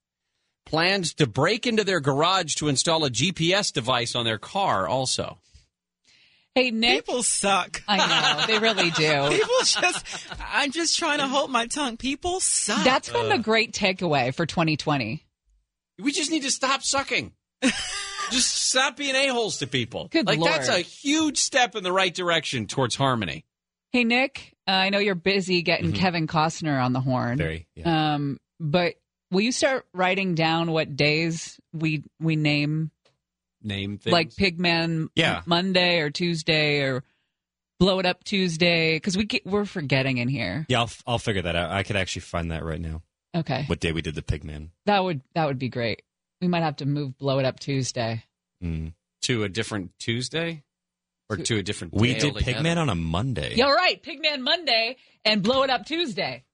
Planned 0.66 1.16
to 1.16 1.26
break 1.26 1.66
into 1.66 1.84
their 1.84 2.00
garage 2.00 2.56
to 2.56 2.68
install 2.68 3.06
a 3.06 3.10
GPS 3.10 3.72
device 3.72 4.14
on 4.14 4.26
their 4.26 4.38
car, 4.38 4.86
also. 4.86 5.38
Hey 6.54 6.70
Nick, 6.70 7.06
People 7.06 7.22
suck. 7.22 7.82
I 7.88 7.96
know 7.96 8.46
they 8.46 8.58
really 8.58 8.90
do. 8.96 9.28
People 9.30 9.54
just, 9.64 10.04
I'm 10.52 10.70
just 10.70 10.98
trying 10.98 11.18
to 11.18 11.28
hold 11.28 11.50
my 11.50 11.66
tongue. 11.66 11.96
People 11.96 12.40
suck. 12.40 12.84
That's 12.84 13.08
been 13.08 13.30
the 13.30 13.38
great 13.38 13.72
takeaway 13.72 14.34
for 14.34 14.44
2020. 14.44 15.24
We 15.98 16.12
just 16.12 16.30
need 16.30 16.42
to 16.42 16.50
stop 16.50 16.82
sucking. 16.82 17.32
just 18.30 18.68
stop 18.68 18.96
being 18.96 19.14
a-holes 19.14 19.58
to 19.58 19.66
people. 19.66 20.08
Good 20.10 20.26
like 20.26 20.38
Lord. 20.38 20.52
that's 20.52 20.68
a 20.68 20.78
huge 20.80 21.38
step 21.38 21.74
in 21.76 21.82
the 21.84 21.92
right 21.92 22.14
direction 22.14 22.66
towards 22.66 22.94
harmony. 22.96 23.44
Hey 23.92 24.04
Nick, 24.04 24.54
uh, 24.68 24.72
I 24.72 24.90
know 24.90 24.98
you're 24.98 25.14
busy 25.16 25.62
getting 25.62 25.92
Kevin 25.92 26.26
Costner 26.26 26.82
on 26.82 26.92
the 26.92 27.00
horn. 27.00 27.38
Very, 27.38 27.66
Um, 27.84 28.38
but 28.60 28.94
will 29.30 29.40
you 29.40 29.52
start 29.52 29.86
writing 29.92 30.34
down 30.34 30.70
what 30.70 30.94
days 30.96 31.58
we 31.72 32.04
we 32.20 32.36
name 32.36 32.90
Name 33.62 33.98
things. 33.98 34.12
like 34.12 34.30
Pigman 34.30 35.08
Yeah. 35.14 35.42
Monday 35.44 35.98
or 35.98 36.10
Tuesday 36.10 36.80
or 36.82 37.04
Blow 37.78 37.98
It 37.98 38.06
Up 38.06 38.22
Tuesday 38.24 38.96
because 38.96 39.16
we 39.16 39.24
get, 39.24 39.44
we're 39.46 39.64
forgetting 39.64 40.18
in 40.18 40.28
here. 40.28 40.66
Yeah, 40.68 40.80
I'll, 40.80 40.90
I'll 41.06 41.18
figure 41.18 41.42
that 41.42 41.56
out. 41.56 41.70
I 41.70 41.82
could 41.82 41.96
actually 41.96 42.22
find 42.22 42.50
that 42.52 42.64
right 42.64 42.80
now. 42.80 43.02
Okay, 43.34 43.64
What 43.66 43.80
day 43.80 43.92
we 43.92 44.02
did 44.02 44.14
the 44.16 44.22
Pigman? 44.22 44.70
that 44.86 45.04
would 45.04 45.20
that 45.34 45.46
would 45.46 45.58
be 45.58 45.68
great. 45.68 46.02
We 46.40 46.48
might 46.48 46.62
have 46.62 46.76
to 46.76 46.86
move 46.86 47.16
Blow 47.18 47.38
It 47.38 47.44
Up 47.44 47.58
Tuesday. 47.60 48.24
Mm. 48.62 48.92
to 49.22 49.44
a 49.44 49.48
different 49.48 49.92
Tuesday 49.98 50.62
or 51.30 51.36
to 51.38 51.56
a 51.56 51.62
different 51.62 51.94
We 51.94 52.12
did 52.12 52.34
altogether? 52.34 52.58
Pigman 52.62 52.76
on 52.76 52.90
a 52.90 52.94
Monday. 52.94 53.54
Yeah, 53.54 53.70
right. 53.70 54.02
Pigman 54.02 54.40
Monday 54.40 54.96
and 55.24 55.42
Blow 55.42 55.62
It 55.62 55.70
Up 55.70 55.86
Tuesday. 55.86 56.44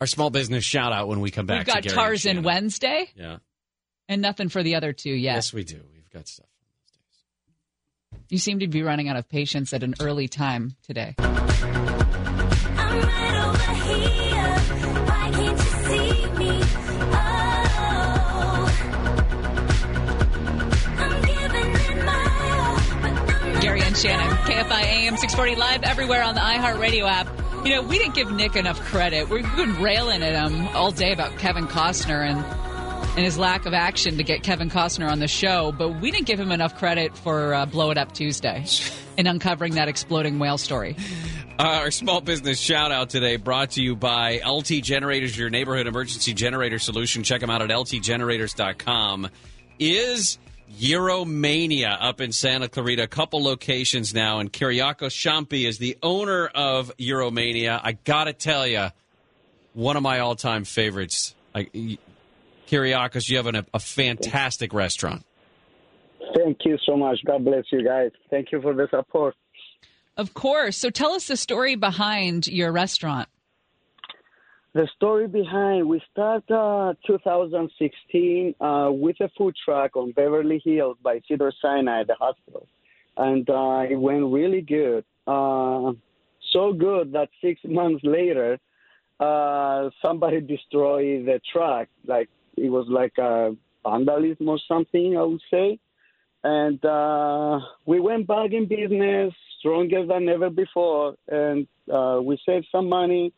Our 0.00 0.06
small 0.08 0.30
business 0.30 0.64
shout 0.64 0.92
out 0.92 1.06
when 1.06 1.20
we 1.20 1.30
come 1.30 1.46
back. 1.46 1.58
We've 1.66 1.74
got 1.74 1.82
to 1.84 1.88
Gary 1.90 1.94
Tarzan 1.94 2.28
Shannon. 2.30 2.42
Wednesday 2.44 3.08
Yeah. 3.14 3.38
and 4.08 4.20
nothing 4.22 4.48
for 4.48 4.62
the 4.64 4.74
other 4.74 4.92
two 4.92 5.10
yet. 5.12 5.34
Yes, 5.34 5.52
we 5.52 5.62
do. 5.64 5.80
We've 5.94 6.10
got 6.10 6.26
stuff. 6.26 6.46
You 8.28 8.38
seem 8.38 8.58
to 8.60 8.66
be 8.68 8.82
running 8.82 9.08
out 9.08 9.16
of 9.16 9.28
patience 9.28 9.72
at 9.72 9.82
an 9.84 9.94
early 10.00 10.26
time 10.28 10.76
today. 10.82 11.14
KFI 24.78 24.84
AM 24.84 25.16
640 25.16 25.56
live 25.56 25.82
everywhere 25.82 26.22
on 26.22 26.34
the 26.34 26.40
iHeartRadio 26.40 27.08
app. 27.08 27.26
You 27.64 27.74
know, 27.74 27.82
we 27.82 27.98
didn't 27.98 28.14
give 28.14 28.30
Nick 28.30 28.54
enough 28.54 28.80
credit. 28.80 29.28
We've 29.28 29.56
been 29.56 29.80
railing 29.82 30.22
at 30.22 30.34
him 30.34 30.68
all 30.68 30.92
day 30.92 31.12
about 31.12 31.36
Kevin 31.38 31.66
Costner 31.66 32.28
and 32.28 32.44
and 33.16 33.24
his 33.24 33.36
lack 33.36 33.66
of 33.66 33.74
action 33.74 34.16
to 34.18 34.22
get 34.22 34.44
Kevin 34.44 34.70
Costner 34.70 35.10
on 35.10 35.18
the 35.18 35.26
show, 35.26 35.72
but 35.72 36.00
we 36.00 36.12
didn't 36.12 36.26
give 36.26 36.38
him 36.38 36.52
enough 36.52 36.76
credit 36.76 37.16
for 37.16 37.52
uh, 37.52 37.66
Blow 37.66 37.90
It 37.90 37.98
Up 37.98 38.12
Tuesday 38.12 38.64
and 39.16 39.26
uncovering 39.26 39.74
that 39.74 39.88
exploding 39.88 40.38
whale 40.38 40.58
story. 40.58 40.94
Uh, 41.58 41.80
our 41.82 41.90
small 41.90 42.20
business 42.20 42.60
shout 42.60 42.92
out 42.92 43.10
today 43.10 43.34
brought 43.34 43.72
to 43.72 43.82
you 43.82 43.96
by 43.96 44.40
LT 44.46 44.84
Generators, 44.84 45.36
your 45.36 45.50
neighborhood 45.50 45.88
emergency 45.88 46.32
generator 46.32 46.78
solution. 46.78 47.24
Check 47.24 47.40
them 47.40 47.50
out 47.50 47.60
at 47.60 47.70
ltgenerators.com. 47.70 49.28
Is 49.80 50.38
Gyromania 50.76 51.96
up 52.00 52.20
in 52.20 52.32
Santa 52.32 52.68
Clarita, 52.68 53.04
a 53.04 53.06
couple 53.06 53.42
locations 53.42 54.12
now, 54.12 54.38
and 54.38 54.52
Kyriakos 54.52 55.12
Champi 55.12 55.66
is 55.66 55.78
the 55.78 55.96
owner 56.02 56.46
of 56.46 56.94
Gyromania. 56.98 57.80
I 57.82 57.92
gotta 57.92 58.32
tell 58.32 58.66
you, 58.66 58.88
one 59.72 59.96
of 59.96 60.02
my 60.02 60.18
all-time 60.18 60.64
favorites. 60.64 61.34
I, 61.54 61.98
Kyriakos, 62.68 63.28
you 63.28 63.36
have 63.36 63.46
an, 63.46 63.66
a 63.72 63.78
fantastic 63.78 64.74
restaurant. 64.74 65.24
Thank 66.36 66.58
you 66.64 66.76
so 66.84 66.96
much. 66.96 67.18
God 67.26 67.44
bless 67.44 67.64
you 67.72 67.84
guys. 67.84 68.10
Thank 68.28 68.52
you 68.52 68.60
for 68.60 68.74
the 68.74 68.88
support. 68.90 69.34
Of 70.16 70.34
course. 70.34 70.76
So 70.76 70.90
tell 70.90 71.12
us 71.12 71.28
the 71.28 71.36
story 71.36 71.76
behind 71.76 72.46
your 72.46 72.72
restaurant. 72.72 73.28
The 74.74 74.86
story 74.96 75.26
behind 75.26 75.88
we 75.88 76.02
start 76.12 76.44
uh, 76.50 76.92
2016 77.06 78.54
uh, 78.60 78.90
with 78.92 79.16
a 79.20 79.30
food 79.36 79.54
truck 79.64 79.96
on 79.96 80.12
Beverly 80.12 80.60
Hills 80.62 80.98
by 81.02 81.22
Cedar 81.26 81.52
Sinai, 81.62 82.04
the 82.04 82.14
hospital, 82.14 82.66
and 83.16 83.48
uh, 83.48 83.86
it 83.88 83.96
went 83.96 84.30
really 84.30 84.60
good. 84.60 85.06
Uh, 85.26 85.92
so 86.52 86.74
good 86.74 87.12
that 87.12 87.30
six 87.40 87.60
months 87.64 88.04
later, 88.04 88.58
uh, 89.20 89.88
somebody 90.04 90.42
destroyed 90.42 91.24
the 91.24 91.40
truck. 91.50 91.88
Like 92.06 92.28
it 92.58 92.68
was 92.68 92.86
like 92.90 93.16
a 93.16 93.56
vandalism 93.84 94.50
or 94.50 94.58
something, 94.68 95.16
I 95.16 95.22
would 95.22 95.40
say. 95.50 95.78
And 96.44 96.84
uh, 96.84 97.58
we 97.86 98.00
went 98.00 98.26
back 98.26 98.52
in 98.52 98.68
business 98.68 99.32
stronger 99.60 100.04
than 100.04 100.28
ever 100.28 100.50
before, 100.50 101.14
and 101.26 101.66
we 102.22 102.38
saved 102.44 102.66
some 102.70 102.90
money 102.90 103.32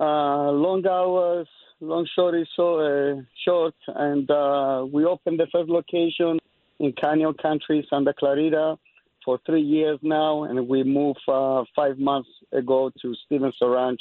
uh, 0.00 0.50
long 0.50 0.86
hours, 0.86 1.48
long 1.80 2.06
story 2.12 2.48
so, 2.56 2.80
uh, 2.80 3.20
short, 3.44 3.74
and 3.88 4.30
uh, 4.30 4.86
we 4.90 5.04
opened 5.04 5.40
the 5.40 5.46
first 5.52 5.68
location 5.68 6.38
in 6.78 6.92
Canyon 6.92 7.34
Country, 7.34 7.86
Santa 7.90 8.12
Clarita, 8.12 8.76
for 9.24 9.38
three 9.44 9.62
years 9.62 9.98
now, 10.02 10.44
and 10.44 10.68
we 10.68 10.84
moved 10.84 11.20
uh, 11.28 11.64
five 11.74 11.98
months 11.98 12.28
ago 12.52 12.90
to 13.02 13.14
Stevenson 13.26 13.68
Ranch 13.68 14.00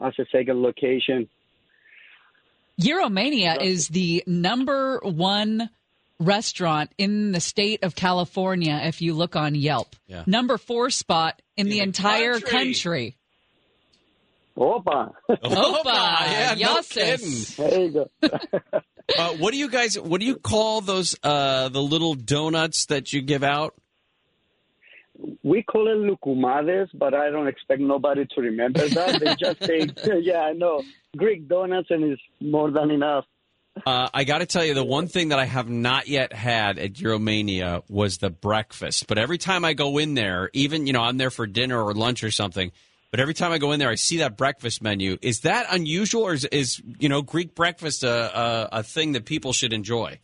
as 0.00 0.12
a 0.18 0.24
second 0.30 0.62
location. 0.62 1.28
Gyromania 2.80 3.60
is 3.60 3.88
the 3.88 4.22
number 4.26 5.00
one 5.02 5.68
restaurant 6.20 6.90
in 6.98 7.32
the 7.32 7.40
state 7.40 7.82
of 7.82 7.94
California 7.94 8.80
if 8.84 9.02
you 9.02 9.14
look 9.14 9.36
on 9.36 9.54
Yelp. 9.54 9.96
Yeah. 10.06 10.24
Number 10.26 10.58
four 10.58 10.90
spot 10.90 11.40
in, 11.56 11.68
the, 11.68 11.80
entire 11.80 12.34
country. 12.34 12.50
country. 12.50 13.16
Opa. 14.58 15.12
Opa, 15.30 15.84
yeah, 15.84 16.54
no 16.58 16.76
Yossis. 16.76 17.56
There 17.56 17.80
you 17.80 17.90
go. 17.90 18.10
Uh, 19.16 19.32
what 19.36 19.52
do 19.52 19.56
you 19.56 19.70
guys? 19.70 19.98
What 19.98 20.20
do 20.20 20.26
you 20.26 20.36
call 20.36 20.82
those? 20.82 21.16
Uh, 21.22 21.70
the 21.70 21.80
little 21.80 22.14
donuts 22.14 22.84
that 22.86 23.10
you 23.10 23.22
give 23.22 23.42
out? 23.42 23.74
We 25.42 25.62
call 25.62 25.88
it 25.88 25.96
loukoumades, 25.96 26.90
but 26.92 27.14
I 27.14 27.30
don't 27.30 27.48
expect 27.48 27.80
nobody 27.80 28.26
to 28.34 28.40
remember 28.42 28.86
that. 28.88 29.18
They 29.18 29.34
just 29.34 29.64
say, 29.64 29.88
yeah, 30.20 30.40
I 30.40 30.52
know, 30.52 30.82
Greek 31.16 31.48
donuts, 31.48 31.88
and 31.90 32.04
it's 32.04 32.20
more 32.38 32.70
than 32.70 32.90
enough. 32.90 33.24
Uh, 33.86 34.10
I 34.12 34.24
got 34.24 34.38
to 34.38 34.46
tell 34.46 34.64
you, 34.64 34.74
the 34.74 34.84
one 34.84 35.08
thing 35.08 35.28
that 35.30 35.38
I 35.38 35.46
have 35.46 35.70
not 35.70 36.06
yet 36.06 36.34
had 36.34 36.78
at 36.78 36.92
Gyromania 36.92 37.84
was 37.88 38.18
the 38.18 38.28
breakfast. 38.28 39.06
But 39.06 39.16
every 39.16 39.38
time 39.38 39.64
I 39.64 39.72
go 39.72 39.96
in 39.96 40.12
there, 40.12 40.50
even 40.52 40.86
you 40.86 40.92
know, 40.92 41.02
I'm 41.02 41.16
there 41.16 41.30
for 41.30 41.46
dinner 41.46 41.82
or 41.82 41.94
lunch 41.94 42.22
or 42.22 42.30
something. 42.30 42.72
But 43.10 43.20
every 43.20 43.34
time 43.34 43.52
I 43.52 43.58
go 43.58 43.72
in 43.72 43.78
there, 43.80 43.88
I 43.88 43.94
see 43.94 44.18
that 44.18 44.36
breakfast 44.36 44.82
menu. 44.82 45.16
Is 45.22 45.40
that 45.40 45.66
unusual, 45.70 46.24
or 46.24 46.34
is, 46.34 46.44
is 46.46 46.82
you 46.98 47.08
know 47.08 47.22
Greek 47.22 47.54
breakfast 47.54 48.04
a, 48.04 48.38
a, 48.38 48.68
a 48.72 48.82
thing 48.82 49.12
that 49.12 49.24
people 49.24 49.52
should 49.52 49.72
enjoy? 49.72 50.18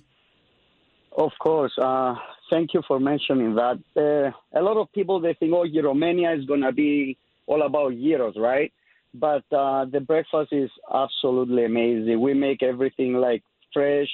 Of 1.17 1.31
course. 1.39 1.73
Uh, 1.81 2.15
thank 2.51 2.75
you 2.75 2.83
for 2.87 3.01
mentioning 3.01 3.55
that. 3.55 3.79
Uh, 3.97 4.59
a 4.59 4.63
lot 4.63 4.77
of 4.77 4.93
people 4.93 5.21
they 5.21 5.35
think, 5.35 5.53
oh, 5.55 5.65
Romania 5.83 6.35
is 6.35 6.45
gonna 6.45 6.73
be 6.73 7.17
all 7.47 7.63
about 7.63 7.93
gyros, 7.93 8.35
right? 8.37 8.73
But 9.15 9.45
uh, 9.53 9.87
the 9.87 10.01
breakfast 10.01 10.53
is 10.53 10.71
absolutely 10.93 11.65
amazing. 11.65 12.21
We 12.21 12.35
make 12.35 12.63
everything 12.63 13.15
like 13.15 13.43
fresh. 13.73 14.09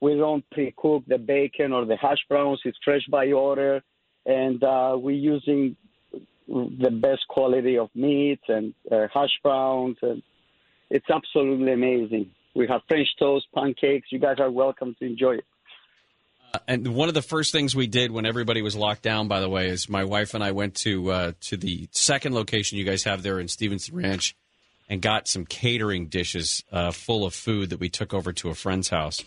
We 0.00 0.14
don't 0.16 0.44
pre-cook 0.50 1.04
the 1.06 1.18
bacon 1.18 1.72
or 1.72 1.86
the 1.86 1.96
hash 1.96 2.18
browns. 2.28 2.60
It's 2.64 2.78
fresh 2.84 3.06
by 3.10 3.32
order, 3.32 3.82
and 4.26 4.62
uh, 4.62 4.96
we're 4.96 5.12
using 5.16 5.76
the 6.48 6.90
best 6.90 7.22
quality 7.28 7.78
of 7.78 7.90
meats 7.94 8.42
and 8.48 8.74
uh, 8.90 9.06
hash 9.12 9.38
browns, 9.42 9.96
and 10.02 10.22
it's 10.90 11.06
absolutely 11.10 11.72
amazing. 11.72 12.30
We 12.54 12.66
have 12.68 12.82
French 12.88 13.08
toast, 13.18 13.46
pancakes. 13.54 14.08
You 14.10 14.18
guys 14.18 14.36
are 14.38 14.50
welcome 14.50 14.94
to 14.98 15.06
enjoy 15.06 15.36
it. 15.36 15.44
Uh, 16.52 16.58
and 16.68 16.94
one 16.94 17.08
of 17.08 17.14
the 17.14 17.22
first 17.22 17.52
things 17.52 17.74
we 17.74 17.86
did 17.86 18.10
when 18.10 18.26
everybody 18.26 18.60
was 18.60 18.76
locked 18.76 19.02
down, 19.02 19.28
by 19.28 19.40
the 19.40 19.48
way, 19.48 19.68
is 19.68 19.88
my 19.88 20.04
wife 20.04 20.34
and 20.34 20.44
I 20.44 20.52
went 20.52 20.74
to 20.76 21.10
uh, 21.10 21.32
to 21.42 21.56
the 21.56 21.88
second 21.92 22.34
location 22.34 22.78
you 22.78 22.84
guys 22.84 23.04
have 23.04 23.22
there 23.22 23.40
in 23.40 23.48
Stevenson 23.48 23.96
Ranch, 23.96 24.36
and 24.88 25.00
got 25.00 25.28
some 25.28 25.46
catering 25.46 26.08
dishes 26.08 26.62
uh, 26.70 26.90
full 26.90 27.24
of 27.24 27.32
food 27.34 27.70
that 27.70 27.80
we 27.80 27.88
took 27.88 28.12
over 28.12 28.32
to 28.34 28.50
a 28.50 28.54
friend's 28.54 28.90
house. 28.90 29.24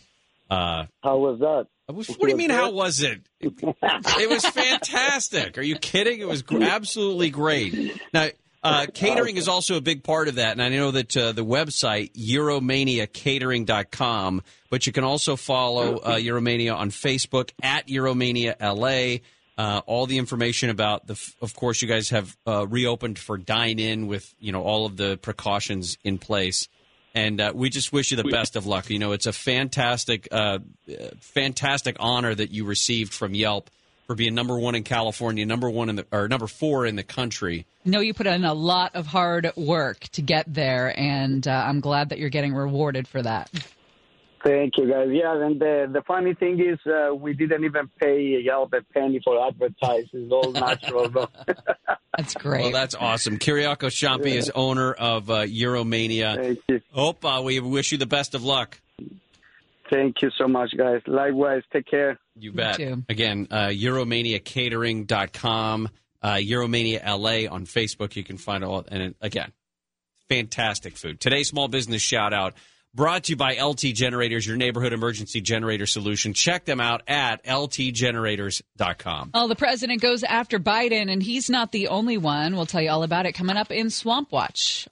Uh, 0.50 0.86
How 1.04 1.18
was 1.18 1.40
that? 1.40 1.68
what 1.88 2.08
do 2.08 2.28
you 2.30 2.38
mean? 2.38 2.50
How 2.50 2.72
was 2.72 3.02
it? 3.02 3.22
It, 3.40 3.54
it 3.62 4.30
was 4.30 4.46
fantastic. 4.46 5.58
Are 5.58 5.62
you 5.64 5.78
kidding? 5.78 6.20
It 6.20 6.28
was 6.28 6.44
absolutely 6.50 7.30
great. 7.30 8.00
Now, 8.12 8.30
uh, 8.64 8.88
catering 8.92 9.38
is 9.38 9.48
also 9.48 9.78
a 9.78 9.82
big 9.82 10.04
part 10.04 10.28
of 10.28 10.36
that, 10.36 10.54
and 10.54 10.64
I 10.64 10.70
know 10.70 10.90
that 10.90 11.16
uh, 11.16 11.32
the 11.34 11.46
website 11.46 12.14
GyromaniaCatering.com, 12.14 14.42
but 14.72 14.88
you 14.88 14.94
can 14.94 15.04
also 15.04 15.36
follow 15.36 15.98
uh, 15.98 16.16
Gyromania 16.18 16.76
on 16.76 16.90
Facebook 16.90 17.52
at 17.62 17.88
Gyromania 17.88 18.56
LA. 18.60 19.20
Uh, 19.58 19.82
all 19.86 20.06
the 20.08 20.18
information 20.18 20.70
about 20.72 21.06
the, 21.08 21.14
of 21.42 21.56
course, 21.56 21.82
you 21.82 21.88
guys 21.88 22.10
have 22.10 22.36
uh, 22.48 22.66
reopened 22.68 23.20
for 23.20 23.38
dine 23.38 23.78
in 23.78 24.08
with 24.08 24.34
you 24.40 24.52
know 24.52 24.64
all 24.64 24.88
of 24.88 24.98
the 24.98 25.18
precautions 25.18 26.00
in 26.04 26.18
place, 26.18 26.68
and 27.16 27.40
uh, 27.40 27.54
we 27.56 27.70
just 27.70 27.94
wish 27.94 28.12
you 28.12 28.18
the 28.18 28.26
best 28.26 28.58
of 28.58 28.68
luck. 28.68 28.90
You 28.90 29.00
know, 29.00 29.14
it's 29.14 29.26
a 29.26 29.34
fantastic, 29.34 30.28
uh, 30.32 30.60
uh, 30.90 31.08
fantastic 31.22 31.96
honor 32.00 32.36
that 32.36 32.52
you 32.52 32.66
received 32.66 33.14
from 33.14 33.34
Yelp 33.34 33.70
for 34.06 34.16
being 34.16 34.36
number 34.36 34.60
one 34.60 34.76
in 34.76 34.84
California, 34.84 35.46
number 35.46 35.70
one 35.70 35.90
in 35.90 35.96
the 35.96 36.06
or 36.12 36.28
number 36.28 36.46
four 36.46 36.86
in 36.86 36.96
the 36.96 37.04
country. 37.04 37.66
No, 37.86 38.02
you 38.02 38.14
put 38.14 38.28
in 38.28 38.44
a 38.44 38.54
lot 38.54 38.96
of 38.96 39.08
hard 39.08 39.52
work 39.56 40.00
to 40.10 40.22
get 40.22 40.54
there, 40.54 40.94
and 41.00 41.48
uh, 41.48 41.52
I'm 41.52 41.80
glad 41.80 42.10
that 42.10 42.20
you're 42.20 42.30
getting 42.30 42.54
rewarded 42.54 43.08
for 43.08 43.22
that. 43.22 43.50
Thank 44.46 44.78
you, 44.78 44.88
guys. 44.88 45.08
Yeah, 45.12 45.44
and 45.44 45.60
the 45.60 45.90
the 45.92 46.04
funny 46.04 46.36
thing 46.36 46.60
is, 46.60 46.78
uh, 46.86 47.16
we 47.16 47.34
didn't 47.34 47.64
even 47.64 47.90
pay 48.00 48.40
Yelp 48.44 48.74
a 48.74 48.84
penny 48.94 49.20
for 49.24 49.44
advertising. 49.48 50.08
It's 50.14 50.32
all 50.32 50.52
natural. 50.52 51.10
though. 51.10 51.30
That's 52.16 52.36
great. 52.36 52.62
Well, 52.62 52.72
that's 52.72 52.94
awesome. 52.96 53.40
Kyriakos 53.40 53.92
Champi 53.92 54.38
is 54.38 54.50
owner 54.56 54.94
of 54.94 55.30
uh, 55.30 55.42
Gyromania. 55.42 56.38
Thank 56.38 56.60
you. 56.70 56.80
Hope 56.94 57.26
uh, 57.26 57.42
we 57.44 57.60
wish 57.60 57.92
you 57.92 57.98
the 57.98 58.06
best 58.06 58.36
of 58.36 58.42
luck. 58.42 58.80
Thank 59.92 60.22
you 60.22 60.32
so 60.38 60.48
much, 60.48 60.74
guys. 60.78 61.02
Likewise, 61.08 61.64
take 61.74 61.88
care. 61.88 62.18
You 62.38 62.54
bet. 62.54 62.80
Again, 63.10 63.50
uh, 63.52 63.68
GyromaniaCatering.com, 63.68 65.90
uh, 66.22 66.34
Gyromania 66.36 67.06
LA 67.06 67.50
on 67.54 67.66
Facebook. 67.66 68.16
You 68.16 68.24
can 68.24 68.38
find 68.38 68.64
all, 68.64 68.86
and 68.88 69.14
again, 69.20 69.52
fantastic 70.30 70.96
food. 70.96 71.20
Today's 71.20 71.50
small 71.50 71.68
business 71.68 72.02
shout 72.02 72.34
out 72.34 72.54
brought 72.96 73.26
to 73.26 73.34
you 73.34 73.36
by 73.36 73.58
LT 73.62 73.94
Generators, 73.94 74.48
your 74.48 74.58
neighborhood 74.58 74.94
emergency 74.94 75.42
generator 75.42 75.86
solution. 75.86 76.34
Check 76.34 76.66
them 76.66 76.80
out 76.80 77.04
at 77.08 77.44
ltgenerators.com. 77.44 79.32
Well, 79.34 79.48
the 79.48 79.56
president 79.56 80.02
goes 80.02 80.24
after 80.24 80.60
Biden, 80.60 81.12
and 81.12 81.22
he's 81.22 81.50
not 81.50 81.72
the 81.72 81.90
only 81.90 82.18
one. 82.18 82.56
We'll 82.56 82.66
tell 82.66 82.82
you 82.82 82.90
all 82.90 83.04
about 83.04 83.26
it 83.26 83.34
coming 83.34 83.58
up 83.58 83.72
in 83.72 83.90
Swamp 83.90 84.32
Watch. 84.32 84.88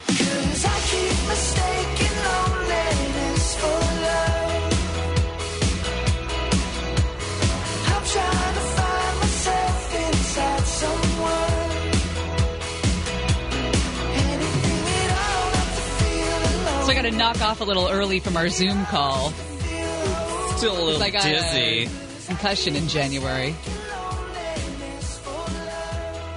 So 17.03 17.09
to 17.09 17.17
knock 17.17 17.41
off 17.41 17.59
a 17.59 17.65
little 17.65 17.89
early 17.89 18.21
from 18.21 18.37
our 18.37 18.47
Zoom 18.47 18.85
call. 18.85 19.31
Still 20.55 20.71
a 20.71 20.85
little 20.85 21.03
I 21.03 21.09
got 21.09 21.23
dizzy. 21.23 21.89
A 21.89 22.27
concussion 22.27 22.77
in 22.77 22.87
January. 22.87 23.53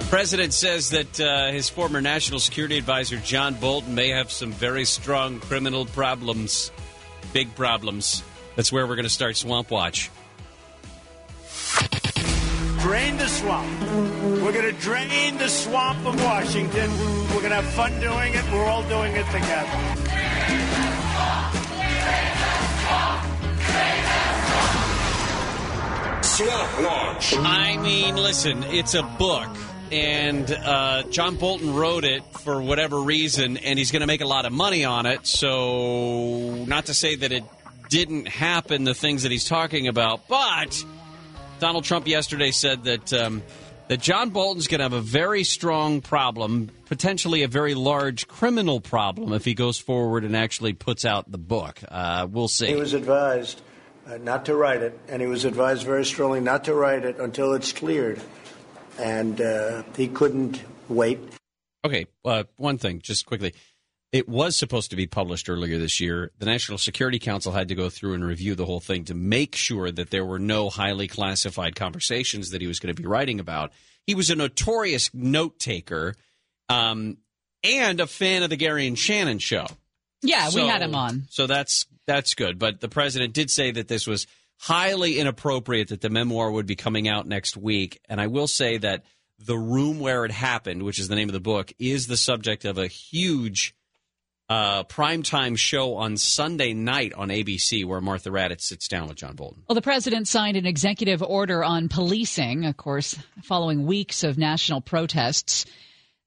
President 0.09 0.53
says 0.53 0.89
that 0.89 1.21
uh, 1.21 1.53
his 1.53 1.69
former 1.69 2.01
national 2.01 2.41
security 2.41 2.77
advisor 2.77 3.15
John 3.15 3.53
Bolton 3.53 3.95
may 3.95 4.09
have 4.09 4.29
some 4.29 4.51
very 4.51 4.83
strong 4.83 5.39
criminal 5.39 5.85
problems, 5.85 6.69
big 7.31 7.55
problems. 7.55 8.21
That's 8.57 8.69
where 8.69 8.85
we're 8.85 8.95
going 8.95 9.03
to 9.03 9.09
start 9.09 9.37
Swamp 9.37 9.71
Watch. 9.71 10.11
Drain 12.79 13.15
the 13.15 13.27
swamp. 13.27 13.81
We're 14.43 14.51
going 14.51 14.75
to 14.75 14.81
drain 14.81 15.37
the 15.37 15.47
swamp 15.47 16.05
of 16.05 16.21
Washington. 16.21 16.91
We're 17.29 17.39
going 17.39 17.51
to 17.51 17.61
have 17.61 17.73
fun 17.73 17.97
doing 18.01 18.33
it. 18.33 18.43
We're 18.51 18.65
all 18.65 18.83
doing 18.89 19.13
it 19.13 19.25
together. 19.27 20.06
Swamp 26.37 26.81
Watch. 26.81 27.33
I 27.35 27.77
mean, 27.77 28.15
listen, 28.15 28.61
it's 28.65 28.93
a 28.93 29.01
book, 29.01 29.49
and 29.91 30.47
uh, 30.51 31.01
John 31.09 31.35
Bolton 31.35 31.73
wrote 31.73 32.03
it 32.03 32.23
for 32.41 32.61
whatever 32.61 32.99
reason, 32.99 33.57
and 33.57 33.79
he's 33.79 33.89
going 33.89 34.01
to 34.01 34.05
make 34.05 34.21
a 34.21 34.27
lot 34.27 34.45
of 34.45 34.53
money 34.53 34.85
on 34.85 35.07
it. 35.07 35.25
So, 35.25 36.63
not 36.67 36.85
to 36.85 36.93
say 36.93 37.15
that 37.15 37.31
it 37.31 37.43
didn't 37.89 38.27
happen, 38.27 38.83
the 38.83 38.93
things 38.93 39.23
that 39.23 39.31
he's 39.31 39.45
talking 39.45 39.87
about, 39.87 40.27
but 40.27 40.85
Donald 41.57 41.85
Trump 41.85 42.07
yesterday 42.07 42.51
said 42.51 42.83
that 42.83 43.11
um, 43.13 43.41
that 43.87 43.99
John 43.99 44.29
Bolton's 44.29 44.67
going 44.67 44.77
to 44.77 44.83
have 44.85 44.93
a 44.93 45.01
very 45.01 45.43
strong 45.43 46.01
problem, 46.01 46.69
potentially 46.85 47.41
a 47.41 47.47
very 47.47 47.73
large 47.73 48.27
criminal 48.27 48.79
problem, 48.79 49.33
if 49.33 49.43
he 49.43 49.55
goes 49.55 49.79
forward 49.79 50.23
and 50.23 50.37
actually 50.37 50.73
puts 50.73 51.03
out 51.03 51.31
the 51.31 51.39
book. 51.39 51.79
Uh, 51.87 52.27
we'll 52.29 52.47
see. 52.47 52.67
He 52.67 52.75
was 52.75 52.93
advised 52.93 53.59
uh, 54.07 54.17
not 54.17 54.45
to 54.45 54.55
write 54.55 54.81
it, 54.81 54.97
and 55.07 55.21
he 55.21 55.27
was 55.27 55.45
advised 55.45 55.85
very 55.85 56.05
strongly 56.05 56.39
not 56.39 56.63
to 56.65 56.73
write 56.73 57.03
it 57.03 57.19
until 57.19 57.53
it's 57.53 57.71
cleared. 57.71 58.21
And 58.99 59.39
uh, 59.39 59.83
he 59.95 60.07
couldn't 60.07 60.61
wait. 60.89 61.19
Okay, 61.85 62.07
uh, 62.25 62.43
one 62.57 62.77
thing, 62.77 62.99
just 62.99 63.25
quickly. 63.25 63.53
It 64.13 64.27
was 64.27 64.55
supposed 64.55 64.89
to 64.91 64.95
be 64.95 65.05
published 65.05 65.49
earlier 65.49 65.77
this 65.77 65.99
year. 65.99 66.31
The 66.39 66.45
National 66.45 66.77
Security 66.77 67.19
Council 67.19 67.51
had 67.51 67.67
to 67.67 67.75
go 67.75 67.89
through 67.89 68.13
and 68.13 68.23
review 68.23 68.55
the 68.55 68.65
whole 68.65 68.79
thing 68.79 69.03
to 69.05 69.13
make 69.13 69.55
sure 69.55 69.91
that 69.91 70.09
there 70.09 70.25
were 70.25 70.39
no 70.39 70.69
highly 70.69 71.07
classified 71.07 71.75
conversations 71.75 72.51
that 72.51 72.61
he 72.61 72.67
was 72.67 72.79
going 72.79 72.95
to 72.95 72.99
be 72.99 73.07
writing 73.07 73.39
about. 73.39 73.73
He 74.05 74.15
was 74.15 74.29
a 74.29 74.35
notorious 74.35 75.13
note 75.13 75.59
taker 75.59 76.15
um, 76.69 77.17
and 77.63 77.99
a 77.99 78.07
fan 78.07 78.43
of 78.43 78.49
the 78.49 78.55
Gary 78.55 78.87
and 78.87 78.97
Shannon 78.97 79.39
show. 79.39 79.67
Yeah, 80.21 80.49
we 80.53 80.61
had 80.61 80.81
him 80.81 80.95
on. 80.95 81.23
So 81.29 81.47
that's 81.47 81.85
that's 82.05 82.33
good. 82.33 82.57
But 82.57 82.79
the 82.79 82.89
president 82.89 83.33
did 83.33 83.49
say 83.49 83.71
that 83.71 83.87
this 83.87 84.07
was 84.07 84.27
highly 84.59 85.19
inappropriate 85.19 85.89
that 85.89 86.01
the 86.01 86.09
memoir 86.09 86.51
would 86.51 86.65
be 86.65 86.75
coming 86.75 87.07
out 87.07 87.27
next 87.27 87.55
week. 87.55 87.99
And 88.09 88.19
I 88.19 88.27
will 88.27 88.47
say 88.47 88.77
that 88.79 89.03
the 89.39 89.57
room 89.57 89.99
where 89.99 90.25
it 90.25 90.31
happened, 90.31 90.83
which 90.83 90.99
is 90.99 91.07
the 91.07 91.15
name 91.15 91.29
of 91.29 91.33
the 91.33 91.39
book, 91.39 91.71
is 91.77 92.07
the 92.07 92.17
subject 92.17 92.65
of 92.65 92.77
a 92.77 92.87
huge 92.87 93.75
uh, 94.49 94.83
primetime 94.85 95.57
show 95.57 95.95
on 95.95 96.17
Sunday 96.17 96.73
night 96.73 97.13
on 97.13 97.29
ABC 97.29 97.85
where 97.85 97.99
Martha 98.01 98.29
Raddatz 98.29 98.61
sits 98.61 98.87
down 98.87 99.07
with 99.07 99.17
John 99.17 99.35
Bolton. 99.35 99.63
Well, 99.67 99.75
the 99.75 99.81
president 99.81 100.27
signed 100.27 100.57
an 100.57 100.65
executive 100.65 101.21
order 101.21 101.63
on 101.63 101.89
policing, 101.89 102.65
of 102.65 102.77
course, 102.77 103.17
following 103.43 103.85
weeks 103.85 104.23
of 104.23 104.37
national 104.37 104.81
protests. 104.81 105.65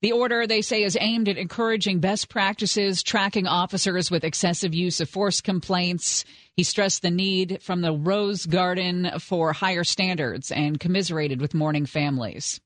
The 0.02 0.12
order, 0.12 0.46
they 0.46 0.62
say, 0.62 0.82
is 0.82 0.96
aimed 0.98 1.28
at 1.28 1.36
encouraging 1.36 2.00
best 2.00 2.30
practices, 2.30 3.02
tracking 3.02 3.46
officers 3.46 4.10
with 4.10 4.24
excessive 4.24 4.74
use 4.74 4.98
of 5.00 5.10
force 5.10 5.42
complaints. 5.42 6.24
He 6.56 6.62
stressed 6.62 7.02
the 7.02 7.10
need 7.10 7.58
from 7.60 7.82
the 7.82 7.92
Rose 7.92 8.46
Garden 8.46 9.10
for 9.18 9.52
higher 9.52 9.84
standards 9.84 10.50
and 10.50 10.80
commiserated 10.80 11.38
with 11.38 11.52
mourning 11.52 11.84
families. 11.84 12.60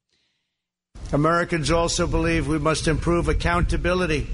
Americans 1.12 1.72
also 1.72 2.06
believe 2.06 2.46
we 2.46 2.58
must 2.58 2.86
improve 2.86 3.28
accountability, 3.28 4.28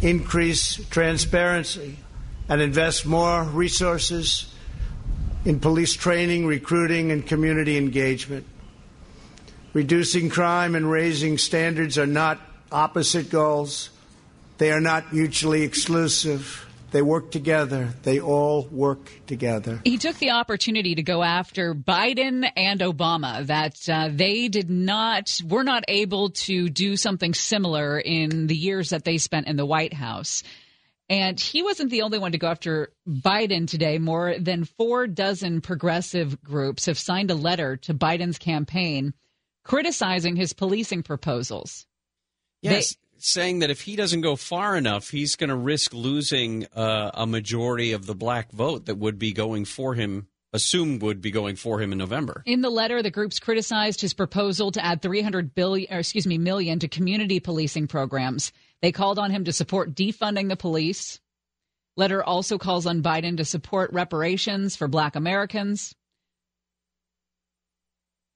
increase 0.00 0.76
transparency, 0.88 1.98
and 2.48 2.62
invest 2.62 3.04
more 3.04 3.44
resources 3.44 4.50
in 5.44 5.60
police 5.60 5.92
training, 5.92 6.46
recruiting, 6.46 7.12
and 7.12 7.26
community 7.26 7.76
engagement. 7.76 8.46
Reducing 9.74 10.30
crime 10.30 10.76
and 10.76 10.88
raising 10.88 11.36
standards 11.36 11.98
are 11.98 12.06
not 12.06 12.40
opposite 12.70 13.28
goals. 13.28 13.90
They 14.58 14.70
are 14.70 14.80
not 14.80 15.12
mutually 15.12 15.62
exclusive. 15.62 16.64
They 16.92 17.02
work 17.02 17.32
together. 17.32 17.88
They 18.04 18.20
all 18.20 18.68
work 18.70 19.10
together. 19.26 19.80
He 19.84 19.98
took 19.98 20.16
the 20.18 20.30
opportunity 20.30 20.94
to 20.94 21.02
go 21.02 21.24
after 21.24 21.74
Biden 21.74 22.48
and 22.56 22.78
Obama 22.78 23.44
that 23.46 23.88
uh, 23.88 24.10
they 24.12 24.46
did 24.46 24.70
not, 24.70 25.40
were 25.44 25.64
not 25.64 25.82
able 25.88 26.30
to 26.30 26.68
do 26.70 26.96
something 26.96 27.34
similar 27.34 27.98
in 27.98 28.46
the 28.46 28.54
years 28.54 28.90
that 28.90 29.02
they 29.02 29.18
spent 29.18 29.48
in 29.48 29.56
the 29.56 29.66
White 29.66 29.92
House. 29.92 30.44
And 31.10 31.38
he 31.40 31.64
wasn't 31.64 31.90
the 31.90 32.02
only 32.02 32.20
one 32.20 32.30
to 32.30 32.38
go 32.38 32.46
after 32.46 32.92
Biden 33.08 33.68
today. 33.68 33.98
More 33.98 34.36
than 34.38 34.64
four 34.64 35.08
dozen 35.08 35.62
progressive 35.62 36.40
groups 36.44 36.86
have 36.86 36.96
signed 36.96 37.32
a 37.32 37.34
letter 37.34 37.76
to 37.78 37.92
Biden's 37.92 38.38
campaign 38.38 39.14
criticizing 39.64 40.36
his 40.36 40.52
policing 40.52 41.02
proposals. 41.02 41.86
Yes, 42.62 42.96
saying 43.18 43.60
that 43.60 43.70
if 43.70 43.82
he 43.82 43.96
doesn't 43.96 44.20
go 44.20 44.36
far 44.36 44.76
enough, 44.76 45.10
he's 45.10 45.36
going 45.36 45.48
to 45.48 45.56
risk 45.56 45.92
losing 45.92 46.66
uh, 46.74 47.10
a 47.14 47.26
majority 47.26 47.92
of 47.92 48.06
the 48.06 48.14
black 48.14 48.52
vote 48.52 48.86
that 48.86 48.96
would 48.96 49.18
be 49.18 49.32
going 49.32 49.64
for 49.64 49.94
him, 49.94 50.28
assumed 50.52 51.02
would 51.02 51.20
be 51.20 51.30
going 51.30 51.56
for 51.56 51.80
him 51.80 51.92
in 51.92 51.98
November. 51.98 52.42
In 52.46 52.60
the 52.60 52.70
letter, 52.70 53.02
the 53.02 53.10
groups 53.10 53.38
criticized 53.38 54.00
his 54.00 54.14
proposal 54.14 54.72
to 54.72 54.84
add 54.84 55.02
300 55.02 55.54
billion, 55.54 55.92
or 55.92 55.98
excuse 55.98 56.26
me, 56.26 56.38
million 56.38 56.78
to 56.78 56.88
community 56.88 57.40
policing 57.40 57.86
programs. 57.86 58.52
They 58.82 58.92
called 58.92 59.18
on 59.18 59.30
him 59.30 59.44
to 59.44 59.52
support 59.52 59.94
defunding 59.94 60.48
the 60.48 60.56
police. 60.56 61.20
Letter 61.96 62.22
also 62.22 62.58
calls 62.58 62.86
on 62.86 63.02
Biden 63.02 63.36
to 63.36 63.44
support 63.44 63.92
reparations 63.92 64.76
for 64.76 64.88
black 64.88 65.16
Americans. 65.16 65.94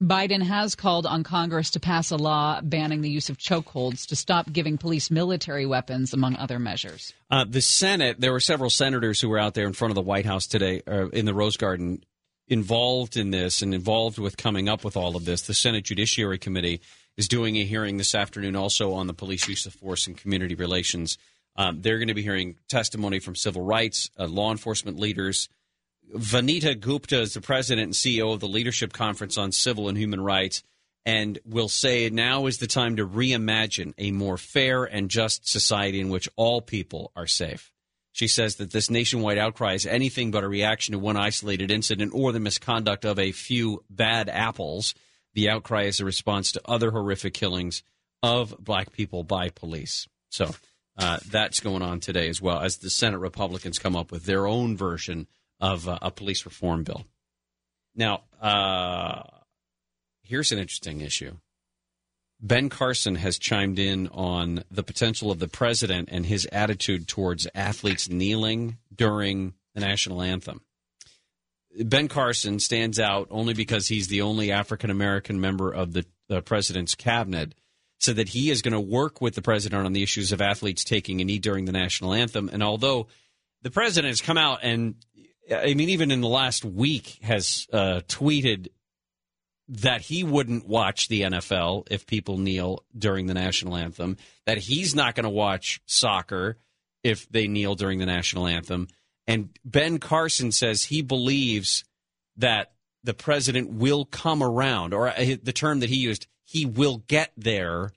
Biden 0.01 0.41
has 0.41 0.75
called 0.75 1.05
on 1.05 1.23
Congress 1.23 1.71
to 1.71 1.79
pass 1.79 2.09
a 2.11 2.15
law 2.15 2.61
banning 2.61 3.01
the 3.01 3.09
use 3.09 3.29
of 3.29 3.37
chokeholds 3.37 4.07
to 4.07 4.15
stop 4.15 4.49
giving 4.51 4.77
police 4.77 5.11
military 5.11 5.65
weapons, 5.65 6.13
among 6.13 6.37
other 6.37 6.57
measures. 6.57 7.13
Uh, 7.29 7.43
the 7.47 7.61
Senate, 7.61 8.19
there 8.19 8.31
were 8.31 8.39
several 8.39 8.69
senators 8.69 9.19
who 9.19 9.27
were 9.27 9.37
out 9.39 9.55
there 9.55 9.67
in 9.67 9.73
front 9.73 9.91
of 9.91 9.95
the 9.95 10.01
White 10.01 10.25
House 10.25 10.47
today, 10.47 10.81
uh, 10.87 11.09
in 11.09 11.25
the 11.25 11.33
Rose 11.33 11.57
Garden, 11.57 12.01
involved 12.47 13.17
in 13.17 13.31
this 13.31 13.61
and 13.61 13.73
involved 13.73 14.17
with 14.17 14.37
coming 14.37 14.69
up 14.69 14.85
with 14.85 14.95
all 14.95 15.17
of 15.17 15.25
this. 15.25 15.41
The 15.41 15.53
Senate 15.53 15.83
Judiciary 15.83 16.37
Committee 16.37 16.79
is 17.17 17.27
doing 17.27 17.57
a 17.57 17.65
hearing 17.65 17.97
this 17.97 18.15
afternoon 18.15 18.55
also 18.55 18.93
on 18.93 19.07
the 19.07 19.13
police 19.13 19.49
use 19.49 19.65
of 19.65 19.73
force 19.73 20.07
and 20.07 20.17
community 20.17 20.55
relations. 20.55 21.17
Um, 21.57 21.81
they're 21.81 21.97
going 21.97 22.07
to 22.07 22.13
be 22.13 22.23
hearing 22.23 22.55
testimony 22.69 23.19
from 23.19 23.35
civil 23.35 23.63
rights, 23.63 24.09
uh, 24.17 24.27
law 24.27 24.51
enforcement 24.51 24.97
leaders. 24.97 25.49
Vanita 26.13 26.79
Gupta 26.79 27.21
is 27.21 27.33
the 27.33 27.41
president 27.41 27.85
and 27.85 27.93
CEO 27.93 28.33
of 28.33 28.39
the 28.39 28.47
Leadership 28.47 28.93
Conference 28.93 29.37
on 29.37 29.51
Civil 29.51 29.89
and 29.89 29.97
Human 29.97 30.21
Rights 30.21 30.63
and 31.05 31.39
will 31.45 31.69
say 31.69 32.09
now 32.09 32.45
is 32.45 32.57
the 32.57 32.67
time 32.67 32.95
to 32.97 33.07
reimagine 33.07 33.93
a 33.97 34.11
more 34.11 34.37
fair 34.37 34.83
and 34.83 35.09
just 35.09 35.47
society 35.47 35.99
in 35.99 36.09
which 36.09 36.29
all 36.35 36.61
people 36.61 37.11
are 37.15 37.27
safe. 37.27 37.71
She 38.11 38.27
says 38.27 38.55
that 38.55 38.71
this 38.71 38.89
nationwide 38.89 39.37
outcry 39.37 39.75
is 39.75 39.85
anything 39.85 40.31
but 40.31 40.43
a 40.43 40.47
reaction 40.47 40.93
to 40.93 40.99
one 40.99 41.15
isolated 41.15 41.71
incident 41.71 42.11
or 42.13 42.31
the 42.31 42.39
misconduct 42.39 43.05
of 43.05 43.19
a 43.19 43.31
few 43.31 43.83
bad 43.89 44.29
apples. 44.29 44.93
The 45.35 45.49
outcry 45.49 45.83
is 45.83 45.99
a 45.99 46.05
response 46.05 46.51
to 46.53 46.61
other 46.65 46.91
horrific 46.91 47.33
killings 47.33 47.83
of 48.21 48.55
black 48.59 48.91
people 48.91 49.23
by 49.23 49.49
police. 49.49 50.07
So 50.29 50.53
uh, 50.97 51.19
that's 51.29 51.59
going 51.59 51.81
on 51.81 52.01
today 52.01 52.27
as 52.27 52.41
well 52.41 52.59
as 52.59 52.77
the 52.77 52.89
Senate 52.89 53.19
Republicans 53.19 53.79
come 53.79 53.95
up 53.95 54.11
with 54.11 54.25
their 54.25 54.47
own 54.47 54.75
version 54.75 55.27
of 55.59 55.87
uh, 55.87 55.99
a 56.01 56.11
police 56.11 56.45
reform 56.45 56.83
bill. 56.83 57.05
Now, 57.95 58.23
uh, 58.41 59.23
here's 60.21 60.51
an 60.51 60.59
interesting 60.59 61.01
issue. 61.01 61.35
Ben 62.41 62.69
Carson 62.69 63.15
has 63.15 63.37
chimed 63.37 63.79
in 63.79 64.07
on 64.09 64.63
the 64.71 64.83
potential 64.83 65.29
of 65.29 65.39
the 65.39 65.49
president 65.49 66.07
and 66.11 66.25
his 66.25 66.47
attitude 66.51 67.07
towards 67.07 67.47
athletes 67.53 68.09
kneeling 68.09 68.77
during 68.95 69.53
the 69.73 69.81
national 69.81 70.21
anthem. 70.21 70.61
Ben 71.83 72.07
Carson 72.07 72.59
stands 72.59 72.99
out 72.99 73.27
only 73.29 73.53
because 73.53 73.87
he's 73.87 74.07
the 74.07 74.21
only 74.21 74.51
African 74.51 74.89
American 74.89 75.41
member 75.41 75.71
of 75.71 75.91
the, 75.93 76.05
the 76.27 76.41
president's 76.41 76.95
cabinet. 76.95 77.53
Said 77.99 78.15
that 78.15 78.29
he 78.29 78.49
is 78.49 78.61
going 78.61 78.71
to 78.71 78.79
work 78.79 79.19
with 79.19 79.35
the 79.35 79.41
president 79.41 79.85
on 79.85 79.91
the 79.91 80.03
issues 80.03 80.31
of 80.31 80.41
athletes 80.41 80.85
taking 80.85 81.19
a 81.19 81.25
knee 81.25 81.37
during 81.37 81.65
the 81.65 81.73
national 81.73 82.13
anthem. 82.13 82.49
And 82.51 82.63
although 82.63 83.07
the 83.61 83.71
president 83.71 84.11
has 84.11 84.21
come 84.21 84.37
out 84.37 84.59
and 84.63 84.95
I 85.51 85.73
mean, 85.73 85.89
even 85.89 86.11
in 86.11 86.21
the 86.21 86.27
last 86.27 86.63
week, 86.63 87.19
has 87.21 87.67
uh, 87.73 88.01
tweeted 88.07 88.69
that 89.69 90.01
he 90.01 90.23
wouldn't 90.23 90.67
watch 90.67 91.07
the 91.07 91.21
NFL 91.21 91.87
if 91.91 92.07
people 92.07 92.37
kneel 92.37 92.83
during 92.97 93.27
the 93.27 93.33
national 93.33 93.75
anthem, 93.75 94.17
that 94.45 94.57
he's 94.57 94.95
not 94.95 95.15
going 95.15 95.25
to 95.25 95.29
watch 95.29 95.81
soccer 95.85 96.57
if 97.03 97.29
they 97.29 97.47
kneel 97.47 97.75
during 97.75 97.99
the 97.99 98.05
national 98.05 98.47
anthem. 98.47 98.87
And 99.27 99.49
Ben 99.63 99.99
Carson 99.99 100.51
says 100.51 100.83
he 100.83 101.01
believes 101.01 101.83
that 102.37 102.71
the 103.03 103.13
president 103.13 103.69
will 103.69 104.05
come 104.05 104.41
around, 104.41 104.93
or 104.93 105.09
uh, 105.09 105.35
the 105.41 105.53
term 105.53 105.81
that 105.81 105.89
he 105.89 105.97
used, 105.97 106.27
he 106.43 106.65
will 106.65 106.97
get 107.07 107.31
there 107.37 107.91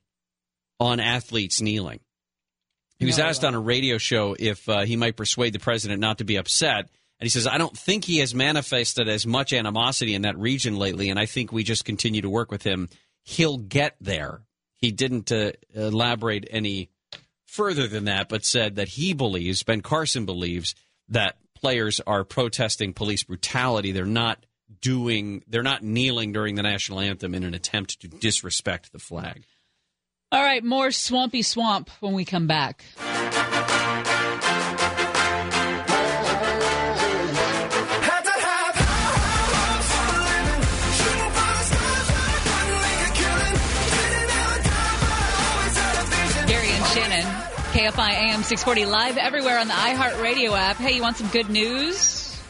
on 0.79 1.01
athletes 1.01 1.61
kneeling. 1.61 2.01
He 2.99 3.07
was 3.07 3.19
asked 3.19 3.45
on 3.45 3.55
a 3.55 3.61
radio 3.61 3.99
show 3.99 4.37
if 4.39 4.69
uh, 4.69 4.83
he 4.83 4.97
might 4.97 5.17
persuade 5.17 5.53
the 5.53 5.59
president 5.59 6.01
not 6.01 6.19
to 6.19 6.25
be 6.25 6.37
upset. 6.37 6.89
And 7.23 7.27
he 7.27 7.31
says, 7.31 7.47
I 7.47 7.57
don't 7.57 7.79
think 7.79 8.05
he 8.05 8.19
has 8.19 8.35
manifested 8.35 9.09
as 9.09 9.25
much 9.25 9.53
animosity 9.53 10.15
in 10.15 10.23
that 10.23 10.37
region 10.37 10.75
lately, 10.75 11.09
and 11.09 11.21
I 11.21 11.27
think 11.27 11.53
we 11.53 11.63
just 11.63 11.85
continue 11.85 12.21
to 12.21 12.29
work 12.29 12.51
with 12.51 12.65
him. 12.65 12.89
He'll 13.23 13.59
get 13.59 13.95
there. 14.01 14.41
He 14.75 14.91
didn't 14.91 15.31
uh, 15.31 15.53
elaborate 15.73 16.49
any 16.51 16.91
further 17.47 17.87
than 17.87 18.07
that, 18.07 18.29
but 18.29 18.45
said 18.45 18.75
that 18.75 18.89
he 18.89 19.13
believes, 19.13 19.63
Ben 19.63 19.83
Carson 19.83 20.27
believes, 20.27 20.75
that 21.11 21.37
players 21.55 22.01
are 22.09 22.25
protesting 22.25 22.93
police 22.93 23.23
brutality. 23.23 23.93
They're 23.93 24.05
not 24.05 24.45
doing, 24.81 25.45
they're 25.47 25.63
not 25.63 25.85
kneeling 25.85 26.33
during 26.33 26.57
the 26.57 26.65
national 26.65 26.99
anthem 26.99 27.37
in 27.37 27.45
an 27.45 27.55
attempt 27.55 28.01
to 28.01 28.09
disrespect 28.09 28.91
the 28.91 28.99
flag. 28.99 29.45
All 30.33 30.43
right, 30.43 30.65
more 30.65 30.91
swampy 30.91 31.43
swamp 31.43 31.89
when 32.01 32.15
we 32.15 32.25
come 32.25 32.49
back. 32.49 32.85
KFI 47.83 48.11
AM 48.11 48.45
640 48.45 48.87
live 48.87 49.17
everywhere 49.17 49.59
on 49.59 49.67
the 49.67 49.75
iHeartRadio 49.75 50.57
app. 50.57 50.77
Hey, 50.77 50.95
you 50.95 51.03
want 51.03 51.17
some 51.17 51.27
good 51.31 51.51
news? 51.51 52.41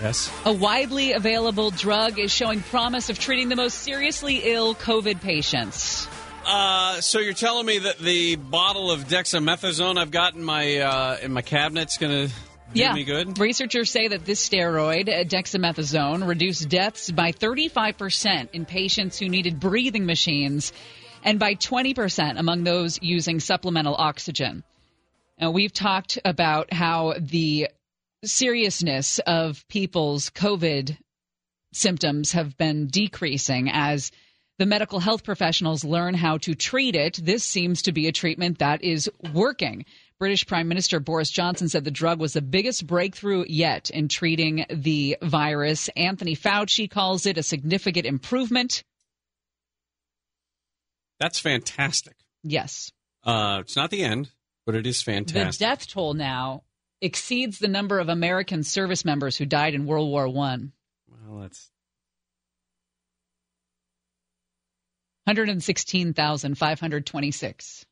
Yes. 0.00 0.32
A 0.46 0.52
widely 0.52 1.12
available 1.12 1.70
drug 1.70 2.18
is 2.18 2.32
showing 2.32 2.62
promise 2.62 3.10
of 3.10 3.18
treating 3.18 3.50
the 3.50 3.56
most 3.56 3.74
seriously 3.80 4.40
ill 4.44 4.74
COVID 4.74 5.20
patients. 5.20 6.08
Uh, 6.46 7.02
so 7.02 7.18
you're 7.18 7.34
telling 7.34 7.66
me 7.66 7.80
that 7.80 7.98
the 7.98 8.36
bottle 8.36 8.90
of 8.90 9.08
dexamethasone 9.08 9.98
I've 9.98 10.10
got 10.10 10.34
in 10.34 10.42
my 10.42 10.78
uh, 10.78 11.18
in 11.20 11.34
my 11.34 11.42
cabinet's 11.42 11.98
going 11.98 12.28
to 12.28 12.34
do 12.72 12.80
yeah. 12.80 12.94
me 12.94 13.04
good? 13.04 13.38
Researchers 13.38 13.90
say 13.90 14.08
that 14.08 14.24
this 14.24 14.48
steroid, 14.48 15.10
uh, 15.10 15.24
dexamethasone, 15.24 16.26
reduced 16.26 16.66
deaths 16.70 17.10
by 17.10 17.32
35% 17.32 18.48
in 18.54 18.64
patients 18.64 19.18
who 19.18 19.28
needed 19.28 19.60
breathing 19.60 20.06
machines 20.06 20.72
and 21.22 21.38
by 21.38 21.54
20% 21.54 22.38
among 22.38 22.64
those 22.64 22.98
using 23.02 23.40
supplemental 23.40 23.94
oxygen. 23.96 24.64
Now, 25.40 25.50
we've 25.50 25.72
talked 25.72 26.18
about 26.24 26.72
how 26.72 27.14
the 27.18 27.68
seriousness 28.24 29.18
of 29.20 29.66
people's 29.68 30.30
COVID 30.30 30.96
symptoms 31.72 32.32
have 32.32 32.56
been 32.56 32.86
decreasing 32.86 33.70
as 33.72 34.12
the 34.58 34.66
medical 34.66 35.00
health 35.00 35.24
professionals 35.24 35.84
learn 35.84 36.14
how 36.14 36.38
to 36.38 36.54
treat 36.54 36.94
it. 36.94 37.18
This 37.20 37.42
seems 37.42 37.82
to 37.82 37.92
be 37.92 38.06
a 38.06 38.12
treatment 38.12 38.58
that 38.58 38.84
is 38.84 39.10
working. 39.32 39.84
British 40.18 40.46
Prime 40.46 40.68
Minister 40.68 41.00
Boris 41.00 41.30
Johnson 41.30 41.68
said 41.68 41.82
the 41.82 41.90
drug 41.90 42.20
was 42.20 42.34
the 42.34 42.42
biggest 42.42 42.86
breakthrough 42.86 43.44
yet 43.48 43.90
in 43.90 44.06
treating 44.06 44.64
the 44.70 45.16
virus. 45.20 45.88
Anthony 45.96 46.36
Fauci 46.36 46.88
calls 46.88 47.26
it 47.26 47.38
a 47.38 47.42
significant 47.42 48.06
improvement. 48.06 48.84
That's 51.22 51.38
fantastic. 51.38 52.16
Yes. 52.42 52.90
Uh, 53.22 53.58
it's 53.60 53.76
not 53.76 53.90
the 53.90 54.02
end, 54.02 54.32
but 54.66 54.74
it 54.74 54.88
is 54.88 55.02
fantastic. 55.02 55.60
The 55.60 55.64
death 55.64 55.86
toll 55.86 56.14
now 56.14 56.64
exceeds 57.00 57.60
the 57.60 57.68
number 57.68 58.00
of 58.00 58.08
American 58.08 58.64
service 58.64 59.04
members 59.04 59.36
who 59.36 59.46
died 59.46 59.74
in 59.74 59.86
World 59.86 60.10
War 60.10 60.28
One. 60.28 60.72
well, 61.08 61.42
that's 61.42 61.70
116,526. 65.26 67.86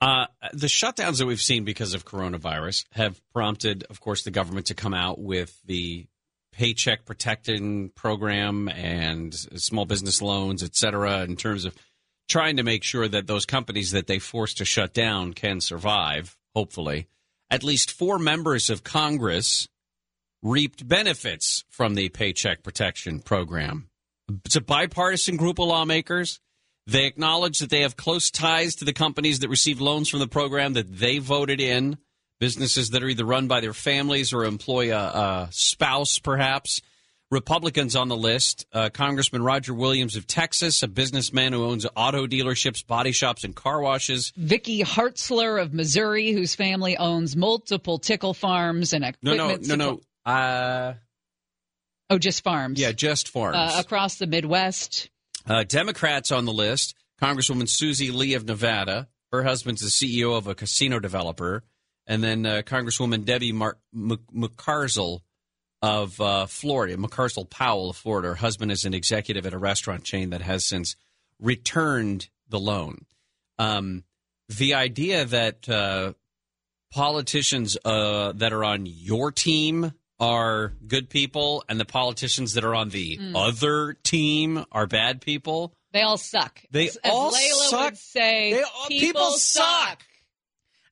Uh, 0.00 0.26
the 0.52 0.66
shutdowns 0.66 1.18
that 1.18 1.26
we've 1.26 1.40
seen 1.40 1.64
because 1.64 1.94
of 1.94 2.04
coronavirus 2.04 2.84
have 2.94 3.20
prompted, 3.32 3.84
of 3.90 4.00
course, 4.00 4.24
the 4.24 4.32
government 4.32 4.66
to 4.66 4.74
come 4.74 4.94
out 4.94 5.20
with 5.20 5.56
the 5.66 6.08
paycheck 6.60 7.06
protection 7.06 7.90
program 7.96 8.68
and 8.68 9.32
small 9.34 9.86
business 9.86 10.20
loans, 10.20 10.62
et 10.62 10.76
cetera, 10.76 11.22
in 11.22 11.34
terms 11.34 11.64
of 11.64 11.74
trying 12.28 12.58
to 12.58 12.62
make 12.62 12.84
sure 12.84 13.08
that 13.08 13.26
those 13.26 13.46
companies 13.46 13.92
that 13.92 14.06
they 14.06 14.18
force 14.18 14.52
to 14.52 14.66
shut 14.66 14.92
down 14.92 15.32
can 15.32 15.62
survive, 15.62 16.36
hopefully. 16.54 17.06
At 17.50 17.64
least 17.64 17.90
four 17.90 18.18
members 18.18 18.68
of 18.68 18.84
Congress 18.84 19.68
reaped 20.42 20.86
benefits 20.86 21.64
from 21.70 21.94
the 21.94 22.10
paycheck 22.10 22.62
protection 22.62 23.20
program. 23.20 23.88
It's 24.44 24.56
a 24.56 24.60
bipartisan 24.60 25.38
group 25.38 25.58
of 25.58 25.66
lawmakers. 25.66 26.40
They 26.86 27.06
acknowledge 27.06 27.60
that 27.60 27.70
they 27.70 27.80
have 27.80 27.96
close 27.96 28.30
ties 28.30 28.74
to 28.76 28.84
the 28.84 28.92
companies 28.92 29.38
that 29.38 29.48
receive 29.48 29.80
loans 29.80 30.10
from 30.10 30.20
the 30.20 30.28
program 30.28 30.74
that 30.74 30.98
they 30.98 31.16
voted 31.16 31.58
in, 31.58 31.96
businesses 32.40 32.90
that 32.90 33.02
are 33.04 33.08
either 33.08 33.24
run 33.24 33.46
by 33.46 33.60
their 33.60 33.72
families 33.72 34.32
or 34.32 34.44
employ 34.44 34.92
a, 34.92 34.98
a 34.98 35.48
spouse, 35.52 36.18
perhaps. 36.18 36.80
Republicans 37.30 37.94
on 37.94 38.08
the 38.08 38.16
list 38.16 38.66
uh, 38.72 38.88
Congressman 38.92 39.40
Roger 39.44 39.72
Williams 39.72 40.16
of 40.16 40.26
Texas, 40.26 40.82
a 40.82 40.88
businessman 40.88 41.52
who 41.52 41.64
owns 41.64 41.86
auto 41.94 42.26
dealerships, 42.26 42.84
body 42.84 43.12
shops, 43.12 43.44
and 43.44 43.54
car 43.54 43.80
washes. 43.80 44.32
Vicky 44.36 44.82
Hartzler 44.82 45.62
of 45.62 45.72
Missouri, 45.72 46.32
whose 46.32 46.56
family 46.56 46.96
owns 46.96 47.36
multiple 47.36 47.98
tickle 47.98 48.34
farms 48.34 48.92
and 48.92 49.02
No, 49.22 49.32
equipment. 49.34 49.68
no, 49.68 49.74
no, 49.76 50.00
no. 50.26 50.32
Uh, 50.32 50.94
Oh, 52.12 52.18
just 52.18 52.42
farms. 52.42 52.80
yeah, 52.80 52.90
just 52.90 53.28
farms. 53.28 53.56
Uh, 53.56 53.76
across 53.78 54.16
the 54.16 54.26
Midwest. 54.26 55.08
Uh, 55.46 55.62
Democrats 55.62 56.32
on 56.32 56.44
the 56.46 56.52
list 56.52 56.96
Congresswoman 57.22 57.68
Susie 57.68 58.10
Lee 58.10 58.34
of 58.34 58.44
Nevada. 58.44 59.06
Her 59.30 59.44
husband's 59.44 59.82
the 59.82 59.88
CEO 59.88 60.36
of 60.36 60.48
a 60.48 60.56
casino 60.56 60.98
developer. 60.98 61.62
And 62.06 62.22
then 62.24 62.44
uh, 62.46 62.62
Congresswoman 62.64 63.24
Debbie 63.24 63.52
Mar- 63.52 63.78
M- 63.94 64.18
Mucarsel 64.34 65.20
of 65.82 66.20
uh, 66.20 66.46
Florida, 66.46 66.96
Mucarsel-Powell 66.96 67.90
of 67.90 67.96
Florida. 67.96 68.28
Her 68.28 68.34
husband 68.34 68.70
is 68.72 68.84
an 68.84 68.92
executive 68.94 69.46
at 69.46 69.52
a 69.54 69.58
restaurant 69.58 70.04
chain 70.04 70.30
that 70.30 70.42
has 70.42 70.64
since 70.64 70.96
returned 71.38 72.28
the 72.48 72.58
loan. 72.60 73.06
Um, 73.58 74.04
the 74.48 74.74
idea 74.74 75.24
that 75.24 75.68
uh, 75.68 76.12
politicians 76.92 77.76
uh, 77.84 78.32
that 78.32 78.52
are 78.52 78.64
on 78.64 78.86
your 78.86 79.30
team 79.32 79.92
are 80.18 80.74
good 80.86 81.08
people 81.08 81.64
and 81.68 81.80
the 81.80 81.84
politicians 81.84 82.54
that 82.54 82.64
are 82.64 82.74
on 82.74 82.90
the 82.90 83.16
Mm. 83.16 83.32
other 83.34 83.94
team 84.02 84.64
are 84.72 84.86
bad 84.86 85.20
people. 85.20 85.72
They 85.92 86.02
all 86.02 86.18
suck. 86.18 86.60
They 86.70 86.88
As, 86.88 86.96
as 86.96 87.10
all 87.12 87.32
Layla 87.32 87.68
suck. 87.70 87.84
would 87.92 87.98
say, 87.98 88.52
They 88.52 88.62
all- 88.62 88.86
people, 88.88 89.06
people 89.06 89.30
suck. 89.32 90.02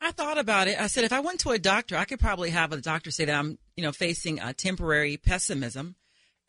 I 0.00 0.12
thought 0.12 0.38
about 0.38 0.68
it. 0.68 0.80
I 0.80 0.86
said 0.86 1.04
if 1.04 1.12
I 1.12 1.20
went 1.20 1.40
to 1.40 1.50
a 1.50 1.58
doctor, 1.58 1.96
I 1.96 2.04
could 2.04 2.20
probably 2.20 2.50
have 2.50 2.72
a 2.72 2.76
doctor 2.80 3.10
say 3.10 3.24
that 3.24 3.34
I'm, 3.34 3.58
you 3.76 3.82
know, 3.82 3.92
facing 3.92 4.38
a 4.40 4.52
temporary 4.52 5.16
pessimism. 5.16 5.96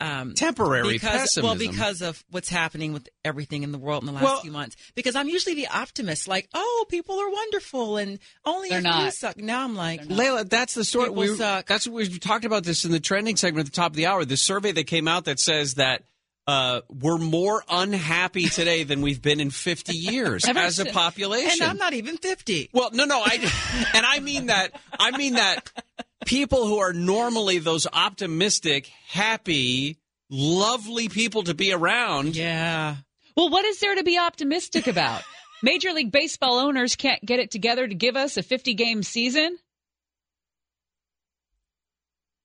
Um, 0.01 0.33
Temporary 0.33 0.93
because, 0.93 1.37
Well, 1.43 1.55
because 1.55 2.01
of 2.01 2.23
what's 2.29 2.47
happening 2.47 2.93
with 2.93 3.09
everything 3.25 3.63
in 3.63 3.73
the 3.73 3.77
world 3.77 4.01
in 4.01 4.07
the 4.07 4.13
last 4.13 4.23
Well- 4.23 4.39
few 4.41 4.51
months. 4.51 4.77
Because 4.95 5.13
I'm 5.13 5.27
usually 5.27 5.55
the 5.55 5.67
optimist, 5.67 6.25
like, 6.25 6.47
oh, 6.53 6.85
people 6.89 7.19
are 7.19 7.29
wonderful 7.29 7.97
and 7.97 8.17
only 8.45 8.69
They're 8.69 8.77
you 8.77 8.83
not. 8.85 9.13
suck. 9.13 9.35
Now 9.35 9.61
I'm 9.65 9.75
like, 9.75 10.03
Layla, 10.05 10.47
that's 10.49 10.73
the 10.73 10.85
story. 10.85 11.09
People 11.09 11.23
We, 11.23 11.35
suck. 11.35 11.65
that's 11.67 11.85
what 11.85 11.95
we 11.95 12.17
talked 12.17 12.45
about 12.45 12.63
this 12.63 12.85
in 12.85 12.91
the 12.91 13.01
trending 13.01 13.35
segment 13.35 13.67
at 13.67 13.73
the 13.73 13.75
top 13.75 13.91
of 13.91 13.97
the 13.97 14.05
hour. 14.05 14.23
The 14.23 14.37
survey 14.37 14.71
that 14.71 14.85
came 14.87 15.09
out 15.09 15.25
that 15.25 15.37
says 15.37 15.73
that 15.73 16.03
uh, 16.49 16.81
we're 16.89 17.19
more 17.19 17.63
unhappy 17.69 18.45
today 18.49 18.83
than 18.83 19.03
we've 19.03 19.21
been 19.21 19.39
in 19.39 19.51
50 19.51 19.95
years 19.95 20.43
as 20.47 20.79
a 20.79 20.85
population. 20.85 21.61
and 21.61 21.69
I'm 21.69 21.77
not 21.77 21.93
even 21.93 22.17
50. 22.17 22.71
Well, 22.73 22.89
no, 22.91 23.05
no, 23.05 23.21
I 23.23 23.35
and 23.93 24.03
I 24.03 24.19
mean 24.19 24.47
that. 24.47 24.71
I 24.99 25.15
mean 25.15 25.33
that 25.33 25.71
people 26.25 26.65
who 26.65 26.79
are 26.79 26.91
normally 26.91 27.59
those 27.59 27.85
optimistic, 27.93 28.87
happy, 29.09 29.99
lovely 30.31 31.07
people 31.07 31.43
to 31.43 31.53
be 31.53 31.71
around. 31.71 32.35
Yeah. 32.35 32.95
Well, 33.37 33.49
what 33.49 33.65
is 33.65 33.79
there 33.79 33.93
to 33.93 34.03
be 34.03 34.17
optimistic 34.17 34.87
about? 34.87 35.21
Major 35.61 35.93
League 35.93 36.11
Baseball 36.11 36.57
owners 36.57 36.95
can't 36.95 37.23
get 37.23 37.39
it 37.39 37.51
together 37.51 37.87
to 37.87 37.93
give 37.93 38.15
us 38.15 38.37
a 38.37 38.43
50 38.43 38.73
game 38.73 39.03
season? 39.03 39.59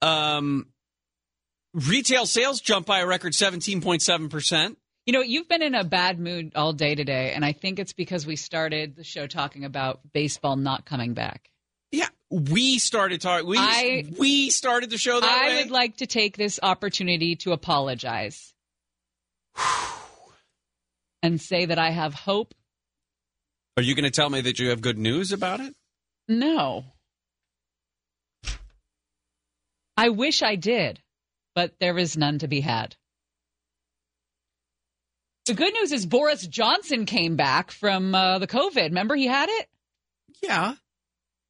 Um, 0.02 0.66
retail 1.74 2.24
sales 2.26 2.60
jumped 2.60 2.86
by 2.86 3.00
a 3.00 3.06
record 3.06 3.32
17.7 3.32 4.30
percent. 4.30 4.78
You 5.06 5.12
know, 5.12 5.20
you've 5.20 5.48
been 5.48 5.62
in 5.62 5.74
a 5.74 5.84
bad 5.84 6.18
mood 6.18 6.52
all 6.56 6.72
day 6.72 6.94
today, 6.94 7.32
and 7.34 7.44
I 7.44 7.52
think 7.52 7.78
it's 7.78 7.92
because 7.92 8.26
we 8.26 8.36
started 8.36 8.96
the 8.96 9.04
show 9.04 9.26
talking 9.26 9.64
about 9.66 10.00
baseball 10.14 10.56
not 10.56 10.86
coming 10.86 11.12
back. 11.12 11.50
Yeah, 11.92 12.08
we 12.30 12.78
started 12.78 13.20
talking. 13.20 13.46
We 13.46 13.58
I- 13.58 14.04
we 14.18 14.48
started 14.50 14.88
the 14.90 14.96
show 14.98 15.20
that 15.20 15.28
I 15.28 15.48
way. 15.48 15.62
would 15.62 15.70
like 15.70 15.98
to 15.98 16.06
take 16.06 16.36
this 16.38 16.58
opportunity 16.62 17.36
to 17.36 17.52
apologize 17.52 18.54
and 21.22 21.38
say 21.40 21.66
that 21.66 21.78
I 21.78 21.90
have 21.90 22.14
hope. 22.14 22.54
Are 23.76 23.82
you 23.82 23.94
going 23.94 24.04
to 24.04 24.10
tell 24.10 24.30
me 24.30 24.40
that 24.40 24.58
you 24.58 24.70
have 24.70 24.80
good 24.80 24.98
news 24.98 25.32
about 25.32 25.60
it? 25.60 25.74
No. 26.28 26.84
I 29.96 30.08
wish 30.08 30.42
I 30.42 30.56
did, 30.56 31.00
but 31.54 31.74
there 31.80 31.98
is 31.98 32.16
none 32.16 32.38
to 32.38 32.48
be 32.48 32.60
had. 32.60 32.96
The 35.46 35.54
good 35.54 35.74
news 35.74 35.92
is 35.92 36.06
Boris 36.06 36.46
Johnson 36.46 37.04
came 37.04 37.36
back 37.36 37.70
from 37.70 38.14
uh, 38.14 38.38
the 38.38 38.46
COVID. 38.46 38.84
Remember 38.84 39.14
he 39.14 39.26
had 39.26 39.48
it? 39.50 39.68
Yeah. 40.42 40.74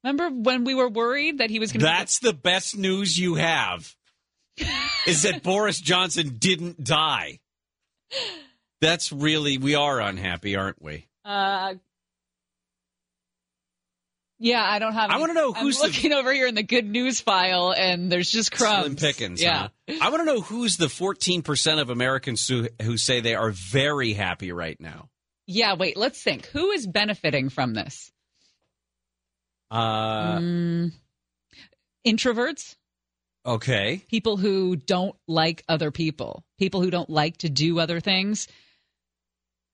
Remember 0.03 0.29
when 0.29 0.65
we 0.65 0.75
were 0.75 0.89
worried 0.89 1.37
that 1.39 1.49
he 1.49 1.59
was 1.59 1.71
going 1.71 1.79
to 1.79 1.85
That's 1.85 2.19
the 2.19 2.33
best 2.33 2.77
news 2.77 3.17
you 3.17 3.35
have. 3.35 3.95
is 5.07 5.23
that 5.23 5.43
Boris 5.43 5.79
Johnson 5.79 6.35
didn't 6.37 6.83
die. 6.83 7.39
That's 8.81 9.11
really 9.11 9.57
we 9.57 9.75
are 9.75 9.99
unhappy, 10.01 10.55
aren't 10.55 10.81
we? 10.81 11.07
Uh, 11.23 11.75
yeah, 14.39 14.63
I 14.63 14.79
don't 14.79 14.93
have. 14.93 15.09
I 15.09 15.17
wanna 15.17 15.33
know 15.33 15.53
who's 15.53 15.79
I'm 15.81 15.87
looking 15.87 16.11
over 16.13 16.33
here 16.33 16.47
in 16.47 16.55
the 16.55 16.63
good 16.63 16.85
news 16.85 17.21
file, 17.21 17.73
and 17.75 18.11
there's 18.11 18.29
just 18.29 18.51
crumbs. 18.51 18.83
Slim 18.85 18.95
Pickens. 18.95 19.41
Yeah. 19.41 19.69
huh? 19.89 19.95
I 20.01 20.09
want 20.09 20.21
to 20.21 20.25
know 20.25 20.41
who's 20.41 20.77
the 20.77 20.87
14% 20.87 21.79
of 21.81 21.89
Americans 21.89 22.47
who, 22.47 22.67
who 22.81 22.97
say 22.97 23.19
they 23.21 23.35
are 23.35 23.51
very 23.51 24.13
happy 24.13 24.51
right 24.51 24.79
now. 24.79 25.09
Yeah. 25.47 25.75
Wait. 25.75 25.95
Let's 25.95 26.21
think. 26.21 26.47
Who 26.47 26.71
is 26.71 26.85
benefiting 26.87 27.49
from 27.49 27.73
this? 27.73 28.11
Uh, 29.71 30.37
Mm, 30.39 30.91
introverts, 32.05 32.75
okay. 33.45 34.01
people 34.09 34.37
who 34.37 34.75
don't 34.75 35.15
like 35.27 35.63
other 35.67 35.91
people, 35.91 36.43
people 36.59 36.81
who 36.81 36.91
don't 36.91 37.09
like 37.09 37.37
to 37.37 37.49
do 37.49 37.79
other 37.79 37.99
things. 37.99 38.47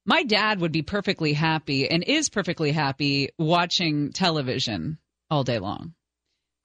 My 0.05 0.23
dad 0.23 0.59
would 0.59 0.71
be 0.71 0.81
perfectly 0.81 1.33
happy 1.33 1.89
and 1.89 2.03
is 2.03 2.29
perfectly 2.29 2.71
happy 2.71 3.29
watching 3.37 4.11
television 4.11 4.97
all 5.29 5.43
day 5.43 5.59
long. 5.59 5.93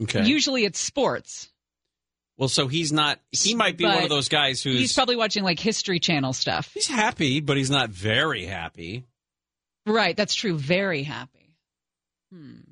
Okay. 0.02 0.24
Usually 0.24 0.64
it's 0.64 0.80
sports. 0.80 1.48
well, 2.38 2.48
so 2.48 2.66
he's 2.68 2.92
not, 2.92 3.20
he 3.32 3.54
might 3.54 3.76
be 3.76 3.84
one 3.84 4.02
of 4.02 4.08
those 4.08 4.28
guys 4.28 4.62
who's 4.62 4.78
He's 4.78 4.92
probably 4.92 5.16
watching 5.16 5.42
like 5.42 5.58
History 5.58 6.00
Channel 6.00 6.32
stuff. 6.32 6.70
he's 6.74 6.86
happy, 6.88 7.40
but 7.40 7.56
he's 7.56 7.70
not 7.70 7.90
very 7.90 8.44
happy. 8.46 9.04
Right, 9.86 10.16
that's 10.16 10.34
true. 10.34 10.56
Very 10.56 11.02
happy. 11.02 11.54
Hmm. 12.32 12.65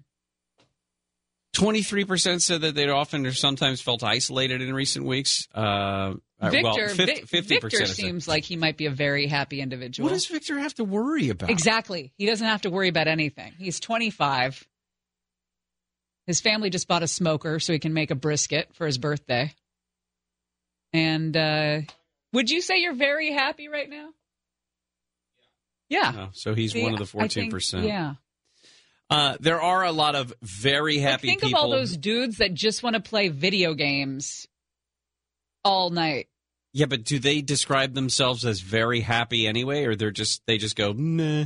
23% 1.54 2.42
said 2.42 2.60
that 2.62 2.74
they'd 2.74 2.90
often 2.90 3.26
or 3.26 3.32
sometimes 3.32 3.80
felt 3.80 4.02
isolated 4.02 4.60
in 4.60 4.74
recent 4.74 5.06
weeks. 5.06 5.48
Uh, 5.54 6.14
Victor, 6.42 6.62
well, 6.62 6.88
50, 6.88 7.22
50% 7.22 7.46
Victor 7.48 7.86
seems 7.86 8.28
like 8.28 8.44
he 8.44 8.56
might 8.56 8.76
be 8.76 8.86
a 8.86 8.90
very 8.90 9.26
happy 9.26 9.60
individual. 9.60 10.08
What 10.08 10.12
does 10.14 10.26
Victor 10.26 10.58
have 10.58 10.74
to 10.74 10.84
worry 10.84 11.30
about? 11.30 11.48
Exactly. 11.50 12.12
He 12.18 12.26
doesn't 12.26 12.46
have 12.46 12.62
to 12.62 12.70
worry 12.70 12.88
about 12.88 13.08
anything. 13.08 13.52
He's 13.58 13.80
25. 13.80 14.66
His 16.26 16.40
family 16.40 16.70
just 16.70 16.88
bought 16.88 17.02
a 17.02 17.08
smoker 17.08 17.60
so 17.60 17.72
he 17.72 17.78
can 17.78 17.94
make 17.94 18.10
a 18.10 18.14
brisket 18.14 18.68
for 18.74 18.86
his 18.86 18.98
birthday. 18.98 19.54
And 20.92 21.36
uh, 21.36 21.80
would 22.32 22.50
you 22.50 22.60
say 22.60 22.78
you're 22.78 22.94
very 22.94 23.32
happy 23.32 23.68
right 23.68 23.88
now? 23.88 24.08
Yeah. 25.88 26.12
Oh, 26.16 26.28
so 26.32 26.54
he's 26.54 26.72
See, 26.72 26.82
one 26.82 26.94
of 26.94 26.98
the 27.10 27.18
I 27.18 27.28
think- 27.28 27.52
14%. 27.52 27.86
yeah. 27.86 28.14
Uh, 29.10 29.36
there 29.40 29.60
are 29.60 29.84
a 29.84 29.92
lot 29.92 30.14
of 30.14 30.32
very 30.42 30.98
happy 30.98 31.28
people. 31.28 31.40
Think 31.40 31.42
people. 31.42 31.60
of 31.60 31.64
all 31.64 31.70
those 31.70 31.96
dudes 31.96 32.38
that 32.38 32.54
just 32.54 32.82
want 32.82 32.94
to 32.94 33.00
play 33.00 33.28
video 33.28 33.74
games 33.74 34.46
all 35.64 35.90
night. 35.90 36.28
Yeah, 36.72 36.86
but 36.86 37.04
do 37.04 37.18
they 37.18 37.40
describe 37.40 37.94
themselves 37.94 38.44
as 38.44 38.60
very 38.60 39.00
happy 39.00 39.46
anyway, 39.46 39.84
or 39.84 39.94
they're 39.94 40.10
just 40.10 40.42
they 40.46 40.58
just 40.58 40.74
go 40.74 40.92
nah? 40.92 41.44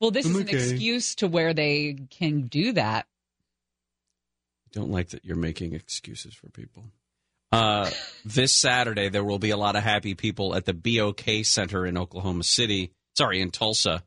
Well, 0.00 0.10
this 0.10 0.26
I'm 0.26 0.36
is 0.36 0.42
okay. 0.42 0.56
an 0.56 0.62
excuse 0.62 1.14
to 1.16 1.28
where 1.28 1.52
they 1.52 1.96
can 2.10 2.42
do 2.42 2.72
that. 2.72 3.06
I 4.66 4.78
don't 4.78 4.90
like 4.90 5.10
that 5.10 5.24
you're 5.24 5.36
making 5.36 5.74
excuses 5.74 6.34
for 6.34 6.48
people. 6.50 6.84
Uh, 7.50 7.90
this 8.24 8.54
Saturday, 8.54 9.08
there 9.08 9.24
will 9.24 9.38
be 9.38 9.50
a 9.50 9.56
lot 9.56 9.76
of 9.76 9.82
happy 9.82 10.14
people 10.14 10.54
at 10.54 10.64
the 10.64 10.72
BOK 10.72 11.44
Center 11.44 11.84
in 11.84 11.98
Oklahoma 11.98 12.44
City. 12.44 12.92
Sorry, 13.16 13.40
in 13.40 13.50
Tulsa, 13.50 14.04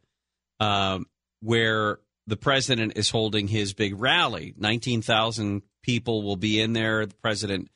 um, 0.60 1.06
where 1.42 2.00
the 2.28 2.38
president 2.38 2.94
is 2.96 3.10
holding 3.10 3.48
his 3.48 3.74
big 3.74 4.00
rally. 4.00 4.54
19,000 4.58 5.62
people 5.82 6.24
will 6.24 6.38
be 6.38 6.62
in 6.62 6.74
there. 6.74 7.06
The 7.06 7.16
president 7.16 7.70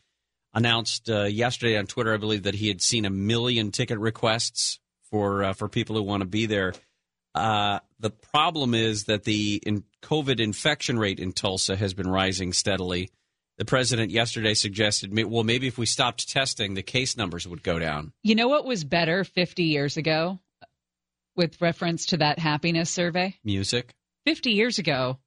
announced 0.53 1.09
uh, 1.09 1.23
yesterday 1.23 1.77
on 1.77 1.85
Twitter, 1.85 2.13
I 2.13 2.17
believe, 2.17 2.43
that 2.43 2.55
he 2.55 2.67
had 2.67 2.81
seen 2.81 3.05
a 3.05 3.09
million 3.09 3.71
ticket 3.71 3.99
requests 3.99 4.79
for 5.09 5.43
uh, 5.43 5.53
for 5.53 5.67
people 5.69 5.95
who 5.95 6.03
want 6.03 6.21
to 6.21 6.27
be 6.27 6.45
there. 6.45 6.73
Uh, 7.35 7.79
the 7.99 8.09
problem 8.09 8.73
is 8.73 9.03
that 9.05 9.23
the 9.23 9.61
in 9.65 9.83
COVID 10.01 10.39
infection 10.39 10.97
rate 10.97 11.19
in 11.19 11.33
Tulsa 11.33 11.75
has 11.75 11.93
been 11.93 12.09
rising 12.09 12.53
steadily. 12.53 13.09
The 13.57 13.65
president 13.65 14.11
yesterday 14.11 14.53
suggested, 14.53 15.11
well, 15.29 15.43
maybe 15.43 15.67
if 15.67 15.79
we 15.79 15.87
stopped 15.87 16.29
testing, 16.29 16.75
the 16.75 16.83
case 16.83 17.17
numbers 17.17 17.47
would 17.47 17.63
go 17.63 17.79
down. 17.79 18.13
You 18.21 18.35
know 18.35 18.47
what 18.47 18.65
was 18.65 18.83
better 18.83 19.23
50 19.23 19.63
years 19.63 19.97
ago 19.97 20.39
with 21.35 21.59
reference 21.59 22.07
to 22.07 22.17
that 22.17 22.37
happiness 22.37 22.89
survey? 22.91 23.35
Music. 23.43 23.95
50 24.27 24.51
years 24.51 24.77
ago, 24.77 25.19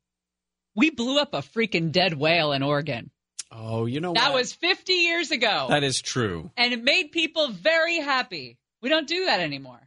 we 0.76 0.90
blew 0.90 1.18
up 1.18 1.32
a 1.32 1.38
freaking 1.38 1.90
dead 1.90 2.12
whale 2.12 2.52
in 2.52 2.62
Oregon. 2.62 3.10
Oh, 3.50 3.86
you 3.86 3.98
know 4.00 4.12
That 4.12 4.32
what? 4.34 4.40
was 4.40 4.52
50 4.52 4.92
years 4.92 5.30
ago. 5.30 5.68
that 5.70 5.82
is 5.82 6.02
true. 6.02 6.50
and 6.54 6.74
it 6.74 6.84
made 6.84 7.10
people 7.10 7.48
very 7.48 7.96
happy. 7.98 8.58
We 8.82 8.90
don't 8.90 9.08
do 9.08 9.24
that 9.24 9.40
anymore. 9.40 9.80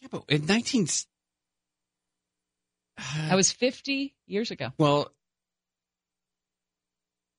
Yeah, 0.00 0.06
but 0.12 0.22
in 0.28 0.46
19 0.46 0.86
That 3.28 3.34
was 3.34 3.50
50 3.50 4.14
years 4.28 4.52
ago. 4.52 4.68
well, 4.78 5.10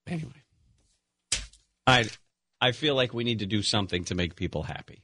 anyway, 0.06 0.44
I 1.88 2.10
I 2.60 2.74
feel 2.74 2.94
like 2.96 3.14
we 3.14 3.24
need 3.24 3.40
to 3.40 3.46
do 3.46 3.62
something 3.64 4.04
to 4.06 4.16
make 4.16 4.36
people 4.36 4.64
happy. 4.64 5.02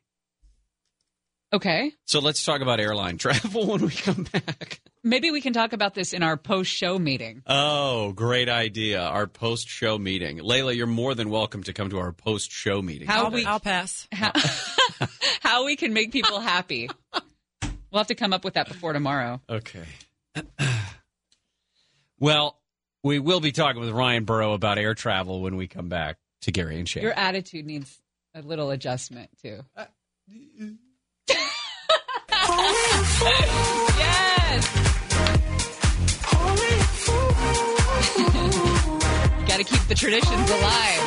Okay. 1.53 1.93
So 2.05 2.19
let's 2.19 2.43
talk 2.43 2.61
about 2.61 2.79
airline 2.79 3.17
travel 3.19 3.67
when 3.67 3.81
we 3.85 3.91
come 3.91 4.23
back. 4.31 4.81
Maybe 5.03 5.31
we 5.31 5.39
can 5.39 5.53
talk 5.53 5.71
about 5.73 5.93
this 5.93 6.11
in 6.11 6.21
our 6.21 6.35
post 6.35 6.69
show 6.71 6.99
meeting. 6.99 7.41
Oh, 7.47 8.11
great 8.11 8.49
idea. 8.49 9.01
Our 9.01 9.27
post 9.27 9.69
show 9.69 9.97
meeting. 9.97 10.39
Layla, 10.39 10.75
you're 10.75 10.87
more 10.87 11.15
than 11.15 11.29
welcome 11.29 11.63
to 11.63 11.73
come 11.73 11.89
to 11.91 11.99
our 11.99 12.11
post 12.11 12.51
show 12.51 12.81
meeting. 12.81 13.07
How 13.07 13.25
I'll, 13.25 13.31
we- 13.31 13.45
I'll 13.45 13.59
pass. 13.61 14.07
How, 14.11 14.33
how 15.41 15.65
we 15.65 15.77
can 15.77 15.93
make 15.93 16.11
people 16.11 16.39
happy. 16.41 16.89
We'll 17.91 17.99
have 17.99 18.07
to 18.07 18.15
come 18.15 18.33
up 18.33 18.43
with 18.43 18.55
that 18.55 18.67
before 18.67 18.91
tomorrow. 18.91 19.39
Okay. 19.49 19.85
well, 22.19 22.59
we 23.03 23.19
will 23.19 23.39
be 23.39 23.53
talking 23.53 23.79
with 23.79 23.91
Ryan 23.91 24.25
Burrow 24.25 24.51
about 24.53 24.77
air 24.77 24.93
travel 24.93 25.41
when 25.41 25.55
we 25.55 25.67
come 25.67 25.87
back 25.87 26.17
to 26.41 26.51
Gary 26.51 26.77
and 26.79 26.89
Shay. 26.89 27.01
Your 27.01 27.13
attitude 27.13 27.65
needs 27.65 27.97
a 28.35 28.41
little 28.41 28.71
adjustment, 28.71 29.29
too. 29.41 29.61
Uh, 29.75 29.85
yes! 33.97 34.63
Got 39.47 39.57
to 39.57 39.63
keep 39.63 39.81
the 39.87 39.95
traditions 39.95 40.49
alive. 40.49 41.03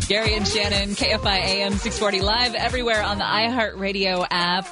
Gary 0.08 0.34
and 0.34 0.46
Shannon, 0.46 0.90
KFI 0.90 1.26
AM 1.26 1.72
640 1.72 2.20
live 2.20 2.54
everywhere 2.54 3.02
on 3.02 3.18
the 3.18 3.24
iHeartRadio 3.24 4.26
app. 4.30 4.68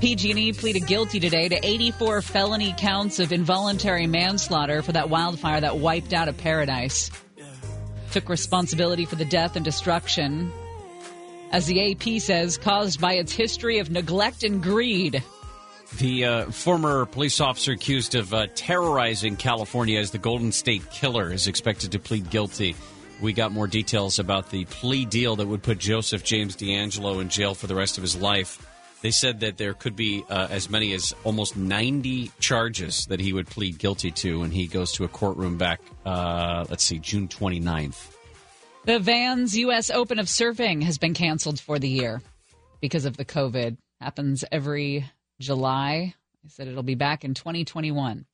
PG&E 0.00 0.52
pleaded 0.52 0.86
guilty 0.86 1.18
today 1.18 1.48
to 1.48 1.58
84 1.60 2.22
felony 2.22 2.72
counts 2.78 3.18
of 3.18 3.32
involuntary 3.32 4.06
manslaughter 4.06 4.82
for 4.82 4.92
that 4.92 5.10
wildfire 5.10 5.60
that 5.60 5.78
wiped 5.78 6.12
out 6.12 6.28
a 6.28 6.32
paradise. 6.32 7.10
Took 8.12 8.28
responsibility 8.28 9.04
for 9.04 9.16
the 9.16 9.24
death 9.24 9.56
and 9.56 9.64
destruction, 9.64 10.52
as 11.52 11.66
the 11.66 11.92
AP 11.92 12.20
says, 12.20 12.58
caused 12.58 13.00
by 13.00 13.14
its 13.14 13.32
history 13.32 13.78
of 13.78 13.90
neglect 13.90 14.42
and 14.44 14.62
greed. 14.62 15.22
The 15.96 16.24
uh, 16.24 16.50
former 16.50 17.06
police 17.06 17.40
officer 17.40 17.72
accused 17.72 18.14
of 18.14 18.34
uh, 18.34 18.46
terrorizing 18.54 19.36
California 19.36 19.98
as 19.98 20.10
the 20.10 20.18
Golden 20.18 20.52
State 20.52 20.90
Killer 20.90 21.32
is 21.32 21.46
expected 21.46 21.92
to 21.92 21.98
plead 21.98 22.28
guilty. 22.28 22.76
We 23.20 23.32
got 23.32 23.52
more 23.52 23.66
details 23.66 24.18
about 24.18 24.50
the 24.50 24.64
plea 24.66 25.06
deal 25.06 25.36
that 25.36 25.48
would 25.48 25.62
put 25.62 25.78
Joseph 25.78 26.22
James 26.22 26.56
DeAngelo 26.56 27.20
in 27.20 27.30
jail 27.30 27.54
for 27.54 27.66
the 27.66 27.74
rest 27.74 27.96
of 27.96 28.02
his 28.02 28.14
life. 28.14 28.64
They 29.00 29.10
said 29.10 29.40
that 29.40 29.56
there 29.56 29.74
could 29.74 29.96
be 29.96 30.24
uh, 30.28 30.48
as 30.50 30.68
many 30.68 30.92
as 30.92 31.14
almost 31.24 31.56
90 31.56 32.32
charges 32.38 33.06
that 33.06 33.20
he 33.20 33.32
would 33.32 33.46
plead 33.46 33.78
guilty 33.78 34.10
to 34.10 34.40
when 34.40 34.50
he 34.50 34.66
goes 34.66 34.92
to 34.92 35.04
a 35.04 35.08
courtroom 35.08 35.56
back, 35.56 35.80
uh, 36.04 36.66
let's 36.68 36.84
see, 36.84 36.98
June 36.98 37.28
29th. 37.28 38.17
The 38.84 38.98
Vans 38.98 39.56
U.S. 39.58 39.90
Open 39.90 40.18
of 40.18 40.26
Surfing 40.26 40.82
has 40.82 40.98
been 40.98 41.14
canceled 41.14 41.60
for 41.60 41.78
the 41.78 41.88
year 41.88 42.22
because 42.80 43.04
of 43.04 43.16
the 43.16 43.24
COVID. 43.24 43.76
Happens 44.00 44.44
every 44.50 45.04
July. 45.40 46.14
I 46.44 46.48
said 46.48 46.68
it'll 46.68 46.82
be 46.82 46.94
back 46.94 47.24
in 47.24 47.34
2021. 47.34 48.24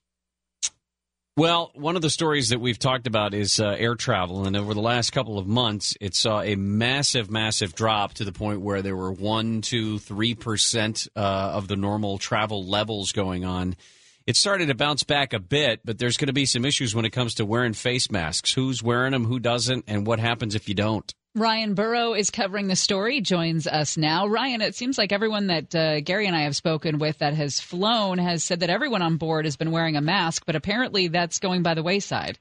Well, 1.36 1.72
one 1.74 1.96
of 1.96 2.02
the 2.02 2.10
stories 2.10 2.50
that 2.50 2.60
we've 2.60 2.78
talked 2.78 3.08
about 3.08 3.34
is 3.34 3.58
uh, 3.58 3.66
air 3.76 3.96
travel, 3.96 4.46
and 4.46 4.56
over 4.56 4.72
the 4.72 4.80
last 4.80 5.10
couple 5.10 5.36
of 5.36 5.48
months, 5.48 5.96
it 6.00 6.14
saw 6.14 6.40
a 6.40 6.54
massive, 6.54 7.28
massive 7.28 7.74
drop 7.74 8.14
to 8.14 8.24
the 8.24 8.30
point 8.30 8.60
where 8.60 8.82
there 8.82 8.94
were 8.94 9.10
one, 9.10 9.60
two, 9.60 9.98
three 9.98 10.36
percent 10.36 11.08
uh, 11.16 11.18
of 11.54 11.66
the 11.66 11.74
normal 11.74 12.18
travel 12.18 12.64
levels 12.64 13.10
going 13.10 13.44
on. 13.44 13.74
It 14.26 14.36
started 14.36 14.68
to 14.68 14.74
bounce 14.74 15.02
back 15.02 15.34
a 15.34 15.38
bit, 15.38 15.80
but 15.84 15.98
there's 15.98 16.16
going 16.16 16.28
to 16.28 16.32
be 16.32 16.46
some 16.46 16.64
issues 16.64 16.94
when 16.94 17.04
it 17.04 17.10
comes 17.10 17.34
to 17.34 17.44
wearing 17.44 17.74
face 17.74 18.10
masks. 18.10 18.54
Who's 18.54 18.82
wearing 18.82 19.12
them? 19.12 19.26
Who 19.26 19.38
doesn't? 19.38 19.84
And 19.86 20.06
what 20.06 20.18
happens 20.18 20.54
if 20.54 20.66
you 20.66 20.74
don't? 20.74 21.12
Ryan 21.34 21.74
Burrow 21.74 22.14
is 22.14 22.30
covering 22.30 22.68
the 22.68 22.76
story, 22.76 23.20
joins 23.20 23.66
us 23.66 23.98
now. 23.98 24.26
Ryan, 24.26 24.62
it 24.62 24.76
seems 24.76 24.96
like 24.96 25.12
everyone 25.12 25.48
that 25.48 25.74
uh, 25.74 26.00
Gary 26.00 26.26
and 26.26 26.34
I 26.34 26.44
have 26.44 26.56
spoken 26.56 26.98
with 26.98 27.18
that 27.18 27.34
has 27.34 27.60
flown 27.60 28.16
has 28.16 28.42
said 28.42 28.60
that 28.60 28.70
everyone 28.70 29.02
on 29.02 29.18
board 29.18 29.44
has 29.44 29.56
been 29.56 29.72
wearing 29.72 29.96
a 29.96 30.00
mask, 30.00 30.44
but 30.46 30.56
apparently 30.56 31.08
that's 31.08 31.38
going 31.38 31.62
by 31.62 31.74
the 31.74 31.82
wayside. 31.82 32.38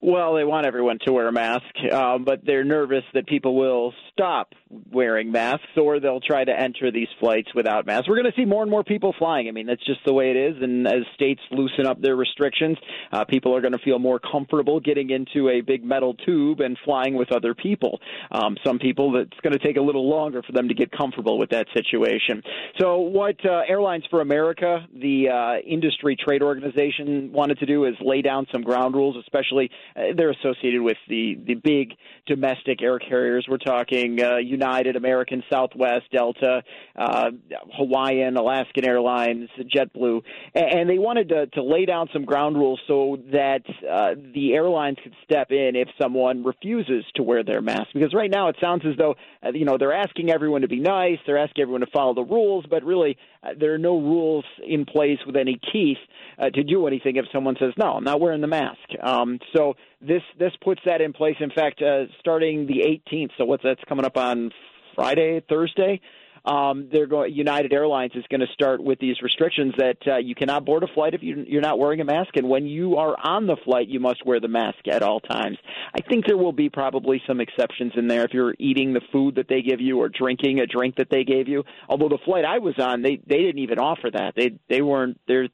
Well, 0.00 0.34
they 0.34 0.44
want 0.44 0.64
everyone 0.64 1.00
to 1.06 1.12
wear 1.12 1.26
a 1.26 1.32
mask, 1.32 1.64
um, 1.92 2.24
but 2.24 2.44
they're 2.46 2.62
nervous 2.62 3.02
that 3.14 3.26
people 3.26 3.56
will 3.56 3.92
stop 4.12 4.54
wearing 4.92 5.32
masks 5.32 5.66
or 5.76 5.98
they'll 5.98 6.20
try 6.20 6.44
to 6.44 6.52
enter 6.52 6.92
these 6.92 7.08
flights 7.18 7.48
without 7.52 7.84
masks. 7.84 8.08
We're 8.08 8.20
going 8.20 8.30
to 8.30 8.36
see 8.40 8.44
more 8.44 8.62
and 8.62 8.70
more 8.70 8.84
people 8.84 9.12
flying. 9.18 9.48
I 9.48 9.50
mean, 9.50 9.66
that's 9.66 9.84
just 9.84 10.00
the 10.06 10.12
way 10.12 10.30
it 10.30 10.36
is. 10.36 10.62
And 10.62 10.86
as 10.86 11.02
states 11.14 11.40
loosen 11.50 11.84
up 11.84 12.00
their 12.00 12.14
restrictions, 12.14 12.78
uh, 13.10 13.24
people 13.24 13.56
are 13.56 13.60
going 13.60 13.72
to 13.72 13.78
feel 13.78 13.98
more 13.98 14.20
comfortable 14.20 14.78
getting 14.78 15.10
into 15.10 15.48
a 15.48 15.62
big 15.62 15.82
metal 15.82 16.14
tube 16.14 16.60
and 16.60 16.78
flying 16.84 17.14
with 17.14 17.32
other 17.32 17.54
people. 17.54 18.00
Um, 18.30 18.56
some 18.64 18.78
people, 18.78 19.16
it's 19.16 19.40
going 19.42 19.52
to 19.52 19.58
take 19.58 19.78
a 19.78 19.82
little 19.82 20.08
longer 20.08 20.42
for 20.42 20.52
them 20.52 20.68
to 20.68 20.74
get 20.74 20.92
comfortable 20.92 21.38
with 21.38 21.50
that 21.50 21.66
situation. 21.74 22.42
So, 22.80 22.98
what 22.98 23.44
uh, 23.44 23.62
Airlines 23.68 24.04
for 24.10 24.20
America, 24.20 24.86
the 24.94 25.28
uh, 25.28 25.68
industry 25.68 26.16
trade 26.16 26.42
organization, 26.42 27.32
wanted 27.32 27.58
to 27.58 27.66
do 27.66 27.84
is 27.84 27.94
lay 28.00 28.22
down 28.22 28.46
some 28.52 28.62
ground 28.62 28.94
rules, 28.94 29.16
especially 29.16 29.70
uh, 29.70 29.87
they're 29.94 30.30
associated 30.30 30.82
with 30.82 30.96
the 31.08 31.38
the 31.46 31.54
big 31.54 31.94
domestic 32.26 32.82
air 32.82 32.98
carriers. 32.98 33.46
We're 33.48 33.58
talking 33.58 34.22
uh, 34.22 34.36
United, 34.36 34.96
American, 34.96 35.42
Southwest, 35.50 36.04
Delta, 36.12 36.62
uh, 36.96 37.30
Hawaiian, 37.76 38.36
Alaskan 38.36 38.84
Airlines, 38.84 39.48
JetBlue, 39.58 40.22
and, 40.54 40.88
they 40.88 40.98
wanted 40.98 41.28
to, 41.30 41.46
to 41.48 41.62
lay 41.62 41.84
down 41.84 42.08
some 42.12 42.24
ground 42.24 42.56
rules 42.56 42.80
so 42.86 43.18
that 43.32 43.62
uh, 43.68 44.14
the 44.34 44.54
airlines 44.54 44.96
could 45.02 45.14
step 45.24 45.50
in 45.50 45.72
if 45.74 45.88
someone 46.00 46.44
refuses 46.44 47.04
to 47.14 47.22
wear 47.22 47.42
their 47.42 47.60
mask. 47.60 47.88
Because 47.92 48.14
right 48.14 48.30
now 48.30 48.48
it 48.48 48.56
sounds 48.60 48.82
as 48.86 48.96
though 48.96 49.14
uh, 49.44 49.50
you 49.50 49.64
know 49.64 49.76
they're 49.78 49.92
asking 49.92 50.30
everyone 50.30 50.62
to 50.62 50.68
be 50.68 50.80
nice, 50.80 51.18
they're 51.26 51.38
asking 51.38 51.62
everyone 51.62 51.80
to 51.80 51.90
follow 51.92 52.14
the 52.14 52.22
rules, 52.22 52.64
but 52.68 52.84
really 52.84 53.16
uh, 53.37 53.37
there 53.58 53.74
are 53.74 53.78
no 53.78 53.98
rules 53.98 54.44
in 54.66 54.84
place 54.84 55.18
with 55.26 55.36
any 55.36 55.60
teeth 55.72 55.98
uh, 56.38 56.50
to 56.50 56.62
do 56.62 56.86
anything 56.86 57.16
if 57.16 57.26
someone 57.32 57.56
says 57.58 57.72
no, 57.76 57.92
I'm 57.92 58.04
not 58.04 58.20
wearing 58.20 58.40
the 58.40 58.46
mask. 58.46 58.78
Um, 59.02 59.38
so 59.54 59.74
this 60.00 60.22
this 60.38 60.52
puts 60.62 60.80
that 60.86 61.00
in 61.00 61.12
place. 61.12 61.36
In 61.40 61.50
fact, 61.50 61.82
uh, 61.82 62.04
starting 62.20 62.66
the 62.66 62.80
18th, 63.12 63.30
so 63.38 63.44
what's 63.44 63.62
that's 63.62 63.82
coming 63.88 64.04
up 64.04 64.16
on 64.16 64.50
Friday, 64.94 65.42
Thursday. 65.48 66.00
Um, 66.44 66.88
they're 66.92 67.06
going. 67.06 67.32
United 67.34 67.72
Airlines 67.72 68.12
is 68.14 68.24
going 68.30 68.40
to 68.40 68.46
start 68.52 68.82
with 68.82 68.98
these 68.98 69.16
restrictions 69.22 69.74
that 69.78 69.96
uh, 70.06 70.16
you 70.16 70.34
cannot 70.34 70.64
board 70.64 70.82
a 70.82 70.86
flight 70.88 71.14
if 71.14 71.22
you, 71.22 71.44
you're 71.46 71.62
not 71.62 71.78
wearing 71.78 72.00
a 72.00 72.04
mask, 72.04 72.36
and 72.36 72.48
when 72.48 72.66
you 72.66 72.96
are 72.96 73.16
on 73.22 73.46
the 73.46 73.56
flight, 73.64 73.88
you 73.88 74.00
must 74.00 74.24
wear 74.24 74.40
the 74.40 74.48
mask 74.48 74.86
at 74.90 75.02
all 75.02 75.20
times. 75.20 75.58
I 75.94 76.02
think 76.02 76.26
there 76.26 76.36
will 76.36 76.52
be 76.52 76.68
probably 76.68 77.22
some 77.26 77.40
exceptions 77.40 77.92
in 77.96 78.08
there 78.08 78.24
if 78.24 78.32
you're 78.32 78.54
eating 78.58 78.92
the 78.92 79.00
food 79.12 79.36
that 79.36 79.48
they 79.48 79.62
give 79.62 79.80
you 79.80 80.00
or 80.00 80.08
drinking 80.08 80.60
a 80.60 80.66
drink 80.66 80.96
that 80.96 81.08
they 81.10 81.24
gave 81.24 81.48
you. 81.48 81.64
Although 81.88 82.08
the 82.08 82.18
flight 82.24 82.44
I 82.44 82.58
was 82.58 82.74
on, 82.78 83.02
they 83.02 83.20
they 83.26 83.38
didn't 83.38 83.58
even 83.58 83.78
offer 83.78 84.10
that. 84.12 84.34
They 84.36 84.58
they 84.68 84.82
weren't 84.82 85.20
they're 85.26 85.48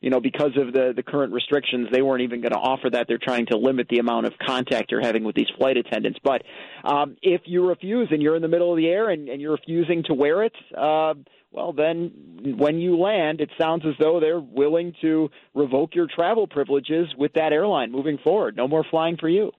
you 0.00 0.10
know 0.10 0.20
because 0.20 0.56
of 0.56 0.72
the 0.72 0.92
the 0.94 1.02
current 1.02 1.32
restrictions, 1.32 1.88
they 1.92 2.02
weren't 2.02 2.22
even 2.22 2.40
going 2.40 2.52
to 2.52 2.58
offer 2.58 2.90
that. 2.90 3.06
They're 3.08 3.18
trying 3.18 3.46
to 3.46 3.56
limit 3.56 3.88
the 3.88 3.98
amount 3.98 4.26
of 4.26 4.34
contact 4.38 4.90
you're 4.90 5.00
having 5.00 5.24
with 5.24 5.34
these 5.34 5.50
flight 5.58 5.76
attendants. 5.76 6.18
But 6.22 6.42
um, 6.84 7.16
if 7.22 7.42
you 7.44 7.68
refuse 7.68 8.08
and 8.10 8.22
you're 8.22 8.36
in 8.36 8.42
the 8.42 8.48
middle 8.48 8.70
of 8.70 8.76
the 8.76 8.86
air 8.86 9.10
and, 9.10 9.28
and 9.28 9.40
you're 9.40 9.52
refusing 9.52 10.02
to 10.04 10.14
wear 10.14 10.29
it, 10.44 10.54
uh, 10.76 11.14
well, 11.52 11.72
then 11.72 12.56
when 12.58 12.78
you 12.78 12.96
land, 12.96 13.40
it 13.40 13.50
sounds 13.58 13.84
as 13.84 13.94
though 13.98 14.20
they're 14.20 14.40
willing 14.40 14.94
to 15.00 15.30
revoke 15.54 15.94
your 15.94 16.06
travel 16.06 16.46
privileges 16.46 17.08
with 17.18 17.32
that 17.34 17.52
airline 17.52 17.90
moving 17.90 18.18
forward. 18.22 18.56
No 18.56 18.68
more 18.68 18.84
flying 18.88 19.16
for 19.16 19.28
you. 19.28 19.50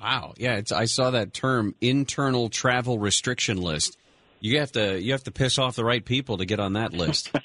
Wow. 0.00 0.34
Yeah, 0.36 0.56
it's, 0.56 0.72
I 0.72 0.84
saw 0.84 1.10
that 1.10 1.32
term 1.32 1.74
internal 1.80 2.48
travel 2.48 2.98
restriction 2.98 3.56
list. 3.56 3.96
You 4.40 4.60
have 4.60 4.72
to 4.72 5.00
you 5.00 5.12
have 5.12 5.24
to 5.24 5.30
piss 5.32 5.58
off 5.58 5.74
the 5.76 5.84
right 5.84 6.04
people 6.04 6.38
to 6.38 6.44
get 6.44 6.60
on 6.60 6.74
that 6.74 6.92
list. 6.92 7.32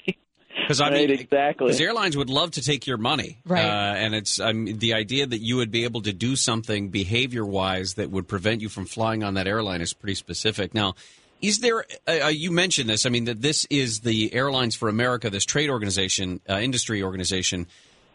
Because 0.62 0.80
I 0.80 0.90
mean, 0.90 1.10
Right, 1.10 1.20
exactly. 1.20 1.66
Because 1.66 1.80
airlines 1.80 2.16
would 2.16 2.30
love 2.30 2.52
to 2.52 2.62
take 2.62 2.86
your 2.86 2.96
money, 2.96 3.40
Right. 3.44 3.64
Uh, 3.64 3.94
and 3.96 4.14
it's 4.14 4.38
I 4.38 4.52
mean, 4.52 4.78
the 4.78 4.94
idea 4.94 5.26
that 5.26 5.38
you 5.38 5.56
would 5.56 5.72
be 5.72 5.82
able 5.84 6.02
to 6.02 6.12
do 6.12 6.36
something 6.36 6.88
behavior 6.88 7.44
wise 7.44 7.94
that 7.94 8.10
would 8.10 8.28
prevent 8.28 8.60
you 8.60 8.68
from 8.68 8.86
flying 8.86 9.24
on 9.24 9.34
that 9.34 9.48
airline 9.48 9.80
is 9.80 9.92
pretty 9.92 10.14
specific. 10.14 10.72
Now, 10.72 10.94
is 11.42 11.58
there? 11.58 11.84
Uh, 12.06 12.26
uh, 12.26 12.28
you 12.28 12.50
mentioned 12.52 12.88
this. 12.88 13.04
I 13.04 13.10
mean, 13.10 13.24
that 13.24 13.42
this 13.42 13.66
is 13.68 14.00
the 14.00 14.32
Airlines 14.32 14.76
for 14.76 14.88
America, 14.88 15.28
this 15.28 15.44
trade 15.44 15.68
organization, 15.68 16.40
uh, 16.48 16.58
industry 16.58 17.02
organization. 17.02 17.66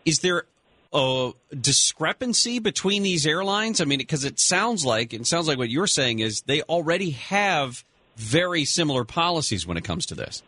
Is 0.06 0.20
there 0.20 0.46
a 0.94 1.32
discrepancy 1.60 2.60
between 2.60 3.04
these 3.04 3.28
airlines? 3.28 3.82
I 3.82 3.86
mean, 3.86 4.00
because 4.00 4.24
it 4.24 4.40
sounds 4.40 4.86
like 4.86 5.14
it 5.14 5.28
sounds 5.28 5.48
like 5.48 5.58
what 5.58 5.70
you're 5.70 5.88
saying 5.88 6.20
is 6.20 6.42
they 6.42 6.62
already 6.64 7.12
have 7.12 7.84
very 8.16 8.66
similar 8.66 9.04
policies 9.04 9.68
when 9.68 9.78
it 9.78 9.84
comes 9.84 10.06
to 10.08 10.16
this. 10.16 10.42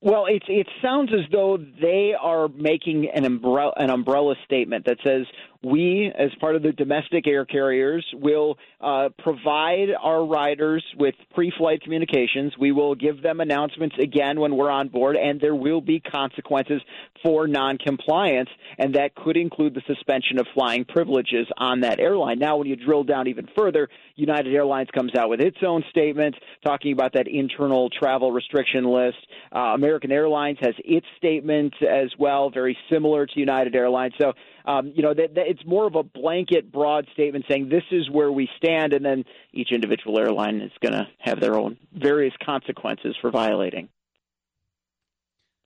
Well, 0.00 0.26
it 0.26 0.42
it 0.48 0.68
sounds 0.82 1.10
as 1.14 1.30
though 1.30 1.58
they 1.80 2.14
are 2.18 2.48
making 2.48 3.08
an 3.14 3.24
umbrella 3.24 3.72
an 3.76 3.90
umbrella 3.90 4.34
statement 4.44 4.86
that 4.86 4.98
says 5.04 5.26
we, 5.64 6.12
as 6.16 6.30
part 6.40 6.56
of 6.56 6.62
the 6.62 6.72
domestic 6.72 7.26
air 7.26 7.44
carriers, 7.44 8.04
will 8.14 8.58
uh, 8.80 9.08
provide 9.18 9.88
our 10.00 10.24
riders 10.24 10.84
with 10.96 11.14
pre-flight 11.34 11.82
communications. 11.82 12.52
We 12.58 12.72
will 12.72 12.94
give 12.94 13.22
them 13.22 13.40
announcements 13.40 13.96
again 14.00 14.40
when 14.40 14.56
we're 14.56 14.70
on 14.70 14.88
board, 14.88 15.16
and 15.16 15.40
there 15.40 15.54
will 15.54 15.80
be 15.80 16.00
consequences 16.00 16.82
for 17.24 17.46
non-compliance, 17.46 18.50
and 18.78 18.94
that 18.94 19.14
could 19.14 19.36
include 19.36 19.74
the 19.74 19.82
suspension 19.86 20.38
of 20.38 20.46
flying 20.54 20.84
privileges 20.84 21.46
on 21.56 21.80
that 21.80 21.98
airline. 21.98 22.38
Now, 22.38 22.56
when 22.58 22.66
you 22.66 22.76
drill 22.76 23.04
down 23.04 23.28
even 23.28 23.48
further, 23.56 23.88
United 24.16 24.54
Airlines 24.54 24.88
comes 24.94 25.14
out 25.16 25.28
with 25.28 25.40
its 25.40 25.58
own 25.66 25.82
statement 25.90 26.34
talking 26.64 26.92
about 26.92 27.12
that 27.14 27.26
internal 27.26 27.90
travel 27.90 28.30
restriction 28.32 28.84
list. 28.84 29.18
Uh, 29.54 29.72
American 29.74 30.12
Airlines 30.12 30.58
has 30.60 30.74
its 30.84 31.06
statement 31.16 31.74
as 31.82 32.10
well, 32.18 32.50
very 32.50 32.76
similar 32.90 33.26
to 33.26 33.40
United 33.40 33.74
Airlines. 33.74 34.14
So, 34.20 34.34
um, 34.64 34.92
you 34.94 35.02
know, 35.02 35.12
that, 35.12 35.34
that 35.34 35.46
it's 35.46 35.64
more 35.66 35.86
of 35.86 35.94
a 35.94 36.02
blanket, 36.02 36.72
broad 36.72 37.06
statement 37.12 37.44
saying 37.48 37.68
this 37.68 37.84
is 37.90 38.08
where 38.10 38.32
we 38.32 38.48
stand, 38.56 38.92
and 38.92 39.04
then 39.04 39.24
each 39.52 39.72
individual 39.72 40.18
airline 40.18 40.60
is 40.60 40.72
going 40.80 40.94
to 40.94 41.06
have 41.18 41.40
their 41.40 41.58
own 41.58 41.76
various 41.92 42.32
consequences 42.44 43.14
for 43.20 43.30
violating. 43.30 43.88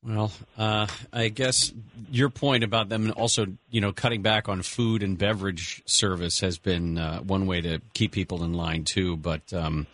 Well, 0.05 0.33
uh, 0.57 0.87
I 1.13 1.29
guess 1.29 1.73
your 2.11 2.31
point 2.31 2.63
about 2.63 2.89
them 2.89 3.13
also, 3.17 3.47
you 3.69 3.81
know, 3.81 3.93
cutting 3.93 4.23
back 4.23 4.49
on 4.49 4.63
food 4.63 5.03
and 5.03 5.19
beverage 5.19 5.83
service 5.87 6.41
has 6.41 6.57
been 6.57 6.99
uh, 6.99 7.19
one 7.21 7.47
way 7.47 7.61
to 7.61 7.81
keep 7.95 8.13
people 8.13 8.45
in 8.45 8.53
line 8.53 8.85
too. 8.85 9.17
But 9.17 9.53
um, 9.53 9.89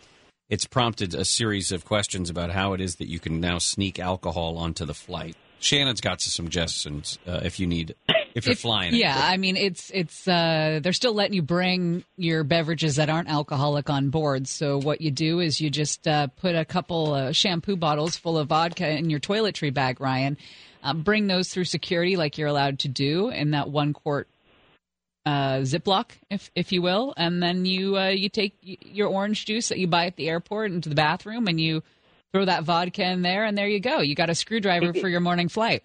it's 0.47 0.65
prompted 0.65 1.15
a 1.15 1.25
series 1.25 1.71
of 1.71 1.85
questions 1.85 2.29
about 2.29 2.51
how 2.51 2.73
it 2.73 2.81
is 2.81 2.97
that 2.97 3.09
you 3.09 3.19
can 3.19 3.39
now 3.39 3.57
sneak 3.57 3.99
alcohol 3.99 4.57
onto 4.57 4.85
the 4.85 4.93
flight. 4.93 5.35
Shannon's 5.59 6.01
got 6.01 6.21
some 6.21 6.45
suggestions 6.45 7.17
uh, 7.27 7.41
if 7.43 7.59
you 7.59 7.67
need, 7.67 7.95
if 8.35 8.45
you're 8.45 8.55
flying. 8.55 8.93
Yeah, 8.93 9.19
I 9.19 9.37
mean 9.37 9.57
it's 9.57 9.89
it's 9.93 10.27
uh, 10.27 10.79
they're 10.81 10.93
still 10.93 11.13
letting 11.13 11.33
you 11.33 11.41
bring 11.41 12.03
your 12.17 12.43
beverages 12.43 12.97
that 12.97 13.09
aren't 13.09 13.29
alcoholic 13.29 13.89
on 13.89 14.09
board. 14.09 14.47
So 14.47 14.77
what 14.77 15.01
you 15.01 15.11
do 15.11 15.39
is 15.39 15.59
you 15.59 15.69
just 15.69 16.07
uh, 16.07 16.27
put 16.27 16.55
a 16.55 16.65
couple 16.65 17.13
uh, 17.13 17.31
shampoo 17.31 17.75
bottles 17.75 18.15
full 18.15 18.37
of 18.37 18.49
vodka 18.49 18.89
in 18.89 19.09
your 19.09 19.19
toiletry 19.19 19.73
bag, 19.73 19.99
Ryan. 19.99 20.37
Um, 20.83 21.01
bring 21.01 21.27
those 21.27 21.49
through 21.49 21.65
security 21.65 22.15
like 22.15 22.37
you're 22.37 22.47
allowed 22.47 22.79
to 22.79 22.87
do 22.87 23.29
in 23.29 23.51
that 23.51 23.69
one 23.69 23.93
quart 23.93 24.27
uh, 25.25 25.61
Ziploc, 25.61 26.11
if 26.29 26.51
if 26.55 26.71
you 26.71 26.81
will, 26.81 27.13
and 27.17 27.41
then 27.41 27.65
you 27.65 27.97
uh, 27.97 28.09
you 28.09 28.29
take 28.29 28.55
your 28.61 29.07
orange 29.07 29.45
juice 29.45 29.69
that 29.69 29.79
you 29.79 29.87
buy 29.87 30.05
at 30.05 30.15
the 30.15 30.29
airport 30.29 30.71
into 30.71 30.89
the 30.89 30.95
bathroom 30.95 31.47
and 31.47 31.59
you 31.59 31.81
throw 32.35 32.43
that 32.43 32.63
vodka 32.63 33.01
in 33.01 33.21
there, 33.21 33.45
and 33.45 33.57
there 33.57 33.67
you 33.67 33.79
go. 33.79 34.01
You 34.01 34.13
got 34.13 34.29
a 34.29 34.35
screwdriver 34.35 34.93
for 34.93 35.07
your 35.07 35.21
morning 35.21 35.47
flight. 35.47 35.83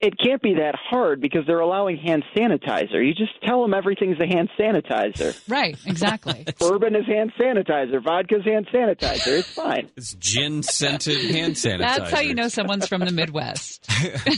It 0.00 0.14
can't 0.18 0.40
be 0.40 0.54
that 0.54 0.74
hard 0.76 1.20
because 1.20 1.42
they're 1.46 1.60
allowing 1.60 1.96
hand 1.96 2.24
sanitizer. 2.36 3.04
You 3.04 3.14
just 3.14 3.40
tell 3.42 3.62
them 3.62 3.74
everything's 3.74 4.18
a 4.20 4.26
hand 4.26 4.48
sanitizer. 4.58 5.40
Right, 5.48 5.76
exactly. 5.84 6.44
Bourbon 6.58 6.94
is 6.94 7.06
hand 7.06 7.32
sanitizer. 7.40 8.02
Vodka's 8.02 8.44
hand 8.44 8.68
sanitizer. 8.72 9.38
It's 9.38 9.52
fine. 9.54 9.90
It's 9.96 10.14
gin 10.14 10.62
scented 10.62 11.30
hand 11.30 11.54
sanitizer. 11.54 11.78
That's 11.98 12.10
how 12.12 12.20
you 12.20 12.34
know 12.34 12.48
someone's 12.48 12.86
from 12.86 13.00
the 13.04 13.12
Midwest. 13.12 13.88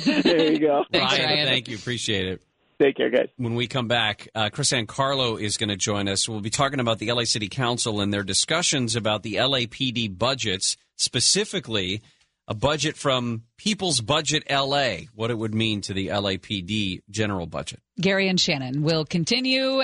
there 0.04 0.52
you 0.52 0.60
go. 0.60 0.84
Thanks, 0.90 1.12
Ryan, 1.12 1.24
Ryan. 1.24 1.46
thank 1.46 1.68
you. 1.68 1.76
Appreciate 1.76 2.26
it. 2.26 2.42
Take 2.82 2.96
care, 2.96 3.10
guys. 3.10 3.28
When 3.36 3.54
we 3.54 3.66
come 3.66 3.88
back, 3.88 4.28
uh, 4.34 4.50
Kris 4.50 4.72
Ankarlo 4.72 5.40
is 5.40 5.56
going 5.56 5.68
to 5.68 5.76
join 5.76 6.08
us. 6.08 6.28
We'll 6.28 6.40
be 6.40 6.50
talking 6.50 6.80
about 6.80 6.98
the 6.98 7.10
LA 7.12 7.24
City 7.24 7.48
Council 7.48 8.00
and 8.00 8.12
their 8.12 8.24
discussions 8.24 8.96
about 8.96 9.22
the 9.22 9.34
LAPD 9.36 10.18
budgets, 10.18 10.76
specifically 10.96 12.02
a 12.46 12.54
budget 12.54 12.96
from 12.96 13.44
People's 13.56 14.00
Budget 14.00 14.44
LA, 14.50 15.06
what 15.14 15.30
it 15.30 15.38
would 15.38 15.54
mean 15.54 15.80
to 15.82 15.94
the 15.94 16.08
LAPD 16.08 17.00
general 17.10 17.46
budget. 17.46 17.80
Gary 18.00 18.28
and 18.28 18.38
Shannon 18.38 18.82
will 18.82 19.04
continue. 19.04 19.82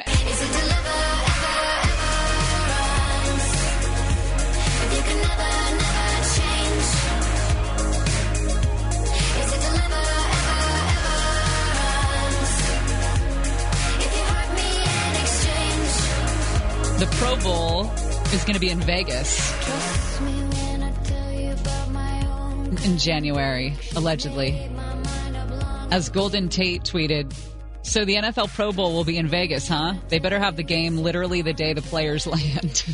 The 16.98 17.06
Pro 17.12 17.36
Bowl 17.36 17.90
is 18.34 18.44
going 18.44 18.52
to 18.52 18.60
be 18.60 18.68
in 18.68 18.78
Vegas 18.80 19.99
in 22.84 22.98
January, 22.98 23.74
allegedly. 23.96 24.70
As 25.90 26.08
Golden 26.08 26.48
Tate 26.48 26.82
tweeted, 26.82 27.34
so 27.82 28.04
the 28.04 28.14
NFL 28.14 28.54
Pro 28.54 28.72
Bowl 28.72 28.92
will 28.92 29.04
be 29.04 29.16
in 29.16 29.26
Vegas, 29.26 29.68
huh? 29.68 29.94
They 30.08 30.18
better 30.18 30.38
have 30.38 30.56
the 30.56 30.62
game 30.62 30.98
literally 30.98 31.42
the 31.42 31.52
day 31.52 31.72
the 31.72 31.82
players 31.82 32.26
land. 32.26 32.84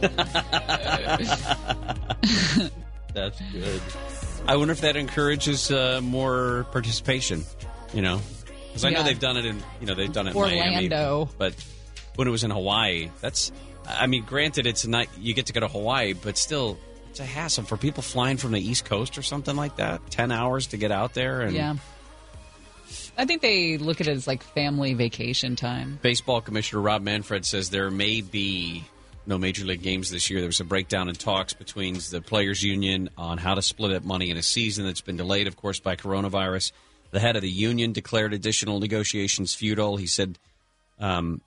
That's 3.14 3.40
good. 3.52 3.80
I 4.46 4.56
wonder 4.56 4.72
if 4.72 4.82
that 4.82 4.96
encourages 4.96 5.70
uh, 5.70 6.00
more 6.02 6.66
participation. 6.70 7.44
You 7.94 8.02
know, 8.02 8.20
because 8.68 8.84
I 8.84 8.90
know 8.90 9.02
they've 9.02 9.18
done 9.18 9.38
it 9.38 9.46
in 9.46 9.62
you 9.80 9.86
know 9.86 9.94
they've 9.94 10.12
done 10.12 10.28
it 10.28 10.36
in 10.36 10.40
Miami, 10.40 10.88
but 11.38 11.54
when 12.16 12.28
it 12.28 12.30
was 12.30 12.44
in 12.44 12.50
Hawaii, 12.50 13.10
that's 13.20 13.52
I 13.88 14.06
mean, 14.06 14.24
granted, 14.24 14.66
it's 14.66 14.86
not 14.86 15.06
you 15.18 15.34
get 15.34 15.46
to 15.46 15.52
go 15.52 15.60
to 15.60 15.68
Hawaii, 15.68 16.12
but 16.12 16.36
still, 16.36 16.78
it's 17.16 17.20
a 17.22 17.24
hassle 17.24 17.64
for 17.64 17.78
people 17.78 18.02
flying 18.02 18.36
from 18.36 18.52
the 18.52 18.60
East 18.60 18.84
Coast 18.84 19.16
or 19.16 19.22
something 19.22 19.56
like 19.56 19.76
that. 19.76 20.10
Ten 20.10 20.30
hours 20.30 20.66
to 20.68 20.76
get 20.76 20.92
out 20.92 21.14
there, 21.14 21.40
and 21.40 21.54
yeah. 21.54 21.76
I 23.16 23.24
think 23.24 23.40
they 23.40 23.78
look 23.78 24.02
at 24.02 24.06
it 24.06 24.10
as 24.10 24.26
like 24.26 24.42
family 24.42 24.92
vacation 24.92 25.56
time. 25.56 25.98
Baseball 26.02 26.42
Commissioner 26.42 26.82
Rob 26.82 27.00
Manfred 27.00 27.46
says 27.46 27.70
there 27.70 27.90
may 27.90 28.20
be 28.20 28.84
no 29.24 29.38
major 29.38 29.64
league 29.64 29.80
games 29.80 30.10
this 30.10 30.28
year. 30.28 30.40
There 30.40 30.48
was 30.48 30.60
a 30.60 30.64
breakdown 30.64 31.08
in 31.08 31.14
talks 31.14 31.54
between 31.54 31.94
the 32.10 32.20
players' 32.20 32.62
union 32.62 33.08
on 33.16 33.38
how 33.38 33.54
to 33.54 33.62
split 33.62 33.92
up 33.92 34.04
money 34.04 34.28
in 34.28 34.36
a 34.36 34.42
season 34.42 34.84
that's 34.84 35.00
been 35.00 35.16
delayed, 35.16 35.46
of 35.46 35.56
course, 35.56 35.80
by 35.80 35.96
coronavirus. 35.96 36.72
The 37.12 37.20
head 37.20 37.36
of 37.36 37.40
the 37.40 37.48
union 37.48 37.92
declared 37.92 38.34
additional 38.34 38.78
negotiations 38.78 39.54
futile. 39.54 39.96
He 39.96 40.06
said, 40.06 40.38
um, 40.98 41.40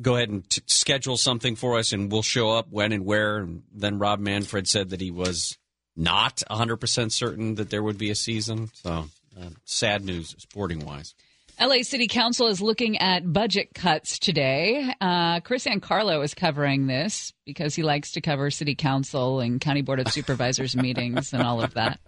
"Go 0.00 0.16
ahead 0.16 0.28
and 0.28 0.48
t- 0.48 0.62
schedule 0.66 1.16
something 1.16 1.56
for 1.56 1.78
us, 1.78 1.92
and 1.92 2.10
we'll 2.10 2.22
show 2.22 2.50
up 2.50 2.68
when 2.70 2.92
and 2.92 3.04
where." 3.04 3.38
And 3.38 3.62
then 3.72 3.98
Rob 3.98 4.20
Manfred 4.20 4.68
said 4.68 4.90
that 4.90 5.00
he 5.00 5.10
was 5.10 5.58
not 5.96 6.42
100% 6.50 7.12
certain 7.12 7.56
that 7.56 7.70
there 7.70 7.82
would 7.82 7.98
be 7.98 8.10
a 8.10 8.14
season. 8.14 8.70
So, 8.74 9.08
uh, 9.38 9.50
sad 9.64 10.04
news, 10.04 10.34
sporting 10.38 10.84
wise. 10.84 11.14
LA 11.60 11.82
City 11.82 12.08
Council 12.08 12.46
is 12.46 12.62
looking 12.62 12.96
at 12.98 13.30
budget 13.30 13.74
cuts 13.74 14.18
today. 14.18 14.94
Uh, 14.98 15.40
Kris 15.40 15.66
Ankarlo 15.66 16.24
is 16.24 16.32
covering 16.32 16.86
this 16.86 17.34
because 17.44 17.74
he 17.74 17.82
likes 17.82 18.12
to 18.12 18.22
cover 18.22 18.50
City 18.50 18.74
Council 18.74 19.40
and 19.40 19.60
County 19.60 19.82
Board 19.82 20.00
of 20.00 20.08
Supervisors 20.12 20.74
meetings 20.74 21.34
and 21.34 21.42
all 21.42 21.62
of 21.62 21.74
that. 21.74 22.00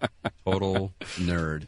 Total 0.43 0.91
nerd. 1.17 1.67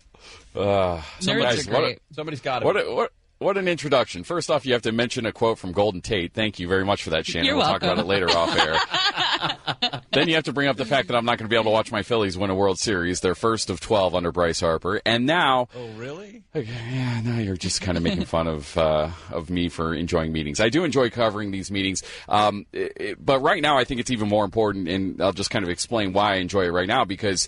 Uh, 0.56 0.99
Nerds 1.19 1.68
are 1.68 1.69
great. 1.69 1.99
Somebody's 2.11 2.41
got 2.41 2.64
it. 2.64 2.65
What, 2.65 2.95
what, 2.95 3.11
what 3.40 3.57
an 3.57 3.68
introduction. 3.68 4.24
First 4.24 4.49
off, 4.49 4.66
you 4.66 4.74
have 4.74 4.82
to 4.84 4.91
mention 4.91 5.26
a 5.26 5.32
quote 5.32 5.57
from 5.60 5.72
Golden 5.72 6.02
Tate. 6.02 6.34
Thank 6.34 6.60
you 6.60 6.68
very 6.68 6.86
much 6.86 7.03
for 7.03 7.10
that, 7.12 7.26
Shannon. 7.26 7.45
You're 7.45 7.56
we'll 7.57 7.66
talk 7.66 7.84
about 7.84 7.99
it 7.99 8.06
later 8.06 8.30
off 8.30 8.57
air. 8.57 10.02
then 10.14 10.28
you 10.30 10.36
have 10.36 10.45
to 10.45 10.53
bring 10.53 10.68
up 10.68 10.78
the 10.78 10.86
fact 10.86 11.10
that 11.10 11.16
I'm 11.18 11.26
not 11.26 11.38
going 11.38 11.45
to 11.45 11.49
be 11.49 11.56
able 11.56 11.66
to 11.66 11.70
watch 11.72 11.91
my 11.91 12.02
Phillies 12.02 12.38
win 12.38 12.49
a 12.49 12.56
World 12.56 12.80
Series, 12.80 13.20
their 13.22 13.36
first 13.36 13.70
of 13.70 13.80
12 13.82 14.16
under 14.16 14.32
Bryce 14.32 14.62
Harper. 14.62 15.02
And 15.06 15.26
now. 15.26 15.68
Oh, 15.76 15.88
really? 15.98 16.44
Okay, 16.56 16.70
yeah, 16.91 17.22
now 17.22 17.40
you're 17.40 17.57
just 17.57 17.82
kind 17.82 17.98
of 17.98 18.03
making 18.03 18.24
fun 18.26 18.48
of 18.48 18.78
uh, 18.78 19.10
of 19.32 19.49
me 19.49 19.68
for 19.70 19.94
enjoying 19.94 20.32
meetings. 20.32 20.60
I 20.62 20.70
do 20.70 20.84
enjoy 20.86 21.10
covering 21.10 21.52
these 21.52 21.70
meetings, 21.70 22.03
um, 22.30 22.66
it, 22.72 22.94
it- 22.95 23.26
but 23.26 23.40
right 23.41 23.62
now 23.62 23.78
I 23.78 23.84
think 23.84 23.99
it's 23.99 24.12
even 24.12 24.30
more 24.30 24.45
important, 24.45 24.88
and 24.88 25.22
I'll 25.22 25.34
just 25.34 25.49
kind 25.49 25.64
of 25.66 25.70
explain 25.70 26.14
why 26.14 26.34
I 26.34 26.36
enjoy 26.36 26.64
it 26.66 26.70
right 26.72 26.88
now 26.88 27.03
because. 27.06 27.48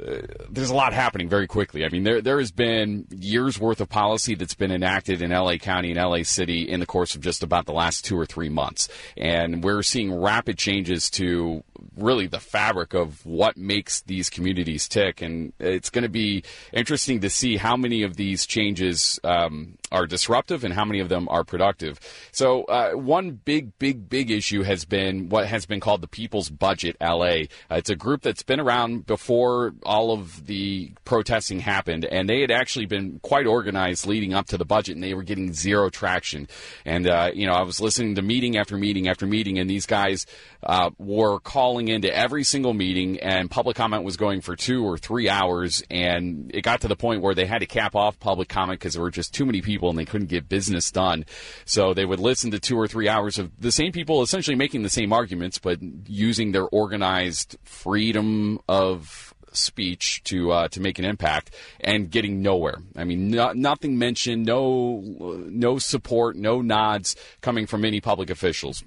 Uh, 0.00 0.22
there's 0.50 0.70
a 0.70 0.74
lot 0.74 0.92
happening 0.92 1.28
very 1.28 1.46
quickly. 1.46 1.84
I 1.84 1.88
mean, 1.88 2.04
there 2.04 2.20
there 2.20 2.38
has 2.38 2.50
been 2.50 3.06
years 3.10 3.58
worth 3.58 3.80
of 3.80 3.88
policy 3.88 4.34
that's 4.34 4.54
been 4.54 4.70
enacted 4.70 5.22
in 5.22 5.30
LA 5.30 5.56
County 5.56 5.90
and 5.92 5.98
LA 5.98 6.22
City 6.22 6.62
in 6.68 6.80
the 6.80 6.86
course 6.86 7.14
of 7.14 7.22
just 7.22 7.42
about 7.42 7.66
the 7.66 7.72
last 7.72 8.04
two 8.04 8.18
or 8.18 8.26
three 8.26 8.48
months, 8.48 8.88
and 9.16 9.64
we're 9.64 9.82
seeing 9.82 10.14
rapid 10.14 10.58
changes 10.58 11.08
to 11.10 11.62
really 11.96 12.26
the 12.26 12.40
fabric 12.40 12.94
of 12.94 13.24
what 13.24 13.56
makes 13.56 14.02
these 14.02 14.28
communities 14.28 14.88
tick. 14.88 15.22
And 15.22 15.52
it's 15.58 15.90
going 15.90 16.02
to 16.02 16.08
be 16.08 16.44
interesting 16.72 17.20
to 17.20 17.30
see 17.30 17.56
how 17.56 17.76
many 17.76 18.02
of 18.02 18.16
these 18.16 18.46
changes 18.46 19.18
um, 19.24 19.78
are 19.92 20.06
disruptive 20.06 20.64
and 20.64 20.74
how 20.74 20.84
many 20.84 21.00
of 21.00 21.08
them 21.08 21.28
are 21.30 21.44
productive. 21.44 22.00
So, 22.32 22.64
uh, 22.64 22.92
one 22.92 23.32
big, 23.44 23.78
big, 23.78 24.08
big 24.08 24.30
issue 24.30 24.62
has 24.62 24.84
been 24.84 25.28
what 25.28 25.46
has 25.46 25.66
been 25.66 25.80
called 25.80 26.00
the 26.00 26.08
People's 26.08 26.50
Budget 26.50 26.96
LA. 27.00 27.46
Uh, 27.70 27.76
it's 27.76 27.90
a 27.90 27.96
group 27.96 28.22
that's 28.22 28.42
been 28.42 28.60
around 28.60 29.06
before 29.06 29.74
all 29.84 30.12
of 30.12 30.46
the 30.46 30.92
protesting 31.04 31.60
happened, 31.60 32.04
and 32.04 32.28
they 32.28 32.40
had 32.40 32.50
actually 32.50 32.86
been 32.86 33.20
quite 33.22 33.46
organized 33.46 34.06
leading 34.06 34.34
up 34.34 34.46
to 34.46 34.58
the 34.58 34.64
budget, 34.64 34.96
and 34.96 35.04
they 35.04 35.14
were 35.14 35.22
getting 35.22 35.52
zero 35.52 35.88
traction. 35.88 36.48
And, 36.84 37.08
uh, 37.08 37.30
you 37.34 37.46
know, 37.46 37.52
I 37.52 37.62
was 37.62 37.80
listening 37.80 38.16
to 38.16 38.22
meeting 38.22 38.56
after 38.56 38.76
meeting 38.76 39.08
after 39.08 39.26
meeting, 39.26 39.58
and 39.58 39.70
these 39.70 39.86
guys 39.86 40.26
uh, 40.62 40.90
were 40.98 41.38
calling 41.40 41.88
into 41.88 42.14
every 42.14 42.42
single 42.44 42.74
meeting, 42.74 43.20
and 43.20 43.50
public 43.50 43.76
comment 43.76 44.02
was 44.02 44.16
going 44.16 44.40
for 44.40 44.56
two 44.56 44.84
or 44.84 44.98
three 44.98 45.28
hours, 45.28 45.82
and 45.90 46.50
it 46.52 46.62
got 46.62 46.80
to 46.80 46.88
the 46.88 46.96
point 46.96 47.22
where 47.22 47.34
they 47.34 47.46
had 47.46 47.58
to 47.58 47.66
cap 47.66 47.94
off 47.94 48.18
public 48.18 48.48
comment 48.48 48.80
because 48.80 48.94
there 48.94 49.02
were 49.02 49.10
just 49.10 49.32
too 49.32 49.46
many 49.46 49.62
people 49.62 49.75
and 49.84 49.98
they 49.98 50.04
couldn't 50.04 50.28
get 50.28 50.48
business 50.48 50.90
done. 50.90 51.24
So 51.64 51.94
they 51.94 52.04
would 52.04 52.20
listen 52.20 52.50
to 52.50 52.58
two 52.58 52.78
or 52.78 52.88
three 52.88 53.08
hours 53.08 53.38
of 53.38 53.52
the 53.60 53.72
same 53.72 53.92
people 53.92 54.22
essentially 54.22 54.56
making 54.56 54.82
the 54.82 54.88
same 54.88 55.12
arguments, 55.12 55.58
but 55.58 55.78
using 56.06 56.52
their 56.52 56.64
organized 56.64 57.56
freedom 57.64 58.60
of 58.68 59.34
speech 59.56 60.22
to 60.24 60.52
uh, 60.52 60.68
to 60.68 60.80
make 60.80 60.98
an 60.98 61.04
impact 61.04 61.54
and 61.80 62.10
getting 62.10 62.42
nowhere. 62.42 62.76
I 62.96 63.04
mean, 63.04 63.30
no, 63.30 63.52
nothing 63.52 63.98
mentioned, 63.98 64.44
no 64.44 65.00
no 65.00 65.78
support, 65.78 66.36
no 66.36 66.60
nods 66.60 67.16
coming 67.40 67.66
from 67.66 67.84
any 67.84 68.00
public 68.00 68.30
officials. 68.30 68.84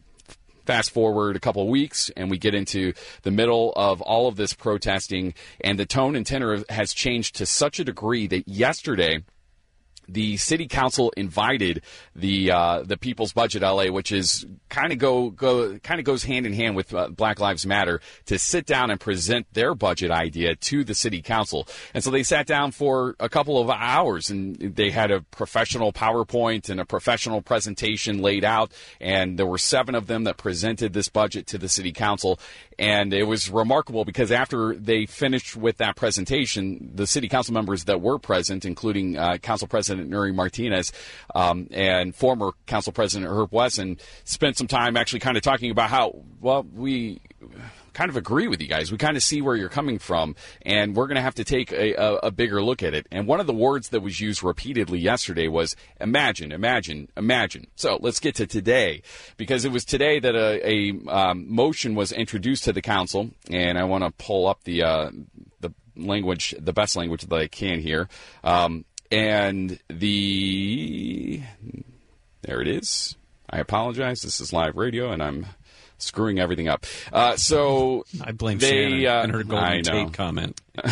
Fast 0.65 0.91
forward 0.91 1.35
a 1.35 1.39
couple 1.39 1.63
of 1.63 1.67
weeks, 1.67 2.11
and 2.15 2.29
we 2.29 2.37
get 2.37 2.53
into 2.53 2.93
the 3.23 3.31
middle 3.31 3.73
of 3.75 4.01
all 4.01 4.27
of 4.27 4.35
this 4.35 4.53
protesting, 4.53 5.33
and 5.61 5.79
the 5.79 5.85
tone 5.85 6.15
and 6.15 6.25
tenor 6.25 6.63
has 6.69 6.93
changed 6.93 7.35
to 7.37 7.45
such 7.47 7.79
a 7.79 7.83
degree 7.83 8.27
that 8.27 8.47
yesterday 8.47 9.23
the 10.13 10.37
city 10.37 10.67
council 10.67 11.11
invited 11.15 11.83
the 12.15 12.51
uh, 12.51 12.83
the 12.83 12.97
People's 12.97 13.33
Budget 13.33 13.61
LA, 13.61 13.85
which 13.85 14.11
is 14.11 14.45
kind 14.69 14.91
of 14.91 14.99
go 14.99 15.29
go 15.29 15.77
kind 15.79 15.99
of 15.99 16.05
goes 16.05 16.23
hand 16.23 16.45
in 16.45 16.53
hand 16.53 16.75
with 16.75 16.93
uh, 16.93 17.09
Black 17.09 17.39
Lives 17.39 17.65
Matter, 17.65 18.01
to 18.25 18.37
sit 18.37 18.65
down 18.65 18.91
and 18.91 18.99
present 18.99 19.47
their 19.53 19.73
budget 19.75 20.11
idea 20.11 20.55
to 20.55 20.83
the 20.83 20.95
city 20.95 21.21
council. 21.21 21.67
And 21.93 22.03
so 22.03 22.11
they 22.11 22.23
sat 22.23 22.47
down 22.47 22.71
for 22.71 23.15
a 23.19 23.29
couple 23.29 23.59
of 23.59 23.69
hours, 23.69 24.29
and 24.29 24.55
they 24.55 24.89
had 24.89 25.11
a 25.11 25.21
professional 25.21 25.93
PowerPoint 25.93 26.69
and 26.69 26.79
a 26.79 26.85
professional 26.85 27.41
presentation 27.41 28.21
laid 28.21 28.43
out. 28.43 28.71
And 28.99 29.37
there 29.37 29.45
were 29.45 29.57
seven 29.57 29.95
of 29.95 30.07
them 30.07 30.23
that 30.25 30.37
presented 30.37 30.93
this 30.93 31.09
budget 31.09 31.47
to 31.47 31.57
the 31.57 31.69
city 31.69 31.91
council. 31.91 32.39
And 32.77 33.13
it 33.13 33.23
was 33.23 33.49
remarkable 33.49 34.05
because 34.05 34.31
after 34.31 34.73
they 34.75 35.05
finished 35.05 35.55
with 35.55 35.77
that 35.77 35.95
presentation, 35.95 36.91
the 36.93 37.07
city 37.07 37.27
council 37.27 37.53
members 37.53 37.85
that 37.85 38.01
were 38.01 38.19
present, 38.19 38.65
including 38.65 39.17
uh, 39.17 39.37
Council 39.37 39.67
President 39.67 39.98
Nury 40.07 40.33
Martinez 40.33 40.91
um, 41.35 41.67
and 41.71 42.15
former 42.15 42.51
Council 42.67 42.93
President 42.93 43.29
Herb 43.31 43.51
Wesson, 43.51 43.97
spent 44.23 44.57
some 44.57 44.67
time 44.67 44.95
actually 44.97 45.19
kind 45.19 45.37
of 45.37 45.43
talking 45.43 45.71
about 45.71 45.89
how, 45.89 46.23
well, 46.39 46.65
we 46.73 47.21
kind 47.93 48.09
of 48.09 48.15
agree 48.15 48.47
with 48.47 48.61
you 48.61 48.67
guys. 48.67 48.91
We 48.91 48.97
kind 48.97 49.17
of 49.17 49.23
see 49.23 49.41
where 49.41 49.55
you're 49.55 49.67
coming 49.67 49.99
from, 49.99 50.35
and 50.61 50.95
we're 50.95 51.07
going 51.07 51.15
to 51.15 51.21
have 51.21 51.35
to 51.35 51.43
take 51.43 51.71
a, 51.71 51.93
a, 51.95 52.15
a 52.15 52.31
bigger 52.31 52.61
look 52.61 52.81
at 52.81 52.93
it. 52.93 53.07
And 53.11 53.27
one 53.27 53.39
of 53.39 53.47
the 53.47 53.53
words 53.53 53.89
that 53.89 54.01
was 54.01 54.21
used 54.21 54.43
repeatedly 54.43 54.99
yesterday 54.99 55.47
was 55.47 55.75
imagine, 55.99 56.51
imagine, 56.51 57.09
imagine. 57.17 57.67
So 57.75 57.97
let's 57.99 58.19
get 58.19 58.35
to 58.35 58.47
today, 58.47 59.01
because 59.37 59.65
it 59.65 59.71
was 59.71 59.83
today 59.83 60.19
that 60.19 60.35
a, 60.35 60.69
a 60.69 60.93
um, 61.09 61.53
motion 61.53 61.95
was 61.95 62.11
introduced 62.11 62.63
to 62.65 62.73
the 62.73 62.81
council, 62.81 63.31
and 63.49 63.77
I 63.77 63.83
want 63.83 64.03
to 64.03 64.11
pull 64.11 64.47
up 64.47 64.63
the 64.63 64.83
uh, 64.83 65.11
the 65.59 65.73
language, 65.95 66.55
the 66.57 66.71
best 66.71 66.95
language 66.95 67.23
that 67.23 67.35
I 67.35 67.47
can 67.47 67.79
here. 67.79 68.07
Um, 68.43 68.85
and 69.11 69.79
the 69.89 71.41
there 72.41 72.61
it 72.61 72.67
is. 72.67 73.15
I 73.49 73.59
apologize. 73.59 74.21
This 74.21 74.39
is 74.39 74.53
live 74.53 74.75
radio, 74.75 75.11
and 75.11 75.23
I'm 75.23 75.47
screwing 75.97 76.39
everything 76.39 76.67
up. 76.67 76.85
Uh, 77.11 77.35
so 77.35 78.05
I 78.21 78.31
blame 78.31 78.59
they, 78.59 79.05
uh, 79.05 79.23
and 79.23 79.31
her 79.31 79.43
Golden. 79.43 79.83
Tate 79.83 80.13
comment. 80.13 80.59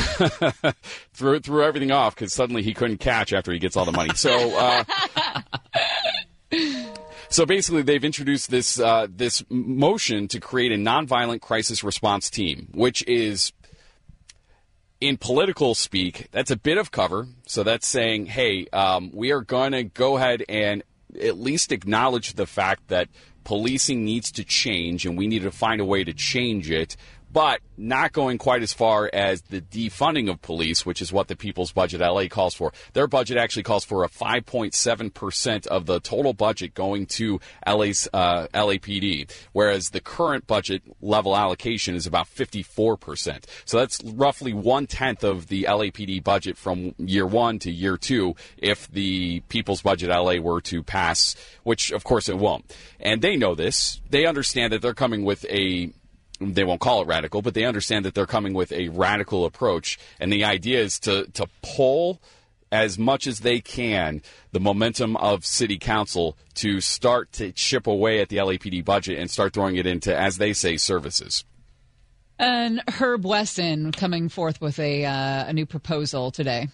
threw 1.13 1.39
threw 1.39 1.63
everything 1.63 1.91
off 1.91 2.15
because 2.15 2.33
suddenly 2.33 2.63
he 2.63 2.73
couldn't 2.73 2.97
catch 2.97 3.33
after 3.33 3.51
he 3.51 3.59
gets 3.59 3.75
all 3.77 3.85
the 3.85 3.91
money. 3.91 4.13
So. 4.15 4.57
Uh, 4.57 4.83
So 7.29 7.45
basically, 7.45 7.81
they've 7.81 8.03
introduced 8.03 8.49
this 8.49 8.79
uh, 8.79 9.07
this 9.09 9.43
motion 9.49 10.27
to 10.29 10.39
create 10.39 10.71
a 10.71 10.75
nonviolent 10.75 11.41
crisis 11.41 11.83
response 11.83 12.29
team, 12.29 12.69
which 12.73 13.05
is 13.05 13.51
in 14.99 15.17
political 15.17 15.75
speak, 15.75 16.27
that's 16.31 16.51
a 16.51 16.55
bit 16.55 16.77
of 16.77 16.91
cover. 16.91 17.27
So 17.45 17.63
that's 17.63 17.87
saying, 17.87 18.27
hey, 18.27 18.67
um, 18.73 19.11
we 19.13 19.31
are 19.31 19.41
going 19.41 19.73
to 19.73 19.83
go 19.83 20.17
ahead 20.17 20.43
and 20.49 20.83
at 21.21 21.37
least 21.37 21.71
acknowledge 21.71 22.33
the 22.33 22.45
fact 22.45 22.87
that 22.87 23.09
policing 23.43 24.03
needs 24.03 24.31
to 24.33 24.43
change 24.43 25.05
and 25.05 25.17
we 25.17 25.27
need 25.27 25.43
to 25.43 25.51
find 25.51 25.79
a 25.79 25.85
way 25.85 26.03
to 26.03 26.13
change 26.13 26.69
it, 26.69 26.97
but 27.37 27.61
not 27.77 28.13
going 28.13 28.39
quite 28.39 28.63
as 28.63 28.73
far 28.73 29.07
as 29.13 29.43
the 29.43 29.61
defunding 29.61 30.27
of 30.27 30.41
police, 30.41 30.87
which 30.87 31.03
is 31.03 31.13
what 31.13 31.27
the 31.27 31.35
People's 31.35 31.71
Budget 31.71 32.01
LA 32.01 32.25
calls 32.27 32.55
for. 32.55 32.73
Their 32.93 33.05
budget 33.05 33.37
actually 33.37 33.61
calls 33.61 33.85
for 33.85 34.03
a 34.03 34.09
5.7% 34.09 35.67
of 35.67 35.85
the 35.85 35.99
total 35.99 36.33
budget 36.33 36.73
going 36.73 37.05
to 37.05 37.39
LA's 37.67 38.09
uh, 38.11 38.47
LAPD, 38.55 39.31
whereas 39.51 39.91
the 39.91 39.99
current 39.99 40.47
budget 40.47 40.81
level 40.99 41.37
allocation 41.37 41.93
is 41.93 42.07
about 42.07 42.25
54%. 42.25 43.43
So 43.65 43.77
that's 43.77 44.03
roughly 44.03 44.53
one 44.53 44.87
tenth 44.87 45.23
of 45.23 45.45
the 45.45 45.65
LAPD 45.65 46.23
budget 46.23 46.57
from 46.57 46.95
year 46.97 47.27
one 47.27 47.59
to 47.59 47.71
year 47.71 47.97
two 47.97 48.35
if 48.57 48.89
the 48.89 49.41
People's 49.41 49.83
Budget 49.83 50.09
LA 50.09 50.37
were 50.37 50.61
to 50.61 50.81
pass, 50.81 51.35
which 51.61 51.91
of 51.91 52.03
course 52.03 52.29
it 52.29 52.39
won't. 52.39 52.75
And 52.99 53.21
they 53.21 53.35
know 53.35 53.53
this. 53.53 54.01
They 54.09 54.25
understand 54.25 54.73
that 54.73 54.81
they're 54.81 54.95
coming 54.95 55.23
with 55.23 55.45
a 55.45 55.93
they 56.39 56.63
won't 56.63 56.81
call 56.81 57.01
it 57.01 57.07
radical, 57.07 57.41
but 57.41 57.53
they 57.53 57.65
understand 57.65 58.05
that 58.05 58.13
they're 58.13 58.25
coming 58.25 58.53
with 58.53 58.71
a 58.71 58.89
radical 58.89 59.45
approach. 59.45 59.97
And 60.19 60.31
the 60.31 60.43
idea 60.43 60.79
is 60.79 60.99
to, 61.01 61.27
to 61.33 61.47
pull 61.61 62.21
as 62.71 62.99
much 62.99 63.27
as 63.27 63.39
they 63.39 63.59
can 63.59 64.21
the 64.51 64.59
momentum 64.59 65.15
of 65.17 65.45
city 65.45 65.77
council 65.77 66.37
to 66.55 66.81
start 66.81 67.31
to 67.33 67.51
chip 67.51 67.87
away 67.87 68.19
at 68.19 68.29
the 68.29 68.37
LAPD 68.37 68.83
budget 68.83 69.17
and 69.17 69.31
start 69.31 69.53
throwing 69.53 69.77
it 69.77 69.85
into, 69.85 70.15
as 70.15 70.37
they 70.37 70.53
say, 70.53 70.77
services. 70.77 71.45
And 72.39 72.83
Herb 72.87 73.25
Wesson 73.25 73.91
coming 73.91 74.29
forth 74.29 74.61
with 74.61 74.77
a 74.79 75.05
uh, 75.05 75.45
a 75.47 75.53
new 75.53 75.65
proposal 75.65 76.29
today. 76.29 76.67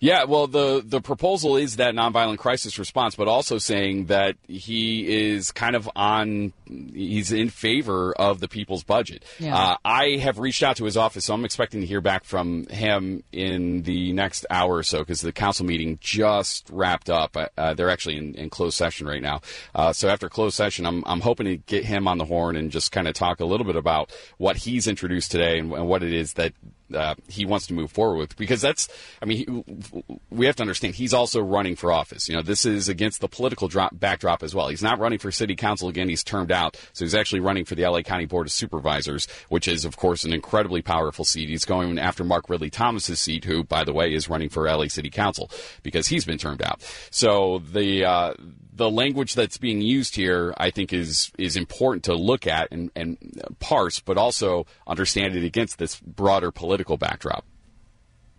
Yeah, 0.00 0.24
well, 0.24 0.46
the 0.46 0.82
the 0.84 1.00
proposal 1.00 1.56
is 1.56 1.76
that 1.76 1.94
nonviolent 1.94 2.38
crisis 2.38 2.78
response, 2.78 3.14
but 3.14 3.28
also 3.28 3.58
saying 3.58 4.06
that 4.06 4.36
he 4.48 5.32
is 5.32 5.52
kind 5.52 5.76
of 5.76 5.88
on, 5.96 6.52
he's 6.66 7.32
in 7.32 7.50
favor 7.50 8.12
of 8.12 8.40
the 8.40 8.48
people's 8.48 8.84
budget. 8.84 9.24
Yeah. 9.38 9.56
Uh, 9.56 9.76
I 9.84 10.16
have 10.16 10.38
reached 10.38 10.62
out 10.62 10.76
to 10.76 10.84
his 10.84 10.96
office, 10.96 11.26
so 11.26 11.34
I'm 11.34 11.44
expecting 11.44 11.80
to 11.80 11.86
hear 11.86 12.00
back 12.00 12.24
from 12.24 12.66
him 12.66 13.22
in 13.32 13.82
the 13.82 14.12
next 14.12 14.46
hour 14.50 14.74
or 14.76 14.82
so 14.82 15.00
because 15.00 15.20
the 15.20 15.32
council 15.32 15.64
meeting 15.66 15.98
just 16.00 16.68
wrapped 16.70 17.10
up. 17.10 17.36
Uh, 17.56 17.74
they're 17.74 17.90
actually 17.90 18.16
in, 18.16 18.34
in 18.34 18.50
closed 18.50 18.76
session 18.76 19.06
right 19.06 19.22
now. 19.22 19.40
Uh, 19.74 19.92
so 19.92 20.08
after 20.08 20.28
closed 20.28 20.56
session, 20.56 20.86
I'm 20.86 21.02
I'm 21.06 21.20
hoping 21.20 21.46
to 21.46 21.56
get 21.56 21.84
him 21.84 22.08
on 22.08 22.18
the 22.18 22.24
horn 22.24 22.56
and 22.56 22.70
just 22.70 22.92
kind 22.92 23.08
of 23.08 23.14
talk 23.14 23.40
a 23.40 23.44
little 23.44 23.66
bit 23.66 23.76
about 23.76 24.12
what 24.38 24.56
he's 24.56 24.86
introduced 24.86 25.30
today 25.30 25.58
and, 25.58 25.72
and 25.72 25.88
what 25.88 26.02
it 26.02 26.12
is 26.12 26.34
that 26.34 26.52
uh, 26.92 27.14
he 27.28 27.44
wants 27.44 27.66
to 27.68 27.74
move 27.74 27.90
forward 27.90 28.16
with 28.16 28.36
because 28.36 28.60
that's 28.60 28.88
I 29.22 29.24
mean 29.24 29.38
he, 29.38 30.14
we 30.30 30.46
have 30.46 30.56
to 30.56 30.62
understand 30.62 30.94
he's 30.94 31.14
also 31.14 31.40
running 31.40 31.76
for 31.76 31.92
office. 31.92 32.28
You 32.28 32.36
know, 32.36 32.42
this 32.42 32.66
is 32.66 32.88
against 32.88 33.20
the 33.20 33.28
political 33.28 33.68
drop, 33.68 33.98
backdrop 33.98 34.42
as 34.42 34.54
well. 34.54 34.68
He's 34.68 34.82
not 34.82 34.98
running 34.98 35.18
for 35.18 35.30
city 35.30 35.56
council 35.56 35.88
again. 35.88 36.08
He's 36.08 36.24
termed 36.24 36.52
out, 36.52 36.76
so 36.92 37.04
he's 37.04 37.14
actually 37.14 37.40
running 37.40 37.64
for 37.64 37.74
the 37.74 37.86
LA 37.86 38.02
County 38.02 38.26
Board 38.26 38.46
of 38.46 38.52
Supervisors, 38.52 39.26
which 39.48 39.68
is 39.68 39.84
of 39.84 39.96
course 39.96 40.24
an 40.24 40.32
incredibly 40.32 40.82
powerful 40.82 41.24
seat. 41.24 41.48
He's 41.48 41.64
going 41.64 41.98
after 41.98 42.24
Mark 42.24 42.48
Ridley 42.48 42.70
Thomas's 42.70 43.20
seat, 43.20 43.44
who 43.44 43.64
by 43.64 43.84
the 43.84 43.92
way 43.92 44.12
is 44.12 44.28
running 44.28 44.48
for 44.48 44.68
LA 44.68 44.88
City 44.88 45.10
Council 45.10 45.50
because 45.82 46.08
he's 46.08 46.24
been 46.24 46.38
termed 46.38 46.62
out. 46.62 46.82
So 47.10 47.58
the 47.58 48.04
uh, 48.04 48.34
the 48.74 48.90
language 48.90 49.34
that's 49.34 49.56
being 49.56 49.80
used 49.80 50.16
here, 50.16 50.52
I 50.56 50.70
think, 50.70 50.92
is 50.92 51.30
is 51.38 51.56
important 51.56 52.04
to 52.04 52.14
look 52.14 52.46
at 52.46 52.68
and, 52.72 52.90
and 52.96 53.16
parse, 53.60 54.00
but 54.00 54.18
also 54.18 54.66
understand 54.86 55.36
it 55.36 55.44
against 55.44 55.78
this 55.78 56.00
broader 56.00 56.50
political 56.50 56.96
backdrop. 56.96 57.44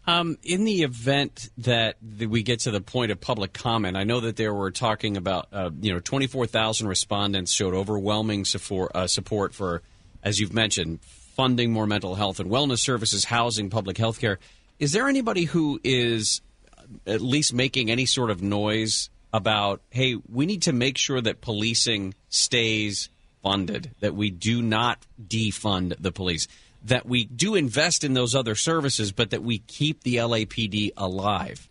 Um, 0.07 0.37
in 0.43 0.65
the 0.65 0.83
event 0.83 1.49
that 1.57 1.95
we 2.01 2.43
get 2.43 2.59
to 2.61 2.71
the 2.71 2.81
point 2.81 3.11
of 3.11 3.19
public 3.19 3.53
comment, 3.53 3.97
I 3.97 4.03
know 4.03 4.19
that 4.19 4.35
there 4.35 4.53
were 4.53 4.69
talking 4.69 5.17
about, 5.17 5.47
uh, 5.51 5.71
you 5.81 5.91
know, 5.91 5.99
24,000 5.99 6.87
respondents 6.87 7.51
showed 7.51 7.73
overwhelming 7.73 8.45
support, 8.45 8.91
uh, 8.93 9.07
support 9.07 9.55
for, 9.55 9.81
as 10.21 10.39
you've 10.39 10.53
mentioned, 10.53 10.99
funding 11.01 11.71
more 11.71 11.87
mental 11.87 12.13
health 12.13 12.39
and 12.39 12.51
wellness 12.51 12.79
services, 12.79 13.25
housing, 13.25 13.71
public 13.71 13.97
health 13.97 14.19
care. 14.19 14.37
Is 14.77 14.91
there 14.91 15.07
anybody 15.07 15.45
who 15.45 15.79
is 15.83 16.41
at 17.07 17.21
least 17.21 17.51
making 17.51 17.89
any 17.89 18.05
sort 18.05 18.29
of 18.29 18.43
noise 18.43 19.09
about, 19.35 19.81
hey, 19.89 20.15
we 20.31 20.45
need 20.45 20.61
to 20.61 20.71
make 20.71 20.97
sure 20.97 21.19
that 21.19 21.41
policing 21.41 22.13
stays 22.29 23.09
funded, 23.43 23.91
that 23.99 24.15
we 24.15 24.29
do 24.29 24.61
not 24.61 25.05
defund 25.21 25.93
the 25.99 26.13
police, 26.13 26.47
that 26.85 27.05
we 27.05 27.25
do 27.25 27.55
invest 27.55 28.05
in 28.05 28.13
those 28.13 28.33
other 28.33 28.55
services, 28.55 29.11
but 29.11 29.31
that 29.31 29.43
we 29.43 29.57
keep 29.57 30.03
the 30.03 30.15
LAPD 30.15 30.91
alive? 30.95 31.67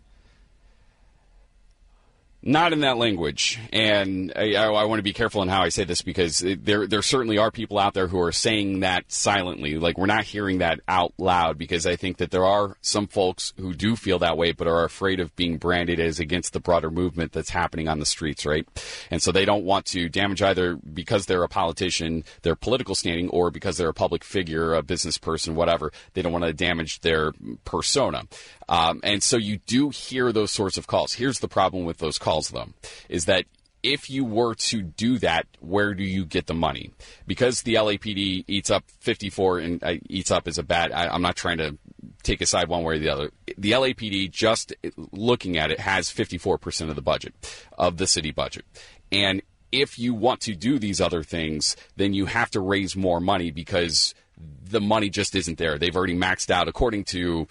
Not 2.47 2.73
in 2.73 2.81
that 2.81 2.97
language, 2.97 3.59
and 3.73 4.31
I, 4.35 4.53
I, 4.53 4.83
want 4.83 4.99
to 4.99 5.03
be 5.03 5.13
careful 5.13 5.41
in 5.41 5.49
how 5.49 5.63
I 5.63 5.69
say 5.69 5.83
this 5.83 6.03
because 6.03 6.45
there 6.45 6.85
there 6.85 7.01
certainly 7.01 7.39
are 7.39 7.49
people 7.49 7.79
out 7.79 7.95
there 7.95 8.05
who 8.07 8.21
are 8.21 8.31
saying 8.31 8.81
that 8.81 9.11
silently. 9.11 9.79
Like 9.79 9.97
we're 9.97 10.05
not 10.05 10.25
hearing 10.25 10.59
that 10.59 10.79
out 10.87 11.11
loud 11.17 11.57
because 11.57 11.87
I 11.87 11.95
think 11.95 12.17
that 12.17 12.29
there 12.29 12.45
are 12.45 12.77
some 12.81 13.07
folks 13.07 13.51
who 13.57 13.73
do 13.73 13.95
feel 13.95 14.19
that 14.19 14.37
way, 14.37 14.51
but 14.51 14.67
are 14.67 14.83
afraid 14.83 15.19
of 15.19 15.35
being 15.35 15.57
branded 15.57 15.99
as 15.99 16.19
against 16.19 16.53
the 16.53 16.59
broader 16.59 16.91
movement 16.91 17.31
that's 17.31 17.49
happening 17.49 17.87
on 17.87 17.97
the 17.97 18.05
streets, 18.05 18.45
right? 18.45 18.67
And 19.09 19.23
so 19.23 19.31
they 19.31 19.45
don't 19.45 19.65
want 19.65 19.87
to 19.87 20.07
damage 20.07 20.43
either 20.43 20.75
because 20.75 21.25
they're 21.25 21.41
a 21.41 21.49
politician, 21.49 22.25
their 22.43 22.55
political 22.55 22.93
standing, 22.93 23.27
or 23.29 23.49
because 23.49 23.77
they're 23.77 23.89
a 23.89 23.93
public 23.93 24.23
figure, 24.23 24.75
a 24.75 24.83
business 24.83 25.17
person, 25.17 25.55
whatever. 25.55 25.91
They 26.13 26.21
don't 26.21 26.31
want 26.31 26.45
to 26.45 26.53
damage 26.53 26.99
their 26.99 27.33
persona. 27.63 28.25
Um, 28.67 28.99
and 29.03 29.21
so 29.21 29.37
you 29.37 29.59
do 29.65 29.89
hear 29.89 30.31
those 30.31 30.51
sorts 30.51 30.77
of 30.77 30.87
calls. 30.87 31.13
Here's 31.13 31.39
the 31.39 31.47
problem 31.47 31.85
with 31.85 31.97
those 31.99 32.17
calls, 32.17 32.34
though, 32.41 32.69
is 33.09 33.25
that 33.25 33.45
if 33.83 34.09
you 34.09 34.25
were 34.25 34.55
to 34.55 34.81
do 34.81 35.19
that, 35.19 35.45
where 35.59 35.93
do 35.93 36.03
you 36.03 36.25
get 36.25 36.47
the 36.47 36.55
money? 36.55 36.91
Because 37.27 37.61
the 37.61 37.75
LAPD 37.75 38.45
eats 38.47 38.71
up 38.71 38.83
54 38.99 39.59
and 39.59 39.83
uh, 39.83 39.93
eats 40.09 40.31
up 40.31 40.47
is 40.47 40.57
a 40.57 40.63
bad. 40.63 40.91
I, 40.91 41.07
I'm 41.07 41.21
not 41.21 41.35
trying 41.35 41.57
to 41.59 41.77
take 42.23 42.41
a 42.41 42.47
side 42.47 42.67
one 42.67 42.83
way 42.83 42.95
or 42.95 42.99
the 42.99 43.09
other. 43.09 43.31
The 43.57 43.71
LAPD, 43.71 44.31
just 44.31 44.73
looking 45.11 45.57
at 45.57 45.69
it, 45.69 45.79
has 45.79 46.09
54% 46.09 46.89
of 46.89 46.95
the 46.95 47.01
budget 47.01 47.35
of 47.77 47.97
the 47.97 48.07
city 48.07 48.31
budget, 48.31 48.65
and 49.11 49.41
if 49.71 49.99
you 49.99 50.13
want 50.13 50.41
to 50.41 50.55
do 50.55 50.79
these 50.79 51.01
other 51.01 51.21
things, 51.21 51.75
then 51.97 52.13
you 52.13 52.25
have 52.25 52.49
to 52.51 52.61
raise 52.61 52.95
more 52.95 53.19
money 53.19 53.51
because 53.51 54.15
the 54.37 54.81
money 54.81 55.09
just 55.09 55.35
isn't 55.35 55.57
there. 55.57 55.77
They've 55.77 55.95
already 55.95 56.15
maxed 56.15 56.49
out, 56.49 56.67
according 56.67 57.05
to 57.05 57.47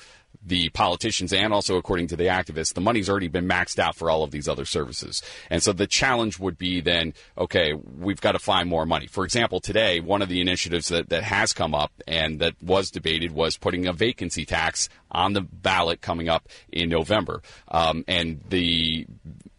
the 0.47 0.69
politicians 0.71 1.33
and 1.33 1.53
also 1.53 1.77
according 1.77 2.09
to 2.09 2.17
the 2.17 2.25
activists, 2.25 2.75
the 2.75 2.81
money's 2.81 3.09
already 3.09 3.29
been 3.29 3.49
maxed 3.49 3.79
out 3.79 3.97
for 3.97 4.11
all 4.11 4.23
of 4.23 4.31
these 4.31 4.49
other 4.49 4.65
services. 4.65 5.23
And 5.51 5.63
so 5.63 5.73
the 5.73 5.87
challenge 5.87 6.39
would 6.39 6.59
be 6.59 6.81
then, 6.81 7.15
okay, 7.39 7.73
we've 7.73 8.21
got 8.21 8.33
to 8.33 8.39
find 8.39 8.69
more 8.69 8.87
money. 8.87 9.07
For 9.07 9.25
example, 9.25 9.61
today, 9.61 10.01
one 10.01 10.23
of 10.23 10.29
the 10.29 10.41
initiatives 10.41 10.89
that, 10.89 11.09
that 11.09 11.23
has 11.23 11.53
come 11.53 11.75
up 11.75 11.93
and 12.07 12.41
that 12.41 12.55
was 12.63 12.91
debated 12.91 13.33
was 13.33 13.57
putting 13.57 13.87
a 13.87 13.93
vacancy 13.93 14.45
tax 14.45 14.89
on 15.11 15.33
the 15.33 15.41
ballot 15.41 16.01
coming 16.01 16.29
up 16.29 16.49
in 16.71 16.89
November. 16.89 17.43
Um, 17.69 18.05
and 18.07 18.41
the 18.49 19.07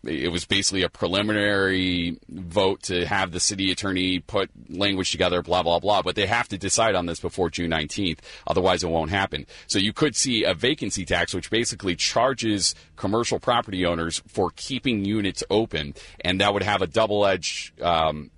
it 0.05 0.31
was 0.31 0.45
basically 0.45 0.83
a 0.83 0.89
preliminary 0.89 2.17
vote 2.29 2.83
to 2.83 3.05
have 3.05 3.31
the 3.31 3.39
city 3.39 3.71
attorney 3.71 4.19
put 4.19 4.49
language 4.69 5.11
together, 5.11 5.41
blah, 5.41 5.63
blah, 5.63 5.79
blah. 5.79 6.01
But 6.01 6.15
they 6.15 6.27
have 6.27 6.47
to 6.49 6.57
decide 6.57 6.95
on 6.95 7.05
this 7.05 7.19
before 7.19 7.49
June 7.49 7.71
19th. 7.71 8.19
Otherwise, 8.47 8.83
it 8.83 8.89
won't 8.89 9.11
happen. 9.11 9.45
So 9.67 9.79
you 9.79 9.93
could 9.93 10.15
see 10.15 10.43
a 10.43 10.53
vacancy 10.53 11.05
tax, 11.05 11.33
which 11.33 11.49
basically 11.49 11.95
charges 11.95 12.75
commercial 12.95 13.39
property 13.39 13.85
owners 13.85 14.21
for 14.27 14.51
keeping 14.55 15.05
units 15.05 15.43
open. 15.49 15.93
And 16.21 16.39
that 16.41 16.53
would 16.53 16.63
have 16.63 16.81
a 16.81 16.87
double 16.87 17.25
edged 17.25 17.81
um, 17.81 18.31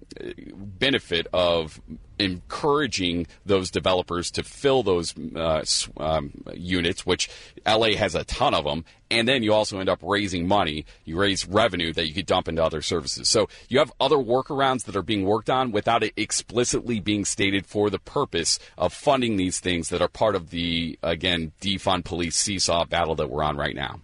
benefit 0.80 1.27
of 1.34 1.81
encouraging 2.19 3.27
those 3.45 3.69
developers 3.69 4.31
to 4.31 4.44
fill 4.44 4.84
those 4.84 5.14
uh, 5.35 5.64
um, 5.98 6.31
units, 6.53 7.06
which 7.06 7.30
LA 7.65 7.95
has 7.95 8.15
a 8.15 8.23
ton 8.23 8.53
of 8.53 8.65
them, 8.65 8.85
and 9.10 9.27
then 9.27 9.44
you 9.44 9.53
also 9.53 9.80
end 9.80 9.89
up 9.89 9.99
raising 10.02 10.48
money. 10.48 10.85
You 11.06 11.18
raise 11.18 11.48
revenue 11.48 11.94
that 11.94 12.07
you 12.07 12.14
could 12.14 12.26
dump 12.26 12.48
into 12.48 12.64
other 12.64 12.81
services. 12.81 13.30
So 13.30 13.48
you 13.69 13.80
have 13.80 13.91
other 13.99 14.18
workarounds 14.18 14.85
that 14.85 14.95
are 14.95 15.03
being 15.03 15.26
worked 15.26 15.49
on 15.49 15.72
without 15.72 16.03
it 16.03 16.14
explicitly 16.18 16.99
being 16.99 17.26
stated 17.26 17.65
for 17.65 17.89
the 17.89 17.99
purpose 17.99 18.60
of 18.77 18.94
funding 18.94 19.38
these 19.38 19.60
things 19.60 19.89
that 19.89 20.02
are 20.02 20.07
part 20.07 20.35
of 20.35 20.49
the 20.49 20.98
again 21.03 21.52
defund 21.61 22.06
police 22.06 22.35
seesaw 22.35 22.85
battle 22.85 23.15
that 23.15 23.30
we're 23.30 23.44
on 23.44 23.57
right 23.57 23.76
now. 23.76 23.99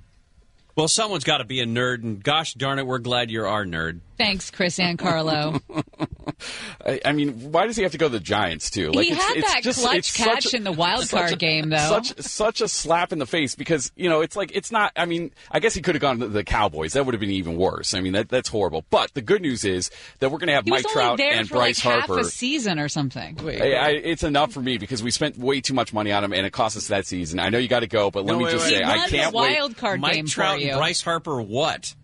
Well, 0.76 0.88
someone's 0.88 1.24
got 1.24 1.38
to 1.38 1.44
be 1.44 1.60
a 1.60 1.66
nerd, 1.66 2.02
and 2.02 2.24
gosh 2.24 2.56
darn 2.56 2.80
it, 2.80 2.88
we're 2.88 2.98
glad 2.98 3.30
you're 3.30 3.48
our 3.48 3.64
nerd. 3.64 4.00
Thanks, 4.18 4.52
Kris 4.52 4.78
Ankarlo. 4.78 5.60
I, 6.86 7.00
I 7.06 7.12
mean, 7.14 7.52
why 7.52 7.66
does 7.68 7.76
he 7.76 7.84
have 7.84 7.94
to 7.94 7.98
go 7.98 8.08
to 8.08 8.12
the 8.14 8.20
Giants 8.20 8.70
too? 8.70 8.92
he 8.92 9.10
had 9.10 9.36
that 9.44 9.62
clutch 9.64 10.14
catch 10.14 10.54
a- 10.54 10.58
in 10.58 10.64
the 10.64 10.72
wild 10.72 11.10
card 11.10 11.32
a- 11.32 11.36
game, 11.36 11.70
though. 11.70 11.78
Such 11.78 12.18
such 12.20 12.62
a 12.62 12.68
slap 12.68 13.12
in 13.12 13.20
the 13.20 13.26
face 13.26 13.56
because 13.56 13.92
you 13.96 14.10
know 14.10 14.22
it's 14.22 14.36
like 14.36 14.52
it's 14.54 14.72
not. 14.72 14.92
I 14.96 15.06
mean, 15.06 15.32
I 15.52 15.60
guess 15.60 15.74
he 15.74 15.82
could 15.82 15.96
have 15.96 16.02
gone 16.02 16.20
to 16.20 16.28
the 16.28 16.44
Cowboys. 16.44 16.94
That 16.94 17.06
would 17.06 17.14
have 17.14 17.20
been 17.22 17.32
even 17.32 17.58
worse. 17.58 17.94
I 17.94 18.02
mean, 18.02 18.14
that 18.14 18.30
that's 18.30 18.50
horrible. 18.50 18.86
But 18.90 19.14
the 19.14 19.22
good 19.22 19.42
news 19.42 19.66
is 19.66 19.90
that 20.20 20.30
we're 20.32 20.38
going 20.38 20.48
to 20.48 20.54
have 20.54 20.66
he 20.66 20.72
Mike 20.72 20.84
was 20.84 20.96
only 20.96 21.06
Trout 21.06 21.18
there 21.18 21.34
and 21.34 21.48
for 21.48 21.56
Bryce 21.56 21.84
like 21.84 21.94
Harper. 22.00 22.18
half 22.18 22.26
a 22.26 22.30
season 22.30 22.80
or 22.80 22.90
something. 22.90 23.40
I, 23.42 23.74
I, 23.74 23.90
it's 23.90 24.24
enough 24.24 24.52
for 24.54 24.62
me 24.62 24.78
because 24.78 25.02
we 25.02 25.12
spent 25.12 25.38
way 25.38 25.62
too 25.62 25.74
much 25.74 25.94
money 25.94 26.12
on 26.12 26.24
him, 26.24 26.34
and 26.34 26.46
it 26.46 26.52
cost 26.54 26.78
us 26.78 26.88
that 26.88 27.06
season. 27.08 27.40
I 27.40 27.50
know 27.50 27.58
you 27.58 27.68
got 27.68 27.80
to 27.82 27.88
go, 27.88 28.12
but 28.12 28.26
let 28.26 28.34
No, 28.34 28.40
me 28.40 28.46
wait, 28.46 28.52
just 28.52 28.66
wait. 28.66 28.72
say 28.74 28.78
He 28.78 28.84
I 28.84 29.08
can't 29.10 29.32
the 29.34 29.38
wait. 29.40 29.58
wild 29.60 29.78
card 29.78 30.00
Mike 30.02 30.14
game 30.14 30.26
Trout 30.28 30.56
for 30.58 30.62
you. 30.62 30.70
and 30.72 30.78
Bryce 30.78 31.02
Harper, 31.02 31.42
what? 31.42 31.96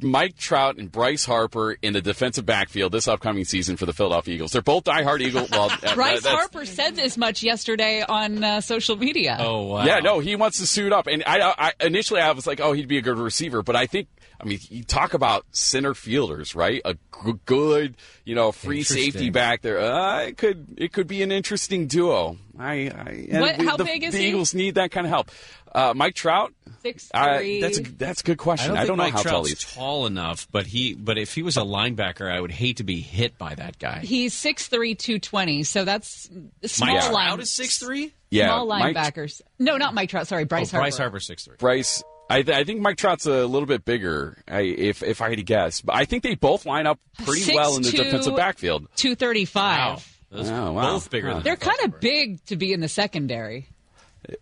Mike 0.00 0.36
Trout 0.36 0.76
and 0.76 0.90
Bryce 0.90 1.24
Harper 1.24 1.76
in 1.82 1.92
the 1.92 2.00
defensive 2.00 2.46
backfield 2.46 2.92
this 2.92 3.08
upcoming 3.08 3.44
season 3.44 3.76
for 3.76 3.86
the 3.86 3.92
Philadelphia 3.92 4.34
Eagles. 4.34 4.52
They're 4.52 4.62
both 4.62 4.84
diehard 4.84 5.20
Eagle. 5.20 5.46
Well, 5.50 5.70
uh, 5.70 5.94
Bryce 5.94 6.22
that's- 6.22 6.24
Harper 6.26 6.64
said 6.64 6.96
this 6.96 7.16
much 7.16 7.42
yesterday 7.42 8.02
on 8.08 8.42
uh, 8.44 8.60
social 8.60 8.96
media. 8.96 9.36
Oh 9.40 9.62
wow! 9.64 9.84
Yeah, 9.84 10.00
no, 10.00 10.18
he 10.20 10.36
wants 10.36 10.58
to 10.58 10.66
suit 10.66 10.92
up. 10.92 11.06
And 11.06 11.22
I, 11.26 11.54
I 11.58 11.72
initially 11.84 12.20
I 12.20 12.32
was 12.32 12.46
like, 12.46 12.60
oh, 12.60 12.72
he'd 12.72 12.88
be 12.88 12.98
a 12.98 13.02
good 13.02 13.18
receiver, 13.18 13.62
but 13.62 13.76
I 13.76 13.86
think. 13.86 14.08
I 14.40 14.44
mean, 14.44 14.60
you 14.70 14.84
talk 14.84 15.14
about 15.14 15.46
center 15.50 15.94
fielders, 15.94 16.54
right? 16.54 16.80
A 16.84 16.94
g- 16.94 17.32
good, 17.44 17.96
you 18.24 18.36
know, 18.36 18.52
free 18.52 18.84
safety 18.84 19.30
back 19.30 19.62
there. 19.62 19.80
Uh, 19.80 20.26
it 20.26 20.36
could, 20.36 20.74
it 20.76 20.92
could 20.92 21.08
be 21.08 21.24
an 21.24 21.32
interesting 21.32 21.88
duo. 21.88 22.36
I, 22.56 22.72
I 22.88 23.26
and 23.32 23.40
What- 23.40 23.56
how 23.60 23.76
the, 23.76 23.82
big 23.82 24.04
is 24.04 24.12
the 24.14 24.20
he? 24.20 24.28
Eagles 24.28 24.54
need 24.54 24.76
that 24.76 24.92
kind 24.92 25.08
of 25.08 25.10
help. 25.10 25.32
Uh, 25.74 25.92
Mike 25.96 26.14
Trout, 26.14 26.52
Six 26.82 27.10
uh, 27.12 27.38
three. 27.38 27.60
that's 27.60 27.78
a 27.78 27.82
that's 27.82 28.20
a 28.20 28.24
good 28.24 28.38
question. 28.38 28.72
I 28.72 28.86
don't, 28.86 28.86
think 28.86 28.96
know 28.98 29.04
Mike 29.04 29.12
how 29.14 29.22
tall 29.22 29.44
he 29.44 29.50
Trout's 29.52 29.64
is. 29.64 29.74
tall 29.74 30.06
enough, 30.06 30.48
but 30.50 30.66
he. 30.66 30.94
But 30.94 31.18
if 31.18 31.34
he 31.34 31.42
was 31.42 31.56
a 31.56 31.62
linebacker, 31.62 32.30
I 32.30 32.40
would 32.40 32.50
hate 32.52 32.78
to 32.78 32.84
be 32.84 33.00
hit 33.00 33.38
by 33.38 33.54
that 33.54 33.78
guy. 33.78 34.00
He's 34.00 34.34
six 34.34 34.68
three 34.68 34.94
two 34.94 35.18
twenty. 35.18 35.62
So 35.64 35.84
that's 35.84 36.28
small 36.64 36.94
Mike 36.94 37.12
line. 37.12 37.26
Trout 37.28 37.40
is 37.40 37.52
six 37.52 37.78
three. 37.78 38.12
Yeah, 38.30 38.48
small 38.48 38.66
Mike- 38.66 38.94
linebackers. 38.96 39.40
no, 39.58 39.76
not 39.76 39.94
Mike 39.94 40.10
Trout. 40.10 40.26
Sorry, 40.26 40.44
Bryce 40.44 40.68
oh, 40.68 40.76
Harper. 40.78 40.84
Bryce 40.84 40.98
Harper 40.98 41.20
six 41.20 41.44
three. 41.44 41.56
Bryce. 41.58 42.02
I, 42.30 42.42
th- 42.42 42.54
I 42.54 42.64
think 42.64 42.82
Mike 42.82 42.98
Trout's 42.98 43.24
a 43.24 43.46
little 43.46 43.64
bit 43.64 43.86
bigger, 43.86 44.36
I, 44.46 44.60
if 44.60 45.02
if 45.02 45.22
I 45.22 45.30
had 45.30 45.38
to 45.38 45.42
guess. 45.42 45.80
But 45.80 45.96
I 45.96 46.04
think 46.04 46.22
they 46.22 46.34
both 46.34 46.66
line 46.66 46.86
up 46.86 47.00
pretty 47.24 47.54
well 47.54 47.74
in 47.76 47.82
the 47.82 47.88
6'2", 47.88 47.96
defensive 47.96 48.36
backfield. 48.36 48.86
Two 48.96 49.14
thirty 49.14 49.46
five. 49.46 50.06
Those 50.30 50.50
Oh, 50.50 50.72
wow. 50.72 50.92
both 50.92 51.08
bigger 51.08 51.32
than 51.32 51.42
They're 51.42 51.56
kind 51.56 51.78
of 51.84 52.00
big 52.00 52.44
to 52.46 52.56
be 52.56 52.74
in 52.74 52.80
the 52.80 52.88
secondary. 52.88 53.68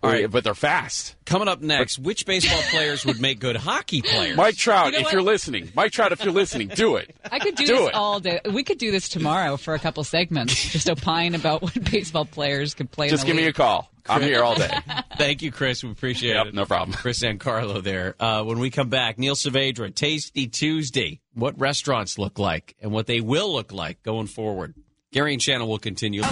All 0.03 0.11
right, 0.11 0.29
but 0.31 0.43
they're 0.43 0.55
fast. 0.55 1.15
Coming 1.27 1.49
up 1.49 1.61
next, 1.61 1.99
which 1.99 2.27
baseball 2.27 2.61
players 2.71 3.05
would 3.07 3.21
make 3.21 3.39
good 3.39 3.57
hockey 3.57 4.03
players? 4.03 4.37
Mike 4.37 4.57
Trout, 4.57 4.87
You 4.87 4.93
know 4.93 4.99
if 4.99 5.05
what? 5.05 5.13
you're 5.13 5.23
listening, 5.23 5.71
Mike 5.75 5.93
Trout, 5.93 6.13
if 6.13 6.25
you're 6.25 6.33
listening, 6.33 6.69
do 6.69 6.97
it. 6.97 7.15
I 7.31 7.39
could 7.39 7.55
do, 7.55 7.67
Do 7.67 7.77
this 7.77 7.89
it. 7.89 7.95
all 7.95 8.19
day. 8.21 8.41
We 8.53 8.65
could 8.65 8.79
do 8.79 8.91
this 8.91 9.09
tomorrow 9.09 9.57
for 9.57 9.75
a 9.75 9.79
couple 9.79 10.03
segments. 10.05 10.55
Just 10.73 10.89
opine 10.91 11.35
about 11.35 11.63
what 11.63 11.75
baseball 11.91 12.25
players 12.25 12.75
could 12.75 12.91
play. 12.91 13.09
Just 13.11 13.25
in 13.25 13.27
the 13.29 13.33
give 13.33 13.37
me 13.37 13.43
a 13.45 13.47
league. 13.47 13.55
call. 13.55 13.91
I'm 14.09 14.23
here 14.23 14.43
all 14.45 14.55
day. 14.55 14.71
Thank 15.19 15.43
you, 15.43 15.51
Kris. 15.51 15.83
We 15.83 15.91
appreciate 15.91 16.35
Yep, 16.35 16.47
it. 16.47 16.55
no 16.55 16.65
problem. 16.65 16.97
Kris 16.97 17.23
Ankarlo 17.25 17.83
there. 17.83 18.15
Uh, 18.21 18.45
when 18.45 18.61
we 18.61 18.71
come 18.71 18.89
back, 18.89 19.19
Neil 19.19 19.35
Saavedra, 19.35 19.93
Tasty 19.93 20.47
Tuesday. 20.47 21.21
What 21.35 21.59
restaurants 21.59 22.17
look 22.17 22.39
like 22.39 22.77
and 22.81 22.93
what 22.93 23.07
they 23.07 23.21
will 23.21 23.53
look 23.53 23.73
like 23.73 24.03
going 24.05 24.29
forward. 24.29 24.75
Gary 25.13 25.33
and 25.33 25.43
Shannon 25.43 25.67
will 25.67 25.79
continue. 25.79 26.23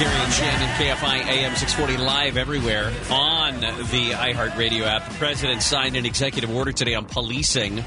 Gary 0.00 0.16
and 0.16 0.32
Shannon, 0.32 0.68
KFI 0.76 1.26
AM 1.26 1.54
640 1.56 1.98
live 2.02 2.36
everywhere 2.36 2.92
on 3.10 3.60
the 3.60 4.12
iHeartRadio 4.12 4.86
app. 4.86 5.06
The 5.08 5.14
president 5.16 5.62
signed 5.62 5.96
an 5.96 6.06
executive 6.06 6.50
order 6.50 6.72
today 6.72 6.94
on 6.94 7.04
policing 7.04 7.84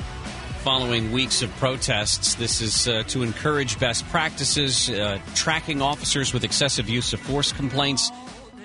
following 0.64 1.11
weeks 1.11 1.41
of 1.41 1.53
protests. 1.57 2.35
This 2.35 2.61
is 2.61 2.88
uh, 2.88 3.03
to 3.07 3.22
encourage 3.22 3.80
best 3.80 4.07
practices, 4.10 4.89
uh, 4.89 5.19
tracking 5.35 5.81
officers 5.81 6.34
with 6.34 6.45
excessive 6.45 6.88
use 6.88 7.11
of 7.11 7.19
force 7.19 7.51
complaints, 7.51 8.11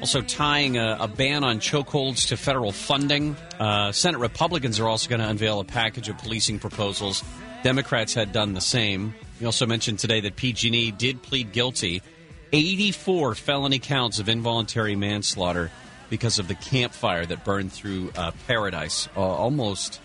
also 0.00 0.20
tying 0.20 0.76
a, 0.76 0.96
a 1.00 1.08
ban 1.08 1.42
on 1.42 1.58
chokeholds 1.58 2.28
to 2.28 2.36
federal 2.36 2.70
funding. 2.70 3.34
Uh, 3.58 3.90
Senate 3.90 4.18
Republicans 4.18 4.78
are 4.78 4.86
also 4.86 5.08
going 5.08 5.20
to 5.20 5.28
unveil 5.28 5.58
a 5.58 5.64
package 5.64 6.08
of 6.08 6.16
policing 6.18 6.58
proposals. 6.60 7.24
Democrats 7.64 8.14
had 8.14 8.30
done 8.30 8.54
the 8.54 8.60
same. 8.60 9.12
We 9.40 9.46
also 9.46 9.66
mentioned 9.66 9.98
today 9.98 10.20
that 10.20 10.36
PG&E 10.36 10.92
did 10.92 11.22
plead 11.22 11.50
guilty 11.50 12.02
84 12.52 13.34
felony 13.34 13.78
counts 13.78 14.18
of 14.18 14.28
involuntary 14.28 14.96
manslaughter 14.96 15.70
because 16.10 16.38
of 16.38 16.48
the 16.48 16.54
Camp 16.54 16.92
Fire 16.92 17.26
that 17.26 17.44
burned 17.44 17.72
through 17.72 18.10
uh, 18.16 18.30
Paradise 18.46 19.08
uh, 19.16 19.20
almost 19.20 20.00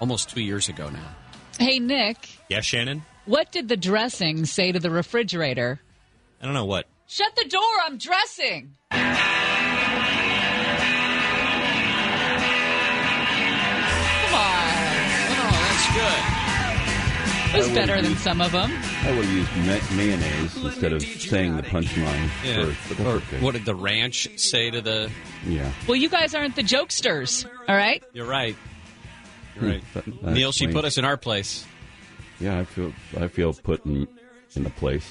almost 0.00 0.30
two 0.30 0.40
years 0.42 0.68
ago 0.68 0.88
now. 0.90 1.14
Hey, 1.58 1.78
Nick, 1.78 2.28
Yeah, 2.48 2.60
Shannon? 2.60 3.02
what 3.26 3.52
did 3.52 3.68
the 3.68 3.76
dressing 3.76 4.46
say 4.46 4.72
to 4.72 4.80
the 4.80 4.90
refrigerator? 4.90 5.80
I 6.40 6.44
don't 6.44 6.54
know 6.54 6.64
what. 6.64 6.86
Shut 7.06 7.36
the 7.36 7.44
door, 7.48 7.60
I'm 7.86 7.98
dressing. 7.98 8.74
It 17.54 17.58
was 17.58 17.68
better 17.70 17.96
would've 17.96 18.10
than 18.10 18.16
some 18.16 18.40
of 18.40 18.50
them. 18.52 18.70
I 19.02 19.10
would 19.14 19.24
have 19.26 19.32
used 19.34 19.56
ma- 19.90 19.96
mayonnaise 19.96 20.56
instead 20.64 20.92
of 20.92 21.02
saying 21.02 21.56
the 21.56 21.62
punchline 21.62 22.30
Yeah. 22.44 22.64
first. 22.64 22.78
But 22.88 23.00
Or 23.06 23.18
that's 23.18 23.42
what 23.42 23.52
did 23.52 23.64
the 23.66 23.74
ranch 23.74 24.28
say 24.36 24.70
to 24.70 24.80
the? 24.80 25.10
Yeah. 25.46 25.70
Well, 25.86 25.96
you 25.96 26.08
guys 26.08 26.34
aren't 26.34 26.56
the 26.56 26.62
jokesters, 26.62 27.44
all 27.68 27.76
right? 27.76 28.02
You're 28.14 28.26
right. 28.26 28.56
You're 29.60 29.70
right. 29.70 29.82
That- 29.94 30.22
that 30.22 30.32
Neil, 30.32 30.52
she 30.52 30.66
put 30.68 30.84
us 30.86 30.96
in 30.96 31.04
our 31.04 31.16
place. 31.18 31.66
Yeah, 32.40 32.58
I 32.58 32.64
feel 32.64 32.92
I 33.20 33.28
feel 33.28 33.52
put 33.52 33.84
in 33.84 34.08
in 34.56 34.66
a 34.66 34.70
place. 34.70 35.08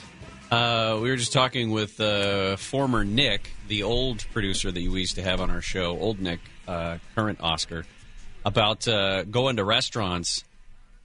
Uh, 0.51 0.99
we 1.01 1.09
were 1.09 1.15
just 1.15 1.31
talking 1.31 1.72
with 1.72 2.01
uh, 2.01 2.57
former 2.57 3.05
Nick, 3.05 3.51
the 3.69 3.84
old 3.84 4.26
producer 4.34 4.69
that 4.72 4.80
we 4.80 4.99
used 4.99 5.15
to 5.15 5.22
have 5.23 5.39
on 5.39 5.49
our 5.49 5.61
show, 5.61 5.97
old 5.97 6.19
Nick, 6.19 6.39
uh, 6.68 6.97
current 7.15 7.39
Oscar, 7.41 7.85
about 8.43 8.85
uh, 8.88 9.23
going 9.23 9.55
to 9.57 9.63
restaurants. 9.63 10.43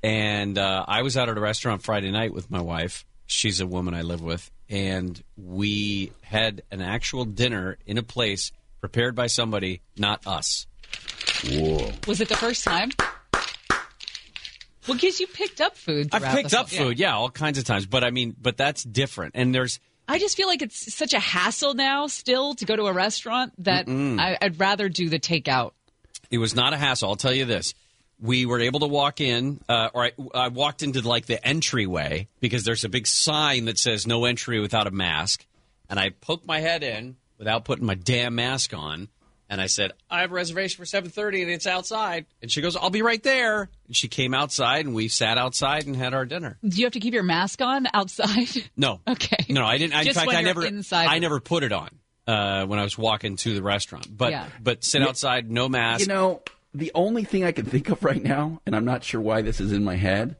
And 0.02 0.58
uh, 0.58 0.84
I 0.86 1.02
was 1.02 1.16
out 1.16 1.28
at 1.28 1.36
a 1.36 1.40
restaurant 1.40 1.82
Friday 1.82 2.10
night 2.10 2.32
with 2.32 2.50
my 2.50 2.60
wife. 2.60 3.04
She's 3.26 3.60
a 3.60 3.66
woman 3.66 3.94
I 3.94 4.02
live 4.02 4.20
with. 4.22 4.50
And 4.68 5.20
we 5.36 6.12
had 6.22 6.62
an 6.70 6.80
actual 6.80 7.24
dinner 7.24 7.78
in 7.86 7.98
a 7.98 8.02
place 8.02 8.52
prepared 8.80 9.14
by 9.14 9.26
somebody, 9.26 9.80
not 9.96 10.26
us. 10.26 10.66
Whoa. 11.48 11.90
Was 12.06 12.20
it 12.20 12.28
the 12.28 12.36
first 12.36 12.64
time? 12.64 12.90
Well, 14.86 14.96
because 14.96 15.18
you 15.18 15.26
picked 15.26 15.60
up 15.60 15.76
food. 15.76 16.10
I've 16.12 16.22
picked 16.22 16.50
the- 16.50 16.60
up 16.60 16.68
food, 16.68 16.98
yeah, 16.98 17.14
all 17.16 17.30
kinds 17.30 17.58
of 17.58 17.64
times. 17.64 17.86
But 17.86 18.04
I 18.04 18.10
mean, 18.10 18.36
but 18.40 18.56
that's 18.56 18.84
different. 18.84 19.32
And 19.34 19.54
there's 19.54 19.80
I 20.08 20.20
just 20.20 20.36
feel 20.36 20.46
like 20.46 20.62
it's 20.62 20.94
such 20.94 21.12
a 21.14 21.18
hassle 21.18 21.74
now 21.74 22.06
still 22.06 22.54
to 22.54 22.64
go 22.64 22.76
to 22.76 22.84
a 22.84 22.92
restaurant 22.92 23.52
that 23.64 23.86
Mm-mm. 23.86 24.20
I, 24.20 24.38
I'd 24.40 24.60
rather 24.60 24.88
do 24.88 25.08
the 25.08 25.18
takeout. 25.18 25.72
It 26.30 26.38
was 26.38 26.54
not 26.54 26.72
a 26.72 26.76
hassle. 26.76 27.08
I'll 27.08 27.16
tell 27.16 27.34
you 27.34 27.44
this. 27.44 27.74
We 28.20 28.46
were 28.46 28.60
able 28.60 28.80
to 28.80 28.86
walk 28.86 29.20
in, 29.20 29.60
uh, 29.68 29.90
or 29.92 30.04
I, 30.04 30.12
I 30.34 30.48
walked 30.48 30.82
into 30.82 31.06
like 31.06 31.26
the 31.26 31.44
entryway 31.46 32.28
because 32.40 32.64
there's 32.64 32.84
a 32.84 32.88
big 32.88 33.06
sign 33.06 33.66
that 33.66 33.78
says 33.78 34.06
no 34.06 34.24
entry 34.24 34.58
without 34.60 34.86
a 34.86 34.90
mask. 34.90 35.44
And 35.90 36.00
I 36.00 36.10
poked 36.10 36.46
my 36.46 36.60
head 36.60 36.82
in 36.82 37.16
without 37.38 37.64
putting 37.64 37.84
my 37.84 37.94
damn 37.94 38.34
mask 38.34 38.72
on. 38.74 39.08
And 39.48 39.60
I 39.60 39.66
said, 39.66 39.92
I 40.10 40.22
have 40.22 40.32
a 40.32 40.34
reservation 40.34 40.84
for 40.84 40.90
7.30 40.90 41.42
and 41.42 41.50
it's 41.52 41.68
outside. 41.68 42.26
And 42.42 42.50
she 42.50 42.62
goes, 42.62 42.74
I'll 42.74 42.90
be 42.90 43.02
right 43.02 43.22
there. 43.22 43.68
And 43.86 43.94
she 43.94 44.08
came 44.08 44.34
outside 44.34 44.86
and 44.86 44.94
we 44.94 45.06
sat 45.06 45.38
outside 45.38 45.86
and 45.86 45.94
had 45.94 46.14
our 46.14 46.24
dinner. 46.24 46.58
Do 46.66 46.76
you 46.76 46.84
have 46.86 46.94
to 46.94 47.00
keep 47.00 47.14
your 47.14 47.22
mask 47.22 47.60
on 47.60 47.86
outside? 47.94 48.48
No. 48.76 49.00
Okay. 49.06 49.46
No, 49.48 49.64
I 49.64 49.78
didn't. 49.78 50.04
In 50.06 50.12
fact, 50.14 50.26
when 50.26 50.36
I 50.36 50.42
never, 50.42 50.64
inside. 50.66 51.06
I 51.06 51.18
never 51.20 51.38
put 51.38 51.62
it 51.62 51.70
on 51.72 51.90
uh, 52.26 52.66
when 52.66 52.78
I 52.80 52.82
was 52.82 52.98
walking 52.98 53.36
to 53.36 53.54
the 53.54 53.62
restaurant. 53.62 54.08
But, 54.10 54.32
Yeah. 54.32 54.48
but 54.60 54.82
sit 54.82 55.02
outside, 55.02 55.48
no 55.48 55.68
mask. 55.68 56.00
You 56.00 56.06
know, 56.08 56.42
the 56.76 56.92
only 56.94 57.24
thing 57.24 57.44
I 57.44 57.52
can 57.52 57.64
think 57.64 57.88
of 57.90 58.02
right 58.04 58.22
now, 58.22 58.60
and 58.66 58.74
I'm 58.76 58.84
not 58.84 59.04
sure 59.04 59.20
why 59.20 59.42
this 59.42 59.60
is 59.60 59.72
in 59.72 59.82
my 59.84 59.96
head, 59.96 60.36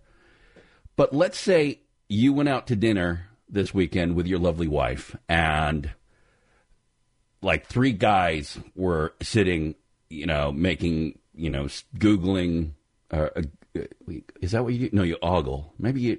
but 0.97 1.15
let's 1.15 1.39
say 1.39 1.81
you 2.09 2.33
went 2.33 2.49
out 2.49 2.67
to 2.69 2.77
dinner 2.77 3.29
this 3.49 3.73
weekend 3.75 4.15
with 4.17 4.27
your 4.27 4.39
lovely 4.39 4.69
wife, 4.69 5.17
and 5.29 5.91
like 7.43 7.67
three 7.67 7.93
guys 7.93 8.59
were 8.75 9.15
sitting, 9.23 9.75
you 10.09 10.27
know, 10.27 10.53
making, 10.53 11.19
you 11.35 11.51
know, 11.51 11.65
Googling. 11.99 12.73
Uh, 13.11 13.29
uh, 13.37 13.43
is 14.41 14.53
that 14.53 14.65
what 14.65 14.73
you 14.75 14.89
do? 14.89 14.97
No, 14.97 15.03
you 15.03 15.17
ogle. 15.23 15.73
Maybe 15.79 16.01
you. 16.01 16.19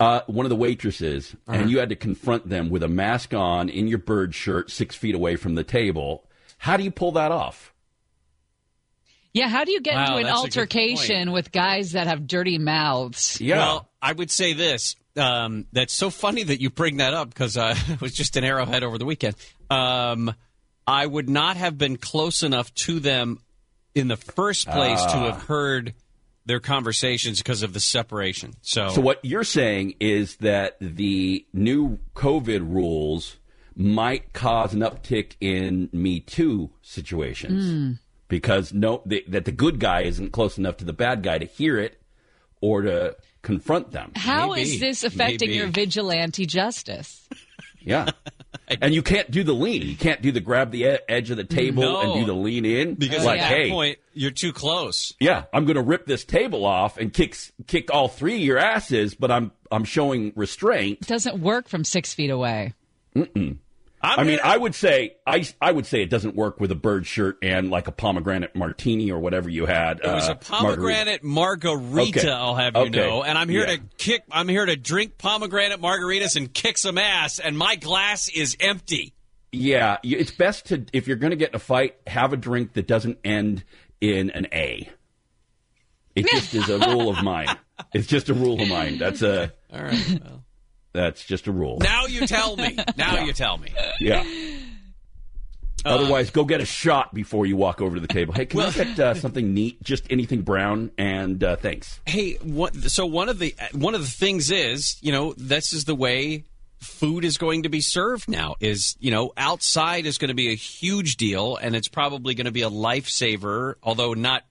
Uh, 0.00 0.20
one 0.26 0.46
of 0.46 0.50
the 0.50 0.56
waitresses, 0.56 1.34
Uh-huh. 1.46 1.58
and 1.60 1.70
you 1.70 1.78
had 1.78 1.88
to 1.90 1.96
confront 1.96 2.48
them 2.48 2.70
with 2.70 2.82
a 2.82 2.88
mask 2.88 3.34
on 3.34 3.68
in 3.68 3.88
your 3.88 3.98
bird 3.98 4.34
shirt, 4.34 4.70
six 4.70 4.94
feet 4.94 5.14
away 5.14 5.36
from 5.36 5.54
the 5.56 5.64
table. 5.64 6.28
How 6.58 6.76
do 6.76 6.84
you 6.84 6.90
pull 6.90 7.12
that 7.12 7.32
off? 7.32 7.72
Yeah, 9.36 9.48
how 9.48 9.64
do 9.64 9.72
you 9.72 9.80
get 9.80 9.94
Wow, 9.94 10.02
into 10.04 10.16
an 10.16 10.22
that's 10.24 10.28
a 10.28 10.42
good 10.48 10.56
altercation 10.58 11.32
with 11.32 11.52
guys 11.52 11.92
that 11.92 12.06
have 12.06 12.26
dirty 12.26 12.58
mouths? 12.58 13.38
Yeah. 13.40 13.58
Well, 13.58 13.90
I 14.00 14.12
would 14.12 14.30
say 14.30 14.54
this. 14.54 14.96
Um, 15.16 15.66
that's 15.72 15.92
so 15.92 16.08
funny 16.10 16.42
that 16.42 16.60
you 16.60 16.70
bring 16.70 16.96
that 16.98 17.12
up 17.14 17.28
because 17.28 17.56
uh, 17.56 17.74
it 17.88 18.00
was 18.00 18.12
just 18.14 18.36
an 18.36 18.44
arrowhead 18.44 18.82
over 18.82 18.96
the 18.98 19.04
weekend. 19.04 19.34
Um, 19.70 20.34
I 20.86 21.04
would 21.04 21.28
not 21.28 21.56
have 21.56 21.76
been 21.76 21.96
close 21.96 22.42
enough 22.42 22.72
to 22.86 22.98
them 23.00 23.38
in 23.94 24.08
the 24.08 24.16
first 24.16 24.66
place 24.68 25.00
to 25.02 25.16
Ah. 25.16 25.32
have 25.32 25.42
heard 25.42 25.94
their 26.46 26.60
conversations 26.60 27.38
because 27.38 27.62
of 27.62 27.72
the 27.72 27.80
separation. 27.80 28.54
So, 28.62 28.88
So 28.90 29.00
what 29.00 29.22
you're 29.24 29.42
saying 29.44 29.96
is 30.00 30.36
that 30.36 30.76
the 30.80 31.44
new 31.52 31.98
COVID 32.14 32.60
rules 32.72 33.36
might 33.74 34.32
cause 34.32 34.72
an 34.72 34.80
uptick 34.80 35.32
in 35.40 35.88
Me 35.92 36.20
Too 36.20 36.70
situations 36.82 37.64
Mm. 37.64 37.98
Because 38.28 38.72
no, 38.72 39.02
the, 39.06 39.24
that 39.28 39.44
the 39.44 39.52
good 39.52 39.78
guy 39.78 40.02
isn't 40.02 40.32
close 40.32 40.58
enough 40.58 40.76
to 40.78 40.84
the 40.84 40.92
bad 40.92 41.22
guy 41.22 41.38
to 41.38 41.46
hear 41.46 41.78
it 41.78 42.00
or 42.60 42.82
to 42.82 43.16
confront 43.42 43.92
them. 43.92 44.12
How 44.16 44.54
is 44.54 44.80
this 44.80 45.04
affecting 45.04 45.52
your 45.52 45.68
vigilante 45.68 46.46
justice? 46.46 47.28
Yeah. 47.86 48.10
and 48.82 48.92
you 48.92 49.00
can't 49.00 49.30
do 49.30 49.44
the 49.44 49.52
lean. 49.52 49.82
You 49.82 49.96
can't 49.96 50.20
do 50.20 50.32
the 50.32 50.40
grab 50.40 50.72
the 50.72 50.86
e- 50.86 50.98
edge 51.08 51.30
of 51.30 51.36
the 51.36 51.44
table 51.44 51.84
No. 51.84 52.00
and 52.00 52.14
do 52.20 52.26
the 52.26 52.34
lean 52.34 52.64
in 52.64 52.94
because 52.94 53.24
like, 53.24 53.40
at 53.40 53.48
that 53.48 53.56
hey, 53.56 53.70
point 53.70 53.98
you're 54.12 54.32
too 54.32 54.52
close. 54.52 55.14
yeah, 55.20 55.44
I'm 55.52 55.66
going 55.66 55.76
to 55.76 55.82
rip 55.82 56.04
this 56.04 56.24
table 56.24 56.66
off 56.66 56.98
and 56.98 57.12
kick 57.12 57.36
kick 57.68 57.94
all 57.94 58.08
three 58.08 58.34
of 58.34 58.40
your 58.40 58.58
asses, 58.58 59.14
but 59.14 59.30
I'm 59.30 59.52
I'm 59.70 59.84
showing 59.84 60.32
restraint. 60.34 60.98
It 61.02 61.06
doesn't 61.06 61.38
work 61.40 61.68
from 61.68 61.84
six 61.84 62.12
feet 62.12 62.30
away. 62.30 62.74
Mm-mm. 63.14 63.58
I 64.08 64.24
mean, 64.24 64.38
I 64.44 64.56
would 64.56 64.74
say 64.74 65.16
I, 65.26 65.46
I 65.60 65.72
would 65.72 65.86
say 65.86 66.02
it 66.02 66.10
doesn't 66.10 66.36
work 66.36 66.60
with 66.60 66.70
a 66.70 66.74
bird 66.76 67.06
shirt 67.06 67.38
and 67.42 67.70
like 67.70 67.88
a 67.88 67.92
pomegranate 67.92 68.54
martini 68.54 69.10
or 69.10 69.18
whatever 69.18 69.48
you 69.50 69.66
had. 69.66 69.98
It 70.00 70.06
was 70.06 70.28
uh, 70.28 70.32
a 70.32 70.34
pomegranate 70.36 71.24
margarita. 71.24 72.18
Okay. 72.20 72.30
I'll 72.30 72.54
have 72.54 72.74
you 72.74 72.82
Okay. 72.82 72.90
know, 73.00 73.22
and 73.24 73.36
I'm 73.36 73.48
here 73.48 73.66
Yeah. 73.66 73.76
to 73.76 73.82
kick. 73.98 74.22
I'm 74.30 74.48
here 74.48 74.64
to 74.66 74.76
drink 74.76 75.18
pomegranate 75.18 75.80
margaritas 75.80 76.36
and 76.36 76.52
kick 76.52 76.78
some 76.78 76.98
ass, 76.98 77.38
and 77.38 77.56
my 77.58 77.76
glass 77.76 78.28
is 78.28 78.56
empty. 78.60 79.12
Yeah, 79.52 79.96
it's 80.02 80.30
best 80.30 80.66
to 80.66 80.84
if 80.92 81.06
you're 81.08 81.16
going 81.16 81.30
to 81.30 81.36
get 81.36 81.50
in 81.50 81.56
a 81.56 81.60
fight, 81.60 81.96
have 82.06 82.32
a 82.32 82.36
drink 82.36 82.74
that 82.74 82.86
doesn't 82.86 83.18
end 83.24 83.64
in 84.00 84.30
an 84.30 84.46
A. 84.52 84.88
It 86.14 86.26
just 86.28 86.54
is 86.54 86.68
a 86.68 86.78
rule 86.78 87.08
of 87.10 87.22
mine. 87.22 87.48
It's 87.92 88.06
just 88.06 88.30
a 88.30 88.34
rule 88.34 88.58
of 88.62 88.68
mine. 88.68 88.96
That's 88.96 89.20
a 89.20 89.52
All 89.70 89.82
right. 89.82 90.20
Well. 90.24 90.44
That's 90.96 91.24
just 91.24 91.46
a 91.46 91.52
rule. 91.52 91.78
Now 91.80 92.06
you 92.06 92.26
tell 92.26 92.56
me. 92.56 92.78
Now 92.96 93.24
you 93.24 93.32
tell 93.32 93.58
me. 93.58 93.68
Yeah. 94.00 94.24
Otherwise, 95.84 96.30
go 96.30 96.44
get 96.44 96.60
a 96.60 96.64
shot 96.64 97.14
before 97.14 97.46
you 97.46 97.56
walk 97.56 97.80
over 97.80 97.94
to 97.94 98.00
the 98.00 98.08
table. 98.08 98.32
Hey, 98.32 98.46
can 98.46 98.60
I 98.60 98.70
get 98.70 98.98
uh, 98.98 99.14
something 99.14 99.54
neat? 99.54 99.82
Just 99.82 100.06
anything 100.10 100.42
brown, 100.42 100.90
and 100.98 101.42
uh, 101.44 101.56
thanks. 101.56 102.00
Hey, 102.06 102.34
what, 102.42 102.74
so 102.74 103.06
one 103.06 103.28
of 103.28 103.38
the 103.38 103.54
one 103.72 103.94
of 103.94 104.00
the 104.00 104.10
things 104.10 104.50
is, 104.50 104.96
you 105.02 105.12
know, 105.12 105.34
this 105.36 105.72
is 105.72 105.84
the 105.84 105.94
way 105.94 106.44
food 106.78 107.24
is 107.24 107.36
going 107.38 107.64
to 107.64 107.68
be 107.68 107.80
served 107.80 108.28
now. 108.28 108.56
Is 108.60 108.96
you 108.98 109.10
know, 109.10 109.32
outside 109.36 110.06
is 110.06 110.18
going 110.18 110.28
to 110.28 110.34
be 110.34 110.50
a 110.50 110.56
huge 110.56 111.16
deal, 111.16 111.56
and 111.56 111.76
it's 111.76 111.88
probably 111.88 112.34
going 112.34 112.46
to 112.46 112.52
be 112.52 112.62
a 112.62 112.70
lifesaver, 112.70 113.74
although 113.82 114.14
not 114.14 114.44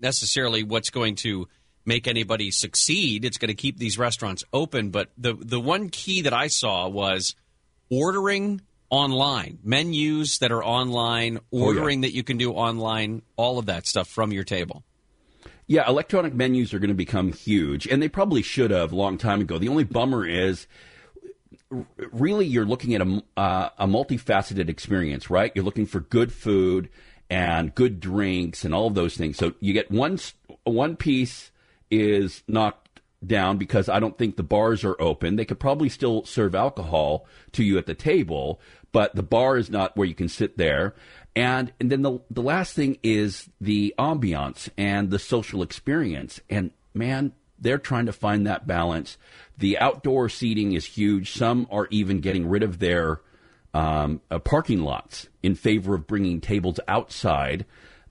necessarily 0.00 0.62
what's 0.62 0.90
going 0.90 1.16
to 1.16 1.48
make 1.90 2.06
anybody 2.06 2.50
succeed. 2.52 3.24
It's 3.24 3.36
going 3.36 3.48
to 3.48 3.54
keep 3.54 3.76
these 3.76 3.98
restaurants 3.98 4.44
open. 4.52 4.90
But 4.90 5.10
the 5.18 5.34
the 5.34 5.60
one 5.60 5.90
key 5.90 6.22
that 6.22 6.32
I 6.32 6.46
saw 6.46 6.88
was 6.88 7.34
ordering 7.90 8.60
online 8.90 9.58
menus 9.64 10.38
that 10.38 10.52
are 10.52 10.64
online 10.64 11.40
ordering 11.50 12.00
that 12.02 12.14
you 12.14 12.22
can 12.22 12.38
do 12.38 12.52
online 12.52 13.22
all 13.36 13.58
of 13.58 13.66
that 13.66 13.86
stuff 13.86 14.08
from 14.08 14.32
your 14.32 14.44
table 14.44 14.82
Yeah, 15.66 15.88
electronic 15.88 16.34
menus 16.34 16.74
are 16.74 16.80
going 16.80 16.88
to 16.88 16.94
become 16.94 17.32
huge, 17.32 17.86
and 17.86 18.02
they 18.02 18.08
probably 18.08 18.42
should 18.42 18.72
have 18.72 18.92
a 18.92 18.96
long 18.96 19.18
time 19.18 19.40
ago. 19.40 19.58
The 19.58 19.68
only 19.68 19.84
bummer 19.84 20.26
is 20.26 20.66
really 22.10 22.46
you're 22.46 22.66
looking 22.66 22.94
at 22.94 23.00
a, 23.00 23.22
uh, 23.36 23.68
a 23.78 23.86
multifaceted 23.86 24.68
experience, 24.68 25.30
right? 25.30 25.52
You're 25.54 25.64
looking 25.64 25.86
for 25.86 26.00
good 26.00 26.32
food 26.32 26.88
and 27.30 27.72
good 27.74 28.00
drinks 28.00 28.64
and 28.64 28.74
all 28.74 28.88
of 28.88 28.94
those 28.94 29.16
things. 29.16 29.36
So 29.36 29.54
you 29.60 29.72
get 29.72 29.90
one 29.90 30.18
one 30.64 30.96
piece 30.96 31.49
is 31.90 32.42
knocked 32.46 33.00
down 33.26 33.58
because 33.58 33.88
I 33.88 34.00
don't 34.00 34.16
think 34.16 34.36
the 34.36 34.42
bars 34.42 34.84
are 34.84 35.00
open. 35.00 35.36
They 35.36 35.44
could 35.44 35.60
probably 35.60 35.88
still 35.88 36.24
serve 36.24 36.54
alcohol 36.54 37.26
to 37.52 37.62
you 37.62 37.78
at 37.78 37.86
the 37.86 37.94
table, 37.94 38.60
but 38.92 39.14
the 39.14 39.22
bar 39.22 39.56
is 39.56 39.70
not 39.70 39.96
where 39.96 40.06
you 40.06 40.14
can 40.14 40.28
sit 40.28 40.56
there. 40.56 40.94
And 41.36 41.72
and 41.78 41.90
then 41.90 42.02
the 42.02 42.18
the 42.30 42.42
last 42.42 42.74
thing 42.74 42.98
is 43.02 43.48
the 43.60 43.94
ambiance 43.98 44.68
and 44.76 45.10
the 45.10 45.18
social 45.18 45.62
experience. 45.62 46.40
And 46.48 46.72
man, 46.94 47.32
they're 47.58 47.78
trying 47.78 48.06
to 48.06 48.12
find 48.12 48.46
that 48.46 48.66
balance. 48.66 49.16
The 49.58 49.78
outdoor 49.78 50.28
seating 50.28 50.72
is 50.72 50.84
huge. 50.84 51.32
Some 51.32 51.68
are 51.70 51.86
even 51.90 52.20
getting 52.20 52.48
rid 52.48 52.62
of 52.62 52.78
their 52.78 53.20
um, 53.74 54.20
uh, 54.30 54.38
parking 54.38 54.80
lots 54.80 55.28
in 55.42 55.54
favor 55.54 55.94
of 55.94 56.06
bringing 56.06 56.40
tables 56.40 56.80
outside 56.88 57.64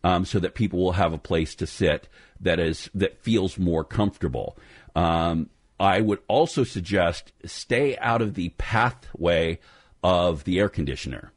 um, 0.04 0.24
so 0.24 0.40
that 0.40 0.56
people 0.56 0.80
will 0.80 0.94
have 0.94 1.12
a 1.12 1.18
place 1.18 1.56
to 1.56 1.68
sit 1.68 2.08
that 2.40 2.60
is 2.60 2.90
that 2.94 3.20
feels 3.20 3.58
more 3.58 3.84
comfortable. 3.84 4.58
Um, 4.96 5.50
I 5.80 6.02
would 6.02 6.20
also 6.28 6.64
suggest 6.64 7.32
stay 7.46 7.98
out 7.98 8.22
of 8.22 8.34
the 8.34 8.50
pathway 8.58 9.60
of 10.04 10.44
the 10.44 10.60
air 10.60 10.70
conditioner. 10.70 11.32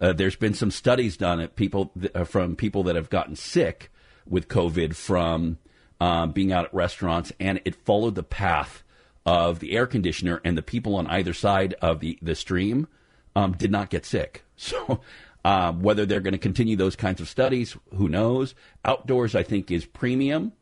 Uh, 0.00 0.12
there's 0.12 0.36
been 0.36 0.54
some 0.54 0.70
studies 0.70 1.16
done 1.16 1.40
at 1.40 1.56
people 1.56 1.92
th- 1.98 2.12
uh, 2.14 2.24
from 2.24 2.56
people 2.56 2.82
that 2.84 2.96
have 2.96 3.10
gotten 3.10 3.36
sick 3.36 3.90
with 4.26 4.48
COVID 4.48 4.94
from 4.94 5.58
um, 6.00 6.32
being 6.32 6.52
out 6.52 6.66
at 6.66 6.74
restaurants, 6.74 7.32
and 7.40 7.60
it 7.64 7.74
followed 7.74 8.14
the 8.14 8.22
path 8.22 8.82
of 9.24 9.60
the 9.60 9.72
air 9.72 9.86
conditioner, 9.86 10.40
and 10.44 10.56
the 10.58 10.62
people 10.62 10.96
on 10.96 11.06
either 11.06 11.32
side 11.32 11.74
of 11.80 12.00
the 12.00 12.18
the 12.20 12.34
stream 12.34 12.88
um, 13.34 13.52
did 13.52 13.70
not 13.70 13.90
get 13.90 14.04
sick. 14.04 14.42
So. 14.58 15.00
Uh, 15.46 15.70
whether 15.70 16.04
they're 16.04 16.18
going 16.18 16.32
to 16.32 16.38
continue 16.38 16.74
those 16.74 16.96
kinds 16.96 17.20
of 17.20 17.28
studies, 17.28 17.76
who 17.94 18.08
knows? 18.08 18.56
Outdoors, 18.84 19.36
I 19.36 19.44
think, 19.44 19.70
is 19.70 19.84
premium. 19.84 20.52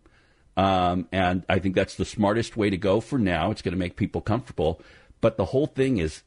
Um, 0.59 1.09
and 1.11 1.43
I 1.48 1.59
think 1.59 1.74
that's 1.74 1.94
the 1.94 2.05
smartest 2.05 2.55
way 2.55 2.69
to 2.69 2.77
go 2.77 3.01
for 3.01 3.19
now. 3.19 3.51
It's 3.51 3.62
going 3.62 3.73
to 3.73 3.78
make 3.78 3.97
people 3.97 4.20
comfortable. 4.20 4.82
But 5.23 5.39
the 5.39 5.47
whole 5.47 5.66
thing 5.66 5.97
is 5.97 6.23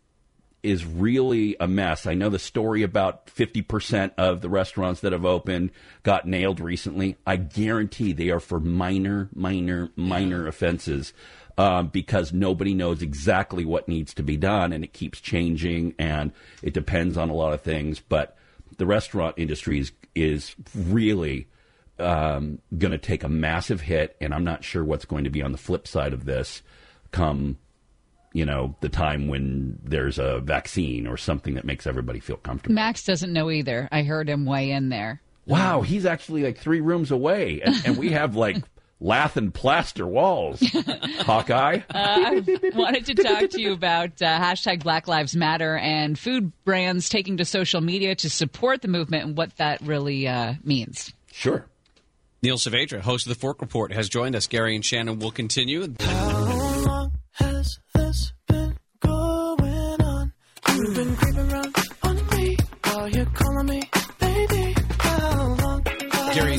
is 0.63 0.87
really 0.87 1.55
a 1.59 1.67
mess. 1.67 2.07
I 2.07 2.15
know 2.15 2.29
the 2.29 2.39
story 2.39 2.81
about 2.81 3.27
50% 3.27 4.13
of 4.17 4.41
the 4.41 4.49
restaurants 4.49 5.01
that 5.01 5.13
have 5.13 5.23
opened 5.23 5.69
got 6.01 6.27
nailed 6.27 6.59
recently. 6.59 7.15
I 7.27 7.35
guarantee 7.35 8.11
they 8.11 8.31
are 8.31 8.39
for 8.39 8.59
minor, 8.59 9.29
minor, 9.35 9.91
minor 9.95 10.47
offenses 10.47 11.13
um, 11.59 11.89
because 11.89 12.33
nobody 12.33 12.73
knows 12.73 13.03
exactly 13.03 13.65
what 13.65 13.87
needs 13.87 14.15
to 14.15 14.23
be 14.23 14.35
done 14.35 14.73
and 14.73 14.83
it 14.83 14.93
keeps 14.93 15.21
changing 15.21 15.93
and 15.99 16.31
it 16.63 16.73
depends 16.73 17.17
on 17.17 17.29
a 17.29 17.35
lot 17.35 17.53
of 17.53 17.61
things. 17.61 17.99
But 17.99 18.35
the 18.77 18.85
restaurant 18.85 19.35
industry 19.37 19.79
is, 19.79 19.91
is 20.15 20.55
really 20.75 21.47
um, 21.99 22.59
going 22.77 22.91
to 22.91 22.97
take 22.97 23.23
a 23.23 23.29
massive 23.29 23.81
hit, 23.81 24.15
and 24.21 24.33
I'm 24.33 24.43
not 24.43 24.63
sure 24.63 24.83
what's 24.83 25.05
going 25.05 25.23
to 25.23 25.29
be 25.29 25.41
on 25.41 25.51
the 25.51 25.57
flip 25.57 25.87
side 25.87 26.13
of 26.13 26.25
this 26.25 26.61
come, 27.11 27.57
you 28.33 28.45
know, 28.45 28.75
the 28.81 28.89
time 28.89 29.27
when 29.27 29.79
there's 29.83 30.19
a 30.19 30.39
vaccine 30.39 31.07
or 31.07 31.17
something 31.17 31.55
that 31.55 31.65
makes 31.65 31.87
everybody 31.87 32.19
feel 32.19 32.37
comfortable. 32.37 32.75
Max 32.75 33.03
doesn't 33.03 33.33
know 33.33 33.49
either. 33.49 33.87
I 33.91 34.03
heard 34.03 34.29
him 34.29 34.45
weigh 34.45 34.71
in 34.71 34.89
there. 34.89 35.21
Wow, 35.45 35.81
he's 35.81 36.05
actually 36.05 36.43
like 36.43 36.57
three 36.57 36.81
rooms 36.81 37.09
away, 37.09 37.61
and, 37.61 37.75
and 37.85 37.97
we 37.97 38.11
have 38.11 38.35
like 38.35 38.57
lath 38.99 39.37
and 39.37 39.53
plaster 39.53 40.05
walls. 40.05 40.61
Hawkeye. 41.19 41.81
Uh, 41.89 41.93
I 41.93 42.43
wanted 42.75 43.05
to 43.07 43.15
talk 43.15 43.49
to 43.51 43.61
you 43.61 43.73
about 43.73 44.21
uh, 44.21 44.39
hashtag 44.39 44.83
Black 44.83 45.07
Lives 45.07 45.35
Matter 45.35 45.77
and 45.77 46.17
food 46.17 46.51
brands 46.63 47.09
taking 47.09 47.37
to 47.37 47.45
social 47.45 47.81
media 47.81 48.15
to 48.15 48.29
support 48.29 48.81
the 48.81 48.87
movement 48.87 49.25
and 49.25 49.37
what 49.37 49.55
that 49.57 49.81
really 49.81 50.27
uh, 50.27 50.55
means. 50.63 51.13
Sure. 51.31 51.65
Neil 52.41 52.57
Saavedra, 52.57 53.01
host 53.01 53.25
of 53.25 53.33
the 53.33 53.39
Fork 53.39 53.61
Report, 53.61 53.91
has 53.91 54.09
joined 54.09 54.35
us. 54.35 54.47
Gary 54.47 54.75
and 54.75 54.85
Shannon 54.85 55.19
will 55.19 55.31
continue. 55.31 55.87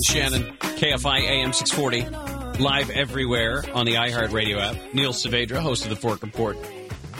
Shannon, 0.07 0.43
KFI 0.59 1.20
AM 1.20 1.53
640, 1.53 2.62
live 2.62 2.91
everywhere 2.91 3.65
on 3.75 3.87
the 3.87 3.95
iHeartRadio 3.95 4.61
app. 4.61 4.95
Neil 4.95 5.12
Saavedra, 5.12 5.59
host 5.59 5.85
of 5.85 5.91
the 5.91 5.97
Fork 5.97 6.23
Report, 6.23 6.57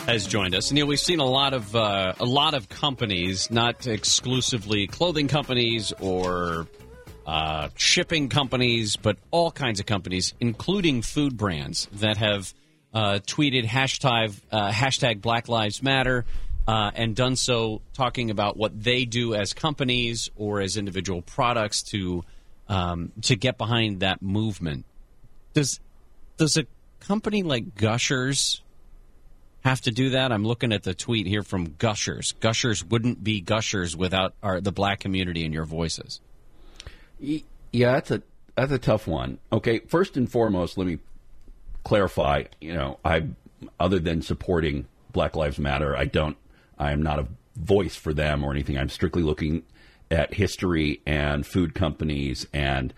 has 0.06 0.26
joined 0.26 0.55
us. 0.55 0.70
Neil, 0.70 0.86
we've 0.86 1.00
seen 1.00 1.20
a 1.20 1.24
lot 1.24 1.55
of 1.55 1.74
uh, 1.74 2.14
a 2.20 2.24
lot 2.24 2.55
of 2.55 2.68
companies, 2.68 3.50
not 3.50 3.86
exclusively 3.86 4.86
clothing 4.86 5.28
companies 5.28 5.92
or 6.00 6.66
uh, 7.26 7.68
shipping 7.74 8.28
companies, 8.28 8.96
but 8.96 9.18
all 9.30 9.50
kinds 9.50 9.80
of 9.80 9.86
companies, 9.86 10.34
including 10.40 11.02
food 11.02 11.36
brands, 11.36 11.88
that 11.94 12.16
have 12.16 12.52
uh, 12.94 13.18
tweeted 13.26 13.64
hashtag 13.64 14.34
uh, 14.52 14.70
hashtag 14.70 15.20
Black 15.20 15.48
Lives 15.48 15.82
Matter. 15.82 16.24
Uh, 16.66 16.90
and 16.94 17.16
done 17.16 17.34
so 17.34 17.80
talking 17.94 18.30
about 18.30 18.59
what 18.59 18.78
they 18.78 19.06
do 19.06 19.34
as 19.34 19.55
companies 19.55 20.28
or 20.36 20.60
as 20.60 20.76
individual 20.76 21.22
products 21.22 21.82
to 21.82 22.22
um, 22.68 23.12
to 23.22 23.36
get 23.36 23.58
behind 23.58 24.00
that 24.00 24.22
movement. 24.22 24.84
Does 25.54 25.80
does 26.36 26.56
a 26.56 26.66
company 27.00 27.42
like 27.42 27.74
Gushers 27.74 28.62
have 29.64 29.80
to 29.82 29.90
do 29.90 30.10
that? 30.10 30.32
I'm 30.32 30.44
looking 30.44 30.72
at 30.72 30.82
the 30.82 30.94
tweet 30.94 31.26
here 31.26 31.42
from 31.42 31.74
Gushers. 31.78 32.32
Gushers 32.40 32.84
wouldn't 32.84 33.24
be 33.24 33.40
Gushers 33.40 33.96
without 33.96 34.34
our, 34.42 34.60
the 34.60 34.72
black 34.72 35.00
community 35.00 35.44
and 35.44 35.52
your 35.52 35.64
voices. 35.64 36.20
Yeah, 37.18 37.92
that's 37.92 38.10
a 38.10 38.22
that's 38.54 38.72
a 38.72 38.78
tough 38.78 39.06
one. 39.06 39.38
Okay, 39.52 39.80
first 39.80 40.16
and 40.16 40.30
foremost, 40.30 40.78
let 40.78 40.86
me 40.86 40.98
clarify. 41.84 42.44
You 42.60 42.74
know, 42.74 42.98
I 43.04 43.28
other 43.80 43.98
than 43.98 44.22
supporting 44.22 44.86
Black 45.12 45.34
Lives 45.34 45.58
Matter, 45.58 45.96
I 45.96 46.04
don't. 46.04 46.36
I 46.78 46.92
am 46.92 47.02
not 47.02 47.18
a 47.18 47.26
voice 47.56 47.96
for 47.96 48.14
them 48.14 48.44
or 48.44 48.52
anything. 48.52 48.78
I'm 48.78 48.88
strictly 48.88 49.22
looking 49.22 49.64
at 50.10 50.35
history 50.35 51.01
and 51.06 51.47
food 51.47 51.74
companies 51.74 52.47
and 52.52 52.94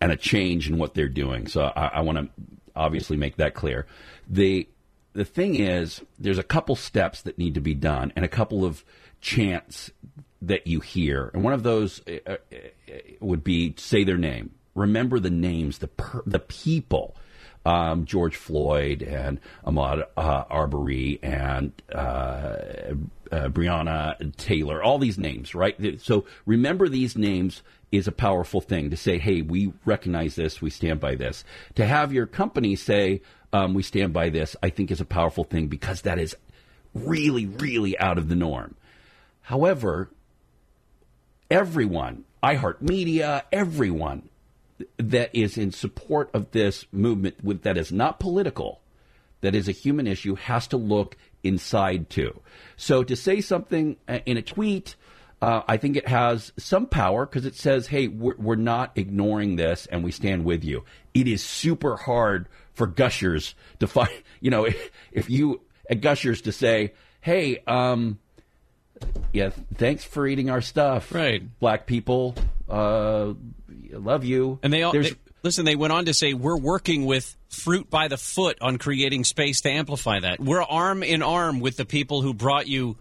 and 0.00 0.12
a 0.12 0.16
change 0.16 0.68
in 0.68 0.78
what 0.78 0.94
they're 0.94 1.08
doing. 1.08 1.46
So 1.46 1.72
I, 1.74 1.86
I 1.94 2.00
want 2.02 2.18
to 2.18 2.28
obviously 2.74 3.16
make 3.16 3.36
that 3.36 3.54
clear. 3.54 3.86
The 4.28 4.68
the 5.14 5.24
thing 5.24 5.54
is, 5.54 6.02
there's 6.18 6.38
a 6.38 6.42
couple 6.42 6.76
steps 6.76 7.22
that 7.22 7.38
need 7.38 7.54
to 7.54 7.60
be 7.60 7.74
done 7.74 8.12
and 8.14 8.24
a 8.24 8.28
couple 8.28 8.64
of 8.64 8.84
chants 9.20 9.90
that 10.42 10.66
you 10.66 10.80
hear. 10.80 11.30
And 11.32 11.42
one 11.42 11.54
of 11.54 11.62
those 11.62 12.02
uh, 12.06 12.32
uh, 12.32 12.36
would 13.20 13.42
be 13.42 13.74
say 13.78 14.04
their 14.04 14.18
name. 14.18 14.50
Remember 14.74 15.18
the 15.18 15.30
names, 15.30 15.78
the 15.78 15.88
per, 15.88 16.22
the 16.26 16.38
people. 16.38 17.16
Um, 17.64 18.04
George 18.04 18.36
Floyd 18.36 19.02
and 19.02 19.40
Ahmaud 19.66 20.04
uh, 20.16 20.44
Arbery 20.48 21.18
and 21.20 21.72
uh, 21.92 22.58
uh, 23.32 23.48
Breonna 23.48 24.36
Taylor, 24.36 24.82
all 24.82 24.98
these 24.98 25.18
names, 25.18 25.54
right? 25.54 26.00
So 26.00 26.26
remember 26.44 26.88
these 26.88 27.16
names 27.16 27.62
is 27.92 28.08
a 28.08 28.12
powerful 28.12 28.60
thing 28.60 28.90
to 28.90 28.96
say, 28.96 29.18
hey, 29.18 29.42
we 29.42 29.72
recognize 29.84 30.34
this, 30.34 30.60
we 30.60 30.70
stand 30.70 31.00
by 31.00 31.14
this. 31.14 31.44
To 31.76 31.86
have 31.86 32.12
your 32.12 32.26
company 32.26 32.76
say, 32.76 33.22
um, 33.52 33.74
we 33.74 33.82
stand 33.82 34.12
by 34.12 34.28
this, 34.28 34.56
I 34.62 34.70
think 34.70 34.90
is 34.90 35.00
a 35.00 35.04
powerful 35.04 35.44
thing 35.44 35.68
because 35.68 36.02
that 36.02 36.18
is 36.18 36.36
really, 36.94 37.46
really 37.46 37.98
out 37.98 38.18
of 38.18 38.28
the 38.28 38.34
norm. 38.34 38.74
However, 39.42 40.10
everyone, 41.50 42.24
iHeartMedia, 42.42 43.42
everyone 43.52 44.28
that 44.98 45.30
is 45.34 45.56
in 45.56 45.72
support 45.72 46.30
of 46.34 46.50
this 46.50 46.84
movement 46.92 47.62
that 47.62 47.78
is 47.78 47.92
not 47.92 48.20
political, 48.20 48.80
that 49.40 49.54
is 49.54 49.68
a 49.68 49.72
human 49.72 50.06
issue, 50.06 50.34
has 50.34 50.66
to 50.68 50.76
look 50.76 51.16
inside 51.46 52.10
too. 52.10 52.40
So 52.76 53.02
to 53.04 53.16
say 53.16 53.40
something 53.40 53.96
uh, 54.08 54.18
in 54.26 54.36
a 54.36 54.42
tweet, 54.42 54.96
uh, 55.42 55.62
I 55.68 55.76
think 55.76 55.96
it 55.96 56.08
has 56.08 56.52
some 56.56 56.86
power 56.86 57.26
because 57.26 57.44
it 57.46 57.54
says, 57.54 57.86
hey, 57.86 58.08
we're, 58.08 58.36
we're 58.36 58.54
not 58.56 58.92
ignoring 58.96 59.56
this 59.56 59.86
and 59.86 60.02
we 60.02 60.10
stand 60.10 60.44
with 60.44 60.64
you. 60.64 60.84
It 61.14 61.28
is 61.28 61.42
super 61.42 61.96
hard 61.96 62.48
for 62.72 62.86
gushers 62.86 63.54
to 63.80 63.86
find, 63.86 64.10
you 64.40 64.50
know, 64.50 64.64
if, 64.64 64.90
if 65.12 65.30
you, 65.30 65.60
at 65.90 66.00
gushers 66.00 66.42
to 66.42 66.52
say, 66.52 66.94
hey, 67.20 67.62
um, 67.66 68.18
yeah, 69.32 69.50
thanks 69.74 70.04
for 70.04 70.26
eating 70.26 70.48
our 70.50 70.62
stuff. 70.62 71.12
Right. 71.14 71.42
Black 71.60 71.86
people, 71.86 72.34
uh, 72.68 73.34
love 73.90 74.24
you. 74.24 74.58
And 74.62 74.72
they 74.72 74.82
all 74.82 74.92
There's- 74.92 75.10
they- 75.10 75.16
listen. 75.46 75.64
They 75.64 75.76
went 75.76 75.92
on 75.92 76.04
to 76.06 76.14
say 76.14 76.34
we're 76.34 76.58
working 76.58 77.06
with 77.06 77.36
Fruit 77.48 77.88
by 77.88 78.08
the 78.08 78.18
Foot 78.18 78.58
on 78.60 78.76
creating 78.76 79.24
space 79.24 79.62
to 79.62 79.70
amplify 79.70 80.20
that. 80.20 80.40
We're 80.40 80.62
arm 80.62 81.02
in 81.02 81.22
arm 81.22 81.60
with 81.60 81.76
the 81.76 81.86
people 81.86 82.20
who 82.20 82.34
brought 82.34 82.66
you 82.66 82.96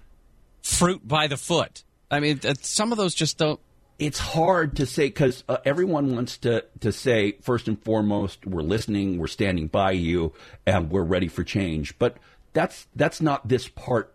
Fruit 0.62 1.06
by 1.06 1.28
the 1.28 1.38
Foot. 1.38 1.84
I 2.10 2.20
mean, 2.20 2.40
some 2.62 2.92
of 2.92 2.98
those 2.98 3.14
just 3.14 3.38
don't. 3.40 3.60
it's 3.98 4.20
hard 4.20 4.78
to 4.78 4.86
say 4.86 5.08
because 5.08 5.44
uh, 5.50 5.58
everyone 5.66 6.16
wants 6.16 6.38
to, 6.38 6.64
to 6.82 6.92
say 6.92 7.34
first 7.42 7.68
and 7.68 7.82
foremost 7.84 8.46
we're 8.46 8.62
listening 8.62 9.18
we're 9.18 9.28
standing 9.28 9.68
by 9.68 9.92
you 9.92 10.34
and 10.66 10.92
we're 10.92 11.02
ready 11.02 11.28
for 11.28 11.44
change 11.44 11.98
but 11.98 12.18
that's 12.56 12.88
that's 12.96 13.22
not 13.22 13.48
this 13.48 13.68
part. 13.68 14.14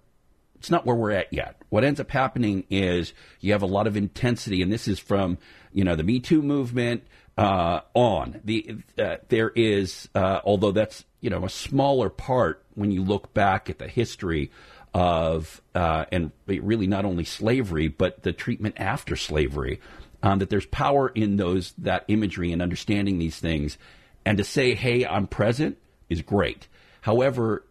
It's 0.56 0.70
not 0.70 0.84
where 0.84 0.96
we're 0.96 1.12
at 1.12 1.32
yet. 1.32 1.62
What 1.68 1.84
ends 1.84 2.00
up 2.00 2.10
happening 2.10 2.64
is 2.68 3.12
you 3.40 3.52
have 3.52 3.62
a 3.62 3.66
lot 3.66 3.86
of 3.86 3.96
intensity, 3.96 4.60
and 4.62 4.72
this 4.72 4.88
is 4.88 4.98
from 4.98 5.38
you 5.72 5.84
know 5.84 5.94
the 5.94 6.02
Me 6.02 6.18
Too 6.18 6.42
movement 6.42 7.04
uh, 7.40 7.80
on. 7.94 8.40
The 8.44 8.76
uh, 8.98 9.16
there 9.28 9.48
is, 9.48 10.08
uh, 10.14 10.40
although 10.44 10.72
that's 10.72 11.04
you 11.22 11.30
know 11.30 11.44
a 11.44 11.48
smaller 11.48 12.10
part 12.10 12.62
when 12.74 12.90
you 12.90 13.02
look 13.02 13.32
back 13.32 13.70
at 13.70 13.78
the 13.78 13.88
history 13.88 14.50
of 14.92 15.62
uh, 15.74 16.04
and 16.12 16.32
really 16.46 16.86
not 16.86 17.04
only 17.04 17.24
slavery 17.24 17.88
but 17.88 18.22
the 18.22 18.32
treatment 18.32 18.74
after 18.78 19.16
slavery. 19.16 19.80
Um, 20.22 20.40
that 20.40 20.50
there's 20.50 20.66
power 20.66 21.08
in 21.08 21.36
those 21.38 21.72
that 21.78 22.04
imagery 22.08 22.52
and 22.52 22.60
understanding 22.60 23.18
these 23.18 23.38
things, 23.38 23.78
and 24.26 24.36
to 24.36 24.44
say, 24.44 24.74
"Hey, 24.74 25.06
I'm 25.06 25.26
present," 25.26 25.78
is 26.10 26.20
great. 26.20 26.68
However, 27.00 27.64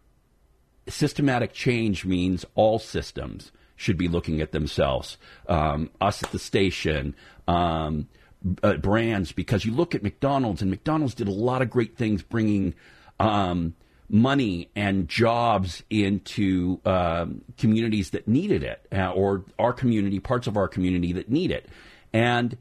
systematic 0.88 1.52
change 1.52 2.04
means 2.04 2.44
all 2.56 2.80
systems 2.80 3.52
should 3.76 3.96
be 3.96 4.08
looking 4.08 4.40
at 4.40 4.50
themselves. 4.50 5.16
Um, 5.46 5.90
us 6.00 6.24
at 6.24 6.32
the 6.32 6.40
station, 6.40 7.14
um, 7.46 8.08
uh, 8.62 8.74
brands, 8.74 9.32
because 9.32 9.64
you 9.64 9.72
look 9.72 9.94
at 9.94 10.02
McDonald's, 10.02 10.62
and 10.62 10.70
McDonald's 10.70 11.14
did 11.14 11.28
a 11.28 11.32
lot 11.32 11.62
of 11.62 11.70
great 11.70 11.96
things 11.96 12.22
bringing 12.22 12.74
um, 13.18 13.74
money 14.08 14.70
and 14.74 15.08
jobs 15.08 15.82
into 15.90 16.80
um, 16.84 17.42
communities 17.58 18.10
that 18.10 18.26
needed 18.26 18.62
it, 18.62 18.86
uh, 18.92 19.10
or 19.10 19.44
our 19.58 19.72
community, 19.72 20.18
parts 20.18 20.46
of 20.46 20.56
our 20.56 20.68
community 20.68 21.12
that 21.12 21.30
need 21.30 21.50
it. 21.50 21.68
And 22.12 22.56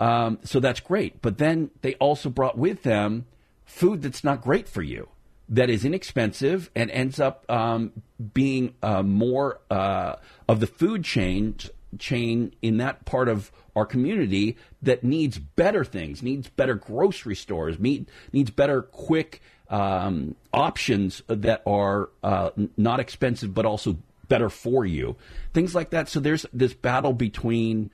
um, 0.00 0.38
so 0.44 0.60
that's 0.60 0.80
great. 0.80 1.20
But 1.22 1.38
then 1.38 1.70
they 1.82 1.94
also 1.94 2.30
brought 2.30 2.56
with 2.56 2.82
them 2.82 3.26
food 3.64 4.02
that's 4.02 4.22
not 4.22 4.42
great 4.42 4.68
for 4.68 4.82
you 4.82 5.08
that 5.48 5.70
is 5.70 5.84
inexpensive 5.84 6.70
and 6.74 6.90
ends 6.90 7.20
up 7.20 7.44
um, 7.50 7.92
being 8.34 8.74
uh, 8.82 9.02
more 9.02 9.60
uh, 9.70 10.16
of 10.48 10.60
the 10.60 10.66
food 10.66 11.04
chain 11.04 11.54
chain 11.98 12.54
in 12.62 12.78
that 12.78 13.04
part 13.04 13.28
of 13.28 13.50
our 13.74 13.86
community 13.86 14.56
that 14.82 15.04
needs 15.04 15.38
better 15.38 15.84
things, 15.84 16.22
needs 16.22 16.48
better 16.48 16.74
grocery 16.74 17.36
stores, 17.36 17.78
need, 17.78 18.06
needs 18.32 18.50
better 18.50 18.82
quick 18.82 19.40
um, 19.68 20.34
options 20.52 21.22
that 21.26 21.62
are 21.66 22.10
uh, 22.22 22.50
not 22.76 23.00
expensive 23.00 23.54
but 23.54 23.66
also 23.66 23.96
better 24.28 24.48
for 24.48 24.84
you, 24.84 25.16
things 25.52 25.74
like 25.74 25.90
that. 25.90 26.08
So 26.08 26.20
there's 26.20 26.46
this 26.52 26.74
battle 26.74 27.12
between 27.12 27.90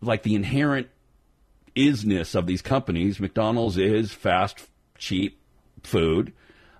like 0.00 0.22
the 0.22 0.34
inherent 0.34 0.88
isness 1.74 2.34
of 2.34 2.46
these 2.46 2.62
companies. 2.62 3.18
McDonald's 3.20 3.76
is 3.76 4.12
fast, 4.12 4.68
cheap 4.98 5.40
food, 5.82 6.32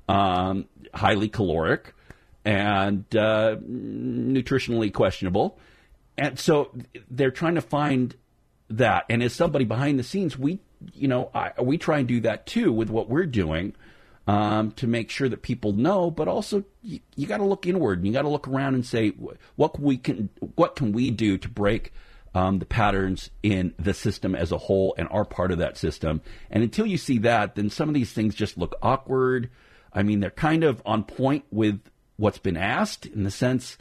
um, 0.09 0.67
highly 0.93 1.29
caloric, 1.29 1.95
and 2.45 3.05
uh, 3.17 3.57
nutritionally 3.57 4.93
questionable. 4.93 5.59
And 6.17 6.39
so 6.39 6.71
they're 7.11 7.31
trying 7.31 7.57
to 7.57 7.61
find 7.61 8.15
that. 8.71 9.05
And 9.09 9.23
as 9.23 9.33
somebody 9.33 9.65
behind 9.65 9.99
the 9.99 10.05
scenes, 10.05 10.39
we, 10.39 10.61
you 10.93 11.09
know, 11.09 11.31
I, 11.35 11.53
we 11.61 11.79
try 11.79 11.99
and 11.99 12.09
do 12.09 12.21
that 12.21 12.47
too 12.47 12.73
with 12.73 12.91
what 12.91 13.09
we're 13.09 13.27
doing 13.27 13.75
um, 14.27 14.73
to 14.73 14.87
make 14.87 15.11
sure 15.11 15.29
that 15.29 15.43
people 15.43 15.73
know. 15.73 16.11
But 16.11 16.29
also, 16.29 16.65
you, 16.83 17.01
you 17.17 17.27
got 17.27 17.39
to 17.39 17.45
look 17.45 17.67
inward 17.67 17.99
and 17.99 18.07
you 18.07 18.13
got 18.13 18.23
to 18.23 18.29
look 18.29 18.49
around 18.49 18.75
and 18.75 18.87
say, 18.87 19.11
what 19.57 19.79
we 19.81 19.97
can, 19.97 20.31
what 20.55 20.77
can 20.77 20.93
we 20.93 21.11
do 21.11 21.37
to 21.39 21.49
break 21.49 21.93
um, 22.35 22.59
the 22.59 22.67
patterns 22.67 23.31
in 23.43 23.75
the 23.79 23.95
system 23.95 24.35
as 24.35 24.51
a 24.51 24.59
whole 24.59 24.95
and 24.99 25.09
are 25.11 25.25
part 25.25 25.53
of 25.53 25.59
that 25.59 25.77
system. 25.77 26.21
And 26.51 26.63
until 26.63 26.87
you 26.87 26.99
see 26.99 27.19
that, 27.19 27.55
then 27.55 27.71
some 27.71 27.89
of 27.89 27.95
these 27.95 28.13
things 28.13 28.35
just 28.35 28.59
look 28.59 28.75
awkward. 28.83 29.51
I 29.93 30.03
mean, 30.03 30.21
they're 30.21 30.31
kind 30.31 30.65
of 30.65 30.83
on 30.85 31.05
point 31.05 31.45
with 31.51 31.81
what's 32.17 32.39
been 32.39 32.57
asked 32.57 33.07
in 33.07 33.23
the 33.23 33.31
sense, 33.31 33.79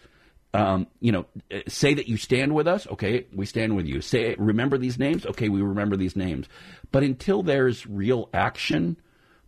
um, 0.54 0.88
you 1.00 1.12
know, 1.12 1.26
uh, 1.52 1.60
say 1.68 1.94
that 1.94 2.08
you 2.08 2.18
stand 2.18 2.54
with 2.54 2.68
us. 2.68 2.88
Okay, 2.88 3.26
we 3.34 3.46
stand 3.46 3.76
with 3.76 3.88
you. 3.88 4.02
Say, 4.02 4.36
remember 4.38 4.78
these 4.78 5.00
names. 5.00 5.26
Okay, 5.26 5.50
we 5.50 5.62
remember 5.62 5.98
these 5.98 6.16
names. 6.16 6.48
But 6.92 7.04
until 7.04 7.42
there's 7.42 7.88
real 7.88 8.30
action 8.34 8.98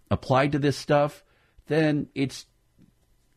applied 0.10 0.52
to 0.53 0.60
this 0.60 0.77
stuff, 0.77 1.23
then 1.68 2.07
it's 2.15 2.45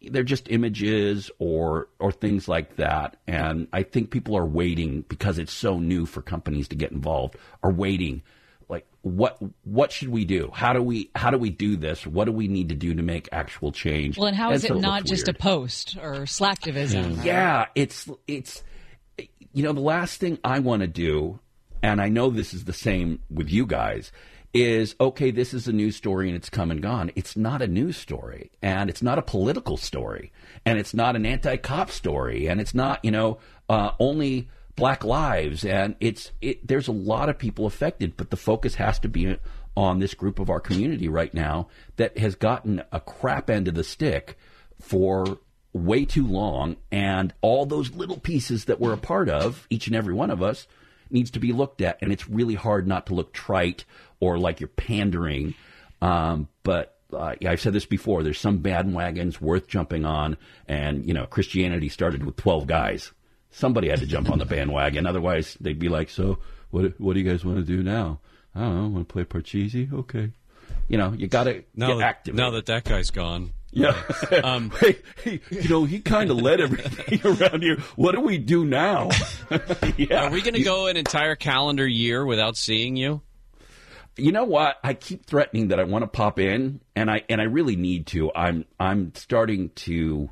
they're 0.01 0.23
just 0.23 0.49
images 0.51 1.31
or 1.39 1.89
or 1.99 2.12
things 2.12 2.49
like 2.49 2.77
that. 2.77 3.16
And 3.27 3.69
I 3.73 3.82
think 3.82 4.11
people 4.11 4.36
are 4.36 4.47
waiting 4.47 5.03
because 5.09 5.39
it's 5.39 5.53
so 5.53 5.78
new 5.78 6.07
for 6.07 6.23
companies 6.23 6.69
to 6.69 6.77
get 6.77 6.93
involved. 6.93 7.36
Are 7.62 7.73
waiting, 7.73 8.23
like 8.69 8.86
what 9.03 9.39
what 9.65 9.93
should 9.93 10.09
we 10.09 10.24
do? 10.24 10.51
How 10.53 10.73
do 10.73 10.82
we 10.82 11.11
how 11.15 11.31
do 11.31 11.39
we 11.39 11.51
do 11.51 11.77
this? 11.77 12.07
What 12.07 12.27
do 12.27 12.32
we 12.32 12.49
need 12.49 12.69
to 12.69 12.74
do 12.74 12.95
to 12.95 13.03
make 13.03 13.28
actual 13.32 13.73
change? 13.73 14.19
Well, 14.19 14.27
and 14.27 14.36
how 14.36 14.53
is 14.53 14.62
so 14.62 14.77
it 14.77 14.81
not 14.81 15.05
just 15.05 15.27
weird. 15.27 15.36
a 15.36 15.39
post 15.39 15.97
or 16.01 16.12
slacktivism? 16.23 17.24
Yeah, 17.24 17.66
it's 17.74 18.09
it's 18.27 18.62
you 19.53 19.62
know 19.62 19.73
the 19.73 19.81
last 19.81 20.20
thing 20.20 20.39
I 20.45 20.59
want 20.59 20.82
to 20.82 20.89
do, 20.89 21.40
and 21.82 22.01
I 22.01 22.09
know 22.09 22.31
this 22.31 22.53
is 22.53 22.65
the 22.65 22.73
same 22.73 23.20
with 23.31 23.51
you 23.51 23.65
guys, 23.65 24.12
is 24.53 24.95
okay. 25.01 25.31
This 25.31 25.55
is 25.55 25.66
a 25.66 25.73
news 25.73 25.97
story 25.97 26.28
and 26.28 26.36
it's 26.36 26.51
come 26.51 26.70
and 26.70 26.82
gone. 26.82 27.11
It's 27.16 27.36
not 27.36 27.62
a 27.62 27.66
news 27.66 27.97
story, 27.97 28.51
and 28.61 28.90
it's 28.90 29.03
not 29.03 29.19
a 29.19 29.23
political 29.23 29.78
story, 29.78 30.31
and 30.66 30.78
it's 30.78 30.93
not 30.93 31.16
an 31.16 31.24
anti-cop 31.24 31.90
story, 31.90 32.49
and 32.49 32.61
it's 32.61 32.74
not 32.74 33.03
you 33.03 33.11
know 33.11 33.39
uh, 33.70 33.93
only 33.99 34.49
black 34.78 35.05
lives, 35.05 35.64
and 35.64 35.96
it's 36.00 36.30
it. 36.40 36.66
There's 36.66 36.88
a 36.88 36.92
lot 36.92 37.28
of 37.28 37.36
people 37.36 37.66
affected, 37.66 38.16
but 38.16 38.30
the 38.30 38.36
focus 38.36 38.76
has 38.76 38.98
to 39.00 39.09
be 39.09 39.36
on 39.76 39.98
this 39.98 40.14
group 40.14 40.38
of 40.38 40.48
our 40.48 40.60
community 40.60 41.09
right 41.09 41.34
now 41.34 41.68
that 41.96 42.16
has 42.16 42.34
gotten 42.34 42.82
a 42.92 43.00
crap 43.00 43.50
end 43.50 43.68
of 43.68 43.74
the 43.74 43.84
stick 43.84 44.38
for 44.80 45.38
way 45.72 46.05
too 46.05 46.26
long, 46.26 46.76
and 46.90 47.34
all 47.42 47.66
those 47.66 47.92
little 47.92 48.18
pieces 48.18 48.66
that 48.66 48.80
we're 48.80 48.92
a 48.92 48.98
part 48.98 49.28
of, 49.28 49.66
each 49.68 49.88
and 49.88 49.96
every 49.96 50.14
one 50.14 50.30
of 50.30 50.42
us, 50.42 50.66
needs 51.10 51.30
to 51.32 51.40
be 51.40 51.52
looked 51.52 51.80
at. 51.80 51.98
And 52.00 52.12
it's 52.12 52.28
really 52.28 52.55
hard 52.55 52.86
not 52.86 53.06
to 53.06 53.14
look 53.14 53.32
trite 53.32 53.84
or 54.20 54.38
like 54.38 54.60
you're 54.60 54.68
pandering. 54.68 55.55
Um, 56.00 56.48
but 56.62 56.98
uh, 57.12 57.34
I've 57.44 57.60
said 57.60 57.72
this 57.72 57.86
before. 57.86 58.22
There's 58.22 58.40
some 58.40 58.60
bandwagons 58.60 59.40
worth 59.40 59.66
jumping 59.66 60.05
on, 60.05 60.36
and 60.66 61.06
you 61.06 61.14
know, 61.14 61.26
Christianity 61.26 61.88
started 61.88 62.24
with 62.24 62.36
12 62.36 62.66
guys. 62.66 63.12
Somebody 63.50 63.88
had 63.88 64.00
to 64.00 64.06
jump 64.06 64.30
on 64.30 64.38
the 64.38 64.44
bandwagon, 64.46 65.06
otherwise 65.06 65.56
they'd 65.60 65.78
be 65.78 65.88
like, 65.88 66.10
"So, 66.10 66.38
what? 66.70 66.98
What 67.00 67.14
do 67.14 67.20
you 67.20 67.28
guys 67.30 67.44
want 67.44 67.58
to 67.58 67.64
do 67.64 67.82
now? 67.82 68.20
I 68.54 68.60
don't 68.60 68.76
know. 68.76 68.88
Want 68.88 69.08
to 69.08 69.12
play 69.12 69.24
Parcheesi? 69.24 69.92
Okay." 69.92 70.30
You 70.88 70.98
know, 70.98 71.12
you 71.12 71.26
got 71.28 71.44
to 71.44 71.64
Now 71.74 71.88
get 71.88 71.98
that, 71.98 72.04
active. 72.04 72.34
now 72.34 72.50
that 72.50 72.66
that 72.66 72.84
guy's 72.84 73.10
gone. 73.10 73.52
Yeah. 73.70 73.94
Um, 74.42 74.70
hey, 74.80 74.96
hey, 75.22 75.40
you 75.50 75.68
know, 75.68 75.84
he 75.84 76.00
kind 76.00 76.30
of 76.30 76.38
led 76.40 76.60
everything 76.60 77.20
around 77.24 77.62
here. 77.62 77.76
What 77.96 78.14
do 78.14 78.20
we 78.22 78.38
do 78.38 78.64
now? 78.64 79.10
yeah. 79.98 80.24
Are 80.24 80.30
we 80.30 80.40
going 80.40 80.54
to 80.54 80.62
go 80.62 80.86
an 80.86 80.96
entire 80.96 81.36
calendar 81.36 81.86
year 81.86 82.24
without 82.24 82.56
seeing 82.56 82.96
you? 82.96 83.20
You 84.16 84.32
know 84.32 84.44
what? 84.44 84.76
I 84.82 84.94
keep 84.94 85.26
threatening 85.26 85.68
that 85.68 85.78
I 85.78 85.84
want 85.84 86.02
to 86.02 86.06
pop 86.08 86.38
in, 86.38 86.80
and 86.96 87.10
I 87.10 87.22
and 87.28 87.40
I 87.40 87.44
really 87.44 87.76
need 87.76 88.06
to. 88.08 88.32
I'm 88.34 88.64
I'm 88.80 89.14
starting 89.14 89.70
to. 89.70 90.28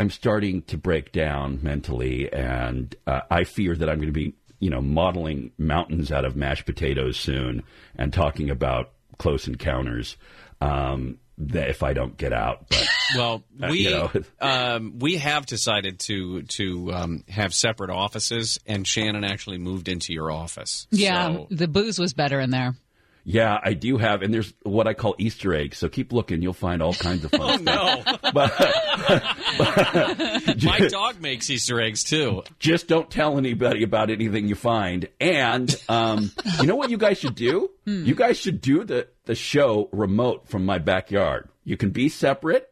I'm 0.00 0.08
starting 0.08 0.62
to 0.62 0.78
break 0.78 1.12
down 1.12 1.58
mentally, 1.62 2.32
and 2.32 2.94
uh, 3.06 3.20
I 3.30 3.44
fear 3.44 3.76
that 3.76 3.86
I'm 3.90 3.96
going 3.96 4.08
to 4.08 4.12
be, 4.12 4.34
you 4.58 4.70
know, 4.70 4.80
modeling 4.80 5.52
mountains 5.58 6.10
out 6.10 6.24
of 6.24 6.34
mashed 6.36 6.64
potatoes 6.64 7.18
soon, 7.18 7.64
and 7.96 8.10
talking 8.10 8.48
about 8.48 8.92
close 9.18 9.46
encounters. 9.46 10.16
Um, 10.62 11.18
that 11.42 11.68
if 11.70 11.82
I 11.82 11.92
don't 11.94 12.16
get 12.18 12.32
out, 12.34 12.66
but 12.68 12.86
Well, 13.16 13.42
Uh, 13.62 13.68
we 13.70 13.78
you 13.80 13.90
know. 13.90 14.10
um, 14.40 14.98
we 14.98 15.16
have 15.18 15.44
decided 15.46 15.98
to 16.00 16.42
to 16.42 16.92
um, 16.94 17.24
have 17.28 17.52
separate 17.52 17.90
offices, 17.90 18.58
and 18.66 18.86
Shannon 18.86 19.24
actually 19.24 19.58
moved 19.58 19.88
into 19.88 20.12
your 20.14 20.30
office. 20.30 20.86
Yeah, 20.90 21.26
So- 21.34 21.46
the 21.50 21.68
booze 21.68 21.98
was 21.98 22.14
better 22.14 22.40
in 22.40 22.48
there. 22.50 22.74
Yeah, 23.24 23.58
I 23.62 23.74
do 23.74 23.98
have, 23.98 24.22
and 24.22 24.32
there's 24.32 24.52
what 24.62 24.86
I 24.86 24.94
call 24.94 25.14
Easter 25.18 25.52
eggs. 25.54 25.78
So 25.78 25.88
keep 25.88 26.12
looking; 26.12 26.40
you'll 26.42 26.52
find 26.54 26.82
all 26.82 26.94
kinds 26.94 27.24
of 27.24 27.30
fun 27.32 27.40
oh 27.68 28.02
stuff. 28.02 28.22
no! 28.22 28.32
My 30.64 30.88
dog 30.90 31.20
makes 31.20 31.48
Easter 31.50 31.80
eggs 31.80 32.04
too. 32.04 32.42
Just 32.58 32.88
don't 32.88 33.10
tell 33.10 33.38
anybody 33.38 33.82
about 33.82 34.10
anything 34.10 34.48
you 34.48 34.54
find. 34.54 35.08
And 35.20 35.74
um, 35.88 36.30
you 36.60 36.66
know 36.66 36.76
what 36.76 36.90
you 36.90 36.98
guys 36.98 37.18
should 37.18 37.34
do? 37.34 37.70
You 37.84 38.14
guys 38.14 38.38
should 38.38 38.60
do 38.60 38.84
the 38.84 39.08
the 39.24 39.34
show 39.34 39.88
remote 39.92 40.48
from 40.48 40.64
my 40.64 40.78
backyard. 40.78 41.48
You 41.64 41.76
can 41.76 41.90
be 41.90 42.08
separate. 42.08 42.68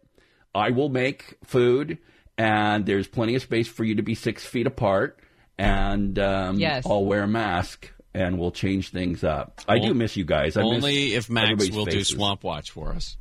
I 0.54 0.70
will 0.70 0.88
make 0.88 1.36
food, 1.44 1.98
and 2.36 2.86
there's 2.86 3.06
plenty 3.08 3.34
of 3.34 3.42
space 3.42 3.68
for 3.68 3.84
you 3.84 3.96
to 3.96 4.02
be 4.02 4.14
six 4.14 4.44
feet 4.44 4.66
apart. 4.66 5.18
And 5.58 6.18
um, 6.20 6.58
Yes. 6.58 6.86
I'll 6.86 7.04
wear 7.04 7.24
a 7.24 7.28
mask, 7.28 7.92
and 8.14 8.38
we'll 8.38 8.50
change 8.50 8.90
things 8.90 9.22
up. 9.24 9.60
I 9.68 9.78
do 9.78 9.94
miss 9.94 10.16
you 10.16 10.24
guys. 10.24 10.56
I 10.56 10.62
miss 10.62 10.72
Only 10.74 11.14
if 11.14 11.28
Max 11.30 11.44
everybody's 11.52 11.76
will 11.76 11.84
faces. 11.86 12.08
do 12.08 12.16
Swamp 12.16 12.44
Watch 12.44 12.70
for 12.70 12.90
us. 12.92 13.16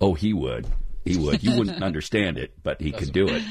Oh, 0.00 0.14
he 0.14 0.32
would. 0.32 0.66
He 1.04 1.16
would. 1.16 1.42
You 1.42 1.58
wouldn't 1.58 1.82
understand 1.82 2.38
it, 2.38 2.52
but 2.62 2.80
he 2.80 2.92
could 2.92 3.12
do 3.12 3.28
it. 3.28 3.42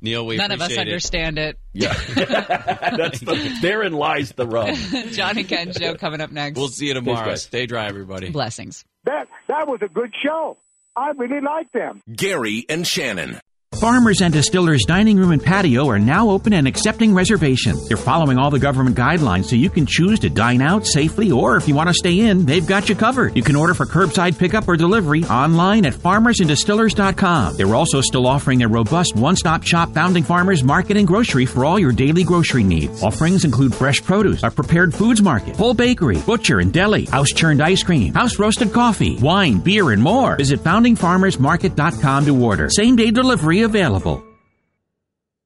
Neil, 0.00 0.24
we 0.26 0.36
None 0.36 0.52
of 0.52 0.60
us 0.60 0.70
it. 0.72 0.78
understand 0.78 1.38
it. 1.38 1.58
Yeah. 1.72 1.92
That's 2.14 3.18
the, 3.20 3.58
therein 3.62 3.92
lies 3.92 4.30
the 4.32 4.46
rub. 4.46 4.74
John 5.10 5.36
and 5.38 5.48
Ken 5.48 5.72
show 5.72 5.94
coming 5.96 6.20
up 6.20 6.30
next. 6.30 6.56
We'll 6.56 6.68
see 6.68 6.86
you 6.86 6.94
tomorrow. 6.94 7.26
guys. 7.30 7.42
Stay 7.42 7.66
dry, 7.66 7.86
everybody. 7.86 8.30
Blessings. 8.30 8.84
That 9.04 9.26
that 9.48 9.66
was 9.66 9.80
a 9.82 9.88
good 9.88 10.12
show. 10.22 10.56
I 10.94 11.10
really 11.16 11.40
like 11.40 11.72
them. 11.72 12.02
Gary 12.12 12.64
and 12.68 12.86
Shannon. 12.86 13.40
Farmers 13.80 14.22
and 14.22 14.34
Distillers 14.34 14.84
Dining 14.88 15.18
Room 15.18 15.30
and 15.30 15.40
Patio 15.42 15.88
are 15.88 16.00
now 16.00 16.30
open 16.30 16.52
and 16.52 16.66
accepting 16.66 17.14
reservations. 17.14 17.86
They're 17.86 17.96
following 17.96 18.36
all 18.36 18.50
the 18.50 18.58
government 18.58 18.96
guidelines 18.96 19.44
so 19.44 19.54
you 19.54 19.70
can 19.70 19.86
choose 19.86 20.18
to 20.20 20.28
dine 20.28 20.60
out 20.60 20.84
safely 20.84 21.30
or 21.30 21.56
if 21.56 21.68
you 21.68 21.76
want 21.76 21.88
to 21.88 21.94
stay 21.94 22.18
in, 22.18 22.44
they've 22.44 22.66
got 22.66 22.88
you 22.88 22.96
covered. 22.96 23.36
You 23.36 23.42
can 23.44 23.54
order 23.54 23.74
for 23.74 23.86
curbside 23.86 24.36
pickup 24.36 24.66
or 24.66 24.76
delivery 24.76 25.22
online 25.26 25.86
at 25.86 25.92
farmersanddistillers.com. 25.92 27.56
They're 27.56 27.76
also 27.76 28.00
still 28.00 28.26
offering 28.26 28.64
a 28.64 28.68
robust 28.68 29.14
one-stop 29.14 29.62
shop 29.62 29.94
founding 29.94 30.24
farmers 30.24 30.64
market 30.64 30.96
and 30.96 31.06
grocery 31.06 31.46
for 31.46 31.64
all 31.64 31.78
your 31.78 31.92
daily 31.92 32.24
grocery 32.24 32.64
needs. 32.64 33.00
Offerings 33.04 33.44
include 33.44 33.72
fresh 33.72 34.02
produce, 34.02 34.42
a 34.42 34.50
prepared 34.50 34.92
foods 34.92 35.22
market, 35.22 35.56
full 35.56 35.74
bakery, 35.74 36.18
butcher 36.26 36.58
and 36.58 36.72
deli, 36.72 37.04
house 37.04 37.30
churned 37.30 37.62
ice 37.62 37.84
cream, 37.84 38.12
house 38.12 38.40
roasted 38.40 38.72
coffee, 38.72 39.18
wine, 39.18 39.60
beer, 39.60 39.92
and 39.92 40.02
more. 40.02 40.34
Visit 40.34 40.64
foundingfarmersmarket.com 40.64 42.26
to 42.26 42.42
order. 42.44 42.68
Same 42.70 42.96
day 42.96 43.12
delivery 43.12 43.67
available. 43.68 44.27